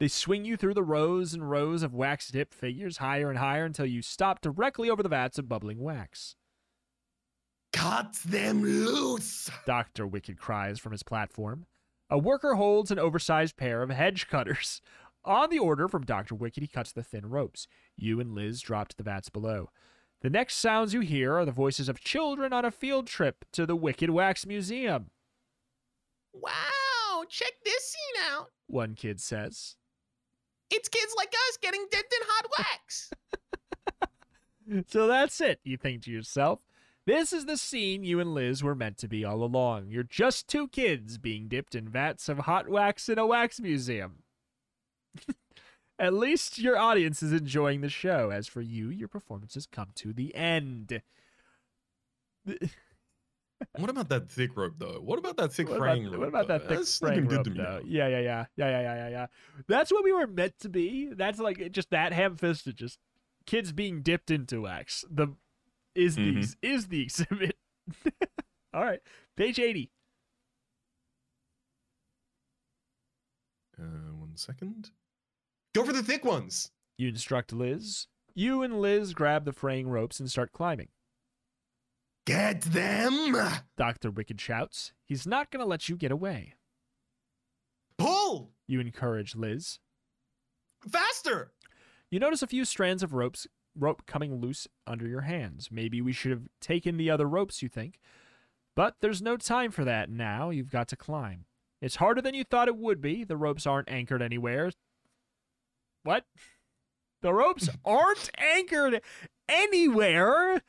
They 0.00 0.08
swing 0.08 0.46
you 0.46 0.56
through 0.56 0.72
the 0.72 0.82
rows 0.82 1.34
and 1.34 1.50
rows 1.50 1.82
of 1.82 1.92
wax 1.92 2.28
dipped 2.28 2.54
figures 2.54 2.96
higher 2.96 3.28
and 3.28 3.38
higher 3.38 3.66
until 3.66 3.84
you 3.84 4.00
stop 4.00 4.40
directly 4.40 4.88
over 4.88 5.02
the 5.02 5.10
vats 5.10 5.38
of 5.38 5.46
bubbling 5.46 5.78
wax. 5.78 6.36
Cut 7.74 8.14
them 8.24 8.62
loose. 8.62 9.50
Dr. 9.66 10.06
Wicked 10.06 10.38
cries 10.38 10.80
from 10.80 10.92
his 10.92 11.02
platform. 11.02 11.66
A 12.08 12.16
worker 12.16 12.54
holds 12.54 12.90
an 12.90 12.98
oversized 12.98 13.58
pair 13.58 13.82
of 13.82 13.90
hedge 13.90 14.26
cutters. 14.26 14.80
On 15.22 15.50
the 15.50 15.58
order 15.58 15.86
from 15.86 16.06
Dr. 16.06 16.34
Wicked, 16.34 16.62
he 16.62 16.66
cuts 16.66 16.92
the 16.92 17.02
thin 17.02 17.28
ropes. 17.28 17.68
You 17.94 18.20
and 18.20 18.34
Liz 18.34 18.62
drop 18.62 18.88
to 18.88 18.96
the 18.96 19.02
vats 19.02 19.28
below. 19.28 19.68
The 20.22 20.30
next 20.30 20.56
sounds 20.56 20.94
you 20.94 21.00
hear 21.00 21.36
are 21.36 21.44
the 21.44 21.52
voices 21.52 21.90
of 21.90 22.00
children 22.00 22.54
on 22.54 22.64
a 22.64 22.70
field 22.70 23.06
trip 23.06 23.44
to 23.52 23.66
the 23.66 23.76
Wicked 23.76 24.08
Wax 24.08 24.46
Museum. 24.46 25.10
Wow, 26.32 27.24
check 27.28 27.52
this 27.66 27.84
scene 27.84 28.24
out. 28.32 28.46
One 28.66 28.94
kid 28.94 29.20
says. 29.20 29.76
It's 30.70 30.88
kids 30.88 31.14
like 31.16 31.32
us 31.48 31.58
getting 31.60 31.86
dipped 31.90 32.12
in 32.12 32.20
hot 32.26 32.46
wax. 32.58 33.10
So 34.86 35.08
that's 35.08 35.40
it, 35.40 35.58
you 35.64 35.76
think 35.76 36.02
to 36.02 36.12
yourself. 36.12 36.60
This 37.04 37.32
is 37.32 37.46
the 37.46 37.56
scene 37.56 38.04
you 38.04 38.20
and 38.20 38.34
Liz 38.34 38.62
were 38.62 38.76
meant 38.76 38.98
to 38.98 39.08
be 39.08 39.24
all 39.24 39.42
along. 39.42 39.88
You're 39.88 40.04
just 40.04 40.46
two 40.46 40.68
kids 40.68 41.18
being 41.18 41.48
dipped 41.48 41.74
in 41.74 41.88
vats 41.88 42.28
of 42.28 42.38
hot 42.38 42.68
wax 42.68 43.08
in 43.08 43.18
a 43.18 43.26
wax 43.26 43.58
museum. 43.58 44.22
At 45.98 46.14
least 46.14 46.58
your 46.58 46.78
audience 46.78 47.22
is 47.22 47.32
enjoying 47.32 47.80
the 47.80 47.88
show. 47.88 48.30
As 48.30 48.46
for 48.46 48.60
you, 48.60 48.90
your 48.90 49.08
performance 49.08 49.54
has 49.54 49.66
come 49.66 49.88
to 49.96 50.12
the 50.12 50.34
end. 50.36 51.02
What 53.76 53.90
about 53.90 54.08
that 54.08 54.28
thick 54.30 54.56
rope 54.56 54.74
though? 54.78 55.00
What 55.02 55.18
about 55.18 55.36
that 55.36 55.52
thick 55.52 55.68
What 55.68 55.78
fraying 55.78 56.06
about, 56.06 56.12
rope? 56.12 56.20
what 56.20 56.28
about 56.28 56.48
though? 56.48 56.58
that 56.58 56.68
thick 56.68 56.78
That's 56.78 56.98
fraying 56.98 57.20
rope, 57.26 57.28
good 57.30 57.44
to 57.44 57.50
me 57.50 57.56
though? 57.58 57.62
now. 57.78 57.80
Yeah, 57.84 58.08
yeah, 58.08 58.20
yeah, 58.20 58.44
yeah, 58.56 58.68
yeah, 58.70 58.80
yeah, 58.80 58.94
yeah, 58.94 59.08
yeah. 59.08 59.26
That's 59.68 59.92
what 59.92 60.02
we 60.04 60.12
were 60.12 60.26
meant 60.26 60.58
to 60.60 60.68
be. 60.68 61.10
That's 61.12 61.38
like 61.38 61.70
just 61.72 61.90
that 61.90 62.12
ham-fisted, 62.12 62.76
just 62.76 62.98
kids 63.46 63.72
being 63.72 64.02
dipped 64.02 64.30
into 64.30 64.62
wax. 64.62 65.04
The 65.10 65.28
is 65.94 66.16
the 66.16 66.32
Mhm. 66.34 66.38
ex- 66.38 66.56
is 66.62 66.88
the 66.88 67.02
exhibit. 67.02 67.56
All 68.72 68.84
right, 68.84 69.00
page 69.36 69.58
eighty. 69.58 69.90
Uh, 73.78 74.12
one 74.14 74.36
second. 74.36 74.90
Go 75.74 75.84
for 75.84 75.92
the 75.92 76.02
thick 76.02 76.24
ones. 76.24 76.70
You 76.98 77.08
instruct 77.08 77.52
Liz. 77.52 78.06
You 78.34 78.62
and 78.62 78.80
Liz 78.80 79.14
grab 79.14 79.44
the 79.44 79.52
fraying 79.52 79.88
ropes 79.88 80.20
and 80.20 80.30
start 80.30 80.52
climbing. 80.52 80.88
Get 82.26 82.60
them. 82.62 83.36
Dr. 83.76 84.10
Wicked 84.10 84.40
shouts. 84.40 84.92
He's 85.04 85.26
not 85.26 85.50
going 85.50 85.60
to 85.62 85.68
let 85.68 85.88
you 85.88 85.96
get 85.96 86.12
away. 86.12 86.54
Pull 87.98 88.50
You 88.66 88.80
encourage 88.80 89.34
Liz. 89.34 89.78
faster. 90.88 91.52
You 92.10 92.18
notice 92.18 92.42
a 92.42 92.46
few 92.46 92.64
strands 92.64 93.02
of 93.02 93.12
ropes 93.14 93.46
rope 93.76 94.02
coming 94.06 94.40
loose 94.40 94.66
under 94.86 95.06
your 95.06 95.20
hands. 95.22 95.68
Maybe 95.70 96.00
we 96.00 96.12
should 96.12 96.30
have 96.32 96.48
taken 96.60 96.96
the 96.96 97.10
other 97.10 97.26
ropes, 97.28 97.62
you 97.62 97.68
think. 97.68 98.00
But 98.74 98.96
there's 99.00 99.22
no 99.22 99.36
time 99.36 99.70
for 99.70 99.84
that 99.84 100.10
now. 100.10 100.50
You've 100.50 100.70
got 100.72 100.88
to 100.88 100.96
climb. 100.96 101.44
It's 101.80 101.96
harder 101.96 102.20
than 102.20 102.34
you 102.34 102.44
thought 102.44 102.68
it 102.68 102.76
would 102.76 103.00
be. 103.00 103.24
The 103.24 103.36
ropes 103.36 103.66
aren't 103.66 103.90
anchored 103.90 104.22
anywhere. 104.22 104.70
What? 106.02 106.24
The 107.22 107.32
ropes 107.32 107.68
aren't 107.84 108.30
anchored 108.38 109.02
anywhere. 109.48 110.62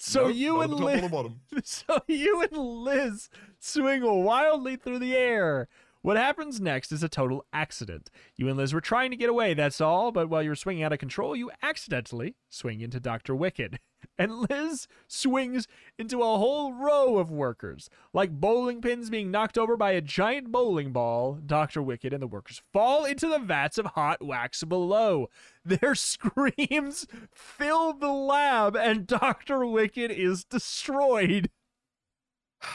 So 0.00 0.28
Nope, 0.28 0.36
you 0.36 0.60
and 0.60 0.72
at 0.72 0.78
the 0.78 1.00
top 1.00 1.12
or 1.12 1.22
Liz 1.52 1.62
so 1.64 2.00
you 2.06 2.42
and 2.42 2.56
Liz 2.56 3.28
swing 3.58 4.02
wildly 4.02 4.76
through 4.76 5.00
the 5.00 5.16
air. 5.16 5.68
What 6.08 6.16
happens 6.16 6.58
next 6.58 6.90
is 6.90 7.02
a 7.02 7.08
total 7.10 7.44
accident. 7.52 8.08
You 8.34 8.48
and 8.48 8.56
Liz 8.56 8.72
were 8.72 8.80
trying 8.80 9.10
to 9.10 9.16
get 9.18 9.28
away, 9.28 9.52
that's 9.52 9.78
all, 9.78 10.10
but 10.10 10.30
while 10.30 10.42
you 10.42 10.48
were 10.48 10.56
swinging 10.56 10.82
out 10.82 10.94
of 10.94 10.98
control, 10.98 11.36
you 11.36 11.50
accidentally 11.62 12.34
swing 12.48 12.80
into 12.80 12.98
Dr. 12.98 13.34
Wicked. 13.36 13.78
And 14.16 14.48
Liz 14.48 14.88
swings 15.06 15.66
into 15.98 16.22
a 16.22 16.38
whole 16.38 16.72
row 16.72 17.18
of 17.18 17.30
workers. 17.30 17.90
Like 18.14 18.30
bowling 18.40 18.80
pins 18.80 19.10
being 19.10 19.30
knocked 19.30 19.58
over 19.58 19.76
by 19.76 19.90
a 19.90 20.00
giant 20.00 20.50
bowling 20.50 20.92
ball, 20.92 21.40
Dr. 21.44 21.82
Wicked 21.82 22.12
and 22.12 22.22
the 22.22 22.26
workers 22.26 22.62
fall 22.72 23.04
into 23.04 23.28
the 23.28 23.40
vats 23.40 23.76
of 23.76 23.86
hot 23.86 24.24
wax 24.24 24.64
below. 24.64 25.28
Their 25.64 25.94
screams 25.94 27.06
fill 27.34 27.92
the 27.92 28.12
lab, 28.12 28.76
and 28.76 29.06
Dr. 29.06 29.66
Wicked 29.66 30.10
is 30.10 30.44
destroyed. 30.44 31.50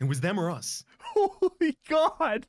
It 0.00 0.08
was 0.08 0.20
them 0.20 0.40
or 0.40 0.50
us. 0.50 0.84
Holy 1.14 1.78
God! 1.88 2.46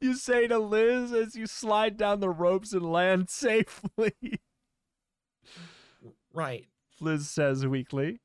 You 0.00 0.14
say 0.14 0.46
to 0.46 0.58
Liz 0.58 1.12
as 1.12 1.34
you 1.34 1.46
slide 1.46 1.96
down 1.96 2.20
the 2.20 2.30
ropes 2.30 2.72
and 2.72 2.90
land 2.90 3.28
safely. 3.30 4.12
Right. 6.32 6.66
Liz 7.00 7.28
says 7.28 7.66
weakly. 7.66 8.20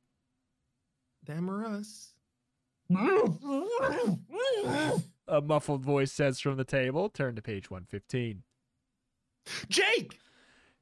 Them 1.25 1.49
or 1.49 1.65
us. 1.65 2.13
A 5.27 5.41
muffled 5.41 5.83
voice 5.83 6.11
says 6.11 6.39
from 6.39 6.57
the 6.57 6.63
table. 6.63 7.09
Turn 7.09 7.35
to 7.35 7.41
page 7.41 7.71
115. 7.71 8.43
Jake! 9.69 10.19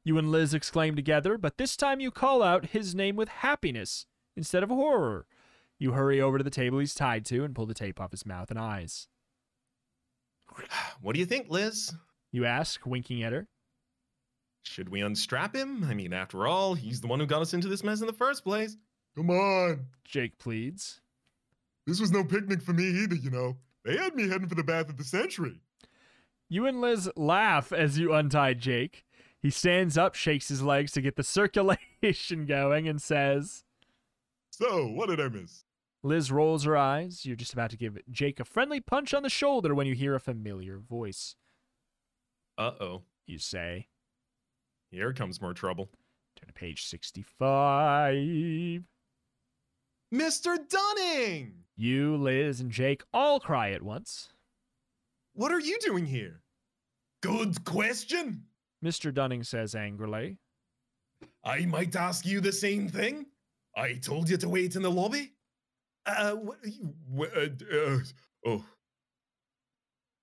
You 0.03 0.17
and 0.17 0.31
Liz 0.31 0.53
exclaim 0.53 0.95
together, 0.95 1.37
but 1.37 1.57
this 1.57 1.77
time 1.77 1.99
you 1.99 2.09
call 2.09 2.41
out 2.41 2.67
his 2.67 2.95
name 2.95 3.15
with 3.15 3.29
happiness 3.29 4.05
instead 4.35 4.63
of 4.63 4.69
horror. 4.69 5.27
You 5.79 5.93
hurry 5.93 6.19
over 6.19 6.37
to 6.37 6.43
the 6.43 6.49
table 6.49 6.79
he's 6.79 6.93
tied 6.93 7.25
to 7.25 7.43
and 7.45 7.55
pull 7.55 7.65
the 7.65 7.73
tape 7.73 8.01
off 8.01 8.11
his 8.11 8.25
mouth 8.25 8.51
and 8.51 8.59
eyes. 8.59 9.07
What 11.01 11.13
do 11.13 11.19
you 11.19 11.25
think, 11.25 11.49
Liz? 11.49 11.93
You 12.31 12.45
ask, 12.45 12.85
winking 12.85 13.23
at 13.23 13.31
her. 13.31 13.47
Should 14.63 14.89
we 14.89 15.01
unstrap 15.01 15.55
him? 15.55 15.85
I 15.85 15.93
mean, 15.93 16.11
after 16.11 16.45
all, 16.45 16.73
he's 16.73 16.99
the 16.99 17.07
one 17.07 17.19
who 17.19 17.25
got 17.25 17.41
us 17.41 17.53
into 17.53 17.69
this 17.69 17.83
mess 17.83 18.01
in 18.01 18.07
the 18.07 18.13
first 18.13 18.43
place. 18.43 18.75
Come 19.15 19.29
on. 19.29 19.85
Jake 20.03 20.37
pleads. 20.37 21.01
This 21.87 21.99
was 21.99 22.11
no 22.11 22.23
picnic 22.23 22.61
for 22.61 22.73
me 22.73 22.83
either, 22.83 23.15
you 23.15 23.31
know. 23.31 23.57
They 23.85 23.95
had 23.95 24.15
me 24.15 24.27
heading 24.27 24.49
for 24.49 24.55
the 24.55 24.63
bath 24.63 24.89
of 24.89 24.97
the 24.97 25.03
century. 25.03 25.61
You 26.49 26.65
and 26.65 26.81
Liz 26.81 27.09
laugh 27.15 27.71
as 27.71 27.97
you 27.97 28.13
untie 28.13 28.53
Jake. 28.53 29.05
He 29.41 29.49
stands 29.49 29.97
up, 29.97 30.15
shakes 30.15 30.49
his 30.49 30.61
legs 30.61 30.91
to 30.91 31.01
get 31.01 31.15
the 31.15 31.23
circulation 31.23 32.45
going, 32.45 32.87
and 32.87 33.01
says, 33.01 33.63
So, 34.51 34.87
what 34.87 35.09
did 35.09 35.21
I 35.21 35.29
miss? 35.29 35.63
Liz 36.03 36.31
rolls 36.31 36.63
her 36.63 36.77
eyes. 36.77 37.25
You're 37.25 37.35
just 37.35 37.53
about 37.53 37.71
to 37.71 37.77
give 37.77 37.97
Jake 38.09 38.39
a 38.39 38.45
friendly 38.45 38.79
punch 38.79 39.13
on 39.13 39.23
the 39.23 39.29
shoulder 39.29 39.75
when 39.75 39.85
you 39.87 39.95
hear 39.95 40.15
a 40.15 40.19
familiar 40.19 40.77
voice. 40.77 41.35
Uh 42.57 42.71
oh. 42.79 43.01
You 43.25 43.37
say, 43.37 43.87
Here 44.91 45.13
comes 45.13 45.41
more 45.41 45.53
trouble. 45.53 45.89
turn 46.35 46.47
to 46.47 46.53
page 46.53 46.85
65. 46.85 48.83
Mr. 50.13 50.57
Dunning! 50.67 51.53
You, 51.77 52.17
Liz, 52.17 52.59
and 52.61 52.71
Jake 52.71 53.03
all 53.13 53.39
cry 53.39 53.71
at 53.71 53.83
once. 53.83 54.29
What 55.33 55.51
are 55.51 55.59
you 55.59 55.77
doing 55.81 56.05
here? 56.07 56.41
Good 57.21 57.63
question. 57.65 58.45
Mr. 58.83 59.13
Dunning 59.13 59.43
says 59.43 59.75
angrily. 59.75 60.39
I 61.43 61.65
might 61.65 61.95
ask 61.95 62.25
you 62.25 62.41
the 62.41 62.51
same 62.51 62.87
thing. 62.89 63.27
I 63.75 63.93
told 63.93 64.27
you 64.29 64.37
to 64.37 64.49
wait 64.49 64.75
in 64.75 64.81
the 64.81 64.89
lobby. 64.89 65.33
Uh, 66.05 66.35
wh- 66.35 67.17
wh- 67.17 67.37
uh, 67.37 67.49
uh, 67.77 67.99
oh, 68.45 68.65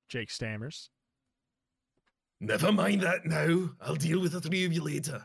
Jake 0.09 0.31
stammers. 0.31 0.91
Never 2.41 2.71
mind 2.73 3.03
that 3.03 3.25
now. 3.25 3.71
I'll 3.81 3.95
deal 3.97 4.21
with 4.21 4.33
the 4.33 4.41
three 4.41 4.65
of 4.65 4.73
you 4.73 4.83
later. 4.83 5.25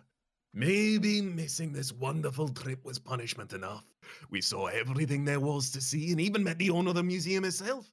Maybe 0.54 1.22
missing 1.22 1.72
this 1.72 1.94
wonderful 1.94 2.50
trip 2.50 2.84
was 2.84 3.00
punishment 3.00 3.54
enough. 3.54 3.86
We 4.30 4.42
saw 4.42 4.66
everything 4.68 5.24
there 5.24 5.40
was 5.40 5.72
to 5.72 5.82
see 5.82 6.12
and 6.12 6.20
even 6.20 6.44
met 6.44 6.58
the 6.58 6.70
owner 6.70 6.90
of 6.90 6.96
the 6.96 7.04
museum 7.04 7.44
himself, 7.44 7.90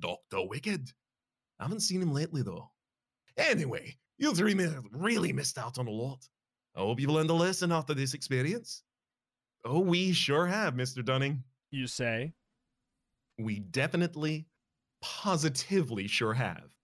Dr. 0.00 0.46
Wicked. 0.46 0.90
I 1.60 1.64
haven't 1.64 1.80
seen 1.80 2.02
him 2.02 2.12
lately, 2.12 2.42
though. 2.42 2.70
Anyway, 3.36 3.96
you 4.18 4.34
three 4.34 4.54
really 4.92 5.32
missed 5.32 5.58
out 5.58 5.78
on 5.78 5.86
a 5.86 5.90
lot. 5.90 6.26
I 6.76 6.80
hope 6.80 7.00
you've 7.00 7.10
learned 7.10 7.30
a 7.30 7.34
lesson 7.34 7.70
after 7.70 7.94
this 7.94 8.14
experience. 8.14 8.82
oh, 9.64 9.78
we 9.80 10.12
sure 10.12 10.46
have, 10.46 10.74
Mr. 10.74 11.04
Dunning. 11.04 11.44
You 11.72 11.86
say. 11.86 12.34
We 13.38 13.58
definitely, 13.58 14.46
positively 15.00 16.06
sure 16.06 16.34
have. 16.34 16.76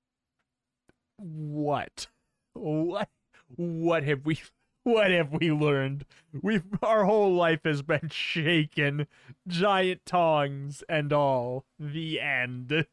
What? 1.19 2.09
What? 2.55 3.11
What 3.55 4.03
have 4.05 4.25
we? 4.25 4.41
What 4.85 5.11
have 5.11 5.33
we 5.33 5.53
learned? 5.53 6.07
We've 6.41 6.65
our 6.83 7.05
whole 7.05 7.35
life 7.35 7.61
has 7.65 7.83
been 7.83 8.09
shaken, 8.11 9.07
giant 9.47 10.07
tongs 10.07 10.83
and 10.89 11.13
all. 11.13 11.67
The 11.79 12.21
end. 12.21 12.87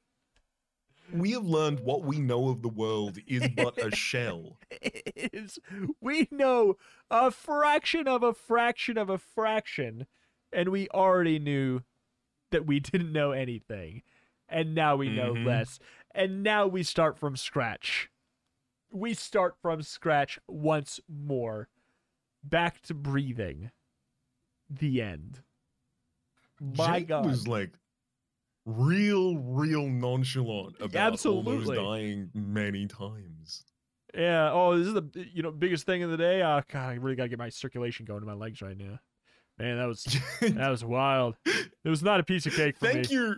We 1.13 1.31
have 1.31 1.45
learned 1.45 1.81
what 1.81 2.03
we 2.03 2.19
know 2.19 2.49
of 2.49 2.61
the 2.61 2.67
world 2.67 3.19
is 3.27 3.47
but 3.55 3.77
a 3.77 3.95
shell. 3.95 4.57
is 5.15 5.59
we 6.01 6.27
know 6.31 6.75
a 7.09 7.31
fraction 7.31 8.07
of 8.07 8.23
a 8.23 8.33
fraction 8.33 8.97
of 8.97 9.09
a 9.09 9.17
fraction, 9.17 10.07
and 10.55 10.69
we 10.69 10.87
already 10.89 11.37
knew 11.39 11.81
that 12.51 12.65
we 12.65 12.79
didn't 12.91 13.11
know 13.11 13.31
anything, 13.31 14.01
and 14.49 14.73
now 14.73 14.95
we 14.95 15.09
know 15.09 15.33
Mhm. 15.33 15.45
less, 15.45 15.79
and 16.13 16.41
now 16.43 16.65
we 16.67 16.81
start 16.83 17.17
from 17.19 17.35
scratch. 17.35 18.09
We 18.91 19.13
start 19.13 19.55
from 19.61 19.81
scratch 19.81 20.39
once 20.47 20.99
more, 21.09 21.67
back 22.43 22.81
to 22.83 22.93
breathing. 22.93 23.71
The 24.69 25.01
end. 25.01 25.41
My 26.59 26.99
Jake 26.99 27.09
God. 27.09 27.25
was 27.25 27.47
like 27.47 27.73
real, 28.65 29.37
real 29.37 29.87
nonchalant 29.87 30.75
about 30.79 31.13
Absolutely. 31.13 31.51
almost 31.53 31.73
dying 31.75 32.31
many 32.33 32.87
times. 32.87 33.65
Yeah. 34.13 34.49
Oh, 34.51 34.77
this 34.77 34.87
is 34.87 34.93
the 34.93 35.27
you 35.33 35.43
know 35.43 35.51
biggest 35.51 35.85
thing 35.85 36.01
of 36.03 36.09
the 36.09 36.17
day. 36.17 36.41
Oh 36.41 36.61
God, 36.69 36.89
I 36.89 36.93
really 36.95 37.15
gotta 37.17 37.29
get 37.29 37.37
my 37.37 37.49
circulation 37.49 38.05
going 38.05 38.21
to 38.21 38.25
my 38.25 38.33
legs 38.33 38.61
right 38.61 38.77
now. 38.77 38.99
Man, 39.57 39.77
that 39.77 39.87
was 39.87 40.03
that 40.41 40.69
was 40.69 40.83
wild. 40.83 41.35
It 41.45 41.89
was 41.89 42.03
not 42.03 42.19
a 42.19 42.23
piece 42.23 42.45
of 42.45 42.53
cake 42.53 42.77
for 42.77 42.87
Thank 42.87 43.09
me. 43.09 43.15
you. 43.15 43.35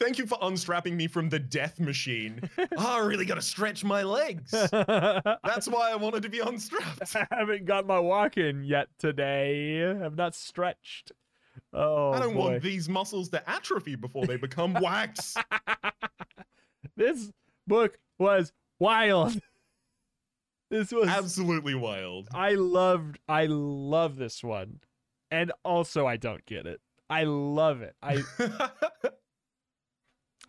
Thank 0.00 0.18
you 0.18 0.26
for 0.26 0.36
unstrapping 0.42 0.96
me 0.96 1.06
from 1.06 1.28
the 1.28 1.38
death 1.38 1.78
machine. 1.78 2.40
oh, 2.58 2.66
I 2.78 2.98
really 2.98 3.24
got 3.24 3.36
to 3.36 3.42
stretch 3.42 3.84
my 3.84 4.02
legs. 4.02 4.50
That's 4.72 5.68
why 5.68 5.92
I 5.92 5.94
wanted 5.94 6.24
to 6.24 6.28
be 6.28 6.40
unstrapped. 6.40 7.14
I 7.14 7.26
haven't 7.30 7.64
got 7.64 7.86
my 7.86 8.00
walk 8.00 8.36
in 8.36 8.64
yet 8.64 8.88
today. 8.98 9.88
I've 9.88 10.16
not 10.16 10.34
stretched. 10.34 11.12
Oh 11.72 12.10
I 12.12 12.18
don't 12.18 12.34
boy. 12.34 12.40
want 12.40 12.62
these 12.62 12.88
muscles 12.88 13.28
to 13.30 13.48
atrophy 13.48 13.94
before 13.94 14.26
they 14.26 14.36
become 14.36 14.74
wax. 14.74 15.36
this 16.96 17.30
book 17.66 17.96
was 18.18 18.52
wild. 18.80 19.40
This 20.70 20.90
was 20.90 21.08
Absolutely 21.08 21.76
wild. 21.76 22.28
I 22.34 22.54
loved 22.54 23.20
I 23.28 23.46
love 23.46 24.16
this 24.16 24.42
one. 24.42 24.80
And 25.34 25.50
also 25.64 26.06
I 26.06 26.16
don't 26.16 26.46
get 26.46 26.64
it. 26.64 26.80
I 27.10 27.24
love 27.24 27.82
it. 27.82 27.96
I 28.00 28.22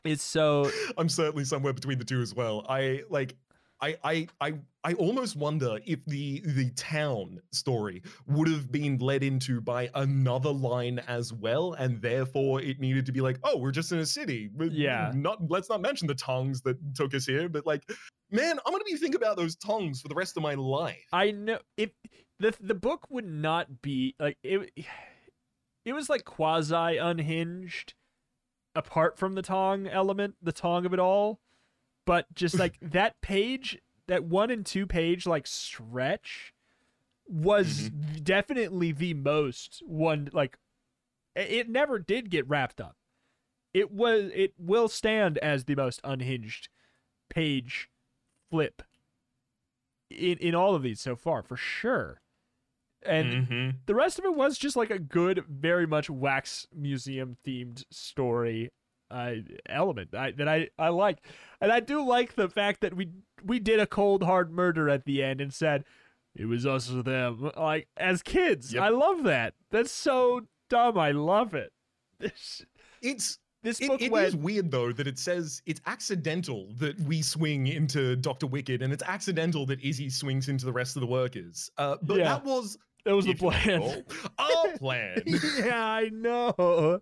it's 0.06 0.24
so 0.24 0.70
I'm 0.96 1.10
certainly 1.10 1.44
somewhere 1.44 1.74
between 1.74 1.98
the 1.98 2.06
two 2.06 2.22
as 2.22 2.36
well. 2.36 2.64
I 2.70 3.02
like 3.10 3.36
I 3.82 3.98
I 4.04 4.28
I 4.40 4.54
I 4.84 4.94
almost 4.94 5.36
wonder 5.36 5.80
if 5.88 6.06
the 6.06 6.42
the 6.46 6.70
town 6.76 7.42
story 7.52 8.04
would 8.28 8.48
have 8.48 8.72
been 8.72 9.00
led 9.00 9.24
into 9.24 9.60
by 9.60 9.90
another 9.96 10.52
line 10.52 11.00
as 11.08 11.34
well, 11.34 11.74
and 11.74 12.00
therefore 12.00 12.62
it 12.62 12.80
needed 12.80 13.08
to 13.08 13.12
be 13.12 13.22
like, 13.22 13.40
oh, 13.44 13.58
we're 13.58 13.72
just 13.72 13.92
in 13.92 13.98
a 13.98 14.06
city. 14.06 14.52
Yeah. 14.72 15.12
Not 15.16 15.50
let's 15.50 15.68
not 15.68 15.82
mention 15.82 16.08
the 16.08 16.14
tongues 16.14 16.62
that 16.62 16.78
took 16.94 17.16
us 17.16 17.26
here, 17.26 17.50
but 17.50 17.66
like, 17.66 17.82
man, 18.30 18.60
I'm 18.66 18.72
gonna 18.72 18.84
be 18.86 18.98
thinking 18.98 19.20
about 19.20 19.36
those 19.36 19.56
tongues 19.56 20.00
for 20.00 20.10
the 20.10 20.16
rest 20.16 20.38
of 20.38 20.44
my 20.44 20.54
life. 20.54 21.08
I 21.12 21.32
know 21.32 21.58
if 21.76 21.90
the 22.40 22.54
the 22.60 22.76
book 22.76 23.08
would 23.10 23.28
not 23.28 23.82
be 23.82 24.16
like 24.20 24.38
it. 24.44 24.72
It 25.84 25.94
was 25.94 26.10
like 26.10 26.26
quasi 26.26 26.98
unhinged, 26.98 27.94
apart 28.74 29.18
from 29.18 29.36
the 29.36 29.42
Tong 29.42 29.88
element, 29.88 30.36
the 30.42 30.52
Tong 30.52 30.86
of 30.86 30.94
it 30.94 31.00
all. 31.00 31.40
But 32.06 32.34
just 32.34 32.58
like 32.58 32.78
that 32.82 33.22
page, 33.22 33.80
that 34.08 34.24
one 34.24 34.50
and 34.50 34.66
two 34.66 34.86
page 34.88 35.26
like 35.26 35.48
stretch, 35.48 36.54
was 37.28 37.90
mm-hmm. 37.90 38.24
definitely 38.24 38.92
the 38.92 39.14
most 39.14 39.82
one. 39.86 40.30
Like 40.34 40.58
it 41.36 41.52
it 41.52 41.70
never 41.70 42.00
did 42.00 42.30
get 42.30 42.48
wrapped 42.48 42.82
up. 42.82 42.98
It 43.74 43.92
was. 43.92 44.32
It 44.34 44.54
will 44.58 44.88
stand 44.88 45.38
as 45.40 45.66
the 45.66 45.76
most 45.76 46.02
unhinged 46.04 46.70
page 47.30 47.90
flip 48.50 48.82
in 50.10 50.38
in 50.38 50.56
all 50.56 50.76
of 50.76 50.84
these 50.84 51.00
so 51.00 51.16
far 51.16 51.42
for 51.42 51.58
sure. 51.58 52.22
And 53.06 53.48
Mhm. 53.48 53.76
the 53.86 53.96
rest 53.96 54.20
of 54.20 54.26
it 54.26 54.36
was 54.36 54.58
just 54.58 54.76
like 54.76 54.90
a 54.92 55.00
good, 55.00 55.46
very 55.48 55.86
much 55.88 56.10
wax 56.10 56.68
museum 56.74 57.38
themed 57.46 57.84
story. 57.92 58.72
uh, 59.12 59.36
element 59.70 60.16
I, 60.16 60.32
that 60.32 60.48
I 60.48 60.68
I 60.80 60.90
like, 60.90 61.20
and 61.62 61.72
I 61.72 61.80
do 61.80 62.04
like 62.04 62.34
the 62.34 62.50
fact 62.50 62.82
that 62.82 62.96
we 62.96 63.12
we 63.44 63.60
did 63.60 63.80
a 63.80 63.86
cold 63.86 64.24
hard 64.24 64.52
murder 64.52 64.90
at 64.90 65.06
the 65.06 65.22
end 65.24 65.42
and 65.42 65.54
said 65.54 65.86
it 66.36 66.46
was 66.46 66.66
us 66.66 66.92
or 66.92 67.04
them. 67.04 67.52
Like 67.56 67.88
as 67.98 68.24
kids, 68.24 68.74
Yep. 68.74 68.82
I 68.84 68.90
love 68.90 69.24
that. 69.26 69.54
That's 69.70 69.92
so 69.92 70.48
dumb. 70.72 70.98
I 70.98 71.12
love 71.12 71.54
it. 71.54 71.72
This 72.18 72.66
It's 73.04 73.38
this 73.62 73.80
It, 73.80 73.88
book 73.90 74.02
it 74.02 74.12
went 74.12 74.28
is 74.28 74.36
weird 74.36 74.72
though 74.72 74.92
that 74.92 75.06
it 75.06 75.20
says 75.20 75.62
it's 75.68 75.82
accidental 75.86 76.74
that 76.80 77.00
we 77.02 77.22
swing 77.22 77.68
into 77.68 78.16
Doctor 78.16 78.48
Wicked, 78.48 78.82
and 78.82 78.92
it's 78.92 79.04
accidental 79.04 79.68
that 79.68 79.84
Izzy 79.84 80.10
swings 80.10 80.50
into 80.50 80.66
the 80.66 80.74
rest 80.74 80.96
of 80.96 81.02
the 81.02 81.08
workers. 81.08 81.70
Uh, 81.78 81.98
but 82.02 82.18
Yeah. 82.18 82.24
that 82.36 82.44
was 82.44 82.76
That 83.06 83.16
was 83.16 83.26
the 83.26 83.36
plan. 83.36 84.04
our 84.38 84.72
plan. 84.78 85.22
yeah, 85.26 85.86
I 85.86 86.10
know. 86.12 87.00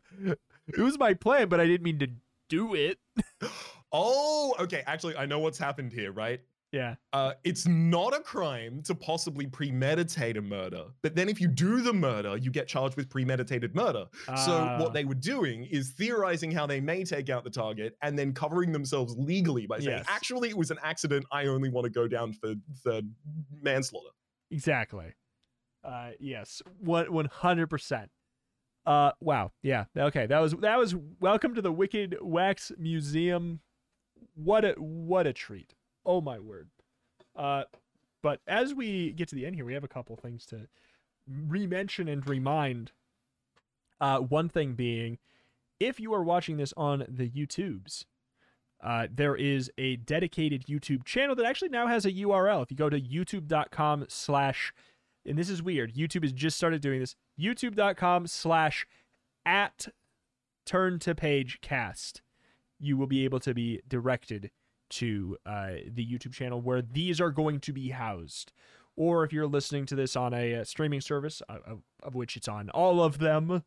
It 0.67 0.77
was 0.77 0.97
my 0.99 1.13
plan, 1.13 1.47
but 1.49 1.59
I 1.59 1.65
didn't 1.65 1.83
mean 1.83 1.99
to 1.99 2.07
do 2.49 2.75
it. 2.75 2.99
oh, 3.91 4.53
okay. 4.59 4.83
Actually, 4.85 5.15
I 5.15 5.25
know 5.25 5.39
what's 5.39 5.57
happened 5.57 5.93
here, 5.93 6.11
right? 6.11 6.41
Yeah. 6.71 6.95
Uh, 7.13 7.33
it's 7.43 7.67
not 7.67 8.15
a 8.15 8.19
crime 8.19 8.81
to 8.85 8.95
possibly 8.95 9.45
premeditate 9.45 10.37
a 10.37 10.41
murder, 10.41 10.85
but 11.03 11.13
then 11.15 11.29
if 11.29 11.39
you 11.39 11.47
do 11.47 11.81
the 11.81 11.93
murder, 11.93 12.35
you 12.35 12.49
get 12.49 12.67
charged 12.67 12.95
with 12.97 13.09
premeditated 13.11 13.75
murder. 13.75 14.07
So 14.25 14.51
Ah. 14.53 14.79
what 14.79 14.91
they 14.91 15.05
were 15.05 15.13
doing 15.13 15.65
is 15.65 15.91
theorizing 15.91 16.49
how 16.51 16.65
they 16.65 16.81
may 16.81 17.03
take 17.03 17.29
out 17.29 17.43
the 17.43 17.51
target 17.51 17.95
and 18.01 18.17
then 18.17 18.33
covering 18.33 18.71
themselves 18.71 19.15
legally 19.19 19.67
by 19.67 19.79
saying, 19.79 19.97
Yes. 19.99 20.05
"Actually, 20.09 20.49
it 20.49 20.57
was 20.57 20.71
an 20.71 20.79
accident. 20.81 21.25
I 21.31 21.45
only 21.45 21.69
want 21.69 21.85
to 21.85 21.91
go 21.91 22.07
down 22.07 22.33
for 22.33 22.55
the 22.83 23.07
manslaughter." 23.61 24.09
Exactly. 24.49 25.13
Uh, 25.83 26.11
yes, 26.19 26.61
one 26.79 27.11
one 27.11 27.25
hundred 27.25 27.67
percent. 27.67 28.09
Uh, 28.85 29.11
wow. 29.21 29.51
Yeah. 29.61 29.85
Okay. 29.97 30.25
That 30.25 30.39
was 30.39 30.53
that 30.55 30.77
was. 30.77 30.95
Welcome 31.19 31.55
to 31.55 31.61
the 31.61 31.71
Wicked 31.71 32.17
Wax 32.21 32.71
Museum. 32.77 33.59
What 34.35 34.65
a 34.65 34.73
what 34.77 35.27
a 35.27 35.33
treat. 35.33 35.73
Oh 36.05 36.21
my 36.21 36.39
word. 36.39 36.69
Uh, 37.35 37.63
but 38.21 38.39
as 38.47 38.73
we 38.73 39.11
get 39.11 39.27
to 39.29 39.35
the 39.35 39.45
end 39.45 39.55
here, 39.55 39.65
we 39.65 39.73
have 39.73 39.83
a 39.83 39.89
couple 39.89 40.15
things 40.15 40.45
to 40.47 40.67
re-mention 41.27 42.07
and 42.07 42.27
remind. 42.27 42.91
Uh, 44.01 44.19
one 44.19 44.49
thing 44.49 44.73
being, 44.73 45.17
if 45.79 45.97
you 45.97 46.13
are 46.13 46.23
watching 46.23 46.57
this 46.57 46.73
on 46.75 47.05
the 47.07 47.29
YouTubes, 47.29 48.03
uh, 48.83 49.07
there 49.09 49.35
is 49.35 49.71
a 49.77 49.95
dedicated 49.95 50.65
YouTube 50.65 51.05
channel 51.05 51.35
that 51.35 51.45
actually 51.45 51.69
now 51.69 51.87
has 51.87 52.05
a 52.05 52.11
URL. 52.11 52.63
If 52.63 52.71
you 52.71 52.75
go 52.75 52.89
to 52.89 52.99
youtube.com 52.99 54.05
slash, 54.09 54.73
and 55.25 55.37
this 55.37 55.49
is 55.49 55.63
weird, 55.63 55.93
YouTube 55.93 56.23
has 56.23 56.33
just 56.33 56.57
started 56.57 56.81
doing 56.81 56.99
this, 56.99 57.15
youtube.com 57.39 58.27
slash 58.27 58.85
at 59.45 59.87
turn 60.65 60.99
to 60.99 61.15
page 61.15 61.59
cast, 61.61 62.21
you 62.79 62.97
will 62.97 63.07
be 63.07 63.23
able 63.23 63.39
to 63.39 63.53
be 63.53 63.81
directed 63.87 64.51
to 64.89 65.37
uh, 65.45 65.71
the 65.91 66.05
YouTube 66.05 66.33
channel 66.33 66.61
where 66.61 66.81
these 66.81 67.19
are 67.19 67.31
going 67.31 67.59
to 67.61 67.73
be 67.73 67.89
housed. 67.89 68.51
Or 68.95 69.23
if 69.23 69.33
you're 69.33 69.47
listening 69.47 69.85
to 69.87 69.95
this 69.95 70.15
on 70.15 70.33
a, 70.33 70.55
uh 70.55 70.63
streaming 70.63 71.01
service, 71.01 71.41
uh, 71.49 71.57
of, 71.65 71.81
of 72.03 72.13
which 72.13 72.37
it's 72.37 72.47
on 72.47 72.69
all 72.69 73.01
of 73.01 73.17
them, 73.17 73.63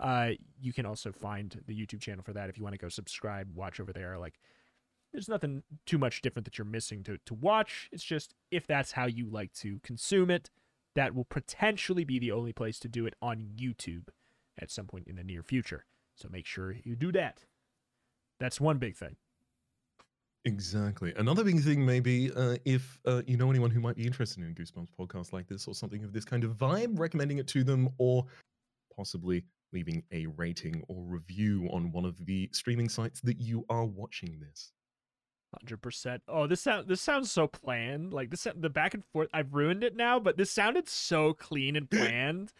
uh, 0.00 0.30
you 0.60 0.72
can 0.72 0.86
also 0.86 1.12
find 1.12 1.60
the 1.66 1.74
YouTube 1.74 2.00
channel 2.00 2.24
for 2.24 2.32
that 2.32 2.48
if 2.48 2.56
you 2.56 2.64
want 2.64 2.74
to 2.74 2.78
go 2.78 2.88
subscribe, 2.88 3.54
watch 3.54 3.80
over 3.80 3.92
there. 3.92 4.18
Like, 4.18 4.40
there's 5.12 5.28
nothing 5.28 5.62
too 5.84 5.98
much 5.98 6.22
different 6.22 6.44
that 6.46 6.56
you're 6.56 6.64
missing 6.64 7.02
to, 7.04 7.18
to 7.26 7.34
watch. 7.34 7.90
It's 7.92 8.02
just 8.02 8.34
if 8.50 8.66
that's 8.66 8.92
how 8.92 9.06
you 9.06 9.28
like 9.28 9.52
to 9.54 9.78
consume 9.82 10.30
it, 10.30 10.50
that 10.94 11.14
will 11.14 11.24
potentially 11.24 12.04
be 12.04 12.18
the 12.18 12.32
only 12.32 12.52
place 12.52 12.78
to 12.80 12.88
do 12.88 13.06
it 13.06 13.14
on 13.22 13.50
YouTube 13.56 14.08
at 14.58 14.70
some 14.70 14.86
point 14.86 15.08
in 15.08 15.16
the 15.16 15.24
near 15.24 15.42
future. 15.42 15.84
So 16.14 16.28
make 16.30 16.46
sure 16.46 16.76
you 16.84 16.94
do 16.94 17.12
that. 17.12 17.44
That's 18.38 18.60
one 18.60 18.78
big 18.78 18.96
thing. 18.96 19.16
Exactly. 20.44 21.12
Another 21.16 21.44
big 21.44 21.62
thing, 21.62 21.86
maybe, 21.86 22.32
uh, 22.32 22.56
if 22.64 22.98
uh, 23.06 23.22
you 23.26 23.36
know 23.36 23.48
anyone 23.48 23.70
who 23.70 23.80
might 23.80 23.94
be 23.94 24.04
interested 24.04 24.42
in 24.42 24.54
Goosebumps 24.54 24.88
podcast 24.98 25.32
like 25.32 25.46
this 25.46 25.68
or 25.68 25.74
something 25.74 26.02
of 26.02 26.12
this 26.12 26.24
kind 26.24 26.42
of 26.42 26.56
vibe, 26.56 26.98
recommending 26.98 27.38
it 27.38 27.46
to 27.48 27.62
them 27.62 27.88
or 27.98 28.26
possibly 28.96 29.44
leaving 29.72 30.02
a 30.12 30.26
rating 30.26 30.82
or 30.88 31.02
review 31.04 31.68
on 31.72 31.92
one 31.92 32.04
of 32.04 32.26
the 32.26 32.48
streaming 32.52 32.88
sites 32.88 33.20
that 33.20 33.40
you 33.40 33.64
are 33.70 33.84
watching 33.84 34.40
this. 34.40 34.72
Hundred 35.60 35.82
percent. 35.82 36.22
Oh, 36.28 36.46
this 36.46 36.62
sound 36.62 36.88
this 36.88 37.00
sounds 37.02 37.30
so 37.30 37.46
planned. 37.46 38.12
Like 38.12 38.30
this, 38.30 38.46
the 38.56 38.70
back 38.70 38.94
and 38.94 39.04
forth. 39.04 39.28
I've 39.34 39.52
ruined 39.52 39.84
it 39.84 39.94
now, 39.94 40.18
but 40.18 40.36
this 40.38 40.50
sounded 40.50 40.88
so 40.88 41.34
clean 41.34 41.76
and 41.76 41.90
planned. 41.90 42.52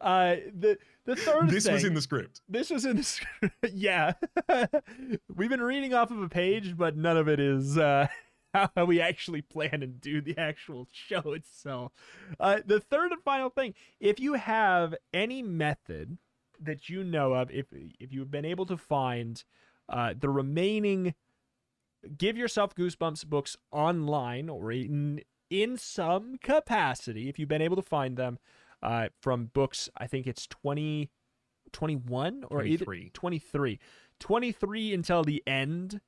Uh, 0.00 0.36
the 0.58 0.78
the 1.04 1.16
third 1.16 1.50
This 1.50 1.64
thing, 1.64 1.74
was 1.74 1.84
in 1.84 1.94
the 1.94 2.00
script. 2.00 2.40
this 2.48 2.70
was 2.70 2.84
in 2.84 2.96
the 2.96 3.02
script. 3.02 3.54
yeah, 3.72 4.12
we've 5.34 5.50
been 5.50 5.60
reading 5.60 5.92
off 5.92 6.10
of 6.10 6.22
a 6.22 6.28
page, 6.28 6.76
but 6.76 6.96
none 6.96 7.16
of 7.16 7.28
it 7.28 7.40
is 7.40 7.76
uh, 7.76 8.06
how 8.54 8.84
we 8.86 9.00
actually 9.00 9.42
plan 9.42 9.82
and 9.82 10.00
do 10.00 10.20
the 10.20 10.38
actual 10.38 10.86
show 10.92 11.32
itself. 11.32 11.92
Uh, 12.40 12.60
the 12.64 12.80
third 12.80 13.12
and 13.12 13.22
final 13.22 13.50
thing: 13.50 13.74
if 14.00 14.20
you 14.20 14.34
have 14.34 14.94
any 15.12 15.42
method 15.42 16.16
that 16.60 16.88
you 16.88 17.04
know 17.04 17.34
of, 17.34 17.50
if 17.50 17.66
if 18.00 18.12
you've 18.12 18.30
been 18.30 18.44
able 18.44 18.66
to 18.66 18.76
find 18.76 19.42
uh, 19.88 20.14
the 20.18 20.30
remaining 20.30 21.14
give 22.16 22.36
yourself 22.36 22.74
goosebumps 22.74 23.26
books 23.26 23.56
online 23.72 24.48
or 24.48 24.72
in 24.72 25.20
in 25.50 25.76
some 25.76 26.36
capacity 26.42 27.28
if 27.28 27.38
you've 27.38 27.48
been 27.48 27.62
able 27.62 27.76
to 27.76 27.82
find 27.82 28.16
them 28.16 28.38
uh, 28.82 29.08
from 29.20 29.46
books 29.46 29.88
i 29.96 30.06
think 30.06 30.26
it's 30.26 30.46
20 30.46 31.10
21 31.72 32.44
or 32.50 32.64
either 32.64 32.84
23. 32.84 33.10
23 33.12 33.78
23 34.20 34.94
until 34.94 35.22
the 35.22 35.42
end 35.46 36.00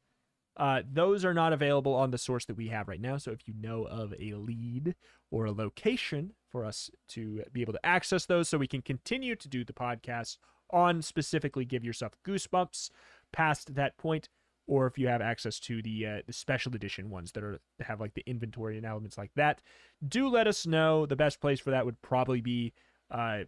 uh, 0.56 0.82
those 0.92 1.24
are 1.24 1.32
not 1.32 1.52
available 1.52 1.94
on 1.94 2.10
the 2.10 2.18
source 2.18 2.44
that 2.44 2.56
we 2.56 2.68
have 2.68 2.88
right 2.88 3.00
now 3.00 3.16
so 3.16 3.30
if 3.30 3.46
you 3.46 3.54
know 3.58 3.84
of 3.84 4.12
a 4.18 4.34
lead 4.34 4.94
or 5.30 5.46
a 5.46 5.52
location 5.52 6.32
for 6.48 6.64
us 6.64 6.90
to 7.08 7.42
be 7.52 7.62
able 7.62 7.72
to 7.72 7.86
access 7.86 8.26
those 8.26 8.48
so 8.48 8.58
we 8.58 8.66
can 8.66 8.82
continue 8.82 9.34
to 9.34 9.48
do 9.48 9.64
the 9.64 9.72
podcast 9.72 10.38
on 10.70 11.02
specifically 11.02 11.64
give 11.64 11.84
yourself 11.84 12.12
goosebumps 12.26 12.90
past 13.32 13.74
that 13.74 13.96
point 13.96 14.28
or 14.70 14.86
if 14.86 14.96
you 14.96 15.08
have 15.08 15.20
access 15.20 15.58
to 15.58 15.82
the 15.82 16.06
uh, 16.06 16.22
the 16.28 16.32
special 16.32 16.72
edition 16.76 17.10
ones 17.10 17.32
that 17.32 17.42
are 17.42 17.58
have 17.80 18.00
like 18.00 18.14
the 18.14 18.22
inventory 18.24 18.76
and 18.76 18.86
elements 18.86 19.18
like 19.18 19.32
that 19.34 19.60
do 20.06 20.28
let 20.28 20.46
us 20.46 20.64
know. 20.64 21.06
The 21.06 21.16
best 21.16 21.40
place 21.40 21.58
for 21.58 21.70
that 21.72 21.84
would 21.84 22.00
probably 22.02 22.40
be 22.40 22.72
uh, 23.10 23.40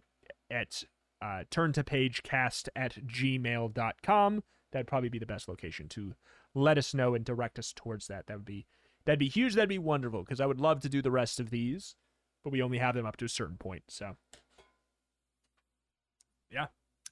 at 0.51 0.83
uh, 1.21 1.43
turn 1.49 1.71
to 1.73 1.83
page 1.83 2.23
cast 2.23 2.69
at 2.75 2.95
gmail.com 3.07 4.43
that'd 4.73 4.87
probably 4.87 5.07
be 5.07 5.19
the 5.19 5.25
best 5.25 5.47
location 5.47 5.87
to 5.87 6.13
let 6.53 6.77
us 6.77 6.93
know 6.93 7.15
and 7.15 7.23
direct 7.23 7.57
us 7.57 7.71
towards 7.73 8.07
that. 8.07 8.27
That 8.27 8.37
would 8.37 8.45
be 8.45 8.65
that'd 9.05 9.17
be 9.17 9.29
huge. 9.29 9.55
That'd 9.55 9.69
be 9.69 9.79
wonderful 9.79 10.23
because 10.23 10.41
i 10.41 10.45
would 10.45 10.59
love 10.59 10.81
to 10.81 10.89
do 10.89 11.01
the 11.01 11.11
rest 11.11 11.39
of 11.39 11.49
these 11.49 11.95
but 12.43 12.51
we 12.51 12.61
only 12.61 12.79
have 12.79 12.95
them 12.95 13.05
up 13.05 13.15
to 13.17 13.25
a 13.25 13.29
certain 13.29 13.57
point 13.57 13.83
so. 13.87 14.17
Yeah 16.51 16.67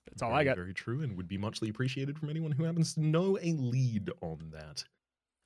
that's 0.08 0.22
all 0.22 0.30
very, 0.30 0.42
i 0.42 0.44
got 0.44 0.58
Very 0.58 0.74
true, 0.74 1.02
and 1.02 1.16
would 1.18 1.28
be 1.28 1.38
muchly 1.38 1.70
appreciated 1.70 2.18
from 2.18 2.30
anyone 2.30 2.52
who 2.52 2.64
happens 2.64 2.94
to 2.96 3.02
know 3.02 3.38
a 3.42 3.54
lead 3.54 4.10
on 4.22 4.52
that. 4.52 4.84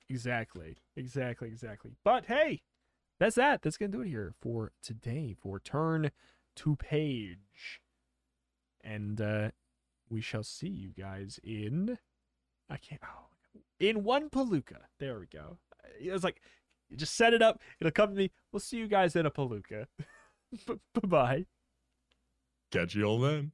Exactly. 0.08 0.76
Exactly. 0.96 1.48
Exactly. 1.48 1.92
But 2.04 2.26
hey, 2.26 2.62
that's 3.18 3.36
that. 3.36 3.62
That's 3.62 3.76
going 3.76 3.92
to 3.92 3.98
do 3.98 4.02
it 4.02 4.08
here 4.08 4.34
for 4.40 4.72
today 4.82 5.34
for 5.40 5.58
Turn 5.58 6.10
to 6.56 6.76
Page. 6.76 7.80
And 8.82 9.20
uh 9.20 9.50
we 10.08 10.20
shall 10.20 10.44
see 10.44 10.68
you 10.68 10.90
guys 10.90 11.40
in 11.42 11.98
I 12.70 12.76
can't 12.76 13.00
oh, 13.04 13.60
in 13.80 14.04
one 14.04 14.30
palooka. 14.30 14.78
There 15.00 15.18
we 15.18 15.26
go. 15.26 15.58
It 16.00 16.12
was 16.12 16.22
like 16.22 16.40
just 16.94 17.16
set 17.16 17.34
it 17.34 17.42
up, 17.42 17.60
it'll 17.80 17.90
come 17.90 18.10
to 18.10 18.14
me. 18.14 18.30
We'll 18.52 18.60
see 18.60 18.76
you 18.76 18.86
guys 18.86 19.16
in 19.16 19.26
a 19.26 19.30
palooka. 19.30 19.86
Bye-bye. 20.94 21.46
Catch 22.70 22.94
you 22.94 23.04
all 23.04 23.18
then. 23.18 23.50